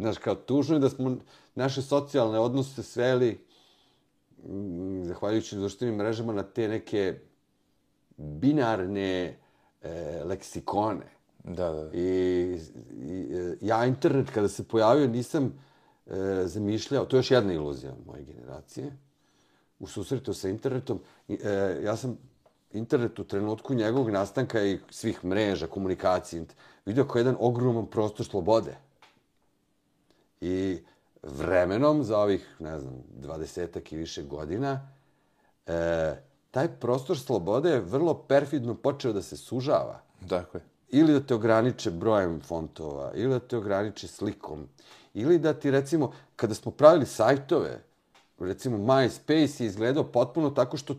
znaš, 0.00 0.18
kao 0.18 0.34
tužno 0.34 0.76
je 0.76 0.80
da 0.80 0.88
smo 0.88 1.16
naše 1.54 1.82
socijalne 1.82 2.38
odnose 2.38 2.82
sveli 2.82 3.46
mm, 4.46 5.04
zahvaljujući 5.04 5.56
društvenim 5.56 5.96
mrežama 5.96 6.32
na 6.32 6.42
te 6.42 6.68
neke 6.68 7.20
binarne 8.16 9.38
e, 9.82 10.22
leksikone. 10.24 11.06
Da, 11.44 11.70
da. 11.70 11.90
I, 11.92 12.58
i 13.02 13.28
e, 13.32 13.56
ja 13.60 13.86
internet 13.86 14.30
kada 14.30 14.48
se 14.48 14.68
pojavio 14.68 15.06
nisam 15.06 15.52
e, 16.06 16.42
zamišljao, 16.44 17.04
to 17.04 17.16
je 17.16 17.18
još 17.18 17.30
jedna 17.30 17.52
iluzija 17.52 17.94
moje 18.06 18.24
generacije, 18.24 18.96
u 19.78 19.86
susretu 19.86 20.34
sa 20.34 20.48
internetom. 20.48 21.00
E, 21.28 21.80
ja 21.84 21.96
sam 21.96 22.18
internet 22.72 23.18
u 23.18 23.24
trenutku 23.24 23.74
njegovog 23.74 24.10
nastanka 24.10 24.62
i 24.62 24.78
svih 24.90 25.24
mreža, 25.24 25.66
komunikacije, 25.66 26.44
vidio 26.86 27.04
kao 27.04 27.18
jedan 27.18 27.36
ogroman 27.38 27.86
prostor 27.86 28.26
slobode. 28.26 28.76
I 30.40 30.78
vremenom, 31.22 32.04
za 32.04 32.18
ovih, 32.18 32.56
ne 32.58 32.80
znam, 32.80 32.94
dvadesetak 33.16 33.92
i 33.92 33.96
više 33.96 34.22
godina, 34.22 34.88
e, 35.66 36.14
taj 36.50 36.68
prostor 36.68 37.18
slobode 37.18 37.70
je 37.70 37.80
vrlo 37.80 38.14
perfidno 38.14 38.74
počeo 38.74 39.12
da 39.12 39.22
se 39.22 39.36
sužava. 39.36 40.00
Dakle. 40.20 40.60
Ili 40.88 41.12
da 41.12 41.20
te 41.20 41.34
ograniče 41.34 41.90
brojem 41.90 42.40
fontova, 42.40 43.12
ili 43.14 43.30
da 43.30 43.38
te 43.38 43.56
ograniče 43.56 44.08
slikom, 44.08 44.68
ili 45.14 45.38
da 45.38 45.52
ti, 45.52 45.70
recimo, 45.70 46.12
kada 46.36 46.54
smo 46.54 46.72
pravili 46.72 47.06
sajtove, 47.06 47.80
recimo 48.38 48.78
MySpace 48.78 49.62
je 49.62 49.66
izgledao 49.66 50.04
potpuno 50.04 50.50
tako 50.50 50.76
što 50.76 50.94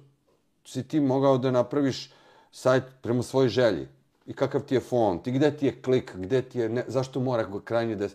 si 0.66 0.88
ti 0.88 1.00
mogao 1.00 1.38
da 1.38 1.52
napraviš 1.52 2.12
sajt 2.52 2.84
prema 3.02 3.24
svojoj 3.24 3.50
želji. 3.50 3.88
I 4.26 4.34
kakav 4.34 4.62
ti 4.62 4.76
je 4.76 4.80
font, 4.80 5.28
i 5.28 5.32
gde 5.32 5.58
ti 5.58 5.66
je 5.66 5.82
klik, 5.82 6.16
gde 6.16 6.42
ti 6.42 6.60
je, 6.60 6.70
ne, 6.70 6.84
zašto 6.88 7.20
mora 7.20 7.48
krajnje 7.66 7.96
da... 7.96 8.08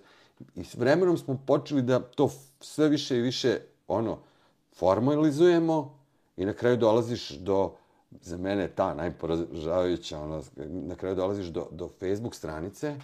I 0.55 0.65
s 0.65 0.75
vremenom 0.75 1.19
smo 1.19 1.39
počeli 1.47 1.83
da 1.83 2.01
to 2.01 2.31
sve 2.61 2.89
više 2.89 3.17
i 3.17 3.21
više, 3.21 3.61
ono, 3.89 4.19
formalizujemo 4.77 5.99
i 6.37 6.45
na 6.45 6.53
kraju 6.53 6.77
dolaziš 6.77 7.31
do, 7.31 7.73
za 8.11 8.37
mene 8.37 8.69
ta 8.69 8.95
najporažavajuća, 8.95 10.21
ono, 10.21 10.43
na 10.67 10.95
kraju 10.95 11.15
dolaziš 11.15 11.47
do, 11.47 11.67
do 11.71 11.89
Facebook 12.01 12.35
stranice 12.35 12.97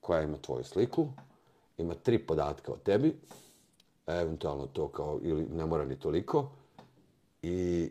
koja 0.00 0.22
ima 0.22 0.36
tvoju 0.36 0.64
sliku, 0.64 1.08
ima 1.78 1.94
tri 1.94 2.18
podatka 2.18 2.72
o 2.72 2.76
tebi, 2.76 3.16
eventualno 4.06 4.66
to 4.66 4.88
kao, 4.88 5.18
ili 5.22 5.46
ne 5.46 5.66
mora 5.66 5.84
ni 5.84 5.96
toliko, 5.96 6.50
i 7.42 7.90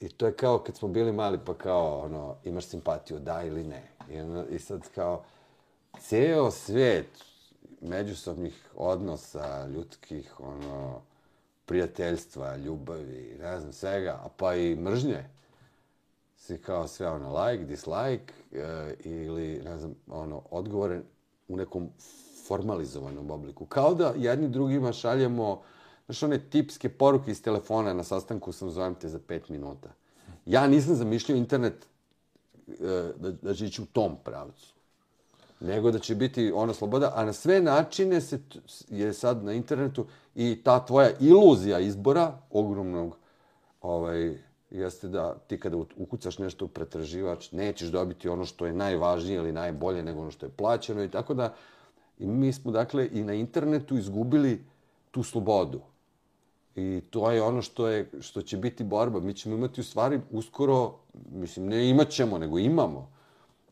I 0.00 0.08
to 0.08 0.26
je 0.26 0.32
kao 0.32 0.58
kad 0.58 0.76
smo 0.76 0.88
bili 0.88 1.12
mali, 1.12 1.38
pa 1.44 1.54
kao, 1.54 2.00
ono, 2.04 2.36
imaš 2.44 2.64
simpatiju, 2.64 3.18
da 3.18 3.42
ili 3.42 3.64
ne. 3.64 3.82
I, 4.10 4.20
ono, 4.20 4.44
i 4.46 4.58
sad 4.58 4.88
kao, 4.94 5.24
ceo 6.00 6.50
svet 6.50 7.08
međusobnih 7.80 8.68
odnosa, 8.74 9.66
ljudskih, 9.66 10.40
ono, 10.40 11.00
prijateljstva, 11.66 12.56
ljubavi, 12.56 13.36
ne 13.40 13.60
znam, 13.60 13.72
svega, 13.72 14.20
a 14.24 14.28
pa 14.36 14.54
i 14.54 14.76
mržnje, 14.76 15.24
si 16.36 16.58
kao 16.58 16.88
sve 16.88 17.10
ono 17.10 17.44
like, 17.44 17.64
dislike, 17.64 18.32
e, 18.52 18.94
ili, 19.04 19.60
ne 19.64 19.78
znam, 19.78 19.94
ono, 20.06 20.42
odgovore 20.50 21.00
u 21.48 21.56
nekom 21.56 21.88
formalizovanom 22.46 23.30
obliku. 23.30 23.66
Kao 23.66 23.94
da 23.94 24.14
jedni 24.16 24.48
drugima 24.48 24.92
šaljemo, 24.92 25.62
znaš, 26.06 26.22
one 26.22 26.38
tipske 26.38 26.88
poruke 26.88 27.30
iz 27.30 27.42
telefona 27.42 27.94
na 27.94 28.04
sastanku 28.04 28.52
sam 28.52 28.70
zovem 28.70 28.94
te 28.94 29.08
za 29.08 29.18
pet 29.26 29.48
minuta. 29.48 29.88
Ja 30.46 30.66
nisam 30.66 30.94
zamišljao 30.94 31.36
internet 31.36 31.86
e, 32.68 33.12
da, 33.16 33.30
da 33.30 33.54
će 33.54 33.66
ići 33.66 33.82
u 33.82 33.86
tom 33.86 34.16
pravcu. 34.24 34.77
Nego 35.60 35.90
da 35.90 35.98
će 35.98 36.14
biti 36.14 36.52
ona 36.54 36.74
sloboda, 36.74 37.12
a 37.14 37.24
na 37.24 37.32
sve 37.32 37.60
načine 37.60 38.20
se 38.20 38.38
je 38.88 39.12
sad 39.12 39.44
na 39.44 39.52
internetu 39.52 40.06
i 40.34 40.60
ta 40.64 40.86
tvoja 40.86 41.10
iluzija 41.20 41.78
izbora 41.78 42.38
ogromnog 42.50 43.16
ovaj, 43.82 44.38
jeste 44.70 45.08
da 45.08 45.34
ti 45.34 45.60
kada 45.60 45.76
ukucaš 45.76 46.38
nešto 46.38 46.64
u 46.64 46.68
pretraživač, 46.68 47.52
nećeš 47.52 47.88
dobiti 47.88 48.28
ono 48.28 48.44
što 48.44 48.66
je 48.66 48.72
najvažnije 48.72 49.36
ili 49.36 49.52
najbolje 49.52 50.02
nego 50.02 50.20
ono 50.20 50.30
što 50.30 50.46
je 50.46 50.50
plaćeno 50.56 51.04
i 51.04 51.10
tako 51.10 51.34
da 51.34 51.54
i 52.18 52.26
mi 52.26 52.52
smo 52.52 52.72
dakle 52.72 53.08
i 53.12 53.22
na 53.22 53.34
internetu 53.34 53.96
izgubili 53.96 54.64
tu 55.10 55.22
slobodu. 55.22 55.80
I 56.76 57.00
to 57.10 57.30
je 57.30 57.42
ono 57.42 57.62
što 57.62 57.88
je 57.88 58.10
što 58.20 58.42
će 58.42 58.56
biti 58.56 58.84
borba. 58.84 59.20
Mi 59.20 59.34
ćemo 59.34 59.56
imati 59.56 59.80
u 59.80 59.84
stvari 59.84 60.20
uskoro, 60.30 60.94
mislim 61.32 61.66
ne 61.66 61.88
imat 61.88 62.08
ćemo, 62.08 62.38
nego 62.38 62.58
imamo 62.58 63.17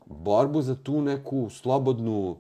borbu 0.07 0.63
za 0.63 0.75
tu 0.75 1.03
neku 1.03 1.51
slobodnu 1.51 2.37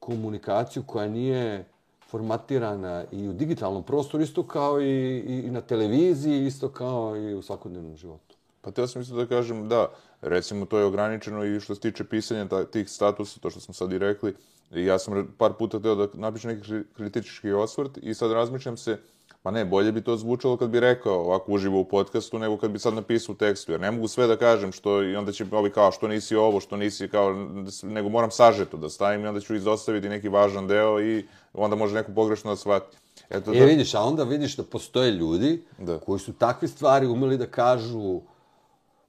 komunikaciju 0.00 0.82
koja 0.86 1.08
nije 1.08 1.64
formatirana 2.08 3.04
i 3.12 3.28
u 3.28 3.32
digitalnom 3.32 3.82
prostoru, 3.82 4.22
isto 4.22 4.42
kao 4.42 4.80
i, 4.80 5.18
i, 5.18 5.42
i 5.46 5.50
na 5.50 5.60
televiziji, 5.60 6.46
isto 6.46 6.68
kao 6.68 7.16
i 7.16 7.34
u 7.34 7.42
svakodnevnom 7.42 7.96
životu. 7.96 8.36
Pa 8.60 8.70
teo 8.70 8.86
sam 8.86 9.02
isto 9.02 9.16
da 9.16 9.26
kažem, 9.26 9.68
da, 9.68 9.86
recimo 10.20 10.66
to 10.66 10.78
je 10.78 10.84
ograničeno 10.84 11.44
i 11.44 11.60
što 11.60 11.74
se 11.74 11.80
tiče 11.80 12.04
pisanja 12.04 12.48
ta, 12.48 12.64
tih 12.64 12.90
statusa, 12.90 13.40
to 13.40 13.50
što 13.50 13.60
smo 13.60 13.74
sad 13.74 13.92
i 13.92 13.98
rekli. 13.98 14.34
I 14.70 14.84
ja 14.84 14.98
sam 14.98 15.34
par 15.38 15.52
puta 15.58 15.80
teo 15.80 15.94
da 15.94 16.08
napišem 16.14 16.50
neki 16.50 16.88
kritički 16.96 17.52
osvrt 17.52 17.98
i 18.02 18.14
sad 18.14 18.32
razmišljam 18.32 18.76
se, 18.76 18.98
pa 19.42 19.50
ne, 19.50 19.64
bolje 19.64 19.92
bi 19.92 20.00
to 20.04 20.16
zvučalo 20.16 20.56
kad 20.56 20.70
bi 20.70 20.80
rekao 20.80 21.20
ovako 21.20 21.52
uživo 21.52 21.80
u 21.80 21.84
podcastu, 21.84 22.38
nego 22.38 22.56
kad 22.56 22.70
bi 22.70 22.78
sad 22.78 22.94
napisao 22.94 23.32
u 23.32 23.36
tekstu, 23.36 23.72
jer 23.72 23.80
ne 23.80 23.90
mogu 23.90 24.08
sve 24.08 24.26
da 24.26 24.36
kažem 24.36 24.72
što, 24.72 25.02
i 25.02 25.16
onda 25.16 25.32
će 25.32 25.46
ovi 25.50 25.70
kao 25.70 25.92
što 25.92 26.08
nisi 26.08 26.36
ovo, 26.36 26.60
što 26.60 26.76
nisi 26.76 27.08
kao, 27.08 27.46
nego 27.82 28.08
moram 28.08 28.30
sažeto 28.30 28.76
da 28.76 28.88
stavim 28.88 29.24
i 29.24 29.28
onda 29.28 29.40
ću 29.40 29.54
izostaviti 29.54 30.08
neki 30.08 30.28
važan 30.28 30.66
deo 30.66 31.00
i 31.00 31.26
onda 31.54 31.76
može 31.76 31.94
neko 31.94 32.12
pogrešno 32.12 32.50
da 32.50 32.56
shvati. 32.56 32.96
Eto, 33.30 33.52
E, 33.54 33.64
vidiš, 33.66 33.94
a 33.94 34.00
onda 34.02 34.24
vidiš 34.24 34.56
da 34.56 34.62
postoje 34.62 35.10
ljudi 35.10 35.62
Da. 35.78 35.98
koji 35.98 36.20
su 36.20 36.32
takve 36.32 36.68
stvari 36.68 37.06
umeli 37.06 37.38
da 37.38 37.46
kažu 37.46 38.20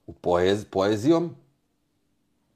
u 0.06 0.12
poez, 0.20 0.64
poezijom, 0.64 1.34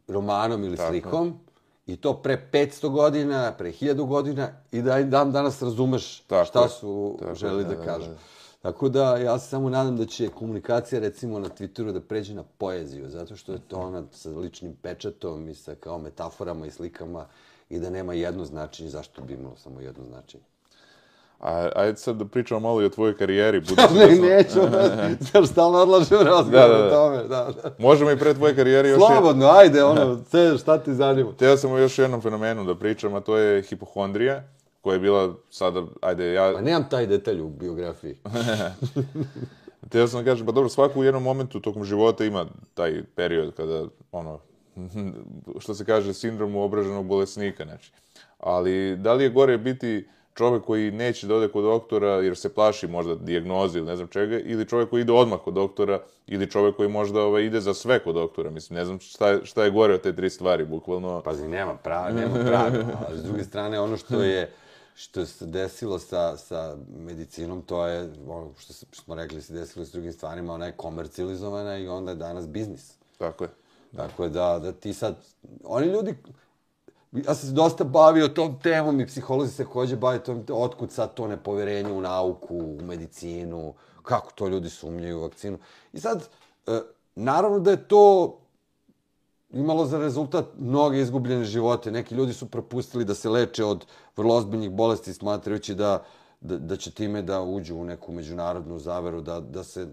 romanom 0.08 0.64
ili 0.64 0.76
Tako. 0.76 0.88
slikom, 0.88 1.40
i 1.86 1.96
to 1.96 2.22
pre 2.22 2.48
500 2.52 2.88
godina, 2.88 3.52
pre 3.58 3.72
1000 3.72 4.06
godina, 4.06 4.48
i 4.72 4.82
da 4.82 4.98
i 4.98 5.04
dan 5.04 5.32
danas 5.32 5.62
razumeš 5.62 6.20
Tako 6.20 6.44
šta 6.44 6.68
su 6.68 7.16
Tako 7.18 7.34
želi 7.34 7.64
da, 7.64 7.70
da, 7.70 7.76
da, 7.76 7.84
kažu. 7.84 8.08
da. 8.08 8.16
Tako 8.62 8.88
da, 8.88 9.16
ja 9.16 9.38
se 9.38 9.48
samo 9.48 9.70
nadam 9.70 9.96
da 9.96 10.06
će 10.06 10.28
komunikacija, 10.28 11.00
recimo, 11.00 11.38
na 11.38 11.48
Twitteru 11.48 11.92
da 11.92 12.00
pređe 12.00 12.34
na 12.34 12.44
poeziju, 12.58 13.10
zato 13.10 13.36
što 13.36 13.52
je 13.52 13.58
to 13.68 13.80
ona 13.80 14.02
sa 14.12 14.30
ličnim 14.30 14.76
pečatom 14.82 15.48
i 15.48 15.54
sa 15.54 15.74
kao 15.74 15.98
metaforama 15.98 16.66
i 16.66 16.70
slikama 16.70 17.26
i 17.70 17.78
da 17.78 17.90
nema 17.90 18.14
jedno 18.14 18.44
značenje, 18.44 18.90
zašto 18.90 19.22
bi 19.22 19.34
imalo 19.34 19.56
samo 19.56 19.80
jedno 19.80 20.04
značenje. 20.04 20.44
A, 21.44 21.68
ajde 21.74 21.96
sad 21.96 22.16
da 22.16 22.24
pričamo 22.24 22.60
malo 22.60 22.82
i 22.82 22.84
o 22.84 22.88
tvojoj 22.88 23.16
karijeri. 23.16 23.60
budući 23.68 23.94
Ne, 23.94 24.06
da 24.06 24.36
neću, 24.36 24.60
jer 25.34 25.46
stalno 25.46 25.78
odlažem 25.78 26.18
razgovor 26.18 26.68
Da, 26.68 26.68
da, 26.68 26.78
da. 26.78 26.86
o 26.86 26.90
tome. 26.90 27.16
Da, 27.16 27.50
da. 27.62 27.74
Možemo 27.78 28.10
i 28.10 28.16
pre 28.16 28.34
tvoje 28.34 28.56
karijere 28.56 28.88
još... 28.88 28.98
Slobodno, 28.98 29.46
ajde, 29.46 29.84
ono, 29.84 30.24
sve, 30.30 30.58
šta 30.58 30.78
ti 30.78 30.94
zanima? 30.94 31.32
Teo 31.32 31.56
sam 31.56 31.72
o 31.72 31.78
još 31.78 31.98
jednom 31.98 32.20
fenomenu 32.20 32.64
da 32.64 32.74
pričam, 32.74 33.14
a 33.14 33.20
to 33.20 33.36
je 33.36 33.62
hipohondrija, 33.62 34.42
koja 34.80 34.94
je 34.94 35.00
bila 35.00 35.34
sada, 35.50 35.82
ajde, 36.02 36.32
ja... 36.32 36.52
Pa 36.54 36.60
nemam 36.60 36.88
taj 36.90 37.06
detalj 37.06 37.40
u 37.40 37.48
biografiji. 37.48 38.16
Teo 39.90 40.08
sam 40.08 40.24
da 40.24 40.30
kažem, 40.30 40.46
pa 40.46 40.52
dobro, 40.52 40.68
svako 40.68 41.00
u 41.00 41.04
jednom 41.04 41.22
momentu 41.22 41.60
tokom 41.60 41.84
života 41.84 42.24
ima 42.24 42.46
taj 42.74 43.02
period 43.14 43.54
kada, 43.56 43.84
ono, 44.12 44.38
što 45.58 45.74
se 45.74 45.84
kaže, 45.84 46.14
sindrom 46.14 46.56
obraženog 46.56 47.06
bolesnika, 47.06 47.64
znači. 47.64 47.92
Ali, 48.38 48.96
da 48.96 49.12
li 49.12 49.24
je 49.24 49.30
gore 49.30 49.58
biti 49.58 50.04
čovek 50.34 50.64
koji 50.64 50.90
neće 50.90 51.26
da 51.26 51.34
ode 51.34 51.48
kod 51.48 51.64
doktora 51.64 52.08
jer 52.08 52.36
se 52.36 52.54
plaši 52.54 52.86
možda 52.86 53.14
dijagnoze 53.14 53.78
ili 53.78 53.86
ne 53.86 53.96
znam 53.96 54.08
čega, 54.08 54.38
ili 54.38 54.68
čovek 54.68 54.90
koji 54.90 55.00
ide 55.00 55.12
odmah 55.12 55.38
kod 55.44 55.54
doktora, 55.54 56.00
ili 56.26 56.50
čovek 56.50 56.76
koji 56.76 56.88
možda 56.88 57.20
ovaj, 57.20 57.44
ide 57.44 57.60
za 57.60 57.74
sve 57.74 57.98
kod 57.98 58.14
doktora. 58.14 58.50
Mislim, 58.50 58.76
ne 58.78 58.84
znam 58.84 59.00
šta 59.00 59.28
je, 59.28 59.40
šta 59.44 59.64
je 59.64 59.70
gore 59.70 59.94
od 59.94 60.00
te 60.00 60.16
tri 60.16 60.30
stvari, 60.30 60.64
bukvalno. 60.64 61.22
Pazi, 61.24 61.48
nema 61.48 61.74
prava, 61.74 62.10
nema 62.10 62.34
pravila, 62.34 63.04
ali 63.08 63.18
s 63.18 63.22
druge 63.22 63.44
strane, 63.44 63.80
ono 63.80 63.96
što 63.96 64.22
je 64.22 64.52
što 64.94 65.26
se 65.26 65.46
desilo 65.46 65.98
sa, 65.98 66.36
sa 66.36 66.76
medicinom, 66.96 67.62
to 67.62 67.86
je, 67.86 68.12
ono 68.28 68.50
što, 68.58 68.72
se, 68.72 68.86
što 68.92 69.02
smo 69.02 69.14
rekli, 69.14 69.42
se 69.42 69.54
desilo 69.54 69.84
s 69.84 69.92
drugim 69.92 70.12
stvarima, 70.12 70.52
ona 70.54 70.66
je 70.66 70.72
komercijalizovana 70.72 71.78
i 71.78 71.88
onda 71.88 72.10
je 72.10 72.16
danas 72.16 72.48
biznis. 72.48 72.92
Tako 73.18 73.44
je. 73.44 73.50
Tako 73.96 74.28
da, 74.28 74.58
da 74.58 74.72
ti 74.72 74.92
sad, 74.92 75.16
oni 75.64 75.86
ljudi, 75.86 76.14
ja 77.14 77.34
sam 77.34 77.48
se 77.48 77.54
dosta 77.54 77.84
bavio 77.84 78.28
tom 78.28 78.58
temom 78.62 79.00
i 79.00 79.06
psiholozi 79.06 79.52
se 79.52 79.64
kođe 79.64 79.96
bave 79.96 80.18
tom, 80.18 80.44
otkud 80.50 80.92
sad 80.92 81.14
to 81.14 81.28
nepoverenje 81.28 81.92
u 81.92 82.00
nauku, 82.00 82.56
u 82.56 82.78
medicinu, 82.82 83.74
kako 84.02 84.32
to 84.34 84.48
ljudi 84.48 84.70
sumnjaju 84.70 85.18
u 85.18 85.22
vakcinu. 85.22 85.58
I 85.92 86.00
sad, 86.00 86.28
e, 86.66 86.80
naravno 87.14 87.58
da 87.58 87.70
je 87.70 87.88
to 87.88 88.38
imalo 89.52 89.86
za 89.86 89.98
rezultat 89.98 90.46
mnoge 90.58 91.00
izgubljene 91.00 91.44
živote. 91.44 91.90
Neki 91.90 92.14
ljudi 92.14 92.32
su 92.32 92.50
propustili 92.50 93.04
da 93.04 93.14
se 93.14 93.30
leče 93.30 93.64
od 93.64 93.86
vrlo 94.16 94.34
ozbiljnih 94.34 94.70
bolesti 94.70 95.14
smatrajući 95.14 95.74
da, 95.74 96.04
da, 96.40 96.58
da 96.58 96.76
će 96.76 96.90
time 96.90 97.22
da 97.22 97.42
uđu 97.42 97.76
u 97.76 97.84
neku 97.84 98.12
međunarodnu 98.12 98.78
zaveru, 98.78 99.20
da, 99.20 99.40
da 99.40 99.64
se 99.64 99.88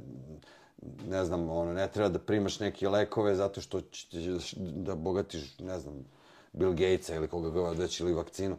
ne 1.08 1.26
znam, 1.26 1.50
ono, 1.50 1.74
ne 1.74 1.88
treba 1.88 2.10
da 2.10 2.20
primaš 2.20 2.60
neke 2.60 2.90
lekove 2.90 3.36
zato 3.36 3.62
što 3.62 3.82
ćeš 3.82 4.54
da 4.58 4.96
bogatiš, 4.96 5.60
ne 5.60 5.80
znam, 5.80 6.06
Bill 6.54 6.72
Gatesa 6.72 7.16
ili 7.16 7.28
koga 7.28 7.50
god 7.50 7.78
već 7.78 8.00
ili 8.00 8.14
vakcinu. 8.14 8.58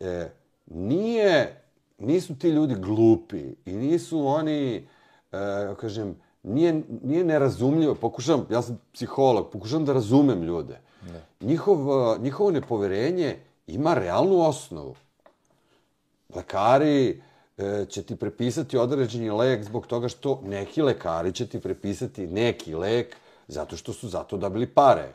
E, 0.00 0.30
nije, 0.66 1.62
nisu 1.98 2.38
ti 2.38 2.48
ljudi 2.48 2.74
glupi 2.74 3.54
i 3.66 3.72
nisu 3.72 4.26
oni, 4.26 4.88
e, 5.32 5.74
kažem, 5.80 6.16
nije, 6.42 6.82
nije 7.02 7.24
nerazumljivo. 7.24 7.94
Pokušam, 7.94 8.46
ja 8.50 8.62
sam 8.62 8.80
psiholog, 8.92 9.50
pokušam 9.50 9.84
da 9.84 9.92
razumem 9.92 10.42
ljude. 10.42 10.80
Ne. 11.06 11.20
Njihov, 11.40 11.88
uh, 11.88 12.22
njihovo 12.22 12.50
nepoverenje 12.50 13.36
ima 13.66 13.94
realnu 13.94 14.40
osnovu. 14.40 14.94
Lekari 16.34 17.22
e, 17.58 17.86
će 17.88 18.02
ti 18.02 18.16
prepisati 18.16 18.78
određeni 18.78 19.30
lek 19.30 19.64
zbog 19.64 19.86
toga 19.86 20.08
što 20.08 20.40
neki 20.44 20.82
lekari 20.82 21.32
će 21.32 21.46
ti 21.46 21.60
prepisati 21.60 22.26
neki 22.26 22.74
lek 22.74 23.16
zato 23.48 23.76
što 23.76 23.92
su 23.92 24.08
zato 24.08 24.36
dobili 24.36 24.66
pare. 24.66 25.12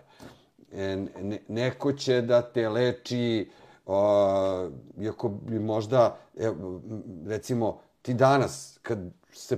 Neko 1.47 1.93
će 1.93 2.21
da 2.21 2.41
te 2.41 2.69
leči 2.69 3.49
o, 3.85 4.69
iako 5.01 5.29
bi 5.29 5.59
možda, 5.59 6.17
evo, 6.37 6.81
recimo, 7.27 7.79
ti 8.01 8.13
danas, 8.13 8.79
kad 8.81 8.99
se 9.31 9.57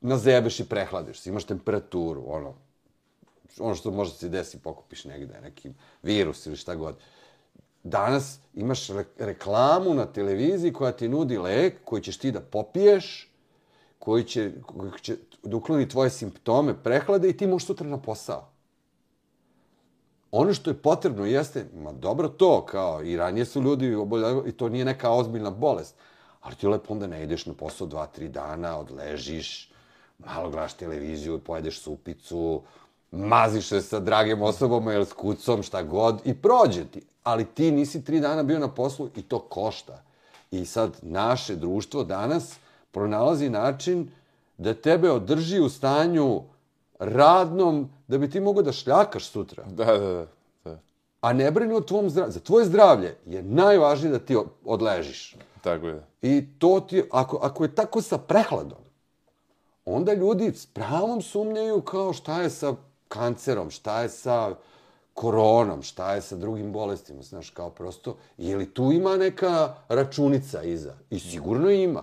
nazebeš 0.00 0.60
i 0.60 0.68
prehladiš, 0.68 1.26
imaš 1.26 1.44
temperaturu, 1.44 2.24
ono, 2.26 2.54
ono 3.58 3.74
što 3.74 3.90
može 3.90 4.10
se 4.10 4.28
desi, 4.28 4.58
pokupiš 4.58 5.04
negde, 5.04 5.40
neki 5.42 5.70
virus 6.02 6.46
ili 6.46 6.56
šta 6.56 6.74
god. 6.74 6.96
Danas 7.82 8.38
imaš 8.54 8.88
reklamu 9.18 9.94
na 9.94 10.06
televiziji 10.06 10.72
koja 10.72 10.92
ti 10.92 11.08
nudi 11.08 11.38
lek 11.38 11.84
koji 11.84 12.02
ćeš 12.02 12.18
ti 12.18 12.32
da 12.32 12.40
popiješ, 12.40 13.32
koji 13.98 14.24
će, 14.24 14.52
koji 14.66 14.90
će 15.02 15.16
da 15.42 15.56
ukloni 15.56 15.88
tvoje 15.88 16.10
simptome 16.10 16.82
prehlade 16.82 17.28
i 17.28 17.36
ti 17.36 17.46
možeš 17.46 17.66
sutra 17.66 17.86
na 17.86 17.98
posao. 18.02 18.55
Ono 20.38 20.54
što 20.54 20.70
je 20.70 20.74
potrebno 20.74 21.26
jeste, 21.26 21.66
ma 21.74 21.92
dobro 21.92 22.28
to, 22.28 22.66
kao 22.66 23.02
i 23.02 23.16
ranije 23.16 23.44
su 23.44 23.62
ljudi 23.62 23.94
oboljeli 23.94 24.48
i 24.48 24.52
to 24.52 24.68
nije 24.68 24.84
neka 24.84 25.10
ozbiljna 25.10 25.50
bolest, 25.50 25.94
ali 26.42 26.54
ti 26.54 26.66
lepo 26.66 26.92
onda 26.94 27.06
ne 27.06 27.22
ideš 27.22 27.46
na 27.46 27.52
posao 27.52 27.86
dva, 27.86 28.06
tri 28.06 28.28
dana, 28.28 28.78
odležiš, 28.78 29.72
malo 30.18 30.50
gledaš 30.50 30.74
televiziju, 30.74 31.38
pojedeš 31.38 31.80
supicu, 31.80 32.62
maziš 33.10 33.68
se 33.68 33.80
sa 33.80 34.00
dragim 34.00 34.42
osobama 34.42 34.92
ili 34.92 35.06
s 35.06 35.12
kucom, 35.12 35.62
šta 35.62 35.82
god, 35.82 36.20
i 36.24 36.34
prođe 36.34 36.84
ti. 36.84 37.02
Ali 37.22 37.44
ti 37.44 37.70
nisi 37.70 38.04
tri 38.04 38.20
dana 38.20 38.42
bio 38.42 38.58
na 38.58 38.68
poslu 38.68 39.08
i 39.16 39.22
to 39.22 39.38
košta. 39.38 40.02
I 40.50 40.66
sad 40.66 40.96
naše 41.02 41.56
društvo 41.56 42.04
danas 42.04 42.56
pronalazi 42.90 43.48
način 43.48 44.10
da 44.58 44.74
tebe 44.74 45.10
održi 45.10 45.60
u 45.60 45.68
stanju 45.68 46.42
radnom 46.98 47.90
da 48.08 48.18
bi 48.18 48.30
ti 48.30 48.40
mogao 48.40 48.62
da 48.62 48.72
šljakaš 48.72 49.24
sutra. 49.24 49.64
Da, 49.64 49.84
da, 49.84 49.98
da. 49.98 50.26
da. 50.64 50.78
A 51.20 51.32
ne 51.32 51.50
brini 51.50 51.74
o 51.74 51.80
tvom 51.80 52.10
zdravlju. 52.10 52.32
Za 52.32 52.40
tvoje 52.40 52.64
zdravlje 52.64 53.16
je 53.26 53.42
najvažnije 53.42 54.12
da 54.12 54.18
ti 54.18 54.36
odležiš. 54.64 55.36
Tako 55.62 55.86
je. 55.86 56.02
I 56.22 56.46
to 56.58 56.80
ti, 56.80 57.02
ako, 57.10 57.36
ako 57.42 57.64
je 57.64 57.74
tako 57.74 58.02
sa 58.02 58.18
prehladom, 58.18 58.78
onda 59.84 60.14
ljudi 60.14 60.52
s 60.52 60.66
pravom 60.66 61.22
sumnjaju 61.22 61.80
kao 61.80 62.12
šta 62.12 62.42
je 62.42 62.50
sa 62.50 62.74
kancerom, 63.08 63.70
šta 63.70 64.02
je 64.02 64.08
sa 64.08 64.54
koronom, 65.14 65.82
šta 65.82 66.14
je 66.14 66.22
sa 66.22 66.36
drugim 66.36 66.72
bolestima, 66.72 67.22
znaš, 67.22 67.50
kao 67.50 67.70
prosto, 67.70 68.16
je 68.38 68.56
li 68.56 68.74
tu 68.74 68.92
ima 68.92 69.16
neka 69.16 69.74
računica 69.88 70.62
iza? 70.62 70.94
I 71.10 71.18
sigurno 71.18 71.70
ima. 71.70 72.02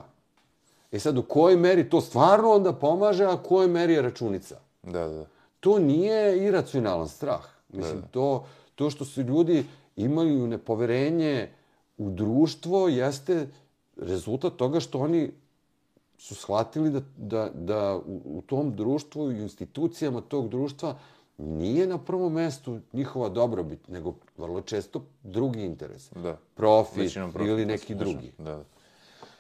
E 0.92 1.00
sad, 1.00 1.18
u 1.18 1.24
kojoj 1.24 1.58
meri 1.58 1.90
to 1.90 2.02
stvarno 2.02 2.52
onda 2.52 2.74
pomaže, 2.74 3.26
a 3.26 3.34
u 3.34 3.44
kojoj 3.44 3.68
meri 3.68 3.94
je 3.94 4.02
računica? 4.02 4.60
Da, 4.84 5.08
da. 5.08 5.26
To 5.60 5.80
nije 5.80 6.46
iracionalan 6.48 7.08
strah. 7.08 7.46
Mislim, 7.70 8.02
da. 8.02 8.08
to, 8.08 8.46
to 8.76 8.90
što 8.90 9.06
su 9.06 9.22
ljudi 9.22 9.66
imaju 9.96 10.48
nepoverenje 10.48 11.50
u 11.98 12.10
društvo 12.10 12.88
jeste 12.88 13.48
rezultat 13.98 14.54
toga 14.54 14.80
što 14.80 15.00
oni 15.00 15.32
su 16.18 16.36
shvatili 16.36 16.90
da, 16.90 17.02
da, 17.18 17.50
da 17.54 17.96
u, 17.96 18.22
u 18.26 18.42
tom 18.42 18.76
društvu 18.76 19.32
i 19.32 19.42
institucijama 19.42 20.22
tog 20.22 20.50
društva 20.50 20.98
nije 21.38 21.88
na 21.88 21.98
prvom 21.98 22.34
mestu 22.34 22.80
njihova 22.94 23.30
dobrobit, 23.30 23.88
nego 23.88 24.14
vrlo 24.38 24.62
često 24.62 25.06
drugi 25.24 25.62
interes. 25.62 26.10
Da. 26.12 26.38
Profit, 26.56 27.14
profit 27.14 27.48
ili 27.48 27.66
neki 27.66 27.96
drugi. 27.96 28.32
Da, 28.38 28.44
da. 28.44 28.64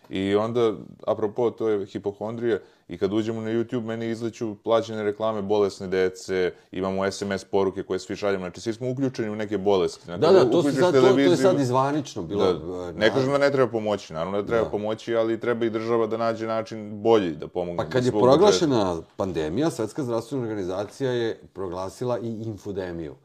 I 0.09 0.35
onda, 0.35 0.73
apropo, 1.07 1.49
to 1.49 1.69
je 1.69 1.85
hipohondrija, 1.85 2.59
i 2.87 2.97
kad 2.97 3.13
uđemo 3.13 3.41
na 3.41 3.49
YouTube, 3.49 3.85
meni 3.85 4.09
izleću 4.09 4.55
plaćene 4.63 5.03
reklame 5.03 5.41
bolesne 5.41 5.87
dece, 5.87 6.51
imamo 6.71 7.11
SMS 7.11 7.43
poruke 7.43 7.83
koje 7.83 7.99
svi 7.99 8.15
šaljamo, 8.15 8.45
znači 8.45 8.61
svi 8.61 8.73
smo 8.73 8.89
uključeni 8.89 9.29
u 9.29 9.35
neke 9.35 9.57
bolesti. 9.57 10.05
Znači, 10.05 10.21
da, 10.21 10.31
da, 10.31 10.51
to, 10.51 10.63
sad, 10.63 10.93
to, 10.93 11.01
to 11.01 11.19
je 11.19 11.37
sad 11.37 11.59
izvanično 11.59 12.23
bilo. 12.23 12.53
Da, 12.53 12.91
ne 12.91 13.09
kažem 13.09 13.31
da 13.31 13.37
ne 13.37 13.51
treba 13.51 13.71
pomoći, 13.71 14.13
naravno 14.13 14.41
da 14.41 14.47
treba 14.47 14.63
da. 14.63 14.69
pomoći, 14.69 15.15
ali 15.15 15.39
treba 15.39 15.65
i 15.65 15.69
država 15.69 16.07
da 16.07 16.17
nađe 16.17 16.47
način 16.47 17.01
bolji 17.01 17.31
da 17.31 17.47
pomogne. 17.47 17.77
Pa 17.77 17.89
kad 17.89 18.05
je 18.05 18.11
proglašena 18.11 18.93
budžeta. 18.93 19.13
pandemija, 19.17 19.69
Svetska 19.69 20.03
zdravstvena 20.03 20.43
organizacija 20.43 21.11
je 21.11 21.39
proglasila 21.53 22.19
i 22.19 22.27
infodemiju. 22.27 23.15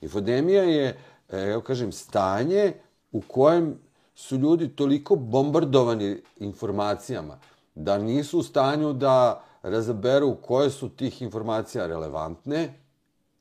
Infodemija 0.00 0.62
je, 0.62 0.96
e, 1.30 1.38
evo 1.38 1.60
kažem, 1.60 1.92
stanje 1.92 2.72
u 3.12 3.20
kojem 3.20 3.78
su 4.16 4.36
ljudi 4.36 4.68
toliko 4.68 5.16
bombardovani 5.16 6.22
informacijama 6.36 7.38
da 7.74 7.98
nisu 7.98 8.38
u 8.38 8.42
stanju 8.42 8.92
da 8.92 9.42
razaberu 9.62 10.36
koje 10.42 10.70
su 10.70 10.88
tih 10.88 11.22
informacija 11.22 11.86
relevantne, 11.86 12.74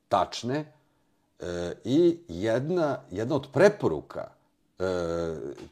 tačne 0.09 0.73
e, 1.39 1.73
i 1.83 2.17
jedna, 2.27 2.97
jedna 3.11 3.35
od 3.35 3.47
preporuka 3.53 4.27
e, 4.79 4.85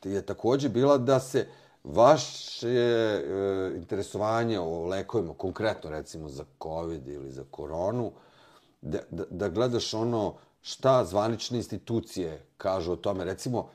je 0.03 0.21
takođe 0.21 0.69
bila 0.69 0.97
da 0.97 1.19
se 1.19 1.47
vaše 1.83 2.69
e, 2.69 3.71
interesovanje 3.75 4.59
o 4.59 4.85
lekovima, 4.85 5.33
konkretno 5.33 5.89
recimo 5.89 6.29
za 6.29 6.45
COVID 6.63 7.07
ili 7.07 7.31
za 7.31 7.43
koronu, 7.51 8.11
da, 8.81 8.99
da, 9.11 9.23
da 9.29 9.49
gledaš 9.49 9.93
ono 9.93 10.33
šta 10.61 11.05
zvanične 11.05 11.57
institucije 11.57 12.45
kažu 12.57 12.91
o 12.91 12.95
tome. 12.95 13.25
Recimo, 13.25 13.69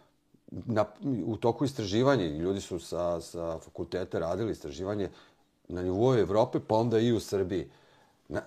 na, 0.51 0.85
u 1.27 1.37
toku 1.37 1.65
istraživanja, 1.65 2.27
ljudi 2.27 2.61
su 2.61 2.79
sa, 2.79 3.21
sa 3.21 3.59
fakultete 3.59 4.19
radili 4.19 4.53
istraživanje 4.53 5.11
na 5.69 5.83
nivou 5.83 6.15
Evrope, 6.15 6.61
pa 6.61 6.77
onda 6.77 6.99
i 6.99 7.13
u 7.13 7.21
Srbiji. 7.21 7.71
Na, 8.29 8.43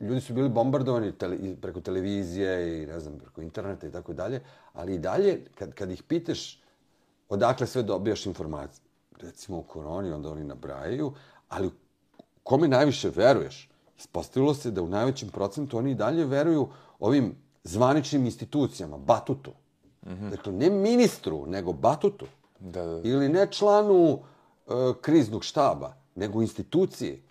ljudi 0.00 0.20
su 0.20 0.34
bili 0.34 0.48
bombardovani 0.48 1.12
tele, 1.12 1.56
preko 1.62 1.80
televizije 1.80 2.82
i 2.82 2.86
ne 2.86 3.00
znam, 3.00 3.18
preko 3.18 3.42
interneta 3.42 3.86
i 3.86 3.90
tako 3.90 4.12
dalje, 4.12 4.40
ali 4.72 4.94
i 4.94 4.98
dalje, 4.98 5.44
kad, 5.54 5.74
kad 5.74 5.90
ih 5.90 6.02
piteš 6.02 6.62
odakle 7.28 7.66
sve 7.66 7.82
dobijaš 7.82 8.26
informacije, 8.26 8.84
recimo 9.20 9.58
u 9.58 9.62
koroni, 9.62 10.12
onda 10.12 10.30
oni 10.30 10.44
nabrajaju, 10.44 11.12
ali 11.48 11.70
kome 12.42 12.68
najviše 12.68 13.10
veruješ? 13.10 13.68
Ispostavilo 13.98 14.54
se 14.54 14.70
da 14.70 14.82
u 14.82 14.88
najvećem 14.88 15.28
procentu 15.28 15.78
oni 15.78 15.90
i 15.90 15.94
dalje 15.94 16.24
veruju 16.24 16.68
ovim 17.00 17.34
zvaničnim 17.64 18.24
institucijama, 18.24 18.98
batutu. 18.98 19.52
-hmm. 20.06 20.30
Dakle, 20.30 20.52
ne 20.52 20.70
ministru, 20.70 21.46
nego 21.46 21.72
batutu. 21.72 22.26
Da, 22.60 22.86
da. 22.86 23.00
Ili 23.08 23.28
ne 23.28 23.46
članu 23.50 24.12
uh, 24.66 24.74
kriznog 25.00 25.44
štaba, 25.44 25.94
nego 26.14 26.42
instituciji 26.42 27.22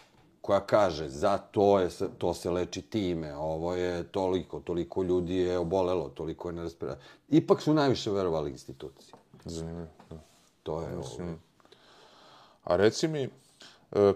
koja 0.41 0.59
kaže 0.59 1.09
za 1.09 1.37
to, 1.37 1.79
je, 1.79 1.89
to 2.17 2.33
se 2.33 2.51
leči 2.51 2.81
time, 2.81 3.35
ovo 3.35 3.75
je 3.75 4.03
toliko, 4.03 4.59
toliko 4.59 5.03
ljudi 5.03 5.35
je 5.35 5.57
obolelo, 5.57 6.09
toliko 6.09 6.49
je 6.49 6.53
nerespirano. 6.53 6.97
Ipak 7.29 7.61
su 7.61 7.73
najviše 7.73 8.11
verovali 8.11 8.51
instituciji. 8.51 9.13
Zanimljivo. 9.45 9.87
Da. 10.09 10.17
To 10.63 10.81
je 10.81 10.95
Mislim, 10.97 11.27
ovo. 11.27 11.37
A 12.63 12.75
reci 12.75 13.07
mi, 13.07 13.23
E, 13.23 13.42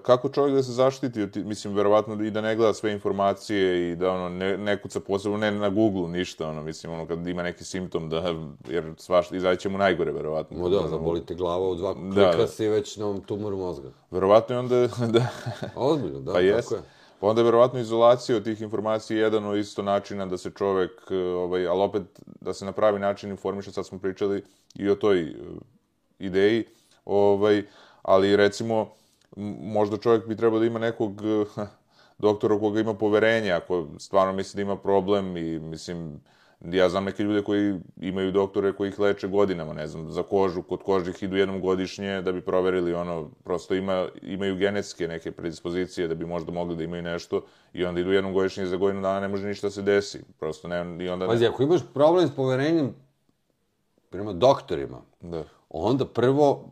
kako 0.02 0.30
čovjek 0.30 0.56
da 0.56 0.64
se 0.64 0.72
zaštiti, 0.72 1.44
mislim, 1.44 1.76
verovatno 1.76 2.24
i 2.24 2.32
da 2.32 2.42
ne 2.42 2.56
gleda 2.56 2.74
sve 2.74 2.92
informacije 2.92 3.92
i 3.92 3.96
da 3.96 4.12
ono, 4.12 4.30
ne, 4.30 4.58
ne 4.58 4.82
kuca 4.82 5.00
posebno, 5.00 5.38
ne 5.38 5.52
na 5.52 5.70
Google 5.70 6.08
ništa, 6.08 6.50
ono, 6.50 6.64
mislim, 6.64 6.94
ono, 6.94 7.08
kad 7.08 7.28
ima 7.28 7.44
neki 7.44 7.64
simptom, 7.64 8.10
da, 8.10 8.36
jer 8.70 8.94
svašta, 8.98 9.36
izaće 9.36 9.70
mu 9.70 9.78
najgore, 9.78 10.12
verovatno. 10.12 10.58
No 10.58 10.70
da, 10.70 10.80
ono, 10.80 10.88
zabolite 10.88 11.36
glava 11.36 11.68
u 11.68 11.76
dva 11.76 11.94
klika 11.94 12.32
da, 12.32 12.38
da. 12.38 12.48
si 12.48 12.68
već 12.68 12.98
na 12.98 13.20
tumor 13.26 13.56
mozga. 13.56 13.90
Verovatno 14.12 14.56
je 14.56 14.60
onda, 14.60 14.88
da. 15.20 15.28
Ozbiljno, 15.76 16.20
da, 16.20 16.34
pa 16.34 16.40
jest. 16.40 16.72
je. 16.72 16.78
Pa 17.20 17.28
onda 17.28 17.42
je 17.42 17.46
verovatno 17.46 17.80
izolacija 17.80 18.38
od 18.38 18.44
tih 18.44 18.62
informacija 18.62 19.20
jedan 19.20 19.46
od 19.46 19.58
isto 19.58 19.82
načina 19.82 20.26
da 20.26 20.38
se 20.38 20.52
čovek, 20.52 20.92
e, 21.12 21.18
ovaj, 21.18 21.68
ali 21.68 21.82
opet 21.82 22.04
da 22.42 22.54
se 22.54 22.66
na 22.66 22.72
pravi 22.72 23.00
način 23.00 23.30
informiše, 23.30 23.72
sad 23.72 23.86
smo 23.86 24.00
pričali 24.00 24.44
i 24.76 24.90
o 24.90 24.96
toj 24.96 25.24
uh, 25.24 25.58
ideji, 26.20 26.66
ovaj, 27.06 27.64
ali 28.02 28.36
recimo, 28.36 28.97
možda 29.62 29.98
čovjek 29.98 30.28
bi 30.28 30.36
trebao 30.36 30.60
da 30.60 30.66
ima 30.66 30.80
nekog 30.80 31.22
doktora 32.18 32.56
u 32.56 32.60
koga 32.60 32.80
ima 32.80 32.94
poverenje, 32.94 33.52
ako 33.52 33.88
stvarno 34.00 34.34
misli 34.34 34.58
da 34.58 34.62
ima 34.62 34.78
problem 34.78 35.38
i 35.38 35.60
mislim, 35.60 36.20
ja 36.62 36.90
znam 36.90 37.04
neke 37.04 37.24
ljude 37.24 37.42
koji 37.42 37.80
imaju 37.98 38.32
doktore 38.32 38.74
koji 38.74 38.90
ih 38.90 39.00
leče 39.00 39.28
godinama, 39.28 39.74
ne 39.74 39.88
znam, 39.88 40.12
za 40.12 40.24
kožu, 40.24 40.62
kod 40.62 40.84
kože 40.84 41.12
ih 41.12 41.24
idu 41.24 41.38
jednom 41.38 41.62
godišnje 41.62 42.22
da 42.22 42.32
bi 42.32 42.42
proverili 42.42 42.94
ono, 42.94 43.30
prosto 43.44 43.76
ima, 43.76 44.08
imaju 44.22 44.56
genetske 44.56 45.08
neke 45.08 45.32
predispozicije 45.32 46.08
da 46.08 46.16
bi 46.16 46.26
možda 46.26 46.52
mogli 46.52 46.76
da 46.76 46.84
imaju 46.84 47.02
nešto 47.02 47.42
i 47.74 47.86
onda 47.86 48.02
idu 48.02 48.12
jednom 48.12 48.34
godišnje 48.34 48.66
za 48.66 48.78
godinu 48.78 49.02
dana 49.02 49.20
ne 49.20 49.28
može 49.28 49.48
ništa 49.48 49.70
se 49.70 49.82
desi, 49.82 50.24
prosto 50.40 50.68
ne, 50.68 51.06
i 51.06 51.10
onda... 51.10 51.26
Ne... 51.26 51.32
Pazi, 51.32 51.46
ako 51.46 51.64
imaš 51.64 51.82
problem 51.94 52.28
s 52.28 52.36
poverenjem 52.36 52.96
prema 54.10 54.34
doktorima, 54.34 55.02
da 55.22 55.44
onda 55.72 56.06
prvo, 56.06 56.64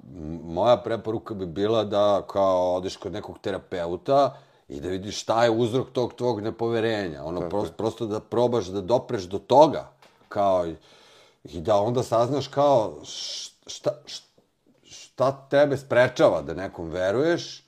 moja 0.44 0.78
preporuka 0.78 1.34
bi 1.34 1.46
bila 1.46 1.84
da 1.84 2.22
kao 2.24 2.76
odeš 2.76 2.98
kod 2.98 3.12
nekog 3.12 3.40
terapeuta 3.40 4.38
i 4.68 4.82
da 4.82 4.90
vidiš 4.90 5.22
šta 5.22 5.44
je 5.44 5.52
uzrok 5.52 5.88
tog 5.90 6.14
tvog 6.14 6.42
nepoverenja. 6.42 7.24
Ono, 7.24 7.50
prosto, 7.50 7.74
prosto 7.74 8.06
da 8.06 8.20
probaš 8.20 8.66
da 8.66 8.82
dopreš 8.82 9.24
do 9.24 9.40
toga, 9.40 9.92
kao, 10.30 10.68
i- 10.68 10.76
i 11.46 11.62
da 11.62 11.76
onda 11.78 12.04
saznaš 12.04 12.48
kao 12.48 12.94
šta, 13.06 13.92
šta, 14.06 14.22
šta 14.84 15.48
tebe 15.50 15.78
sprečava 15.78 16.42
da 16.42 16.54
nekom 16.54 16.90
veruješ, 16.90 17.64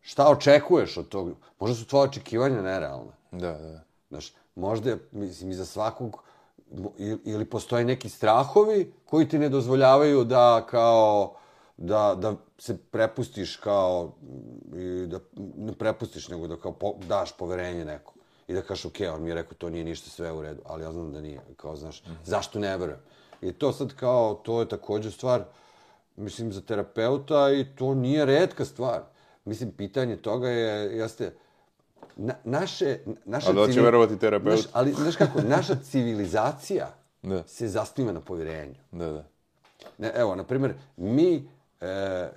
šta 0.00 0.28
očekuješ 0.28 0.96
od 0.96 1.08
tog. 1.08 1.30
Možda 1.60 1.76
su 1.76 1.86
tvoje 1.86 2.04
očekivanja 2.04 2.62
nerealne. 2.62 3.12
Da, 3.30 3.52
da. 3.52 3.80
Znaš, 4.08 4.32
možda 4.54 4.90
je, 4.90 4.98
mislim, 5.12 5.50
iza 5.50 5.64
svakog, 5.64 6.10
mo- 6.10 6.18
ili, 7.24 7.44
postoje 7.44 7.84
neki 7.84 8.08
strahovi 8.08 8.92
koji 9.04 9.28
ti 9.28 9.38
ne 9.38 9.48
dozvoljavaju 9.48 10.24
da 10.24 10.66
kao, 10.70 11.34
da, 11.76 12.14
da 12.18 12.34
se 12.58 12.76
prepustiš 12.76 13.56
kao, 13.56 14.12
mm, 14.22 14.78
i 14.78 15.06
da 15.06 15.18
ne 15.56 15.72
prepustiš, 15.72 16.28
nego 16.28 16.46
da 16.46 16.56
kao 16.56 16.72
po, 16.72 16.94
daš 17.08 17.36
poverenje 17.36 17.84
nekom. 17.84 18.14
I 18.48 18.54
da 18.54 18.62
kažeš, 18.62 18.84
ok, 18.84 18.96
on 19.14 19.22
mi 19.22 19.30
je 19.30 19.34
rekao, 19.34 19.54
to 19.54 19.70
nije 19.70 19.84
ništa 19.84 20.10
sve 20.10 20.32
u 20.32 20.42
redu, 20.42 20.62
ali 20.64 20.82
ja 20.82 20.92
znam 20.92 21.12
da 21.12 21.20
nije. 21.20 21.40
Kao, 21.56 21.76
znaš, 21.76 22.02
zašto 22.24 22.58
ne 22.58 22.76
verujem? 22.76 23.00
I 23.42 23.52
to 23.52 23.72
sad 23.72 23.94
kao, 23.94 24.34
to 24.34 24.60
je 24.60 24.68
također 24.68 25.12
stvar, 25.12 25.44
mislim, 26.16 26.52
za 26.52 26.60
terapeuta 26.60 27.52
i 27.52 27.66
to 27.76 27.94
nije 27.94 28.24
redka 28.24 28.64
stvar. 28.64 29.02
Mislim, 29.44 29.72
pitanje 29.72 30.16
toga 30.16 30.48
je, 30.48 30.96
jeste, 30.96 31.32
na, 32.16 32.34
naše, 32.44 32.98
naša 33.24 33.50
A 33.50 33.52
da 33.52 33.72
će 33.72 33.80
verovati 33.80 34.18
terapeut? 34.18 34.60
Znaš, 34.60 34.70
ali, 34.72 34.92
znaš 34.92 35.16
kako, 35.16 35.40
naša 35.40 35.74
civilizacija 35.74 36.94
Da. 37.22 37.42
se 37.46 37.68
zasniva 37.68 38.12
na 38.12 38.20
povjerenju. 38.20 38.74
Da, 38.92 39.12
da. 39.12 39.24
Ne, 39.98 40.12
evo, 40.16 40.34
na 40.34 40.44
primjer, 40.44 40.74
mi, 40.96 41.48
e, 41.80 42.28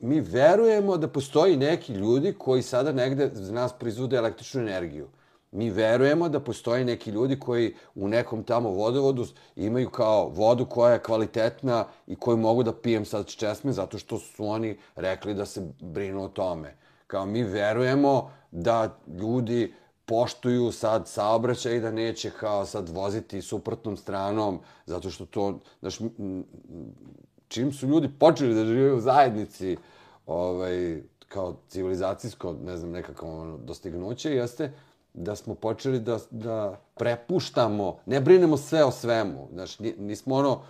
mi 0.00 0.20
verujemo 0.20 0.96
da 0.96 1.08
postoji 1.08 1.56
neki 1.56 1.92
ljudi 1.92 2.34
koji 2.38 2.62
sada 2.62 2.92
negde 2.92 3.30
za 3.32 3.52
nas 3.52 3.72
proizvode 3.72 4.16
električnu 4.16 4.60
energiju. 4.60 5.08
Mi 5.52 5.70
verujemo 5.70 6.28
da 6.28 6.40
postoji 6.40 6.84
neki 6.84 7.10
ljudi 7.10 7.38
koji 7.38 7.74
u 7.94 8.08
nekom 8.08 8.42
tamo 8.42 8.70
vodovodu 8.70 9.26
imaju 9.56 9.90
kao 9.90 10.28
vodu 10.28 10.66
koja 10.66 10.92
je 10.92 11.02
kvalitetna 11.02 11.84
i 12.06 12.16
koju 12.16 12.36
mogu 12.36 12.62
da 12.62 12.72
pijem 12.72 13.04
sad 13.04 13.26
česme 13.26 13.72
zato 13.72 13.98
što 13.98 14.18
su 14.18 14.46
oni 14.46 14.78
rekli 14.96 15.34
da 15.34 15.46
se 15.46 15.62
brinu 15.80 16.24
o 16.24 16.28
tome. 16.28 16.74
Kao 17.06 17.26
mi 17.26 17.42
verujemo 17.42 18.30
da 18.54 18.98
ljudi 19.20 19.74
poštuju 20.04 20.72
sad 20.72 21.08
saobraćaj 21.08 21.76
i 21.76 21.80
da 21.80 21.90
neće 21.90 22.30
kao 22.30 22.66
sad 22.66 22.88
voziti 22.88 23.42
suprotnom 23.42 23.96
stranom 23.96 24.60
zato 24.86 25.10
što 25.10 25.26
to, 25.26 25.58
znaš, 25.80 25.98
čim 27.48 27.72
su 27.72 27.86
ljudi 27.86 28.10
počeli 28.18 28.54
da 28.54 28.64
žive 28.64 28.92
u 28.92 29.00
zajednici, 29.00 29.76
ovaj, 30.26 31.02
kao 31.28 31.56
civilizacijsko, 31.68 32.54
ne 32.64 32.76
znam, 32.76 32.90
nekako 32.90 33.26
ono, 33.26 33.56
dostignuće, 33.56 34.30
jeste 34.30 34.72
da 35.14 35.36
smo 35.36 35.54
počeli 35.54 36.00
da, 36.00 36.18
da 36.30 36.80
prepuštamo, 36.94 37.98
ne 38.06 38.20
brinemo 38.20 38.56
sve 38.56 38.84
o 38.84 38.90
svemu. 38.90 39.48
Znaš, 39.52 39.78
nismo 39.78 40.34
ono, 40.34 40.62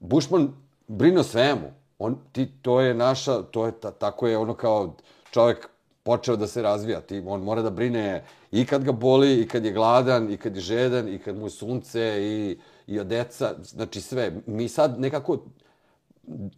Bušman 0.00 0.52
brine 0.88 1.20
o 1.20 1.22
svemu. 1.22 1.72
On, 1.98 2.18
ti, 2.32 2.48
to 2.62 2.80
je 2.80 2.94
naša, 2.94 3.42
to 3.42 3.66
je, 3.66 3.72
ta, 3.72 3.90
tako 3.90 4.26
je 4.26 4.38
ono 4.38 4.54
kao 4.54 4.94
čovjek 5.30 5.68
počeo 6.02 6.36
da 6.36 6.46
se 6.46 6.62
razvija. 6.62 7.00
Ti, 7.00 7.22
on 7.26 7.42
mora 7.42 7.62
da 7.62 7.70
brine 7.70 8.24
i 8.50 8.66
kad 8.66 8.84
ga 8.84 8.92
boli, 8.92 9.40
i 9.40 9.48
kad 9.48 9.64
je 9.64 9.72
gladan, 9.72 10.30
i 10.32 10.36
kad 10.36 10.56
je 10.56 10.62
žedan, 10.62 11.08
i 11.08 11.18
kad 11.18 11.36
mu 11.36 11.46
je 11.46 11.50
sunce, 11.50 12.18
i, 12.20 12.58
i 12.86 13.00
od 13.00 13.06
deca, 13.06 13.54
znači 13.62 14.00
sve. 14.00 14.32
Mi 14.46 14.68
sad 14.68 15.00
nekako 15.00 15.38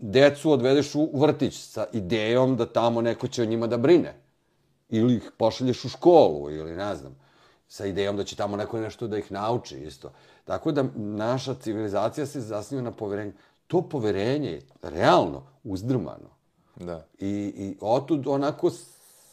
decu 0.01 0.53
odvedeš 0.53 0.95
u 0.95 1.11
vrtić 1.15 1.59
sa 1.59 1.87
idejom 1.93 2.57
da 2.57 2.67
tamo 2.67 3.01
neko 3.01 3.29
će 3.29 3.43
o 3.43 3.47
njima 3.47 3.67
da 3.67 3.77
brine. 3.77 4.15
Ili 4.89 5.15
ih 5.15 5.31
pošalješ 5.37 5.85
u 5.85 5.89
školu, 5.89 6.51
ili 6.51 6.77
ne 6.77 6.97
znam, 6.97 7.17
sa 7.69 7.87
idejom 7.87 8.17
da 8.17 8.25
će 8.25 8.37
tamo 8.37 8.57
neko 8.57 8.81
nešto 8.81 9.07
da 9.07 9.19
ih 9.19 9.33
nauči 9.33 9.79
isto. 9.79 10.13
Tako 10.45 10.73
da 10.73 10.85
naša 10.95 11.55
civilizacija 11.55 12.27
se 12.27 12.41
zasniva 12.41 12.83
na 12.83 12.93
poverenju. 12.93 13.33
To 13.67 13.83
poverenje 13.83 14.51
je 14.51 14.63
realno 14.83 15.47
uzdrmano. 15.65 16.31
Da. 16.77 17.07
I, 17.19 17.53
i 17.57 17.77
otud 17.81 18.27
onako 18.27 18.71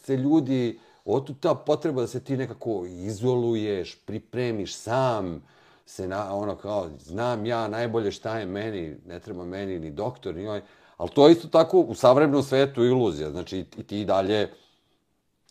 se 0.04 0.18
ljudi, 0.18 0.80
otud 1.06 1.40
ta 1.40 1.56
potreba 1.56 2.02
da 2.02 2.08
se 2.08 2.24
ti 2.24 2.38
nekako 2.38 2.86
izoluješ, 2.86 3.96
pripremiš 4.06 4.76
sam, 4.76 5.44
se 5.86 6.08
na, 6.08 6.36
ono 6.36 6.56
kao, 6.56 6.90
znam 7.00 7.46
ja 7.46 7.68
najbolje 7.68 8.12
šta 8.12 8.40
je 8.40 8.46
meni, 8.46 8.98
ne 9.08 9.20
treba 9.20 9.46
meni 9.46 9.80
ni 9.80 9.92
doktor, 9.92 10.36
ni 10.36 10.48
ovaj, 10.48 10.62
ali 10.98 11.10
to 11.10 11.28
je 11.28 11.32
isto 11.32 11.48
tako 11.48 11.80
u 11.80 11.96
savremenom 11.96 12.44
svetu 12.44 12.86
iluzija, 12.86 13.32
znači 13.32 13.66
i 13.78 13.84
ti 13.84 14.06
dalje 14.06 14.50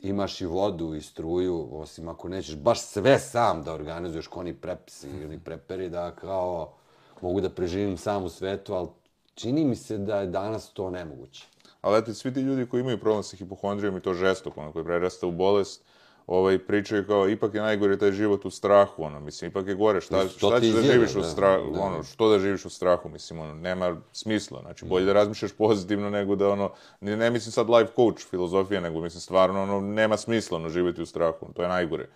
imaš 0.01 0.41
i 0.41 0.47
vodu 0.47 0.95
i 0.95 1.03
struju, 1.03 1.69
osim 1.73 2.09
ako 2.09 2.29
nećeš 2.29 2.57
baš 2.57 2.81
sve 2.81 3.19
sam 3.19 3.63
da 3.63 3.75
organizuješ 3.75 4.27
ko 4.27 4.41
oni 4.41 4.55
prepsi 4.55 5.09
i 5.21 5.25
oni 5.25 5.39
preperi 5.39 5.89
da 5.89 6.11
kao 6.11 6.73
mogu 7.21 7.41
da 7.41 7.51
preživim 7.51 7.97
sam 7.97 8.25
u 8.25 8.29
svetu, 8.29 8.75
ali 8.75 8.89
čini 9.35 9.65
mi 9.65 9.77
se 9.77 9.99
da 9.99 10.21
je 10.21 10.27
danas 10.27 10.73
to 10.73 10.91
nemoguće. 10.91 11.47
Ali 11.81 11.99
eto, 11.99 12.15
svi 12.15 12.35
ti 12.35 12.41
ljudi 12.41 12.67
koji 12.67 12.81
imaju 12.81 13.01
problem 13.01 13.23
sa 13.23 13.37
hipohondrijom 13.37 13.97
i 13.97 14.01
to 14.01 14.15
žestoko, 14.15 14.61
ono, 14.61 14.73
koji 14.73 14.85
prerasta 14.85 15.27
u 15.27 15.31
bolest, 15.31 15.83
ovaj, 16.27 16.59
pričaju 16.59 17.07
kao, 17.07 17.29
ipak 17.29 17.55
je 17.55 17.61
najgore 17.61 17.99
taj 17.99 18.13
život 18.13 18.45
u 18.45 18.51
strahu, 18.51 19.05
ono, 19.05 19.21
mislim, 19.21 19.51
ipak 19.51 19.67
je 19.67 19.75
gore, 19.75 20.01
šta, 20.01 20.29
šta 20.29 20.61
ti 20.61 20.67
ćeš 20.67 20.75
da 20.75 20.83
živiš 20.83 21.17
u 21.17 21.23
strahu, 21.23 21.71
da. 21.75 21.81
ono, 21.81 22.03
što 22.03 22.29
da 22.29 22.39
živiš 22.39 22.65
u 22.65 22.71
strahu, 22.71 23.09
mislim, 23.09 23.41
ono, 23.41 23.55
nema 23.55 23.97
smisla, 24.13 24.61
znači, 24.61 24.85
bolje 24.85 25.07
da 25.07 25.13
razmišljaš 25.13 25.53
pozitivno 25.53 26.11
nego 26.11 26.37
da, 26.37 26.49
ono, 26.49 26.73
ne, 27.01 27.17
ne 27.17 27.31
mislim 27.31 27.53
sad 27.53 27.71
life 27.71 27.93
coach 27.97 28.27
filozofija, 28.31 28.81
nego 28.81 29.01
mislim, 29.01 29.21
stvarno, 29.21 29.63
ono, 29.63 29.81
nema 29.81 30.17
smisla, 30.17 30.59
ono, 30.59 30.69
živjeti 30.69 31.03
u 31.03 31.07
strahu, 31.07 31.47
to 31.57 31.63
je 31.63 31.69
najgore. 31.69 32.09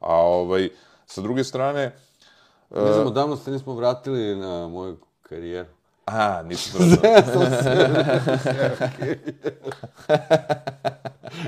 A, 0.00 0.14
ovaj, 0.14 0.68
sa 1.06 1.20
druge 1.20 1.44
strane, 1.44 1.92
Ne 2.70 2.92
znam, 2.92 3.06
odavno 3.06 3.36
se 3.36 3.50
nismo 3.50 3.74
vratili 3.74 4.36
na 4.36 4.68
moju 4.68 4.96
karijeru. 5.22 5.68
A, 6.08 6.42
to 6.72 6.74
razumio. 6.74 7.00
Ja 7.00 7.22
se 7.22 7.38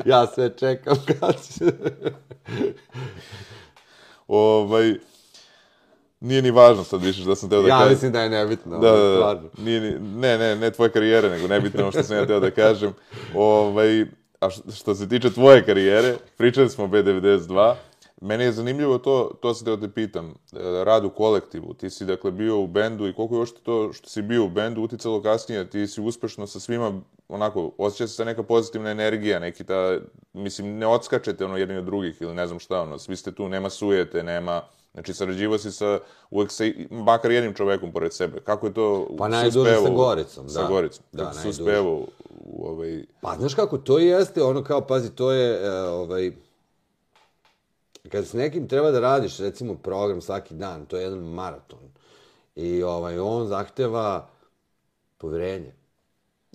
Ja 0.07 0.27
sve 0.27 0.51
čekam 0.51 0.97
kad 1.11 1.35
će... 1.49 1.65
ovaj, 4.29 4.95
nije 6.21 6.43
ni 6.43 6.51
važno 6.51 6.85
sad 6.85 7.03
više 7.03 7.25
da 7.25 7.37
sam 7.37 7.51
teo 7.51 7.63
da 7.63 7.69
Ja 7.69 7.75
kažem. 7.75 7.93
mislim 7.93 8.13
da 8.13 8.23
je 8.23 8.31
nebitno, 8.31 8.79
Da, 8.79 8.91
da. 8.93 9.43
Nije, 9.59 9.81
ni- 9.81 9.99
ne, 10.01 10.39
ne, 10.39 10.57
ne 10.57 10.71
tvoje 10.71 10.91
karijere, 10.91 11.31
nego 11.31 11.49
nebitno 11.49 11.83
ono 11.83 11.93
što 11.93 12.03
sam 12.03 12.17
ja 12.17 12.27
teo 12.27 12.41
da 12.41 12.51
kažem. 12.51 12.93
Ovaj, 13.35 14.07
a 14.41 14.51
što, 14.51 14.73
što 14.73 14.95
se 14.95 15.09
tiče 15.09 15.31
tvoje 15.31 15.65
karijere, 15.65 16.15
pričali 16.37 16.71
smo 16.71 16.85
o 16.85 16.89
B92, 16.89 17.75
meni 18.21 18.45
je 18.45 18.53
zanimljivo 18.53 18.99
to, 18.99 19.31
to 19.41 19.55
sam 19.55 19.65
da 19.65 19.81
te 19.81 19.93
pitam, 19.93 20.29
e, 20.29 20.35
rad 20.85 21.05
u 21.05 21.11
kolektivu. 21.11 21.75
Ti 21.75 21.91
si 21.91 22.05
dakle 22.05 22.31
bio 22.31 22.61
u 22.61 22.67
bendu 22.67 23.09
i 23.09 23.13
koliko 23.13 23.35
je 23.35 23.39
još 23.39 23.55
to 23.55 23.93
što 23.93 24.09
si 24.09 24.23
bio 24.23 24.45
u 24.45 24.49
bendu 24.49 24.83
uticalo 24.83 25.23
kasnije, 25.23 25.71
ti 25.71 25.87
si 25.87 26.01
uspešno 26.01 26.47
sa 26.47 26.61
svima, 26.61 27.01
onako, 27.29 27.71
osjeća 27.79 28.07
se 28.09 28.25
neka 28.25 28.43
pozitivna 28.43 28.91
energija, 28.91 29.39
neki 29.39 29.65
ta, 29.65 29.99
mislim, 30.33 30.79
ne 30.79 30.87
odskačete 30.87 31.45
ono 31.45 31.57
jedni 31.57 31.77
od 31.77 31.85
drugih 31.85 32.17
ili 32.21 32.35
ne 32.35 32.47
znam 32.47 32.59
šta, 32.59 32.83
ono, 32.83 32.99
svi 32.99 33.17
ste 33.17 33.33
tu, 33.33 33.49
nema 33.49 33.71
sujete, 33.71 34.23
nema, 34.23 34.63
Znači, 34.95 35.15
sarađivao 35.15 35.59
si 35.59 35.73
sa, 35.73 35.99
uvek 36.31 36.51
sa, 36.51 36.65
makar 36.91 37.31
jednim 37.31 37.55
čovekom 37.55 37.93
pored 37.93 38.13
sebe. 38.13 38.41
Kako 38.41 38.67
je 38.67 38.75
to 38.75 39.09
Pa 39.19 39.29
najduže 39.29 39.61
uspevalo? 39.61 39.87
sa 39.87 39.93
Goricom, 39.93 40.49
Sa 40.49 40.63
da. 40.63 40.69
Goricom. 40.69 41.05
Da, 41.13 41.23
Kako 41.23 41.35
se 41.35 41.41
najduže. 41.41 41.63
uspevao 41.63 41.95
u, 41.95 42.07
u 42.29 42.69
ovaj... 42.69 43.05
Pa, 43.21 43.37
znaš 43.39 43.55
kako, 43.55 43.79
to 43.79 43.99
jeste, 43.99 44.43
ono 44.43 44.65
kao, 44.65 44.81
pazi, 44.81 45.11
to 45.11 45.33
je, 45.33 45.67
e, 45.67 45.71
ovaj, 45.81 46.33
kad 48.09 48.27
s 48.27 48.33
nekim 48.33 48.69
treba 48.69 48.91
da 48.91 49.01
radiš, 49.01 49.39
recimo, 49.39 49.75
program 49.75 50.21
svaki 50.21 50.55
dan, 50.55 50.87
to 50.87 50.97
je 50.97 51.03
jedan 51.03 51.19
maraton. 51.19 51.93
I 52.57 52.83
ovaj, 52.83 53.19
on 53.19 53.47
zahteva 53.47 54.29
poverenje. 55.19 55.73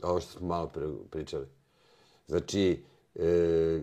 Ovo 0.03 0.21
što 0.21 0.31
smo 0.31 0.47
malo 0.47 0.67
pre, 0.67 0.87
pričali. 1.11 1.47
Znači, 2.27 2.83
e, 3.15 3.81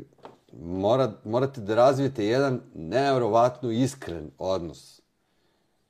mora, 0.60 1.12
morate 1.24 1.60
da 1.60 1.74
razvijete 1.74 2.26
jedan 2.26 2.60
nevjerovatno 2.74 3.70
iskren 3.70 4.30
odnos. 4.39 5.01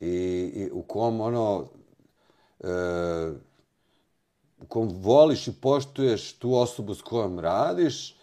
I, 0.01 0.09
i 0.55 0.70
u 0.73 0.82
kom 0.82 1.20
ono, 1.20 1.69
e, 2.61 3.32
u 4.61 4.66
kom 4.69 4.89
voliš 4.89 5.49
i 5.49 5.53
poštuješ 5.53 6.32
tu 6.32 6.55
osobu 6.55 6.94
s 6.94 7.03
kojom 7.03 7.39
radiš 7.39 8.16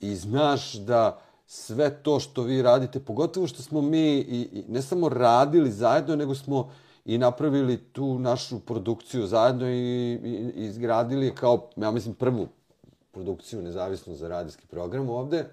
i 0.00 0.16
znaš 0.16 0.72
da 0.72 1.20
sve 1.50 2.02
to 2.02 2.20
što 2.20 2.42
vi 2.42 2.62
radite, 2.62 3.00
pogotovo 3.00 3.46
što 3.46 3.62
smo 3.62 3.80
mi 3.80 4.18
i, 4.18 4.48
i 4.52 4.64
ne 4.68 4.82
samo 4.82 5.08
radili 5.08 5.72
zajedno, 5.72 6.16
nego 6.16 6.34
smo 6.34 6.70
i 7.04 7.18
napravili 7.18 7.76
tu 7.76 8.18
našu 8.18 8.60
produkciju 8.60 9.26
zajedno 9.26 9.68
i, 9.68 10.12
i, 10.12 10.52
i 10.56 10.64
izgradili 10.64 11.26
je 11.26 11.34
kao, 11.34 11.70
ja 11.76 11.90
mislim, 11.90 12.14
prvu 12.14 12.48
produkciju 13.10 13.62
nezavisno 13.62 14.14
za 14.14 14.28
radijski 14.28 14.66
program 14.66 15.08
ovde. 15.08 15.44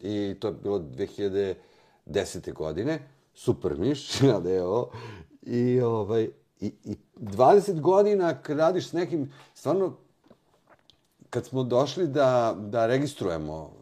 I 0.00 0.36
to 0.40 0.48
je 0.48 0.54
bilo 0.62 0.78
2010. 0.78 2.52
godine. 2.52 2.98
Super 3.34 3.78
miš, 3.78 4.20
ja. 4.22 4.40
I, 5.42 5.80
ovaj, 5.80 6.28
i, 6.60 6.72
i 6.84 6.96
20 7.16 7.80
godina 7.80 8.42
kad 8.42 8.58
radiš 8.58 8.88
s 8.88 8.92
nekim, 8.92 9.32
stvarno, 9.54 9.96
kad 11.30 11.46
smo 11.46 11.62
došli 11.62 12.06
da, 12.06 12.56
da 12.58 12.86
registrujemo 12.86 13.77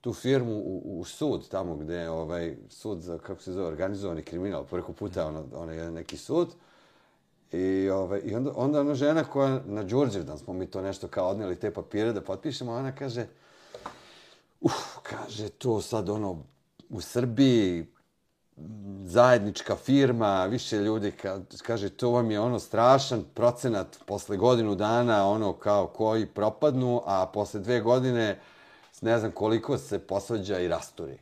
tu 0.00 0.12
firmu 0.12 0.52
u, 0.52 1.00
u 1.00 1.04
sud, 1.04 1.48
tamo 1.48 1.76
gdje 1.76 1.94
je 1.94 2.10
ovaj, 2.10 2.56
sud 2.68 3.00
za, 3.00 3.18
kako 3.18 3.42
se 3.42 3.52
zove, 3.52 3.66
organizovani 3.66 4.22
kriminal, 4.22 4.64
preko 4.64 4.92
puta 4.92 5.26
ono, 5.26 5.44
ono 5.54 5.72
je 5.72 5.90
neki 5.90 6.16
sud. 6.16 6.48
I, 7.52 7.90
ovaj, 7.90 8.20
i 8.24 8.34
onda, 8.34 8.52
onda 8.56 8.80
ona 8.80 8.94
žena 8.94 9.24
koja 9.24 9.60
na 9.66 9.82
Đurđevdan 9.82 10.38
smo 10.38 10.52
mi 10.52 10.66
to 10.66 10.82
nešto 10.82 11.08
kao 11.08 11.28
odnijeli 11.28 11.56
te 11.56 11.70
papire 11.70 12.12
da 12.12 12.20
potpišemo, 12.20 12.72
ona 12.72 12.94
kaže, 12.94 13.26
uf, 14.60 14.98
kaže, 15.02 15.48
to 15.48 15.80
sad 15.80 16.08
ono, 16.08 16.42
u 16.88 17.00
Srbiji, 17.00 17.86
zajednička 19.04 19.76
firma, 19.76 20.46
više 20.46 20.76
ljudi, 20.76 21.10
ka, 21.10 21.40
kaže, 21.62 21.88
to 21.88 22.10
vam 22.10 22.30
je 22.30 22.40
ono 22.40 22.58
strašan 22.58 23.24
procenat 23.34 23.98
posle 24.06 24.36
godinu 24.36 24.74
dana, 24.74 25.26
ono 25.28 25.52
kao 25.52 25.86
koji 25.86 26.26
propadnu, 26.26 27.02
a 27.06 27.26
posle 27.26 27.60
dve 27.60 27.80
godine 27.80 28.40
ne 29.00 29.18
znam 29.18 29.32
koliko 29.32 29.78
se 29.78 29.98
posvađa 29.98 30.58
i 30.58 30.68
rasturi. 30.68 31.18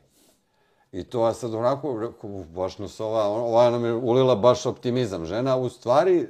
I 0.91 1.03
to 1.03 1.27
je 1.27 1.33
sad 1.33 1.53
onako, 1.53 2.11
baš 2.55 2.77
nas 2.77 2.99
ova, 2.99 3.27
ova 3.27 3.69
nam 3.69 3.85
je 3.85 3.93
ulila 3.93 4.35
baš 4.35 4.65
optimizam. 4.65 5.25
Žena, 5.25 5.57
u 5.57 5.69
stvari, 5.69 6.27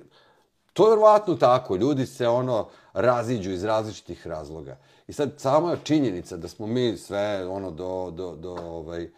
to 0.73 0.83
je 0.83 0.89
vjerovatno 0.89 1.35
tako. 1.35 1.75
Ljudi 1.75 2.05
se 2.05 2.27
ono 2.27 2.67
raziđu 2.93 3.51
iz 3.51 3.63
različitih 3.63 4.27
razloga. 4.27 4.77
I 5.07 5.13
sad 5.13 5.33
sama 5.37 5.77
činjenica 5.83 6.37
da 6.37 6.47
smo 6.47 6.67
mi 6.67 6.97
sve 6.97 7.47
ono 7.47 7.71
do, 7.71 8.11
do, 8.11 8.35
do 8.35 8.51
ovaj, 8.51 9.09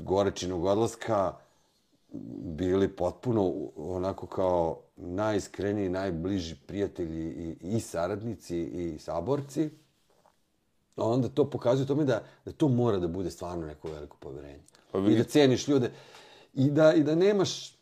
gorečinog 0.00 0.64
odlaska 0.64 1.32
bili 2.56 2.88
potpuno 2.88 3.52
onako 3.76 4.26
kao 4.26 4.80
najiskreniji, 4.96 5.88
najbliži 5.88 6.56
prijatelji 6.66 7.24
i, 7.26 7.76
i 7.76 7.80
saradnici 7.80 8.58
i 8.58 8.98
saborci, 8.98 9.70
onda 10.96 11.28
to 11.28 11.50
pokazuje 11.50 11.86
tome 11.86 12.04
da, 12.04 12.22
da 12.44 12.52
to 12.52 12.68
mora 12.68 12.98
da 12.98 13.08
bude 13.08 13.30
stvarno 13.30 13.66
neko 13.66 13.88
veliko 13.88 14.16
povjerenje. 14.16 14.62
Pa 14.92 14.98
vi... 14.98 15.12
I 15.12 15.16
da 15.16 15.24
ceniš 15.24 15.68
ljude. 15.68 15.90
I 16.54 16.70
da, 16.70 16.92
I 16.94 17.02
da 17.02 17.14
nemaš, 17.14 17.78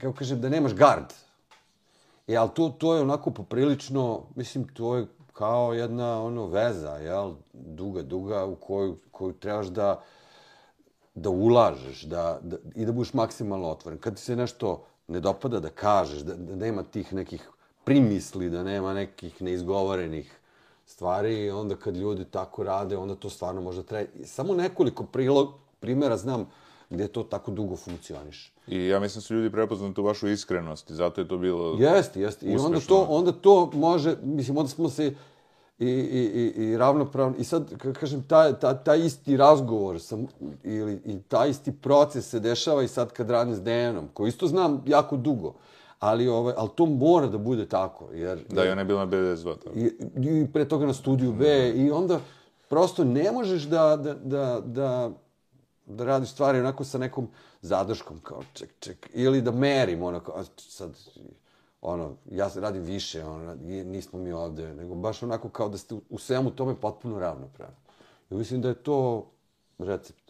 kako 0.00 0.14
kažem, 0.18 0.40
da 0.40 0.48
nemaš 0.48 0.74
gard. 0.74 1.12
E, 2.26 2.36
ali 2.36 2.50
to, 2.54 2.68
to 2.68 2.94
je 2.94 3.00
onako 3.00 3.30
poprilično, 3.30 4.22
mislim, 4.34 4.68
to 4.68 4.96
je 4.96 5.06
kao 5.32 5.72
jedna 5.72 6.22
ono 6.22 6.46
veza, 6.46 6.90
jel, 6.90 7.34
duga, 7.52 8.02
duga, 8.02 8.44
u 8.44 8.54
koju, 8.54 8.96
koju 9.10 9.32
trebaš 9.32 9.66
da, 9.66 10.02
da 11.14 11.30
ulažeš 11.30 12.02
da, 12.02 12.38
da, 12.42 12.56
i 12.74 12.84
da 12.84 12.92
budeš 12.92 13.14
maksimalno 13.14 13.68
otvoren. 13.68 13.98
Kad 13.98 14.14
ti 14.14 14.22
se 14.22 14.36
nešto 14.36 14.84
ne 15.08 15.20
dopada 15.20 15.60
da 15.60 15.70
kažeš, 15.70 16.20
da, 16.20 16.34
da 16.34 16.56
nema 16.56 16.82
tih 16.82 17.12
nekih 17.12 17.48
primisli, 17.84 18.50
da 18.50 18.62
nema 18.62 18.94
nekih 18.94 19.42
neizgovorenih 19.42 20.38
stvari, 20.92 21.50
onda 21.50 21.76
kad 21.76 21.96
ljudi 21.96 22.24
tako 22.24 22.62
rade, 22.62 22.96
onda 22.96 23.14
to 23.14 23.30
stvarno 23.30 23.60
možda 23.60 23.82
treba. 23.82 24.10
Samo 24.24 24.54
nekoliko 24.54 25.04
prilog, 25.04 25.52
primjera 25.80 26.16
znam 26.16 26.46
gdje 26.90 27.08
to 27.08 27.22
tako 27.22 27.50
dugo 27.50 27.76
funkcioniš. 27.76 28.52
I 28.66 28.86
ja 28.86 29.00
mislim 29.00 29.20
da 29.20 29.20
su 29.20 29.34
ljudi 29.34 29.50
prepoznali 29.50 29.94
tu 29.94 30.02
vašu 30.02 30.28
iskrenost 30.28 30.90
i 30.90 30.94
zato 30.94 31.20
je 31.20 31.28
to 31.28 31.38
bilo 31.38 31.76
Jeste, 31.78 32.20
jeste. 32.20 32.46
I 32.46 32.56
onda 32.56 32.80
to, 32.80 33.06
onda 33.08 33.32
to 33.32 33.70
može, 33.74 34.16
mislim, 34.22 34.56
onda 34.56 34.68
smo 34.68 34.88
se 34.88 35.14
i, 35.78 35.86
i, 35.86 36.52
i, 36.58 36.64
i 36.64 36.76
ravnopravno. 36.76 37.36
I 37.38 37.44
sad, 37.44 37.78
kako 37.78 38.00
kažem, 38.00 38.22
taj, 38.22 38.60
taj, 38.60 38.84
taj 38.84 39.06
isti 39.06 39.36
razgovor 39.36 40.00
sam, 40.00 40.26
ili 40.62 41.00
i 41.04 41.18
taj 41.28 41.50
isti 41.50 41.72
proces 41.72 42.28
se 42.28 42.40
dešava 42.40 42.82
i 42.82 42.88
sad 42.88 43.12
kad 43.12 43.30
radim 43.30 43.54
s 43.54 43.62
Dejanom, 43.62 44.08
koji 44.14 44.28
isto 44.28 44.46
znam 44.46 44.82
jako 44.86 45.16
dugo. 45.16 45.54
Ali, 46.02 46.28
ovaj, 46.28 46.54
ali 46.56 46.68
to 46.74 46.86
mora 46.86 47.26
da 47.26 47.38
bude 47.38 47.68
tako. 47.68 48.08
Jer, 48.12 48.44
da, 48.48 48.64
i 48.64 48.68
ona 48.68 48.80
je 48.80 48.84
bila 48.84 49.04
na 49.04 49.10
BDS2. 49.10 49.54
I, 49.74 49.90
I 50.42 50.46
pre 50.52 50.68
toga 50.68 50.86
na 50.86 50.94
studiju 50.94 51.32
B. 51.32 51.72
Mm. 51.74 51.86
I 51.86 51.90
onda 51.90 52.20
prosto 52.68 53.04
ne 53.04 53.32
možeš 53.32 53.62
da, 53.62 53.96
da, 53.96 54.14
da, 54.14 54.60
da, 54.64 55.10
da 55.86 56.04
radiš 56.04 56.30
stvari 56.30 56.60
onako 56.60 56.84
sa 56.84 56.98
nekom 56.98 57.28
zadrškom, 57.60 58.20
kao 58.20 58.42
ček, 58.52 58.70
ček, 58.80 59.10
ili 59.14 59.42
da 59.42 59.50
merim, 59.50 60.02
ono, 60.02 60.20
kao, 60.20 60.44
sad, 60.56 60.90
ono, 61.80 62.16
ja 62.30 62.50
se 62.50 62.60
radim 62.60 62.82
više, 62.82 63.24
ono, 63.24 63.54
nismo 63.64 64.18
mi 64.18 64.32
ovde, 64.32 64.74
nego 64.74 64.94
baš 64.94 65.22
onako 65.22 65.48
kao 65.48 65.68
da 65.68 65.78
ste 65.78 65.94
u 66.10 66.18
svemu 66.18 66.50
tome 66.50 66.74
potpuno 66.74 67.18
ravnopravni. 67.18 67.76
I 68.30 68.34
mislim 68.34 68.62
da 68.62 68.68
je 68.68 68.74
to 68.74 69.30
recept. 69.78 70.21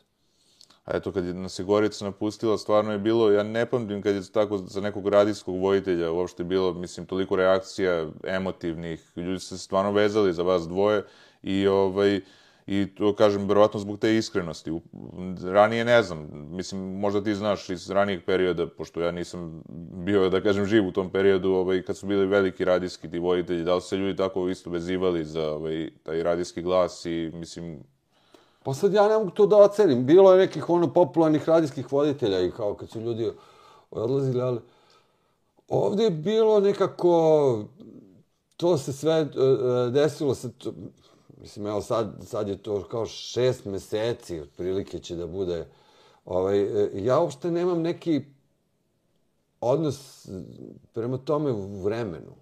A 0.84 0.96
eto, 0.96 1.12
kad 1.12 1.24
je 1.24 1.34
nas 1.34 1.58
je 1.58 1.64
Gorica 1.64 2.04
napustila, 2.04 2.58
stvarno 2.58 2.92
je 2.92 2.98
bilo, 2.98 3.30
ja 3.30 3.42
ne 3.42 3.66
pamtim 3.66 4.02
kad 4.02 4.14
je 4.14 4.32
tako 4.32 4.58
za 4.58 4.80
nekog 4.80 5.08
radijskog 5.08 5.60
vojitelja 5.60 6.10
uopšte 6.10 6.44
bilo, 6.44 6.72
mislim, 6.72 7.06
toliko 7.06 7.36
reakcija 7.36 8.08
emotivnih, 8.24 9.12
ljudi 9.16 9.40
se 9.40 9.58
stvarno 9.58 9.92
vezali 9.92 10.32
za 10.32 10.42
vas 10.42 10.68
dvoje 10.68 11.04
i 11.42 11.66
ovaj, 11.66 12.20
I 12.66 12.86
to 12.94 13.14
kažem, 13.14 13.48
verovatno 13.48 13.80
zbog 13.80 13.98
te 13.98 14.16
iskrenosti. 14.16 14.70
Ranije 15.44 15.84
ne 15.84 16.02
znam, 16.02 16.28
mislim, 16.50 16.80
možda 16.80 17.22
ti 17.24 17.34
znaš 17.34 17.70
iz 17.70 17.90
ranijeg 17.90 18.24
perioda, 18.24 18.66
pošto 18.66 19.00
ja 19.00 19.10
nisam 19.10 19.62
bio, 20.04 20.28
da 20.28 20.40
kažem, 20.40 20.66
živ 20.66 20.86
u 20.86 20.92
tom 20.92 21.10
periodu, 21.10 21.50
ovaj, 21.50 21.82
kad 21.82 21.96
su 21.96 22.06
bili 22.06 22.26
veliki 22.26 22.64
radijski 22.64 23.10
ti 23.10 23.18
voditelji, 23.18 23.64
da 23.64 23.74
li 23.74 23.80
su 23.80 23.88
se 23.88 23.96
ljudi 23.96 24.16
tako 24.16 24.48
isto 24.48 24.70
vezivali 24.70 25.24
za 25.24 25.50
ovaj, 25.52 25.90
taj 26.02 26.22
radijski 26.22 26.62
glas 26.62 27.04
i, 27.06 27.30
mislim... 27.34 27.91
Pa 28.62 28.74
sad 28.74 28.94
ja 28.94 29.08
ne 29.08 29.18
mogu 29.18 29.30
to 29.30 29.46
da 29.46 29.56
ocenim. 29.56 30.06
Bilo 30.06 30.32
je 30.32 30.38
nekih 30.38 30.70
ono 30.70 30.92
popularnih 30.92 31.48
radijskih 31.48 31.92
voditelja 31.92 32.40
i 32.40 32.50
kao 32.50 32.74
kad 32.74 32.88
su 32.88 33.00
ljudi 33.00 33.30
odlazili, 33.90 34.40
ali 34.40 34.60
ovdje 35.68 36.04
je 36.04 36.10
bilo 36.10 36.60
nekako 36.60 37.58
to 38.56 38.78
se 38.78 38.92
sve 38.92 39.12
e, 39.12 39.22
e, 39.24 39.90
desilo 39.90 40.34
se 40.34 40.50
Mislim, 41.42 41.66
evo 41.66 41.80
sad, 41.80 42.14
sad 42.24 42.48
je 42.48 42.62
to 42.62 42.82
kao 42.82 43.06
šest 43.06 43.64
meseci, 43.64 44.40
otprilike 44.40 44.98
će 44.98 45.16
da 45.16 45.26
bude. 45.26 45.66
Ovaj, 46.24 46.60
e, 46.60 46.90
ja 46.94 47.20
uopšte 47.20 47.50
nemam 47.50 47.82
neki 47.82 48.22
odnos 49.60 50.28
prema 50.92 51.18
tome 51.18 51.52
u 51.52 51.82
vremenu. 51.82 52.32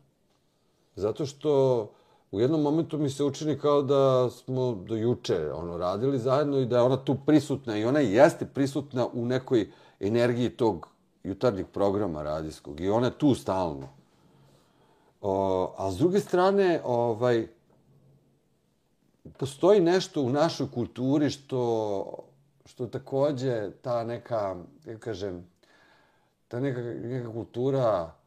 Zato 0.96 1.26
što 1.26 1.92
u 2.30 2.40
jednom 2.40 2.62
momentu 2.62 2.98
mi 2.98 3.10
se 3.10 3.24
učini 3.24 3.58
kao 3.58 3.82
da 3.82 4.30
smo 4.30 4.74
do 4.74 4.96
juče 4.96 5.52
ono, 5.52 5.78
radili 5.78 6.18
zajedno 6.18 6.58
i 6.58 6.66
da 6.66 6.76
je 6.76 6.82
ona 6.82 6.96
tu 6.96 7.16
prisutna 7.26 7.78
i 7.78 7.84
ona 7.84 8.00
jeste 8.00 8.46
prisutna 8.46 9.08
u 9.12 9.26
nekoj 9.26 9.70
energiji 10.00 10.50
tog 10.50 10.88
jutarnjeg 11.24 11.66
programa 11.66 12.22
radijskog 12.22 12.80
i 12.80 12.88
ona 12.88 13.06
je 13.06 13.18
tu 13.18 13.34
stalno. 13.34 13.88
O, 15.20 15.74
a 15.78 15.90
s 15.90 15.96
druge 15.96 16.20
strane, 16.20 16.80
ovaj, 16.84 17.46
postoji 19.38 19.80
nešto 19.80 20.22
u 20.22 20.30
našoj 20.30 20.70
kulturi 20.70 21.30
što, 21.30 22.04
što 22.64 22.86
takođe 22.86 23.70
ta 23.82 24.04
neka, 24.04 24.56
ja 24.86 24.98
kažem, 24.98 25.46
ta 26.48 26.60
neka, 26.60 26.80
neka 26.80 27.32
kultura 27.32 28.19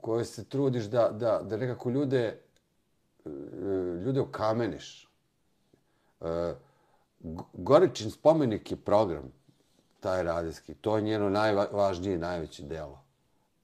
koje 0.00 0.24
se 0.24 0.44
trudiš 0.44 0.84
da, 0.84 1.08
da, 1.08 1.40
da 1.42 1.56
nekako 1.56 1.90
ljude, 1.90 2.40
e, 3.24 3.30
ljude 4.04 4.20
okameniš. 4.20 5.08
E, 6.20 6.54
Goričin 7.52 8.10
spomenik 8.10 8.70
je 8.70 8.76
program, 8.76 9.32
taj 10.00 10.22
radijski. 10.22 10.74
To 10.74 10.96
je 10.96 11.02
njeno 11.02 11.30
najvažnije, 11.30 12.18
najveće 12.18 12.62
delo. 12.62 13.02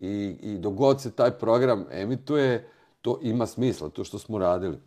I, 0.00 0.36
i 0.42 0.58
dogod 0.58 1.00
se 1.00 1.10
taj 1.10 1.30
program 1.30 1.86
emituje, 1.90 2.68
to 3.02 3.18
ima 3.22 3.46
smisla, 3.46 3.88
to 3.88 4.04
što 4.04 4.18
smo 4.18 4.38
radili 4.38 4.78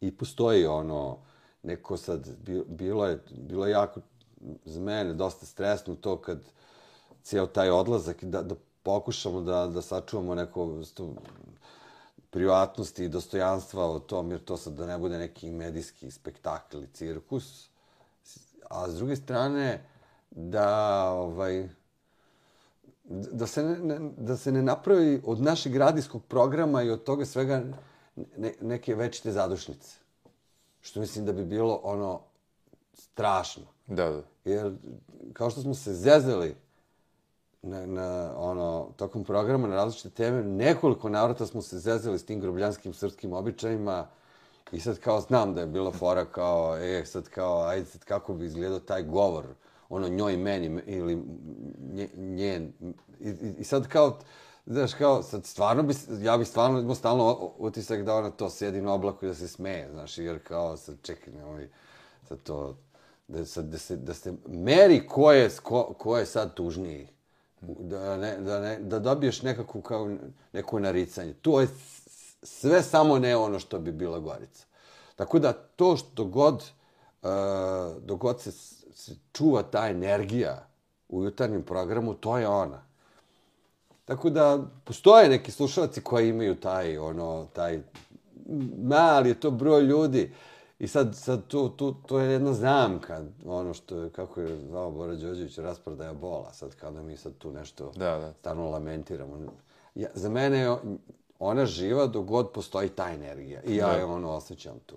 i 0.00 0.16
postoji 0.16 0.66
ono 0.66 1.18
neko 1.62 1.96
sad 1.96 2.28
bilo 2.66 3.06
je 3.06 3.18
bilo 3.30 3.66
je 3.66 3.70
jako 3.70 4.00
za 4.64 4.80
mene 4.80 5.12
dosta 5.12 5.46
stresno 5.46 5.94
to 5.94 6.16
kad 6.16 6.38
cijel 7.22 7.46
taj 7.46 7.70
odlazak 7.70 8.24
da 8.24 8.42
da 8.42 8.54
pokušamo 8.82 9.40
da 9.40 9.66
da 9.66 9.82
sačuvamo 9.82 10.34
neko 10.34 10.84
sto, 10.84 11.14
privatnosti 12.30 13.04
i 13.04 13.08
dostojanstva 13.08 13.84
o 13.84 13.98
tom 13.98 14.30
jer 14.30 14.44
to 14.44 14.56
sad 14.56 14.72
da 14.72 14.86
ne 14.86 14.98
bude 14.98 15.18
neki 15.18 15.50
medijski 15.50 16.10
spektakl 16.10 16.76
ili 16.76 16.88
cirkus 16.92 17.68
a 18.70 18.90
s 18.90 18.94
druge 18.94 19.16
strane 19.16 19.84
da 20.30 21.10
ovaj 21.10 21.68
da 23.04 23.46
se 23.46 23.62
ne, 23.62 23.98
da 24.16 24.36
se 24.36 24.52
ne 24.52 24.62
napravi 24.62 25.22
od 25.26 25.40
našeg 25.40 25.76
radijskog 25.76 26.22
programa 26.24 26.82
i 26.82 26.90
od 26.90 27.04
toga 27.04 27.24
svega 27.24 27.62
ne, 28.36 28.54
neke 28.60 28.94
večite 28.94 29.32
zadušnice. 29.32 29.96
Što 30.80 31.00
mislim 31.00 31.26
da 31.26 31.32
bi 31.32 31.44
bilo 31.44 31.80
ono 31.82 32.20
strašno. 32.94 33.62
Da, 33.86 34.10
da. 34.10 34.22
Jer 34.44 34.72
kao 35.32 35.50
što 35.50 35.60
smo 35.60 35.74
se 35.74 35.94
zezeli 35.94 36.56
na, 37.62 37.86
na 37.86 38.32
ono, 38.36 38.88
tokom 38.96 39.24
programa 39.24 39.68
na 39.68 39.74
različite 39.74 40.10
teme, 40.10 40.42
nekoliko 40.42 41.08
navrata 41.08 41.46
smo 41.46 41.62
se 41.62 41.78
zezeli 41.78 42.18
s 42.18 42.26
tim 42.26 42.40
grobljanskim 42.40 42.92
srpskim 42.92 43.32
običajima 43.32 44.06
i 44.72 44.80
sad 44.80 44.98
kao 44.98 45.20
znam 45.20 45.54
da 45.54 45.60
je 45.60 45.66
bila 45.66 45.92
fora 45.92 46.24
kao, 46.24 46.76
e, 46.78 47.04
sad 47.04 47.28
kao, 47.28 47.62
ajde 47.62 47.86
sad 47.86 48.04
kako 48.04 48.34
bi 48.34 48.46
izgledao 48.46 48.78
taj 48.78 49.02
govor, 49.02 49.44
ono 49.88 50.08
njoj 50.08 50.36
meni 50.36 50.82
ili 50.86 51.22
njen. 52.16 52.72
I, 53.20 53.28
i, 53.28 53.54
i 53.58 53.64
sad 53.64 53.88
kao, 53.88 54.18
Znaš, 54.66 54.94
kao, 54.94 55.22
sad 55.22 55.46
stvarno 55.46 55.82
bi, 55.82 55.94
ja 56.20 56.38
bih 56.38 56.48
stvarno 56.48 56.80
imao 56.80 56.94
stalno 56.94 57.52
utisak 57.58 58.04
da 58.04 58.14
ona 58.14 58.30
to 58.30 58.50
sjedi 58.50 58.80
na 58.80 58.92
oblaku 58.92 59.24
i 59.24 59.28
da 59.28 59.34
se 59.34 59.48
smeje, 59.48 59.88
znaš, 59.92 60.18
jer 60.18 60.38
kao, 60.42 60.76
sad 60.76 60.96
čekaj, 61.02 61.34
nemoj, 61.34 61.68
sad 62.28 62.42
to, 62.42 62.76
da, 63.28 63.44
sad, 63.44 63.64
da, 63.64 63.78
se, 63.78 63.96
da 63.96 64.14
se 64.14 64.34
meri 64.48 65.06
ko 65.06 65.32
je, 65.32 65.50
ko, 65.62 65.94
ko 65.98 66.18
je 66.18 66.26
sad 66.26 66.54
tužniji. 66.54 67.08
Da, 67.62 68.16
ne, 68.16 68.36
da, 68.36 68.60
ne, 68.60 68.78
da 68.78 68.98
dobiješ 68.98 69.42
nekakvu 69.42 69.80
kao 69.80 70.10
neko 70.52 70.80
naricanje. 70.80 71.32
To 71.32 71.60
je 71.60 71.68
sve 72.42 72.82
samo 72.82 73.18
ne 73.18 73.36
ono 73.36 73.58
što 73.58 73.78
bi 73.78 73.92
bila 73.92 74.18
Gorica. 74.18 74.64
Tako 75.16 75.38
da 75.38 75.52
to 75.52 75.96
što 75.96 76.24
god, 76.24 76.54
uh, 77.22 77.28
dok 78.04 78.20
god 78.20 78.40
se, 78.40 78.52
se 78.94 79.12
čuva 79.32 79.62
ta 79.62 79.88
energija 79.88 80.66
u 81.08 81.24
jutarnjem 81.24 81.62
programu, 81.62 82.14
to 82.14 82.38
je 82.38 82.48
ona. 82.48 82.82
Tako 84.04 84.30
da 84.30 84.58
postoje 84.84 85.28
neki 85.28 85.50
slušalci 85.50 86.00
koji 86.00 86.28
imaju 86.28 86.54
taj 86.54 86.98
ono 86.98 87.46
taj 87.52 87.80
mali 88.82 89.28
je 89.28 89.40
to 89.40 89.50
broj 89.50 89.82
ljudi. 89.82 90.32
I 90.82 90.88
sad, 90.88 91.16
sad 91.16 91.46
to, 91.48 91.68
to, 91.68 91.94
to 92.06 92.18
je 92.18 92.32
jedna 92.32 92.52
zamka, 92.52 93.20
ono 93.46 93.74
što 93.74 93.96
je, 93.96 94.10
kako 94.10 94.40
je 94.40 94.58
zvao 94.68 94.90
Bora 94.90 95.14
Đorđević, 95.14 95.58
rasprodaja 95.58 96.12
bola, 96.12 96.52
sad 96.52 96.74
kada 96.74 97.02
mi 97.02 97.16
sad 97.16 97.32
tu 97.38 97.52
nešto 97.52 97.92
Da, 97.96 98.18
da. 98.18 98.32
stalno 98.32 98.70
lamentiramo. 98.70 99.38
Ja, 99.94 100.08
za 100.14 100.28
mene 100.28 100.58
je 100.58 100.76
ona 101.38 101.66
živa 101.66 102.06
dok 102.06 102.24
god 102.24 102.50
postoji 102.50 102.88
ta 102.88 103.10
energija. 103.10 103.60
I 103.66 103.76
ja 103.76 103.86
Da. 103.86 103.92
je 103.92 104.04
ono 104.04 104.30
osjećam 104.30 104.74
tu. 104.86 104.94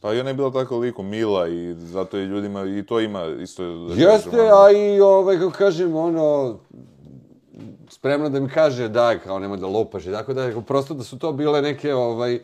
Pa 0.00 0.14
i 0.14 0.20
ona 0.20 0.30
je 0.30 0.34
bila 0.34 0.50
tako 0.50 0.78
liko 0.78 1.02
mila 1.02 1.48
i 1.48 1.74
zato 1.74 2.16
je 2.16 2.26
ljudima, 2.26 2.64
i 2.64 2.86
to 2.86 3.00
ima 3.00 3.26
isto... 3.26 3.62
Da 3.62 3.94
Jeste, 3.94 4.30
kažem, 4.30 4.46
ono, 4.46 4.56
a 4.62 4.70
i 4.70 5.00
ovaj, 5.00 5.38
kako 5.38 5.52
kažem, 5.52 5.96
ono, 5.96 6.58
spremno 7.88 8.28
da 8.28 8.40
mi 8.40 8.48
kaže 8.48 8.88
daj, 8.88 9.18
kao 9.18 9.38
nemoj 9.38 9.58
da 9.58 9.66
lupaš 9.66 10.06
i 10.06 10.12
tako 10.12 10.34
da, 10.34 10.60
prosto 10.66 10.94
da 10.94 11.04
su 11.04 11.18
to 11.18 11.32
bile 11.32 11.62
neke, 11.62 11.94
ovaj, 11.94 12.40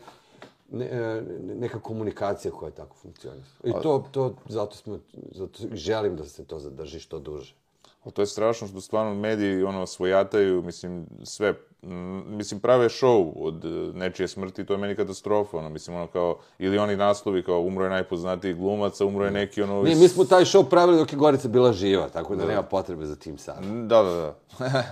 ne, 0.71 0.85
e, 0.85 1.23
neka 1.55 1.79
komunikacija 1.79 2.51
koja 2.51 2.71
tako 2.71 2.95
funkcionisa. 2.95 3.51
I 3.63 3.71
to, 3.83 4.07
to, 4.11 4.35
zato 4.49 4.75
smo, 4.75 4.99
zato 5.31 5.63
želim 5.73 6.15
da 6.15 6.25
se 6.25 6.45
to 6.45 6.59
zadrži 6.59 6.99
što 6.99 7.19
duže. 7.19 7.55
Ali 8.03 8.13
to 8.13 8.21
je 8.21 8.25
strašno 8.25 8.67
što 8.67 8.81
stvarno 8.81 9.13
mediji 9.13 9.63
ono 9.63 9.87
svojataju, 9.87 10.61
mislim, 10.61 11.05
sve, 11.23 11.53
m, 11.83 12.23
mislim, 12.37 12.59
prave 12.59 12.89
show 12.89 13.31
od 13.35 13.65
e, 13.65 13.97
nečije 13.97 14.27
smrti, 14.27 14.65
to 14.65 14.73
je 14.73 14.77
meni 14.77 14.95
katastrofa, 14.95 15.57
ono, 15.57 15.69
mislim, 15.69 15.97
ono 15.97 16.07
kao, 16.07 16.39
ili 16.59 16.77
oni 16.77 16.95
naslovi 16.95 17.43
kao 17.43 17.61
umro 17.61 17.83
je 17.83 17.89
najpoznatiji 17.89 18.53
glumac, 18.53 19.01
a 19.01 19.05
umro 19.05 19.25
je 19.25 19.31
neki, 19.31 19.61
ono... 19.61 19.83
Ne, 19.83 19.95
mi 19.95 20.07
smo 20.07 20.25
taj 20.25 20.43
show 20.43 20.69
pravili 20.69 20.97
dok 20.97 21.13
je 21.13 21.17
Gorica 21.17 21.47
bila 21.47 21.73
živa, 21.73 22.09
tako 22.09 22.35
da, 22.35 22.45
nema 22.45 22.63
potrebe 22.63 23.05
za 23.05 23.15
tim 23.15 23.37
sad. 23.37 23.63
Da, 23.63 24.03
da, 24.03 24.13
da. 24.13 24.35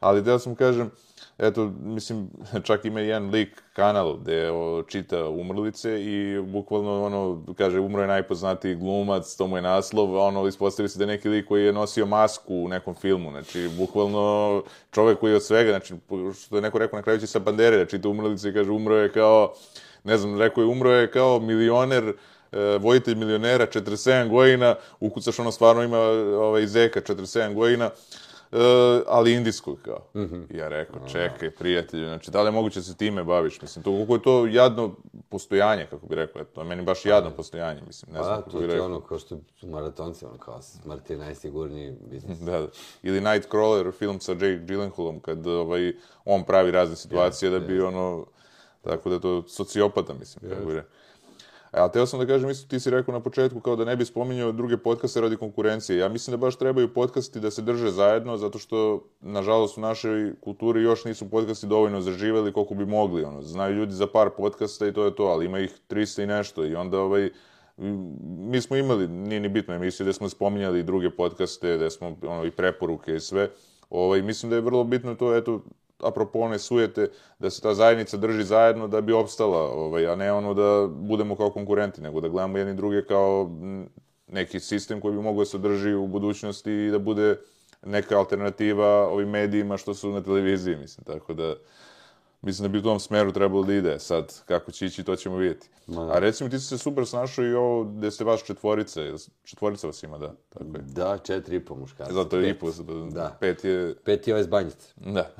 Ali 0.00 0.22
da 0.22 0.38
sam 0.38 0.54
kažem, 0.54 0.90
eto, 1.38 1.72
mislim, 1.82 2.28
čak 2.66 2.84
ima 2.84 3.00
jedan 3.00 3.30
lik 3.30 3.62
kanal 3.72 4.16
gde 4.16 4.50
o, 4.50 4.82
čita 4.82 5.28
umrlice 5.28 6.04
i 6.04 6.40
bukvalno, 6.40 7.04
ono, 7.04 7.44
kaže, 7.58 7.80
umro 7.80 8.02
je 8.02 8.08
najpoznatiji 8.08 8.74
glumac, 8.74 9.36
to 9.36 9.46
mu 9.46 9.56
je 9.56 9.62
naslov, 9.62 10.16
a 10.16 10.24
ono, 10.24 10.46
ispostavi 10.46 10.88
se 10.88 10.98
da 10.98 11.04
je 11.04 11.08
neki 11.08 11.28
lik 11.28 11.48
koji 11.48 11.64
je 11.64 11.72
nosio 11.72 12.06
masku 12.06 12.54
u 12.54 12.68
nekom 12.68 12.94
filmu, 12.94 13.30
znači, 13.30 13.68
bukvalno 13.78 14.62
čovek 14.90 15.18
koji 15.18 15.30
je 15.30 15.36
od 15.36 15.44
svega, 15.44 15.70
znači, 15.70 15.94
što 16.44 16.56
je 16.56 16.62
neko 16.62 16.78
rekao 16.78 16.96
na 16.96 17.02
kraju 17.02 17.20
će 17.20 17.26
sa 17.26 17.38
bandere 17.38 17.76
da 17.76 17.86
čita 17.86 18.08
umrlice 18.08 18.48
i 18.48 18.52
kaže, 18.52 18.70
umro 18.70 18.96
je 18.96 19.12
kao, 19.12 19.52
ne 20.04 20.18
znam, 20.18 20.38
rekao 20.38 20.62
je, 20.62 20.68
umro 20.68 20.90
je 20.90 21.10
kao 21.10 21.40
milioner, 21.40 22.12
e, 22.52 22.78
vojitelj 22.78 23.14
milionera, 23.14 23.66
47 23.66 24.28
godina, 24.28 24.74
ukucaš 25.00 25.38
ono 25.38 25.52
stvarno 25.52 25.82
ima 25.82 25.96
e, 25.96 26.36
ovaj, 26.36 26.66
zeka, 26.66 27.00
47 27.00 27.54
godina, 27.54 27.90
e, 28.52 28.56
ali 29.06 29.32
indijskog 29.32 29.78
kao. 29.82 30.06
I 30.50 30.56
ja 30.56 30.68
rekao, 30.68 31.08
čekaj, 31.08 31.50
prijatelju, 31.50 32.06
znači, 32.06 32.30
da 32.30 32.42
li 32.42 32.46
je 32.48 32.52
moguće 32.52 32.80
da 32.80 32.84
se 32.84 32.96
time 32.96 33.24
baviš? 33.24 33.62
Mislim, 33.62 33.82
to, 33.82 33.90
koliko 33.90 34.14
je 34.14 34.22
to 34.22 34.46
jadno 34.46 34.94
postojanje, 35.28 35.86
kako 35.90 36.06
bi 36.06 36.14
rekao, 36.14 36.42
eto, 36.42 36.50
to 36.54 36.60
je 36.60 36.66
meni 36.66 36.82
baš 36.82 37.06
jadno 37.06 37.30
postojanje, 37.30 37.82
mislim, 37.86 38.12
ne 38.12 38.18
Pa 38.18 38.24
znam 38.24 38.36
da, 38.36 38.42
kako 38.42 38.50
to 38.50 38.58
bi 38.58 38.64
je 38.64 38.68
rekao. 38.68 38.86
ono 38.86 39.00
kao 39.00 39.18
što 39.18 39.38
maratonci, 39.62 40.24
ono 40.24 40.38
kao 40.38 40.62
smrt 40.62 41.10
je 41.10 41.16
najsigurniji 41.16 41.96
biznis. 42.10 42.38
Da, 42.38 42.60
da. 42.60 42.68
Ili 43.02 43.20
Nightcrawler, 43.20 43.92
film 43.92 44.20
sa 44.20 44.32
Jake 44.32 44.60
Gyllenhaalom, 44.66 45.20
kad 45.20 45.46
ovaj, 45.46 45.92
on 46.24 46.44
pravi 46.44 46.70
razne 46.70 46.96
situacije 46.96 47.50
da 47.50 47.60
bi 47.60 47.80
ono, 47.80 48.26
tako 48.82 49.10
da 49.10 49.18
to 49.20 49.42
sociopata, 49.48 50.14
mislim, 50.14 50.50
kako 50.50 50.66
bi 50.66 50.74
rekao. 50.74 50.90
E, 51.72 51.80
A 51.80 51.88
teo 51.88 52.06
sam 52.06 52.20
da 52.20 52.26
kažem, 52.26 52.50
isto 52.50 52.68
ti 52.68 52.80
si 52.80 52.90
rekao 52.90 53.12
na 53.12 53.20
početku 53.20 53.60
kao 53.60 53.76
da 53.76 53.84
ne 53.84 53.96
bi 53.96 54.04
spominjao 54.04 54.52
druge 54.52 54.76
podcaste 54.76 55.20
radi 55.20 55.36
konkurencije. 55.36 55.98
Ja 55.98 56.08
mislim 56.08 56.32
da 56.32 56.36
baš 56.36 56.56
trebaju 56.56 56.94
podcasti 56.94 57.40
da 57.40 57.50
se 57.50 57.62
drže 57.62 57.90
zajedno, 57.90 58.36
zato 58.36 58.58
što, 58.58 59.04
nažalost, 59.20 59.78
u 59.78 59.80
našoj 59.80 60.34
kulturi 60.40 60.82
još 60.82 61.04
nisu 61.04 61.30
podcasti 61.30 61.66
dovoljno 61.66 62.00
zaživeli 62.00 62.52
koliko 62.52 62.74
bi 62.74 62.86
mogli. 62.86 63.24
Ono. 63.24 63.42
Znaju 63.42 63.74
ljudi 63.74 63.92
za 63.92 64.06
par 64.06 64.30
podcasta 64.36 64.86
i 64.86 64.92
to 64.92 65.04
je 65.04 65.14
to, 65.14 65.24
ali 65.24 65.46
ima 65.46 65.58
ih 65.58 65.78
300 65.88 66.22
i 66.22 66.26
nešto 66.26 66.64
i 66.64 66.74
onda 66.74 67.00
ovaj, 67.00 67.30
mi 68.22 68.60
smo 68.60 68.76
imali, 68.76 69.08
nije 69.08 69.40
ni 69.40 69.48
bitno 69.48 69.74
emisije, 69.74 70.06
da 70.06 70.12
smo 70.12 70.28
spominjali 70.28 70.80
i 70.80 70.82
druge 70.82 71.10
podcaste, 71.10 71.76
da 71.76 71.90
smo 71.90 72.16
ono, 72.22 72.44
i 72.44 72.50
preporuke 72.50 73.14
i 73.14 73.20
sve. 73.20 73.50
Ovaj, 73.90 74.22
mislim 74.22 74.50
da 74.50 74.56
je 74.56 74.62
vrlo 74.62 74.84
bitno 74.84 75.14
to, 75.14 75.36
eto, 75.36 75.62
apropo 76.02 76.38
one 76.38 76.58
sujete, 76.58 77.08
da 77.38 77.50
se 77.50 77.60
ta 77.60 77.74
zajednica 77.74 78.16
drži 78.16 78.44
zajedno 78.44 78.88
da 78.88 79.00
bi 79.00 79.12
opstala, 79.12 79.58
ovaj, 79.58 80.06
a 80.06 80.16
ne 80.16 80.32
ono 80.32 80.54
da 80.54 80.88
budemo 80.90 81.36
kao 81.36 81.50
konkurenti, 81.50 82.00
nego 82.00 82.20
da 82.20 82.28
gledamo 82.28 82.58
jedni 82.58 82.74
druge 82.74 83.04
kao 83.04 83.50
neki 84.26 84.60
sistem 84.60 85.00
koji 85.00 85.14
bi 85.14 85.22
mogao 85.22 85.38
da 85.38 85.44
se 85.44 85.58
drži 85.58 85.94
u 85.94 86.06
budućnosti 86.06 86.72
i 86.72 86.90
da 86.90 86.98
bude 86.98 87.36
neka 87.86 88.18
alternativa 88.18 89.08
ovim 89.08 89.28
medijima 89.28 89.76
što 89.76 89.94
su 89.94 90.10
na 90.10 90.22
televiziji, 90.22 90.76
mislim, 90.76 91.04
tako 91.04 91.34
da 91.34 91.54
mislim 92.42 92.62
da 92.68 92.72
bi 92.72 92.78
u 92.78 92.82
tom 92.82 93.00
smeru 93.00 93.32
trebalo 93.32 93.62
da 93.64 93.74
ide. 93.74 93.98
Sad, 93.98 94.44
kako 94.44 94.72
će 94.72 94.86
ići, 94.86 95.04
to 95.04 95.16
ćemo 95.16 95.36
vidjeti. 95.36 95.68
Ma 95.86 96.04
da. 96.04 96.12
A 96.12 96.18
recimo, 96.18 96.50
ti 96.50 96.58
si 96.58 96.66
se 96.66 96.78
super 96.78 97.06
snašao 97.06 97.44
i 97.44 97.54
ovo 97.54 97.84
gde 97.84 98.10
ste 98.10 98.24
vas 98.24 98.44
četvorice, 98.44 99.12
četvorica 99.44 99.86
vas 99.86 100.02
ima, 100.02 100.18
da, 100.18 100.34
tako 100.48 100.64
je. 100.64 100.82
Da, 100.82 101.18
četiri 101.18 101.56
i 101.56 101.64
po 101.64 101.74
muškarca. 101.74 102.12
Zato 102.12 102.36
je 102.36 102.50
i 102.50 102.54
pet. 102.54 102.60
po, 102.86 102.92
Da. 103.10 103.36
pet 103.40 103.64
je, 103.64 103.94
Pet 104.04 104.28
je 104.28 104.34
ovaj 104.34 104.40
iz 104.40 104.46
banjice. 104.46 104.88
da. 104.96 105.30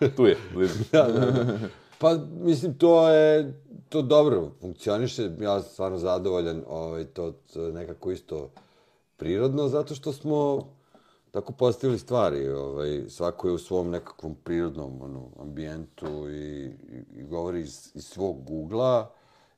tu 0.16 0.26
je, 0.26 0.36
blizu. 0.54 0.78
Da, 0.92 1.02
da, 1.02 1.30
da. 1.30 1.58
Pa, 1.98 2.18
mislim, 2.40 2.74
to 2.78 3.08
je, 3.08 3.60
to 3.88 4.02
dobro 4.02 4.50
funkcioniše, 4.60 5.30
ja 5.40 5.60
sam 5.60 5.70
stvarno 5.72 5.98
zadovoljan, 5.98 6.62
ovaj, 6.68 7.04
to, 7.04 7.32
nekako 7.72 8.10
isto 8.10 8.50
prirodno, 9.16 9.68
zato 9.68 9.94
što 9.94 10.12
smo 10.12 10.68
tako 11.32 11.52
postavili 11.52 11.98
stvari, 11.98 12.48
ovaj, 12.48 13.02
svako 13.08 13.48
je 13.48 13.54
u 13.54 13.58
svom 13.58 13.90
nekakvom 13.90 14.34
prirodnom 14.44 15.02
ono, 15.02 15.28
ambijentu 15.40 16.28
i, 16.30 16.64
i, 16.66 17.04
i 17.16 17.22
govori 17.22 17.60
iz, 17.60 17.90
iz 17.94 18.04
svog 18.04 18.50
ugla, 18.50 19.10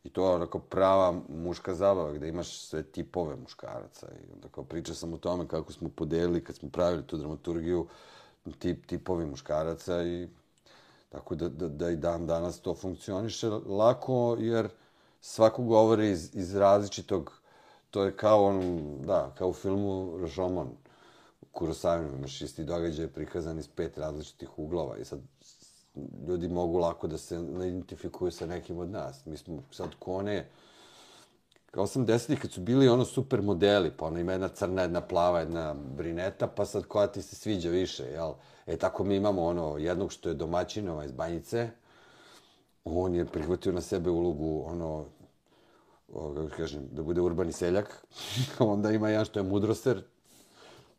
i 0.04 0.08
to 0.08 0.28
je 0.28 0.34
onako 0.34 0.58
prava 0.58 1.20
muška 1.28 1.74
zabava 1.74 2.12
gde 2.12 2.28
imaš 2.28 2.58
sve 2.58 2.82
tipove 2.82 3.36
muškaraca 3.36 4.06
i 4.06 4.32
onda 4.34 4.48
kao 4.48 4.64
priča 4.64 4.94
sam 4.94 5.12
o 5.12 5.16
tome 5.16 5.48
kako 5.48 5.72
smo 5.72 5.88
podelili 5.88 6.44
kad 6.44 6.56
smo 6.56 6.68
pravili 6.68 7.06
tu 7.06 7.16
dramaturgiju 7.16 7.86
tip, 8.58 8.86
tipovi 8.86 9.26
muškaraca 9.26 10.02
i 10.02 10.28
tako 11.08 11.34
da, 11.34 11.48
da, 11.48 11.68
da 11.68 11.90
i 11.90 11.96
dan 11.96 12.26
danas 12.26 12.60
to 12.60 12.74
funkcioniše 12.74 13.48
lako 13.48 14.36
jer 14.40 14.68
svako 15.20 15.62
govori 15.62 16.10
iz, 16.10 16.30
iz 16.34 16.54
različitog 16.54 17.32
to 17.90 18.04
je 18.04 18.16
kao 18.16 18.44
on, 18.44 18.84
da, 19.06 19.34
kao 19.38 19.48
u 19.48 19.52
filmu 19.52 20.18
Rashomon 20.20 20.83
u 21.60 22.16
imaš 22.16 22.40
isti 22.40 22.64
događaj 22.64 23.08
prikazan 23.08 23.58
iz 23.58 23.68
pet 23.68 23.98
različitih 23.98 24.58
uglova 24.58 24.96
i 24.98 25.04
sad 25.04 25.20
ljudi 26.28 26.48
mogu 26.48 26.78
lako 26.78 27.06
da 27.06 27.18
se 27.18 27.34
identifikuju 27.66 28.30
sa 28.30 28.46
nekim 28.46 28.78
od 28.78 28.90
nas. 28.90 29.26
Mi 29.26 29.36
smo 29.36 29.62
sad 29.70 29.88
kone, 29.98 30.48
kao 31.70 31.86
80-ih 31.86 32.40
kad 32.40 32.52
su 32.52 32.60
bili 32.60 32.88
ono 32.88 33.04
super 33.04 33.42
modeli, 33.42 33.90
pa 33.96 34.06
ona 34.06 34.20
ima 34.20 34.32
jedna 34.32 34.48
crna, 34.48 34.82
jedna 34.82 35.00
plava, 35.00 35.40
jedna 35.40 35.74
brineta, 35.96 36.46
pa 36.46 36.66
sad 36.66 36.86
koja 36.86 37.06
ti 37.06 37.22
se 37.22 37.36
sviđa 37.36 37.70
više, 37.70 38.02
jel? 38.02 38.32
E 38.66 38.76
tako 38.76 39.04
mi 39.04 39.16
imamo 39.16 39.44
ono 39.44 39.78
jednog 39.78 40.12
što 40.12 40.28
je 40.28 40.34
domaćinova 40.34 41.04
iz 41.04 41.12
Banjice, 41.12 41.70
on 42.84 43.14
je 43.14 43.26
prihvatio 43.26 43.72
na 43.72 43.80
sebe 43.80 44.10
ulogu 44.10 44.64
ono, 44.66 45.06
o, 46.12 46.34
kako 46.34 46.56
kažem, 46.56 46.88
da 46.92 47.02
bude 47.02 47.20
urbani 47.20 47.52
seljak. 47.52 48.06
Onda 48.58 48.90
ima 48.90 49.08
jedan 49.08 49.24
što 49.24 49.38
je 49.38 49.42
mudroser, 49.42 50.02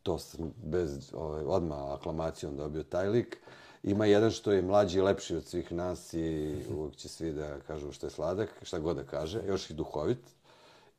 to 0.06 0.18
sam 0.18 0.52
bez, 0.64 1.14
ovaj, 1.14 1.44
odmah 1.46 1.78
aklamacijom 1.92 2.56
dobio 2.56 2.82
taj 2.82 3.08
lik. 3.08 3.38
Ima 3.82 4.06
jedan 4.06 4.30
što 4.30 4.52
je 4.52 4.62
mlađi 4.62 4.98
i 4.98 5.02
lepši 5.02 5.36
od 5.36 5.44
svih 5.44 5.72
nas 5.72 6.14
i 6.14 6.56
uvijek 6.76 6.96
će 6.96 7.08
svi 7.08 7.32
da 7.32 7.60
kažu 7.66 7.92
što 7.92 8.06
je 8.06 8.10
sladak, 8.10 8.48
šta 8.62 8.78
god 8.78 8.96
da 8.96 9.02
kaže, 9.02 9.42
još 9.46 9.70
i 9.70 9.74
duhovit. 9.74 10.18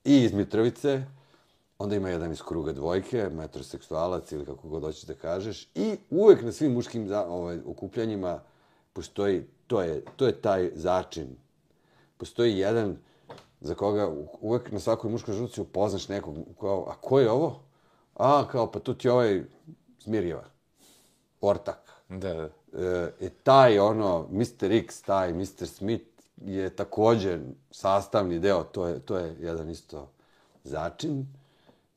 I 0.03 0.23
iz 0.23 0.33
Mitrovice, 0.33 1.03
onda 1.79 1.95
ima 1.95 2.09
jedan 2.09 2.31
iz 2.31 2.41
kruga 2.41 2.73
dvojke, 2.73 3.29
metroseksualac 3.31 4.31
ili 4.31 4.45
kako 4.45 4.67
god 4.67 4.83
hoćeš 4.83 5.03
da 5.03 5.13
kažeš. 5.13 5.69
I 5.75 5.97
uvek 6.09 6.43
na 6.43 6.51
svim 6.51 6.73
muškim 6.73 7.07
ovaj, 7.27 7.59
okupljanjima 7.65 8.39
postoji, 8.93 9.43
to 9.67 9.81
je, 9.81 10.03
to 10.15 10.25
je 10.25 10.41
taj 10.41 10.71
začin. 10.75 11.37
Postoji 12.17 12.57
jedan 12.57 12.97
za 13.61 13.75
koga 13.75 14.11
uvek 14.41 14.71
na 14.71 14.79
svakoj 14.79 15.11
muškoj 15.11 15.33
žurci 15.33 15.61
upoznaš 15.61 16.07
nekog, 16.07 16.35
kao, 16.59 16.85
a 16.89 16.95
ko 17.01 17.19
je 17.19 17.31
ovo? 17.31 17.66
A, 18.17 18.47
kao, 18.51 18.71
pa 18.71 18.79
tu 18.79 18.93
ti 18.93 19.09
ovaj 19.09 19.43
Smirjeva, 19.99 20.43
ortak. 21.41 21.79
Da, 22.09 22.33
da. 22.33 22.49
E, 22.73 23.11
e, 23.21 23.29
taj 23.43 23.79
ono, 23.79 24.27
Mr. 24.31 24.71
X, 24.71 25.01
taj 25.01 25.33
Mr. 25.33 25.67
Smith 25.67 26.05
je 26.45 26.69
također 26.69 27.39
sastavni 27.71 28.39
deo, 28.39 28.63
to 28.63 28.87
je, 28.87 28.99
to 28.99 29.17
je 29.17 29.35
jedan 29.39 29.69
isto 29.69 30.09
začin, 30.63 31.27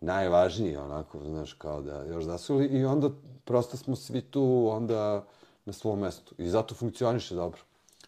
najvažniji 0.00 0.76
onako, 0.76 1.18
znaš, 1.24 1.52
kao 1.52 1.80
da 1.82 2.04
još 2.04 2.24
zasuli 2.24 2.66
i 2.66 2.84
onda 2.84 3.10
prosto 3.44 3.76
smo 3.76 3.96
svi 3.96 4.20
tu 4.20 4.68
onda 4.70 5.24
na 5.64 5.72
svom 5.72 5.98
mestu 5.98 6.34
i 6.38 6.48
zato 6.48 6.74
funkcioniše 6.74 7.34
dobro. 7.34 7.60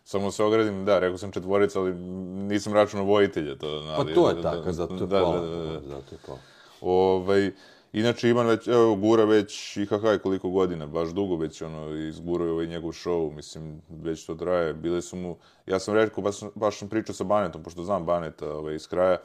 Samo 0.05 0.31
se 0.31 0.45
ogradim, 0.45 0.85
da, 0.85 0.99
rekao 0.99 1.19
sam 1.19 1.33
četvorica, 1.33 1.81
ali 1.81 1.95
nisam 1.95 2.73
računao 2.73 3.07
vojitelje. 3.07 3.59
To, 3.59 3.95
pa 3.97 4.15
to 4.15 4.29
je 4.29 4.43
tako, 4.43 4.73
zato 4.73 4.95
je 4.95 5.09
pola. 5.09 5.41
Da, 5.41 5.47
da, 5.47 5.57
da. 5.57 5.81
Zato 5.81 6.15
je 6.15 6.19
pola. 6.27 6.39
Ovaj, 6.81 7.53
inače, 7.93 8.29
Ivan 8.29 8.47
već, 8.47 8.69
evo, 8.69 8.95
gura 8.95 9.25
već 9.25 9.77
i 9.77 9.87
hahaj 9.87 10.19
koliko 10.19 10.51
godina, 10.51 10.87
baš 10.87 11.09
dugo 11.09 11.37
već, 11.37 11.63
ono, 11.63 11.97
izgurao 11.97 12.47
je 12.47 12.53
ovaj 12.53 12.67
njegov 12.67 12.91
show, 12.91 13.35
mislim, 13.35 13.83
već 13.89 14.27
to 14.27 14.35
traje. 14.35 14.75
Bile 14.75 15.03
su 15.03 15.17
mu, 15.17 15.37
ja 15.67 15.79
sam 15.79 15.95
rekao, 15.95 16.25
baš, 16.25 16.37
baš 16.55 16.79
sam 16.79 16.89
pričao 16.89 17.15
sa 17.15 17.25
Banetom, 17.25 17.63
pošto 17.63 17.83
znam 17.83 18.05
Baneta 18.05 18.55
ovaj, 18.55 18.75
iz 18.75 18.89
kraja, 18.89 19.19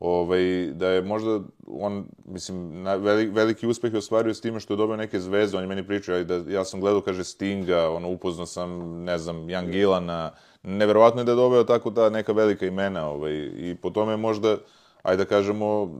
ovaj, 0.00 0.70
da 0.72 0.88
je 0.88 1.02
možda 1.02 1.40
on, 1.66 2.06
mislim, 2.24 2.82
na, 2.82 2.94
velik, 2.94 3.30
veliki 3.34 3.66
uspeh 3.66 3.92
je 3.92 3.98
ostvario 3.98 4.34
s 4.34 4.40
time 4.40 4.60
što 4.60 4.74
je 4.74 4.76
dobio 4.76 4.96
neke 4.96 5.20
zvezde, 5.20 5.56
on 5.56 5.62
je 5.62 5.68
meni 5.68 5.86
pričao, 5.86 6.24
da 6.24 6.52
ja 6.52 6.64
sam 6.64 6.80
gledao, 6.80 7.00
kaže, 7.00 7.24
Stinga, 7.24 7.90
ono, 7.90 8.08
upoznao 8.08 8.46
sam, 8.46 9.02
ne 9.04 9.18
znam, 9.18 9.50
Jan 9.50 9.70
Gilana, 9.70 10.32
neverovatno 10.62 11.20
je 11.20 11.24
da 11.24 11.32
je 11.32 11.36
dobio 11.36 11.64
tako 11.64 11.90
ta 11.90 12.10
neka 12.10 12.32
velika 12.32 12.66
imena, 12.66 13.08
ovaj, 13.08 13.50
i 13.56 13.76
po 13.82 13.90
tome 13.90 14.16
možda, 14.16 14.56
ajde 15.02 15.24
da 15.24 15.28
kažemo, 15.28 15.94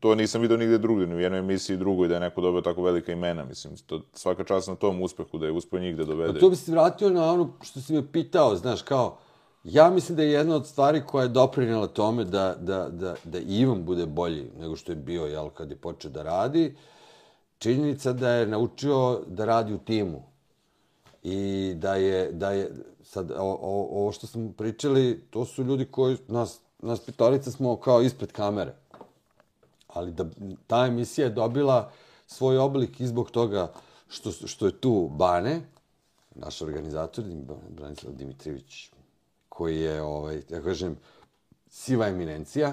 to 0.00 0.14
nisam 0.14 0.40
vidio 0.40 0.56
nigde 0.56 0.78
drugdje, 0.78 1.06
ni 1.06 1.14
u 1.14 1.20
jednoj 1.20 1.38
emisiji 1.38 1.76
drugoj 1.76 2.08
da 2.08 2.14
je 2.14 2.20
neko 2.20 2.40
dobio 2.40 2.60
tako 2.60 2.82
velika 2.82 3.12
imena, 3.12 3.44
mislim, 3.44 3.76
to, 3.86 4.00
svaka 4.12 4.44
čast 4.44 4.68
na 4.68 4.74
tom 4.74 5.02
uspehu, 5.02 5.38
da 5.38 5.46
je 5.46 5.52
uspio 5.52 5.80
njih 5.80 5.96
da 5.96 6.04
dovede. 6.04 6.38
A 6.38 6.40
to 6.40 6.50
bi 6.50 6.56
se 6.56 6.72
vratio 6.72 7.10
na 7.10 7.32
ono 7.32 7.52
što 7.62 7.80
si 7.80 7.92
me 7.92 8.12
pitao, 8.12 8.56
znaš, 8.56 8.82
kao, 8.82 9.18
Ja 9.64 9.90
mislim 9.90 10.16
da 10.16 10.22
je 10.22 10.32
jedna 10.32 10.56
od 10.56 10.66
stvari 10.66 11.02
koja 11.06 11.22
je 11.22 11.28
doprinjela 11.28 11.86
tome 11.86 12.24
da, 12.24 12.54
da, 12.60 12.88
da, 12.88 13.14
da 13.24 13.38
Ivan 13.38 13.84
bude 13.84 14.06
bolji 14.06 14.50
nego 14.60 14.76
što 14.76 14.92
je 14.92 14.96
bio 14.96 15.24
jel, 15.26 15.48
kad 15.50 15.70
je 15.70 15.76
počeo 15.76 16.10
da 16.10 16.22
radi, 16.22 16.76
činjenica 17.58 18.12
da 18.12 18.30
je 18.30 18.46
naučio 18.46 19.20
da 19.26 19.44
radi 19.44 19.74
u 19.74 19.78
timu. 19.78 20.22
I 21.22 21.72
da 21.76 21.94
je, 21.94 22.32
da 22.32 22.50
je 22.50 22.70
sad, 23.02 23.30
o, 23.30 23.58
ovo 23.90 24.12
što 24.12 24.26
smo 24.26 24.52
pričali, 24.52 25.20
to 25.30 25.44
su 25.44 25.64
ljudi 25.64 25.84
koji, 25.84 26.16
nas, 26.28 26.60
nas 26.84 27.00
petorica 27.00 27.50
smo 27.50 27.76
kao 27.76 28.02
ispred 28.02 28.32
kamere. 28.32 28.74
Ali 29.88 30.12
da 30.12 30.24
ta 30.66 30.86
emisija 30.86 31.26
je 31.26 31.32
dobila 31.32 31.90
svoj 32.26 32.58
oblik 32.58 33.00
i 33.00 33.06
zbog 33.06 33.30
toga 33.30 33.72
što, 34.08 34.32
što 34.32 34.66
je 34.66 34.80
tu 34.80 35.10
Bane, 35.12 35.60
naš 36.34 36.62
organizator, 36.62 37.24
Branislav 37.68 38.14
Dimitrijević, 38.14 38.90
koji 39.48 39.80
je, 39.80 40.02
ovaj, 40.02 40.42
ja 40.48 40.62
kažem, 40.62 40.96
siva 41.68 42.08
eminencija, 42.08 42.72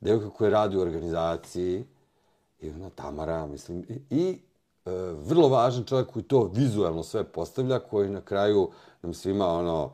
devojka 0.00 0.30
koja 0.30 0.50
radi 0.50 0.76
u 0.76 0.80
organizaciji, 0.80 1.84
i 2.60 2.70
ona 2.70 2.90
Tamara, 2.90 3.46
mislim, 3.46 3.84
i, 3.88 4.16
i 4.16 4.38
e, 4.84 4.90
vrlo 5.26 5.48
važan 5.48 5.84
čovjek 5.84 6.12
koji 6.12 6.22
to 6.22 6.50
vizualno 6.54 7.02
sve 7.02 7.24
postavlja, 7.24 7.78
koji 7.78 8.10
na 8.10 8.20
kraju 8.20 8.70
nam 9.02 9.14
svima, 9.14 9.46
ono, 9.46 9.90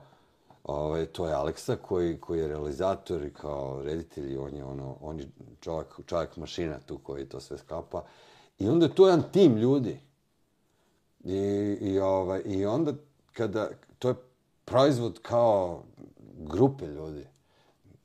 ovaj, 0.64 1.06
to 1.06 1.26
je 1.26 1.34
Aleksa, 1.34 1.76
koji, 1.76 2.20
koji 2.20 2.38
je 2.38 2.48
realizator 2.48 3.24
i 3.24 3.32
kao 3.32 3.82
reditelj, 3.82 4.32
i 4.32 4.36
on 4.36 4.54
je, 4.54 4.64
ono, 4.64 4.96
on 5.00 5.18
je 5.20 5.28
čovjek, 5.60 6.00
čovjek 6.06 6.36
mašina 6.36 6.78
tu 6.86 6.98
koji 6.98 7.28
to 7.28 7.40
sve 7.40 7.58
skapa. 7.58 8.04
I 8.58 8.68
onda 8.68 8.86
je 8.86 8.94
to 8.94 9.06
jedan 9.06 9.24
tim 9.32 9.56
ljudi. 9.56 10.00
I, 11.24 11.38
i, 11.80 11.98
ovaj, 11.98 12.42
i 12.44 12.66
onda, 12.66 12.92
kada, 13.32 13.68
to 13.98 14.08
je 14.08 14.14
proizvod 14.64 15.18
kao 15.22 15.82
grupe 16.38 16.86
ljudi. 16.86 17.26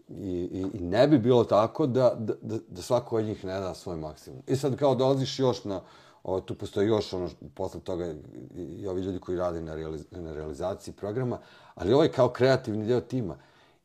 I, 0.10 0.50
i, 0.52 0.66
I 0.74 0.80
ne 0.80 1.08
bi 1.08 1.18
bilo 1.18 1.44
tako 1.44 1.88
da, 1.88 2.16
da, 2.20 2.34
da, 2.42 2.58
da 2.68 2.82
svako 2.82 3.18
od 3.18 3.26
njih 3.26 3.46
ne 3.46 3.60
da 3.60 3.74
svoj 3.74 3.98
maksimum. 3.98 4.42
I 4.48 4.56
sad 4.56 4.76
kao 4.76 4.96
dolaziš 4.96 5.40
još 5.40 5.64
na, 5.64 5.82
o, 6.26 6.42
tu 6.42 6.56
postoji 6.56 6.88
još 6.88 7.14
ono, 7.14 7.30
posle 7.54 7.80
toga 7.80 8.14
i 8.56 8.88
ovi 8.88 9.02
ljudi 9.02 9.20
koji 9.20 9.38
rade 9.38 9.62
na, 9.62 9.76
realiz, 9.76 10.06
na 10.12 10.34
realizaciji 10.34 10.94
programa, 10.94 11.40
ali 11.76 11.94
ovaj 11.94 12.08
kao 12.08 12.30
kreativni 12.30 12.86
deo 12.86 13.02
tima. 13.02 13.38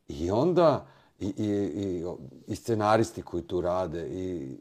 I 0.08 0.30
onda 0.30 0.86
i, 1.18 1.26
i, 1.26 1.46
i, 1.46 2.04
i 2.46 2.56
scenaristi 2.56 3.22
koji 3.22 3.42
tu 3.42 3.60
rade 3.60 4.08
i, 4.08 4.56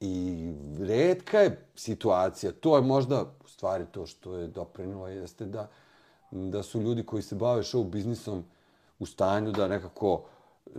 i 0.00 0.52
redka 0.78 1.38
je 1.38 1.66
situacija, 1.74 2.52
to 2.52 2.76
je 2.76 2.82
možda 2.82 3.24
u 3.44 3.48
stvari 3.48 3.84
to 3.92 4.06
što 4.06 4.36
je 4.36 4.46
doprinilo, 4.46 5.08
jeste 5.08 5.46
da, 5.46 5.68
da 6.30 6.62
su 6.62 6.80
ljudi 6.80 7.06
koji 7.06 7.22
se 7.22 7.34
bave 7.34 7.62
show 7.62 7.84
biznisom 7.84 8.44
u 8.98 9.06
stanju 9.06 9.52
da 9.52 9.68
nekako 9.68 10.24
e, 10.66 10.70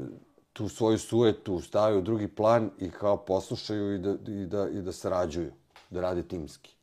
tu 0.53 0.69
svoju 0.69 0.98
suetu 0.98 1.61
stavaju 1.61 1.99
u 1.99 2.02
drugi 2.02 2.27
plan 2.27 2.72
i 2.80 2.91
kao 2.91 3.18
poslušaju 3.18 3.95
i 3.95 3.99
da, 3.99 4.15
i 4.27 4.45
da, 4.45 4.69
i 4.69 4.81
da 4.81 4.91
sarađuju, 4.91 5.52
da 5.90 6.02
rade 6.02 6.24
timski. 6.24 6.76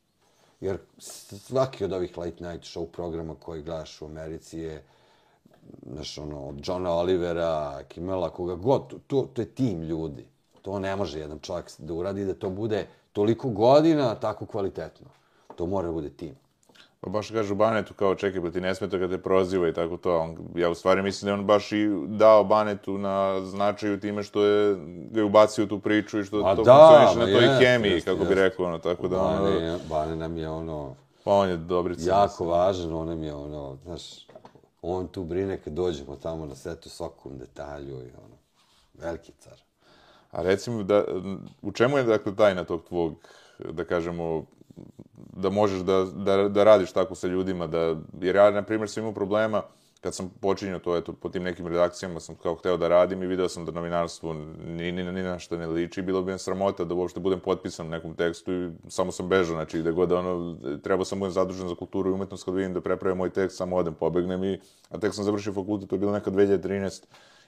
Jer 0.61 0.78
svaki 0.99 1.85
od 1.85 1.93
ovih 1.93 2.19
late 2.19 2.45
night 2.45 2.77
show 2.77 2.87
programa 2.87 3.35
koji 3.35 3.62
gledaš 3.62 4.03
u 4.03 4.05
Americi 4.05 4.59
je 4.59 4.83
znaš, 5.93 6.19
ono, 6.19 6.49
od 6.49 6.69
Johna 6.69 6.93
Olivera, 6.93 7.83
Kimela, 7.89 8.31
koga 8.31 8.55
god, 8.55 8.95
to, 9.07 9.28
to 9.33 9.43
je 9.43 9.47
tim 9.47 9.83
ljudi. 9.83 10.27
To 10.62 10.78
ne 10.78 10.97
može 10.97 11.19
jedan 11.19 11.39
čovjek 11.39 11.70
da 11.78 11.95
uradi 11.95 12.24
da 12.24 12.35
to 12.35 12.51
bude 12.51 12.87
toliko 13.12 13.49
godina 13.49 14.15
tako 14.15 14.47
kvalitetno. 14.47 15.07
To 15.57 15.66
mora 15.66 15.87
da 15.87 15.93
bude 15.93 16.11
tim. 16.11 16.35
Pa 17.07 17.11
baš 17.11 17.31
kažu 17.31 17.55
Banetu 17.55 17.95
kao 17.95 18.15
čekaj, 18.15 18.43
pa 18.43 18.51
ti 18.51 18.61
ne 18.61 18.74
smeta 18.74 18.99
kad 18.99 19.11
te 19.11 19.19
proziva 19.19 19.69
i 19.69 19.73
tako 19.73 19.97
to. 19.97 20.19
On, 20.20 20.37
ja 20.55 20.70
u 20.70 20.74
stvari 20.74 21.03
mislim 21.03 21.27
da 21.27 21.35
on 21.35 21.47
baš 21.47 21.73
i 21.73 21.89
dao 22.07 22.45
Banetu 22.45 22.99
na 22.99 23.41
značaju 23.41 24.01
time 24.01 24.23
što 24.23 24.45
je 24.45 24.77
ga 25.11 25.20
je 25.20 25.24
ubacio 25.24 25.65
u 25.65 25.69
tu 25.69 25.78
priču 25.78 26.20
i 26.20 26.24
što 26.24 26.43
A 26.45 26.57
to 26.57 26.62
da, 26.62 26.73
funkcioniše 26.73 27.19
na 27.19 27.39
toj 27.39 27.49
jest, 27.49 27.62
hemiji, 27.62 27.93
jest, 27.93 28.07
kako 28.07 28.19
jest. 28.19 28.28
bi 28.28 28.35
rekao, 28.35 28.66
ono, 28.66 28.78
tako 28.78 29.09
da 29.09 29.23
ono... 29.23 29.43
Bane, 29.43 29.78
Bane 29.89 30.16
nam 30.16 30.37
je 30.37 30.49
ono, 30.49 30.95
Pa 31.24 31.33
on 31.33 31.49
je 31.49 31.57
dobrica. 31.57 32.11
jako 32.11 32.45
važan, 32.45 32.93
on 32.93 33.07
nam 33.09 33.23
je 33.23 33.35
ono, 33.35 33.77
znaš, 33.85 34.03
on 34.83 35.09
tu 35.09 35.24
brine 35.24 35.59
kad 35.59 35.73
dođemo 35.73 36.16
tamo 36.16 36.47
na 36.47 36.55
setu 36.55 36.89
svakom 36.89 37.39
detalju 37.39 37.95
i 37.95 38.11
ono, 38.24 38.37
veliki 38.95 39.33
car. 39.39 39.61
A 40.31 40.43
recimo, 40.43 40.83
da, 40.83 41.05
u 41.62 41.73
čemu 41.73 41.99
je 41.99 42.05
dakle 42.05 42.37
tajna 42.37 42.65
tog 42.65 42.85
tvog, 42.85 43.15
da 43.59 43.85
kažemo, 43.85 44.45
da 45.36 45.51
možeš 45.51 45.81
da, 45.81 46.05
da, 46.05 46.48
da 46.48 46.65
radiš 46.65 46.93
tako 46.93 47.15
sa 47.15 47.27
ljudima, 47.27 47.66
da, 47.66 47.97
jer 48.20 48.36
ja, 48.36 48.51
na 48.51 48.62
primjer, 48.62 48.90
sam 48.90 49.03
imao 49.03 49.15
problema 49.15 49.62
kad 50.01 50.15
sam 50.15 50.31
počinio 50.40 50.78
to, 50.78 50.97
eto, 50.97 51.12
po 51.12 51.28
tim 51.28 51.43
nekim 51.43 51.66
redakcijama 51.66 52.20
sam 52.20 52.35
kao 52.43 52.55
hteo 52.55 52.77
da 52.77 52.89
radim 52.89 53.23
i 53.23 53.27
video 53.27 53.48
sam 53.48 53.65
da 53.65 53.73
novinarstvo 53.73 54.35
ni, 54.66 54.93
ni, 54.93 55.12
ni 55.12 55.23
na 55.23 55.39
što 55.39 55.57
ne 55.57 55.66
liči, 55.66 56.03
bilo 56.03 56.23
bi 56.23 56.32
mi 56.32 56.39
sramota 56.39 56.85
da 56.85 56.94
uopšte 56.94 57.20
budem 57.20 57.40
potpisan 57.40 57.86
u 57.86 57.90
nekom 57.90 58.15
tekstu 58.15 58.53
i 58.53 58.70
samo 58.89 59.12
sam 59.12 59.28
bežao, 59.28 59.57
znači 59.57 59.78
gde 59.78 59.93
god 59.93 60.12
ono, 60.12 60.57
trebao 60.82 61.05
sam 61.05 61.19
budem 61.19 61.32
zadužen 61.32 61.69
za 61.69 61.74
kulturu 61.74 62.11
i 62.11 62.12
umetnost 62.12 62.44
kad 62.44 62.55
vidim 62.55 62.74
da 62.74 62.81
prepravim 62.81 63.19
moj 63.19 63.31
tekst, 63.31 63.57
samo 63.57 63.77
odem, 63.77 63.94
pobegnem 63.94 64.44
i, 64.44 64.61
a 64.90 64.98
tek 64.98 65.15
sam 65.15 65.24
završio 65.24 65.53
fakultet, 65.53 65.89
to 65.89 65.94
je 65.94 66.01
bilo 66.01 66.12
neka 66.12 66.31
2013. 66.31 67.05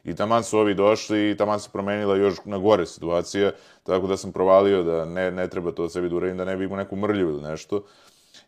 I 0.09 0.15
taman 0.15 0.45
su 0.45 0.59
ovi 0.59 0.75
došli 0.75 1.31
i 1.31 1.37
taman 1.37 1.61
se 1.61 1.69
promenila 1.73 2.17
još 2.17 2.37
na 2.45 2.59
gore 2.59 2.87
situacija, 2.87 3.51
tako 3.83 4.07
da 4.07 4.17
sam 4.17 4.33
provalio 4.33 4.83
da 4.83 5.05
ne, 5.05 5.31
ne 5.31 5.49
treba 5.49 5.73
to 5.73 5.89
sebi 5.89 6.09
da 6.09 6.17
uradim, 6.17 6.37
da 6.37 6.45
ne 6.45 6.57
bi 6.57 6.65
imao 6.65 6.77
neku 6.77 6.97
mrlju 6.97 7.29
ili 7.29 7.43
nešto. 7.43 7.85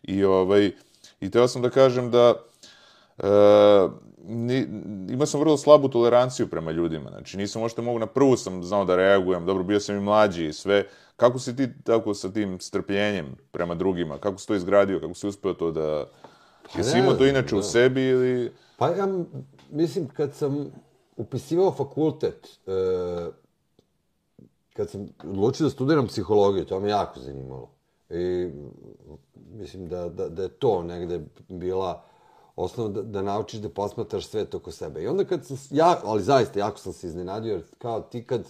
I, 0.03 0.23
ovaj, 0.23 0.71
i 1.21 1.31
teo 1.31 1.47
sam 1.47 1.61
da 1.61 1.69
kažem 1.69 2.11
da 2.11 2.33
e, 3.17 3.27
ni, 4.25 4.67
imao 5.09 5.25
sam 5.25 5.39
vrlo 5.39 5.57
slabu 5.57 5.89
toleranciju 5.89 6.47
prema 6.47 6.71
ljudima. 6.71 7.09
Znači, 7.09 7.37
nisam 7.37 7.61
možda 7.61 7.81
mogu, 7.81 7.99
na 7.99 8.05
prvu 8.05 8.37
sam 8.37 8.63
znao 8.63 8.85
da 8.85 8.95
reagujem, 8.95 9.45
dobro, 9.45 9.63
bio 9.63 9.79
sam 9.79 9.95
i 9.97 9.99
mlađi 9.99 10.47
i 10.47 10.53
sve. 10.53 10.85
Kako 11.17 11.39
si 11.39 11.55
ti 11.55 11.67
tako 11.83 12.13
sa 12.13 12.29
tim 12.29 12.59
strpljenjem 12.59 13.35
prema 13.51 13.75
drugima? 13.75 14.17
Kako 14.17 14.37
si 14.37 14.47
to 14.47 14.55
izgradio? 14.55 14.99
Kako 14.99 15.13
si 15.13 15.27
uspeo 15.27 15.53
to 15.53 15.71
da... 15.71 16.05
Pa 16.73 16.79
Jesi 16.79 16.99
imao 16.99 17.13
to 17.13 17.25
inače 17.25 17.55
u 17.55 17.59
da. 17.59 17.63
sebi 17.63 18.03
ili... 18.03 18.51
Pa 18.77 18.87
ja 18.87 19.07
mislim, 19.71 20.07
kad 20.07 20.33
sam 20.33 20.71
upisivao 21.21 21.71
fakultet, 21.71 22.59
e, 22.67 22.71
kad 24.73 24.89
sam 24.89 25.07
odlučio 25.23 25.63
da 25.63 25.69
studiram 25.69 26.07
psihologiju, 26.07 26.65
to 26.65 26.79
me 26.79 26.89
jako 26.89 27.19
zanimalo. 27.19 27.69
I 28.09 28.49
mislim 29.53 29.87
da, 29.89 30.09
da, 30.09 30.29
da 30.29 30.43
je 30.43 30.49
to 30.49 30.83
negde 30.83 31.21
bila 31.49 32.03
osnova 32.55 32.89
da, 32.89 33.01
da 33.01 33.21
naučiš 33.21 33.59
da 33.59 33.69
posmatraš 33.69 34.27
svet 34.27 34.55
oko 34.55 34.71
sebe. 34.71 35.03
I 35.03 35.07
onda 35.07 35.25
kad 35.25 35.45
sam, 35.45 35.57
ja, 35.69 35.99
ali 36.03 36.23
zaista, 36.23 36.59
jako 36.59 36.77
sam 36.77 36.93
se 36.93 37.07
iznenadio, 37.07 37.53
jer 37.53 37.63
kao 37.77 38.01
ti 38.01 38.23
kad, 38.23 38.43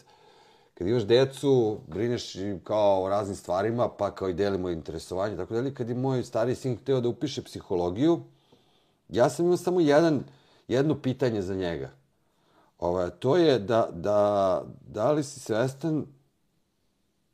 kad 0.73 0.87
imaš 0.87 1.03
decu, 1.03 1.77
brineš 1.87 2.35
kao 2.63 3.03
o 3.03 3.09
raznim 3.09 3.35
stvarima, 3.35 3.89
pa 3.89 4.11
kao 4.11 4.29
i 4.29 4.33
delimo 4.33 4.69
interesovanje, 4.69 5.37
tako 5.37 5.53
dalje, 5.53 5.73
kad 5.73 5.89
je 5.89 5.95
moj 5.95 6.23
stari 6.23 6.55
sin 6.55 6.77
hteo 6.77 7.01
da 7.01 7.09
upiše 7.09 7.43
psihologiju, 7.43 8.19
ja 9.09 9.29
sam 9.29 9.45
imao 9.45 9.57
samo 9.57 9.79
jedan, 9.79 10.23
jedno 10.67 11.01
pitanje 11.01 11.41
za 11.41 11.55
njega. 11.55 12.00
Ovaj, 12.81 13.09
to 13.09 13.37
je 13.37 13.59
da, 13.59 13.89
da, 13.93 14.63
da 14.87 15.11
li 15.11 15.23
si 15.23 15.39
svestan 15.39 16.05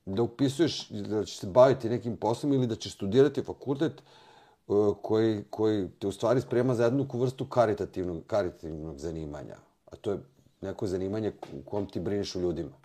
da 0.05 0.21
upisuješ, 0.21 0.89
da 0.89 1.25
ćeš 1.25 1.37
se 1.37 1.47
baviti 1.47 1.89
nekim 1.89 2.17
poslom 2.17 2.53
ili 2.53 2.67
da 2.67 2.75
ćeš 2.75 2.93
studirati 2.93 3.43
fakultet 3.43 3.93
e, 3.93 4.73
koji, 5.01 5.43
koji 5.49 5.89
te 5.99 6.07
u 6.07 6.11
stvari 6.11 6.41
sprema 6.41 6.75
za 6.75 6.83
jednu 6.83 7.07
vrstu 7.13 7.45
karitativnog, 7.45 8.23
karitativnog 8.27 8.99
zanimanja. 8.99 9.57
A 9.91 9.95
to 9.95 10.11
je 10.11 10.19
neko 10.61 10.87
zanimanje 10.87 11.31
u 11.53 11.69
kom 11.69 11.87
ti 11.89 11.99
brineš 11.99 12.35
u 12.35 12.41
ljudima. 12.41 12.75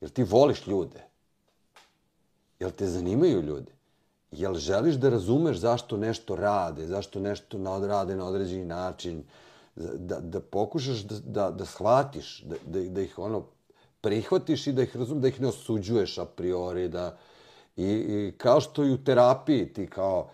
Jer 0.00 0.10
ti 0.10 0.22
voliš 0.22 0.66
ljude. 0.66 1.04
Jel 2.60 2.70
te 2.70 2.86
zanimaju 2.86 3.42
ljudi? 3.42 3.72
Jel 4.30 4.54
želiš 4.54 4.94
da 4.94 5.08
razumeš 5.08 5.56
zašto 5.56 5.96
nešto 5.96 6.36
rade, 6.36 6.86
zašto 6.86 7.20
nešto 7.20 7.78
rade 7.86 8.16
na 8.16 8.26
određeni 8.26 8.64
način, 8.64 9.24
da, 9.76 10.20
da 10.20 10.40
pokušaš 10.40 11.02
da, 11.02 11.18
da, 11.24 11.50
da 11.50 11.64
shvatiš, 11.64 12.42
da, 12.42 12.56
da, 12.66 12.90
da 12.90 13.00
ih 13.00 13.18
ono 13.18 13.44
prihvatiš 14.00 14.66
i 14.66 14.72
da 14.72 14.82
ih 14.82 14.96
razum, 14.96 15.20
da 15.20 15.28
ih 15.28 15.40
ne 15.40 15.48
osuđuješ 15.48 16.18
a 16.18 16.24
priori, 16.24 16.88
da 16.88 17.16
i, 17.76 17.86
i 17.86 18.34
kao 18.38 18.60
što 18.60 18.84
i 18.84 18.92
u 18.92 19.04
terapiji 19.04 19.72
ti 19.72 19.86
kao 19.86 20.30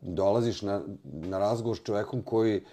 dolaziš 0.00 0.62
na, 0.62 0.80
na 1.04 1.38
razgovor 1.38 1.76
s 1.76 1.82
čovjekom 1.82 2.22
koji 2.22 2.64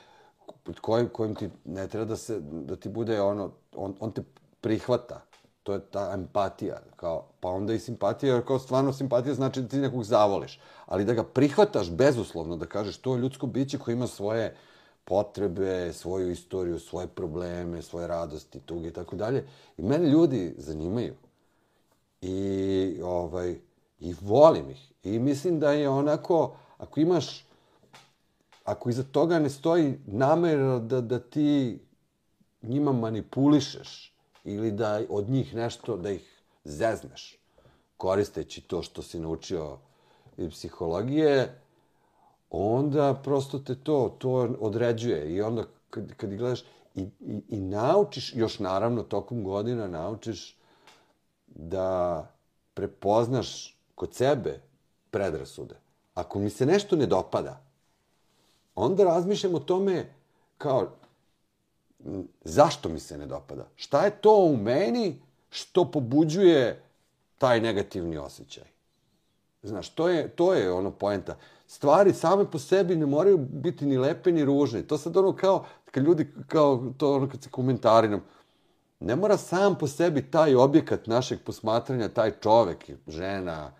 kojim, 0.81 1.09
kojim 1.09 1.35
ti 1.35 1.49
ne 1.65 1.87
treba 1.87 2.05
da 2.05 2.15
se 2.15 2.39
da 2.41 2.75
ti 2.75 2.89
bude 2.89 3.21
ono 3.21 3.51
on, 3.75 3.95
on 3.99 4.11
te 4.11 4.23
prihvata. 4.61 5.21
To 5.63 5.73
je 5.73 5.79
ta 5.79 6.11
empatija 6.13 6.77
kao 6.95 7.27
pa 7.39 7.49
onda 7.49 7.73
i 7.73 7.79
simpatija 7.79 8.33
jer 8.33 8.45
kao 8.45 8.59
stvarno 8.59 8.93
simpatija 8.93 9.33
znači 9.33 9.61
da 9.61 9.67
ti 9.67 9.77
nekog 9.77 10.03
zavoliš. 10.03 10.59
Ali 10.85 11.05
da 11.05 11.13
ga 11.13 11.23
prihvataš 11.23 11.91
bezuslovno 11.91 12.57
da 12.57 12.65
kažeš 12.65 12.97
to 12.97 13.15
je 13.15 13.21
ljudsko 13.21 13.47
biće 13.47 13.77
koje 13.77 13.93
ima 13.93 14.07
svoje 14.07 14.55
potrebe, 15.09 15.93
svoju 15.93 16.31
istoriju, 16.31 16.79
svoje 16.79 17.07
probleme, 17.07 17.81
svoje 17.81 18.07
radosti, 18.07 18.59
tuge 18.59 18.87
i 18.87 18.93
tako 18.93 19.15
dalje. 19.15 19.47
I 19.77 19.81
mene 19.81 20.09
ljudi 20.09 20.55
zanimaju. 20.57 21.15
I, 22.21 22.99
ovaj, 23.03 23.59
I 23.99 24.15
volim 24.21 24.69
ih. 24.69 24.91
I 25.03 25.19
mislim 25.19 25.59
da 25.59 25.71
je 25.71 25.89
onako, 25.89 26.55
ako 26.77 26.99
imaš, 26.99 27.45
ako 28.63 28.89
iza 28.89 29.03
toga 29.03 29.39
ne 29.39 29.49
stoji 29.49 29.99
namjera 30.05 30.79
da, 30.79 31.01
da 31.01 31.19
ti 31.19 31.79
njima 32.61 32.91
manipulišeš 32.91 34.13
ili 34.43 34.71
da 34.71 35.01
od 35.09 35.29
njih 35.29 35.55
nešto, 35.55 35.97
da 35.97 36.11
ih 36.11 36.41
zezneš, 36.63 37.39
koristeći 37.97 38.61
to 38.61 38.81
što 38.81 39.01
si 39.01 39.19
naučio 39.19 39.77
iz 40.37 40.51
psihologije, 40.51 41.61
onda 42.49 43.19
prosto 43.23 43.59
te 43.59 43.75
to, 43.75 44.15
to 44.17 44.55
određuje. 44.59 45.35
I 45.35 45.41
onda 45.41 45.63
kad, 45.89 46.13
kad 46.13 46.35
gledaš 46.35 46.63
i, 46.95 47.01
i, 47.01 47.41
i 47.49 47.59
naučiš, 47.59 48.35
još 48.35 48.59
naravno 48.59 49.03
tokom 49.03 49.43
godina 49.43 49.87
naučiš 49.87 50.57
da 51.47 52.27
prepoznaš 52.73 53.77
kod 53.95 54.13
sebe 54.13 54.61
predrasude. 55.11 55.75
Ako 56.13 56.39
mi 56.39 56.49
se 56.49 56.65
nešto 56.65 56.95
ne 56.95 57.05
dopada, 57.05 57.61
onda 58.75 59.03
razmišljam 59.03 59.55
o 59.55 59.59
tome 59.59 60.13
kao 60.57 60.89
zašto 62.43 62.89
mi 62.89 62.99
se 62.99 63.17
ne 63.17 63.25
dopada? 63.25 63.67
Šta 63.75 64.05
je 64.05 64.11
to 64.11 64.35
u 64.35 64.57
meni 64.57 65.21
što 65.49 65.91
pobuđuje 65.91 66.83
taj 67.37 67.61
negativni 67.61 68.17
osjećaj? 68.17 68.63
Znaš, 69.63 69.89
to 69.89 70.09
je, 70.09 70.27
to 70.29 70.53
je 70.53 70.71
ono 70.71 70.91
poenta 70.91 71.37
stvari 71.69 72.13
same 72.13 72.51
po 72.51 72.59
sebi 72.59 72.95
ne 72.95 73.05
moraju 73.05 73.37
biti 73.37 73.85
ni 73.85 73.97
lepe 73.97 74.31
ni 74.31 74.45
ružne. 74.45 74.81
To 74.81 74.97
sad 74.97 75.17
ono 75.17 75.35
kao, 75.35 75.65
kad 75.91 76.03
ljudi, 76.03 76.27
kao 76.47 76.83
to 76.97 77.15
ono 77.15 77.29
kad 77.29 77.43
se 77.43 77.49
komentari 77.49 78.07
nam, 78.07 78.23
ne 78.99 79.15
mora 79.15 79.37
sam 79.37 79.75
po 79.77 79.87
sebi 79.87 80.31
taj 80.31 80.55
objekat 80.55 81.07
našeg 81.07 81.39
posmatranja, 81.45 82.09
taj 82.09 82.31
čovek, 82.41 82.89
žena, 83.07 83.71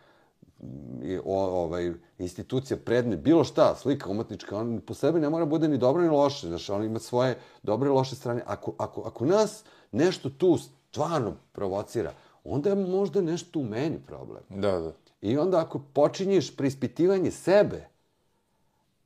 i, 1.03 1.18
o, 1.26 1.40
ovaj, 1.64 1.94
institucija, 2.18 2.78
predmet, 2.78 3.20
bilo 3.20 3.44
šta, 3.44 3.76
slika 3.76 4.10
umetnička, 4.10 4.57
on 4.57 4.82
po 4.88 4.94
sebi 4.94 5.20
ne 5.20 5.30
mora 5.30 5.45
bude 5.45 5.68
ni 5.68 5.78
dobro 5.78 6.02
ni 6.02 6.10
loše, 6.10 6.48
znaš, 6.48 6.70
on 6.70 6.84
ima 6.84 6.99
svoje 6.99 7.38
dobre 7.64 7.90
i 7.90 7.91
loše 7.91 8.16
strane. 8.16 8.44
Ako, 8.45 8.74
ako, 8.78 9.02
ako 9.02 9.26
nas 9.26 9.64
nešto 9.91 10.30
tu 10.30 10.57
stvarno 10.57 11.36
provocira, 11.52 12.14
onda 12.44 12.70
je 12.70 12.76
možda 12.76 13.22
nešto 13.22 13.60
u 13.60 13.64
meni 13.64 13.99
problem. 14.07 14.44
Da, 14.49 14.80
da. 14.80 14.91
I 15.21 15.37
onda 15.37 15.59
ako 15.59 15.79
počinješ 15.93 16.55
preispitivanje 16.55 17.31
sebe, 17.31 17.87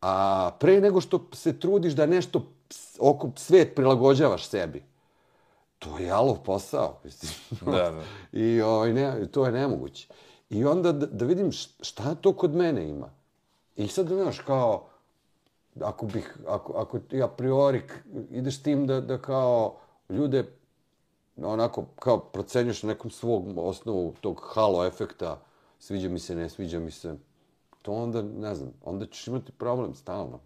a 0.02 0.52
pre 0.60 0.81
nego 0.81 1.02
što 1.02 1.27
se 1.34 1.60
trudiš 1.60 1.94
da 1.94 2.06
nešto 2.06 2.45
oko 2.99 3.31
svet 3.35 3.76
prilagođavaš 3.76 4.48
sebi, 4.48 4.84
to 5.80 5.98
je 5.98 6.11
alov 6.11 6.44
posao. 6.44 6.99
Da, 7.65 7.72
da. 7.72 8.03
I 8.31 8.61
ovaj, 8.61 8.94
ne, 8.94 9.27
to 9.31 9.45
je 9.45 9.52
nemoguće. 9.52 10.07
I 10.49 10.65
onda 10.65 10.91
da, 10.91 11.06
da 11.06 11.26
vidim 11.26 11.52
šta 11.81 12.15
to 12.15 12.34
kod 12.34 12.56
mene 12.56 12.90
ima. 12.90 13.10
I 13.76 13.88
sad, 13.88 14.07
znaš, 14.07 14.40
kao, 14.40 14.88
ako 15.81 16.06
bih, 16.06 16.38
ako, 16.48 16.73
ako 16.73 16.99
ti 16.99 17.23
a 17.23 17.27
priori 17.27 17.81
ideš 18.31 18.64
tim 18.64 18.88
da, 18.88 19.02
da 19.02 19.18
kao 19.18 19.76
ljude 20.10 20.45
onako 21.44 21.85
kao 21.99 22.19
procenjuješ 22.19 22.84
na 22.84 22.90
nekom 22.90 23.11
svog 23.11 23.57
osnovu 23.57 24.14
tog 24.22 24.41
halo 24.53 24.85
efekta, 24.85 25.41
sviđa 25.84 26.10
mi 26.10 26.20
se, 26.20 26.36
ne 26.36 26.50
sviđa 26.50 26.80
mi 26.80 26.92
se, 26.92 27.16
to 27.82 27.92
onda, 27.92 28.22
ne 28.22 28.56
znam, 28.56 28.74
onda 28.84 29.06
ćeš 29.06 29.28
imati 29.28 29.52
problem 29.52 29.96
stalno. 29.96 30.40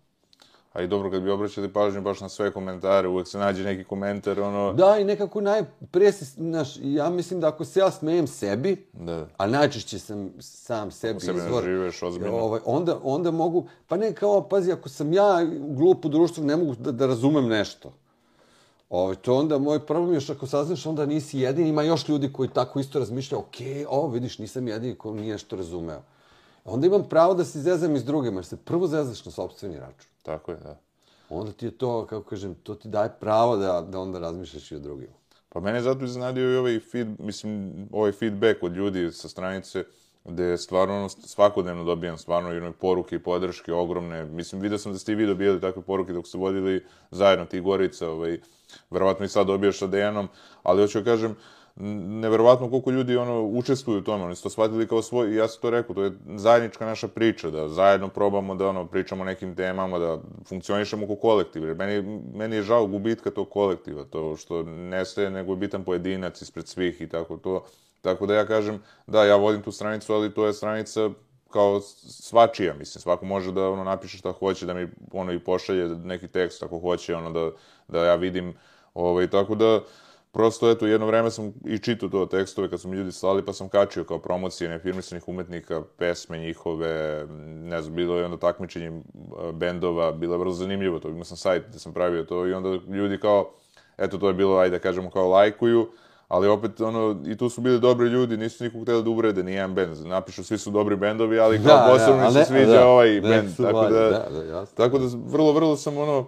A 0.73 0.81
i 0.81 0.87
dobro, 0.87 1.11
kad 1.11 1.23
bi 1.23 1.29
obraćali 1.29 1.73
pažnju 1.73 2.01
baš 2.01 2.21
na 2.21 2.29
sve 2.29 2.51
komentare, 2.51 3.07
uvek 3.07 3.27
se 3.27 3.37
nađe 3.37 3.63
neki 3.63 3.83
komentar, 3.83 4.39
ono... 4.39 4.73
Da, 4.73 4.97
i 4.99 5.03
nekako 5.03 5.41
najprije 5.41 6.11
se, 6.11 6.25
znaš, 6.25 6.77
ja 6.81 7.09
mislim 7.09 7.39
da 7.41 7.47
ako 7.47 7.65
se 7.65 7.79
ja 7.79 7.91
smejem 7.91 8.27
sebi, 8.27 8.87
da. 8.93 9.27
a 9.37 9.47
najčešće 9.47 9.99
sam 9.99 10.31
sam 10.39 10.91
sebi 10.91 11.17
izvor... 11.17 11.35
Sebe 11.35 11.55
ne 11.55 11.61
živeš 11.61 12.03
ozbiljno. 12.03 12.37
Ovaj, 12.37 12.59
onda, 12.65 12.99
onda 13.03 13.31
mogu, 13.31 13.67
pa 13.87 13.97
ne 13.97 14.13
kao, 14.13 14.49
pazi, 14.49 14.71
ako 14.71 14.89
sam 14.89 15.13
ja 15.13 15.45
glupo 15.59 16.09
društvo, 16.09 16.43
ne 16.43 16.55
mogu 16.55 16.75
da, 16.75 16.91
da 16.91 17.07
razumem 17.07 17.47
nešto. 17.47 17.93
Ovo, 18.89 19.15
to 19.15 19.35
onda 19.35 19.57
moj 19.57 19.85
problem 19.85 20.13
još 20.13 20.29
ako 20.29 20.47
saznaš, 20.47 20.85
onda 20.85 21.05
nisi 21.05 21.39
jedini, 21.39 21.69
ima 21.69 21.83
još 21.83 22.07
ljudi 22.07 22.33
koji 22.33 22.49
tako 22.49 22.79
isto 22.79 22.99
razmišljaju, 22.99 23.39
ok, 23.39 23.55
ovo 23.89 24.07
vidiš, 24.07 24.39
nisam 24.39 24.67
jedini 24.67 24.95
ko 24.95 25.13
nije 25.13 25.31
nešto 25.31 25.55
razumeo. 25.55 26.01
Onda 26.65 26.87
imam 26.87 27.09
pravo 27.09 27.33
da 27.33 27.45
se 27.45 27.59
zezam 27.59 27.95
iz 27.95 28.03
drugima, 28.03 28.37
jer 28.37 28.45
se 28.45 28.57
prvo 28.57 28.87
zezaš 28.87 29.25
na 29.25 29.31
sobstveni 29.31 29.79
račun. 29.79 30.09
Tako 30.23 30.51
je, 30.51 30.57
da. 30.57 30.79
Onda 31.29 31.51
ti 31.51 31.65
je 31.65 31.77
to, 31.77 32.05
kako 32.05 32.29
kažem, 32.29 32.55
to 32.55 32.75
ti 32.75 32.87
daje 32.87 33.09
pravo 33.19 33.57
da, 33.57 33.81
da 33.81 33.99
onda 33.99 34.19
razmišljaš 34.19 34.71
i 34.71 34.75
o 34.75 34.79
drugima. 34.79 35.13
Pa 35.49 35.59
mene 35.59 35.81
zato 35.81 36.05
iznenadio 36.05 36.53
i 36.53 36.57
ovaj, 36.57 36.79
feed, 36.79 37.07
mislim, 37.19 37.73
ovaj 37.91 38.11
feedback 38.11 38.63
od 38.63 38.75
ljudi 38.75 39.11
sa 39.11 39.29
stranice, 39.29 39.83
gde 40.27 40.57
stvarno 40.57 40.97
ono, 40.97 41.09
svakodnevno 41.09 41.83
dobijam 41.83 42.17
stvarno 42.17 42.51
jedne 42.51 42.71
poruke 42.71 43.15
i 43.15 43.19
podrške 43.19 43.73
ogromne. 43.73 44.25
Mislim, 44.25 44.61
vidio 44.61 44.77
sam 44.77 44.91
da 44.91 44.99
ste 44.99 45.11
i 45.11 45.15
vi 45.15 45.25
dobijali 45.25 45.61
takve 45.61 45.81
poruke 45.81 46.13
dok 46.13 46.27
ste 46.27 46.37
vodili 46.37 46.85
zajedno 47.11 47.45
ti 47.45 47.59
Gorica, 47.59 48.09
ovaj, 48.09 48.39
verovatno 48.89 49.25
i 49.25 49.29
sad 49.29 49.47
dobijaš 49.47 49.79
sa 49.79 49.87
Dejanom, 49.87 50.27
ali 50.63 50.81
hoću 50.81 50.99
da 50.99 51.05
kažem, 51.11 51.35
neverovatno 51.79 52.69
koliko 52.69 52.91
ljudi 52.91 53.17
ono 53.17 53.41
učestvuju 53.41 53.99
u 53.99 54.03
tome, 54.03 54.23
oni 54.23 54.35
su 54.35 54.43
to 54.43 54.49
shvatili 54.49 54.87
kao 54.87 55.01
svoj, 55.01 55.35
ja 55.35 55.47
sam 55.47 55.61
to 55.61 55.69
rekao, 55.69 55.95
to 55.95 56.03
je 56.03 56.11
zajednička 56.35 56.85
naša 56.85 57.07
priča, 57.07 57.49
da 57.49 57.69
zajedno 57.69 58.07
probamo 58.07 58.55
da 58.55 58.67
ono 58.67 58.85
pričamo 58.85 59.21
o 59.21 59.25
nekim 59.25 59.55
temama, 59.55 59.99
da 59.99 60.21
funkcionišemo 60.45 61.07
kao 61.07 61.15
kolektiv, 61.15 61.63
jer 61.63 61.75
meni, 61.75 62.21
meni 62.33 62.55
je 62.55 62.61
žao 62.61 62.87
gubitka 62.87 63.31
tog 63.31 63.49
kolektiva, 63.49 64.03
to 64.03 64.35
što 64.35 64.63
nestaje, 64.63 65.29
nego 65.29 65.51
je 65.51 65.57
bitan 65.57 65.83
pojedinac 65.83 66.41
ispred 66.41 66.67
svih 66.67 67.01
i 67.01 67.09
tako 67.09 67.37
to. 67.37 67.65
Tako 68.01 68.25
da 68.25 68.35
ja 68.35 68.45
kažem, 68.45 68.83
da, 69.07 69.25
ja 69.25 69.35
vodim 69.35 69.61
tu 69.61 69.71
stranicu, 69.71 70.13
ali 70.13 70.33
to 70.33 70.45
je 70.45 70.53
stranica 70.53 71.09
kao 71.49 71.81
svačija, 71.81 72.73
mislim, 72.73 73.01
svako 73.01 73.25
može 73.25 73.51
da 73.51 73.69
ono 73.69 73.83
napiše 73.83 74.17
šta 74.17 74.31
hoće, 74.31 74.65
da 74.65 74.73
mi 74.73 74.87
ono 75.11 75.33
i 75.33 75.39
pošalje 75.39 75.87
neki 75.87 76.27
tekst 76.27 76.63
ako 76.63 76.79
hoće, 76.79 77.15
ono 77.15 77.31
da, 77.31 77.51
da 77.87 78.05
ja 78.05 78.15
vidim, 78.15 78.53
ovaj, 78.93 79.29
tako 79.29 79.55
da, 79.55 79.81
prosto, 80.31 80.71
eto, 80.71 80.87
jedno 80.87 81.07
vreme 81.07 81.31
sam 81.31 81.53
i 81.65 81.79
čitao 81.79 82.09
to 82.09 82.25
tekstove 82.25 82.69
kad 82.69 82.81
su 82.81 82.87
mi 82.87 82.97
ljudi 82.97 83.11
slali, 83.11 83.45
pa 83.45 83.53
sam 83.53 83.69
kačio 83.69 84.03
kao 84.03 84.19
promocije 84.19 84.69
nefirmisanih 84.69 85.27
umetnika, 85.27 85.81
pesme 85.97 86.37
njihove, 86.37 87.25
ne 87.45 87.81
znam, 87.81 87.95
bilo 87.95 88.17
je 88.17 88.25
onda 88.25 88.37
takmičenje 88.37 88.87
eh, 88.87 89.51
bendova, 89.53 90.11
bilo 90.11 90.33
je 90.33 90.39
vrlo 90.39 90.53
zanimljivo 90.53 90.99
to, 90.99 91.09
imao 91.09 91.23
sam 91.23 91.37
sajt 91.37 91.63
gde 91.69 91.79
sam 91.79 91.93
pravio 91.93 92.23
to 92.23 92.47
i 92.47 92.53
onda 92.53 92.69
ljudi 92.69 93.19
kao, 93.19 93.51
eto, 93.97 94.17
to 94.17 94.27
je 94.27 94.33
bilo, 94.33 94.57
ajde 94.57 94.79
kažemo, 94.79 95.09
kao 95.09 95.29
lajkuju, 95.29 95.89
ali 96.27 96.47
opet, 96.47 96.81
ono, 96.81 97.21
i 97.27 97.37
tu 97.37 97.49
su 97.49 97.61
bili 97.61 97.79
dobri 97.79 98.09
ljudi, 98.09 98.37
nisu 98.37 98.63
nikog 98.63 98.81
htjeli 98.81 99.03
da 99.03 99.09
uvrede, 99.09 99.43
ni 99.43 99.53
jedan 99.53 99.75
bend, 99.75 99.97
napišu, 100.05 100.43
svi 100.43 100.57
su 100.57 100.71
dobri 100.71 100.95
bendovi, 100.95 101.39
ali 101.39 101.57
kao 101.57 101.77
da, 101.77 101.87
posebno 101.91 102.25
mi 102.25 102.33
se 102.33 102.45
sviđa 102.45 102.71
da, 102.71 102.87
ovaj 102.87 103.21
bend, 103.21 103.57
tako 103.57 103.81
da, 103.81 103.89
da, 103.89 104.43
da, 104.43 104.65
tako 104.65 104.99
da, 104.99 105.05
vrlo, 105.25 105.51
vrlo 105.51 105.77
sam, 105.77 105.97
ono, 105.97 106.27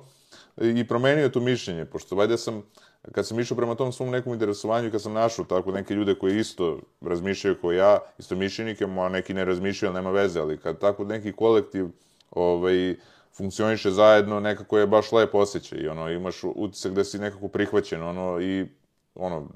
i 0.61 0.87
promenio 0.87 1.29
to 1.29 1.39
mišljenje, 1.39 1.85
pošto 1.85 2.15
vajde 2.15 2.37
sam, 2.37 2.63
kad 3.11 3.27
sam 3.27 3.39
išao 3.39 3.57
prema 3.57 3.75
tom 3.75 3.91
svom 3.91 4.09
nekom 4.09 4.33
interesovanju, 4.33 4.91
kad 4.91 5.01
sam 5.01 5.13
našao 5.13 5.45
tako 5.45 5.71
neke 5.71 5.93
ljude 5.93 6.15
koji 6.15 6.37
isto 6.37 6.79
razmišljaju 7.01 7.55
kao 7.61 7.71
ja, 7.71 7.99
isto 8.17 8.35
mišljenike, 8.35 8.85
a 8.85 9.09
neki 9.09 9.33
ne 9.33 9.45
razmišljaju, 9.45 9.93
nema 9.93 10.11
veze, 10.11 10.39
ali 10.39 10.57
kad 10.57 10.79
tako 10.79 11.03
neki 11.03 11.31
kolektiv 11.31 11.87
ovaj, 12.31 12.95
funkcioniše 13.37 13.91
zajedno, 13.91 14.39
nekako 14.39 14.77
je 14.77 14.87
baš 14.87 15.11
lep 15.11 15.35
osjećaj 15.35 15.79
i 15.79 15.87
ono, 15.87 16.09
imaš 16.09 16.43
utisak 16.43 16.93
da 16.93 17.03
si 17.03 17.19
nekako 17.19 17.47
prihvaćen, 17.47 18.03
ono, 18.03 18.41
i 18.41 18.65
ono, 19.15 19.47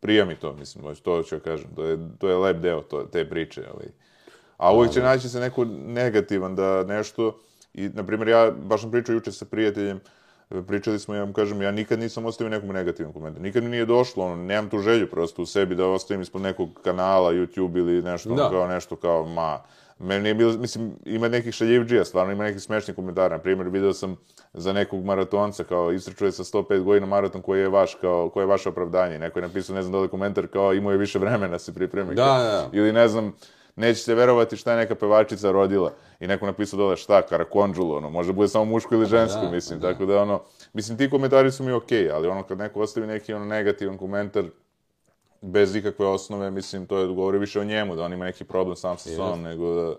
prija 0.00 0.24
mi 0.24 0.34
to, 0.34 0.52
mislim, 0.52 0.94
to 1.02 1.22
ću 1.22 1.40
kažem, 1.44 1.70
to 1.76 1.84
je, 1.84 1.98
to 2.18 2.28
je 2.28 2.36
lep 2.36 2.56
deo 2.56 2.80
to, 2.80 3.02
te 3.02 3.28
priče, 3.28 3.62
ali... 3.74 3.84
A 4.56 4.74
uvijek 4.74 4.92
će 4.92 5.02
naći 5.02 5.28
se 5.28 5.40
neko 5.40 5.64
negativan 5.64 6.56
da 6.56 6.84
nešto, 6.84 7.38
I, 7.74 7.88
na 7.88 8.06
primjer, 8.06 8.28
ja 8.28 8.50
baš 8.50 8.80
sam 8.80 8.90
pričao 8.90 9.12
juče 9.12 9.32
sa 9.32 9.44
prijateljem, 9.44 10.00
pričali 10.66 10.98
smo, 10.98 11.14
ja 11.14 11.24
mu 11.24 11.32
kažem, 11.32 11.62
ja 11.62 11.70
nikad 11.70 11.98
nisam 11.98 12.26
ostavio 12.26 12.50
nekog 12.50 12.70
negativan 12.70 13.12
komentar. 13.12 13.42
Nikad 13.42 13.62
mi 13.62 13.70
nije 13.70 13.86
došlo, 13.86 14.24
ono, 14.24 14.36
nemam 14.36 14.70
tu 14.70 14.78
želju 14.78 15.10
prosto 15.10 15.42
u 15.42 15.46
sebi 15.46 15.74
da 15.74 15.86
ostavim 15.86 16.22
ispod 16.22 16.42
nekog 16.42 16.80
kanala, 16.82 17.32
YouTube 17.32 17.78
ili 17.78 18.02
nešto, 18.02 18.32
ono, 18.32 18.50
kao 18.50 18.66
nešto 18.66 18.96
kao, 18.96 19.26
ma, 19.26 19.58
meni 20.00 20.22
nije 20.22 20.34
bilo, 20.34 20.52
mislim, 20.52 20.92
ima 21.04 21.28
nekih 21.28 21.54
šaljivđija, 21.54 22.04
stvarno 22.04 22.32
ima 22.32 22.44
nekih 22.44 22.62
smešnih 22.62 22.96
komentara. 22.96 23.36
Na 23.36 23.42
primjer, 23.42 23.68
video 23.68 23.92
sam 23.92 24.16
za 24.52 24.72
nekog 24.72 25.04
maratonca, 25.04 25.64
kao, 25.64 25.92
istračuje 25.92 26.32
sa 26.32 26.44
105 26.44 26.82
godina 26.82 27.06
maraton 27.06 27.42
koji 27.42 27.60
je 27.60 27.68
vaš, 27.68 27.94
kao, 28.00 28.28
koje 28.30 28.42
je 28.42 28.46
vaše 28.46 28.68
opravdanje. 28.68 29.18
Neko 29.18 29.38
je 29.38 29.42
napisao, 29.46 29.76
ne 29.76 29.82
znam, 29.82 29.92
dole 29.92 30.08
komentar, 30.08 30.46
kao, 30.46 30.74
imao 30.74 30.92
je 30.92 30.98
više 30.98 31.18
vremena 31.18 31.58
se 31.58 31.74
pripremi. 31.74 32.14
Da, 32.14 32.24
da. 32.24 32.68
Ili, 32.72 32.92
ne 32.92 33.08
znam, 33.08 33.32
nećete 33.76 34.14
verovati 34.14 34.56
šta 34.56 34.70
je 34.72 34.76
neka 34.76 34.94
pevačica 34.94 35.50
rodila. 35.50 35.92
I 36.20 36.26
neko 36.26 36.46
napisao 36.46 36.76
dole 36.76 36.96
šta, 36.96 37.22
karakondžulo, 37.22 37.96
ono, 37.96 38.10
može 38.10 38.32
bude 38.32 38.48
samo 38.48 38.64
muško 38.64 38.94
ili 38.94 39.06
žensko, 39.06 39.40
Da, 39.40 39.50
mislim, 39.50 39.80
da. 39.80 39.92
tako 39.92 40.06
da, 40.06 40.22
ono, 40.22 40.42
mislim, 40.72 40.98
ti 40.98 41.10
komentari 41.10 41.52
su 41.52 41.64
mi 41.64 41.72
okej, 41.72 42.10
ali 42.10 42.28
ono, 42.28 42.42
kad 42.42 42.58
neko 42.58 42.80
ostavi 42.80 43.06
neki, 43.06 43.34
ono, 43.34 43.44
negativan 43.44 43.98
komentar, 43.98 44.44
bez 45.40 45.76
ikakve 45.76 46.06
osnove, 46.06 46.50
mislim, 46.50 46.86
to 46.86 46.98
je 46.98 47.06
govori 47.06 47.38
više 47.38 47.60
o 47.60 47.64
njemu, 47.64 47.96
da 47.96 48.02
on 48.02 48.12
ima 48.12 48.24
neki 48.24 48.44
problem 48.44 48.76
sam 48.76 48.98
sa 48.98 49.10
sobom, 49.10 49.42
nego 49.42 49.74
da... 49.74 49.96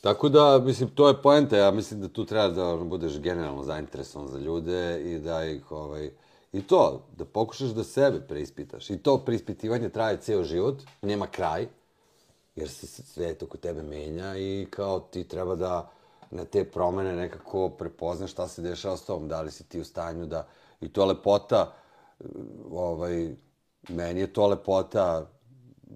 Tako 0.00 0.28
da, 0.28 0.58
mislim, 0.58 0.88
to 0.88 1.08
je 1.08 1.22
poenta. 1.22 1.56
Ja 1.56 1.70
mislim 1.70 2.00
da 2.00 2.08
tu 2.08 2.24
treba 2.24 2.48
da 2.48 2.68
ono, 2.68 2.84
budeš 2.84 3.20
generalno 3.20 3.62
zainteresovan 3.62 4.28
za 4.28 4.38
ljude 4.38 5.02
i 5.02 5.18
da 5.18 5.44
ih, 5.44 5.72
ovaj, 5.72 6.10
i 6.52 6.62
to, 6.62 7.02
da 7.16 7.24
pokušaš 7.24 7.68
da 7.68 7.84
sebe 7.84 8.20
preispitaš. 8.20 8.90
I 8.90 8.98
to 8.98 9.18
preispitivanje 9.18 9.88
traje 9.88 10.16
ceo 10.16 10.44
život, 10.44 10.82
nema 11.02 11.26
kraj, 11.26 11.66
jer 12.56 12.68
se 12.68 12.86
svijet 12.86 13.42
oko 13.42 13.56
tebe 13.56 13.82
menja 13.82 14.36
i 14.36 14.66
kao 14.70 15.00
ti 15.00 15.24
treba 15.24 15.54
da 15.54 15.90
na 16.30 16.44
te 16.44 16.64
promene 16.64 17.16
nekako 17.16 17.68
prepoznaš 17.68 18.32
šta 18.32 18.48
se 18.48 18.62
dešava 18.62 18.96
s 18.96 19.04
tobom, 19.04 19.28
da 19.28 19.42
li 19.42 19.50
si 19.50 19.64
ti 19.64 19.80
u 19.80 19.84
stanju 19.84 20.26
da, 20.26 20.46
i 20.80 20.88
to 20.88 21.00
je 21.00 21.06
lepota, 21.06 21.72
ovaj, 22.70 23.34
meni 23.88 24.20
je 24.20 24.32
to 24.32 24.46
lepota 24.46 25.26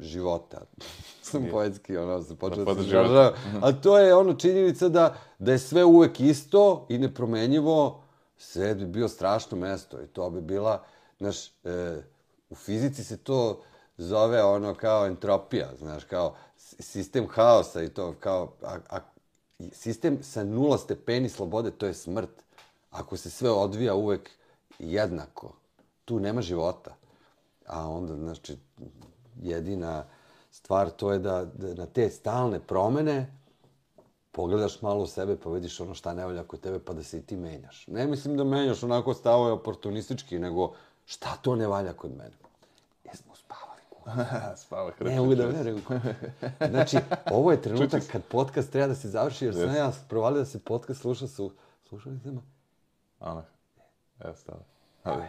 života. 0.00 0.60
Sam 1.22 1.48
poetski, 1.50 1.96
ono, 1.96 2.22
sam 2.22 2.36
počeo 2.36 2.64
da 2.64 2.74
se 2.74 2.82
života. 2.82 3.06
izražavam. 3.06 3.32
A 3.62 3.72
to 3.72 3.98
je 3.98 4.14
ono 4.14 4.34
činjenica 4.34 4.88
da, 4.88 5.16
da 5.38 5.52
je 5.52 5.58
sve 5.58 5.84
uvek 5.84 6.20
isto 6.20 6.86
i 6.88 6.98
nepromenjivo, 6.98 8.02
sve 8.38 8.74
bi 8.74 8.86
bio 8.86 9.08
strašno 9.08 9.56
mesto 9.56 10.02
i 10.02 10.06
to 10.06 10.30
bi 10.30 10.40
bila, 10.40 10.84
znaš, 11.18 11.48
e, 11.64 12.02
u 12.50 12.54
fizici 12.54 13.04
se 13.04 13.16
to 13.16 13.62
zove 13.96 14.42
ono 14.42 14.74
kao 14.74 15.06
entropija, 15.06 15.68
znaš, 15.78 16.04
kao 16.04 16.34
sistem 16.78 17.26
haosa 17.28 17.82
i 17.82 17.88
to 17.88 18.14
kao, 18.20 18.52
a, 18.62 18.76
a, 18.90 18.98
sistem 19.72 20.18
sa 20.22 20.44
nula 20.44 20.78
stepeni 20.78 21.28
slobode, 21.28 21.70
to 21.70 21.86
je 21.86 21.94
smrt. 21.94 22.30
Ako 22.90 23.16
se 23.16 23.30
sve 23.30 23.50
odvija 23.50 23.94
uvek 23.94 24.30
jednako, 24.78 25.52
tu 26.04 26.20
nema 26.20 26.42
života. 26.42 26.99
A 27.70 27.88
onda, 27.88 28.16
znači, 28.16 28.56
jedina 29.42 30.04
stvar 30.50 30.90
to 30.90 31.12
je 31.12 31.18
da, 31.18 31.44
da 31.44 31.74
na 31.74 31.86
te 31.86 32.10
stalne 32.10 32.60
promene 32.60 33.36
pogledaš 34.32 34.82
malo 34.82 35.02
u 35.02 35.06
sebe 35.06 35.36
pa 35.36 35.50
vidiš 35.50 35.80
ono 35.80 35.94
šta 35.94 36.14
ne 36.14 36.26
valja 36.26 36.42
kod 36.42 36.60
tebe 36.60 36.78
pa 36.78 36.92
da 36.92 37.02
se 37.02 37.18
i 37.18 37.22
ti 37.22 37.36
menjaš. 37.36 37.86
Ne 37.86 38.06
mislim 38.06 38.36
da 38.36 38.44
menjaš 38.44 38.82
onako 38.82 39.14
stavove 39.14 39.52
oportunistički, 39.52 40.38
nego 40.38 40.72
šta 41.06 41.36
to 41.42 41.56
ne 41.56 41.66
valja 41.66 41.92
kod 41.92 42.10
mene. 42.10 42.36
Jesmo 43.04 43.32
uspavali 43.32 43.80
kuće. 43.90 44.10
Spava 44.62 44.92
Ne 45.00 45.20
mogu 45.20 45.34
da 45.34 45.46
verujem. 45.46 45.82
Znači, 46.70 46.98
ovo 47.32 47.50
je 47.50 47.62
trenutak 47.62 48.02
kad 48.12 48.22
podcast 48.24 48.72
treba 48.72 48.88
da 48.88 48.94
se 48.94 49.08
završi, 49.08 49.44
jer 49.44 49.54
sam 49.54 49.74
ja 49.74 49.92
provalio 50.08 50.38
da 50.38 50.44
se 50.44 50.58
podcast 50.58 51.00
sluša 51.00 51.26
su 51.26 51.52
slušalicama. 51.88 52.40
Ana, 53.20 53.44
evo 54.20 54.34
stava. 54.34 54.62
Ali, 55.02 55.24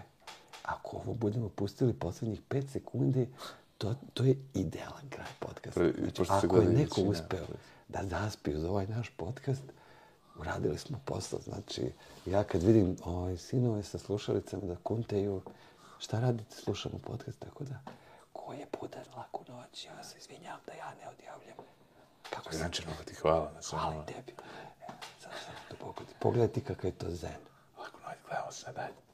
Ako 0.63 0.97
ovo 0.97 1.13
budemo 1.13 1.49
pustili 1.49 1.93
poslednjih 1.93 2.41
5 2.49 2.67
sekundi, 2.67 3.27
to, 3.77 3.95
to 4.13 4.23
je 4.23 4.35
idealan 4.53 5.09
kraj 5.09 5.27
podcasta. 5.39 5.81
Znači, 5.99 6.23
ako 6.27 6.57
je 6.57 6.65
neko 6.65 7.01
većina, 7.01 7.09
uspeo 7.09 7.45
da 7.87 7.99
zaspi 8.03 8.55
uz 8.55 8.63
ovaj 8.63 8.87
naš 8.87 9.09
podcast, 9.17 9.63
uradili 10.39 10.77
smo 10.77 10.99
posao. 11.05 11.39
Znači, 11.39 11.91
ja 12.25 12.43
kad 12.43 12.63
vidim 12.63 12.95
ovaj, 13.05 13.37
sinove 13.37 13.83
sa 13.83 13.97
slušalicama 13.97 14.63
da 14.63 14.75
kunteju, 14.75 15.41
šta 15.99 16.19
radite, 16.19 16.55
slušamo 16.55 16.97
podcast, 16.97 17.39
tako 17.39 17.63
da, 17.63 17.79
ko 18.33 18.53
je 18.53 18.65
budan 18.81 19.05
laku 19.17 19.43
noć, 19.47 19.85
ja 19.85 20.03
se 20.03 20.17
izvinjam 20.17 20.59
da 20.67 20.73
ja 20.73 20.93
ne 21.01 21.09
odjavljam. 21.09 21.57
Kako 22.29 22.55
znači, 22.55 22.83
mnogo 22.85 23.03
ti 23.03 23.13
hvala 23.13 23.51
na 23.55 23.61
svemu. 23.61 23.83
Hvala 23.83 24.05
tebi. 24.05 24.31
E, 24.31 24.91
sad 25.19 25.31
duboko 25.69 26.03
ti. 26.03 26.13
Pogledaj 26.19 26.47
ti 26.47 26.61
kakav 26.61 26.85
je 26.85 26.91
to 26.91 27.09
zen. 27.09 27.41
Lako 27.77 27.99
noć, 27.99 28.17
gledamo 28.27 28.51
se, 28.51 28.71
daj. 28.75 29.10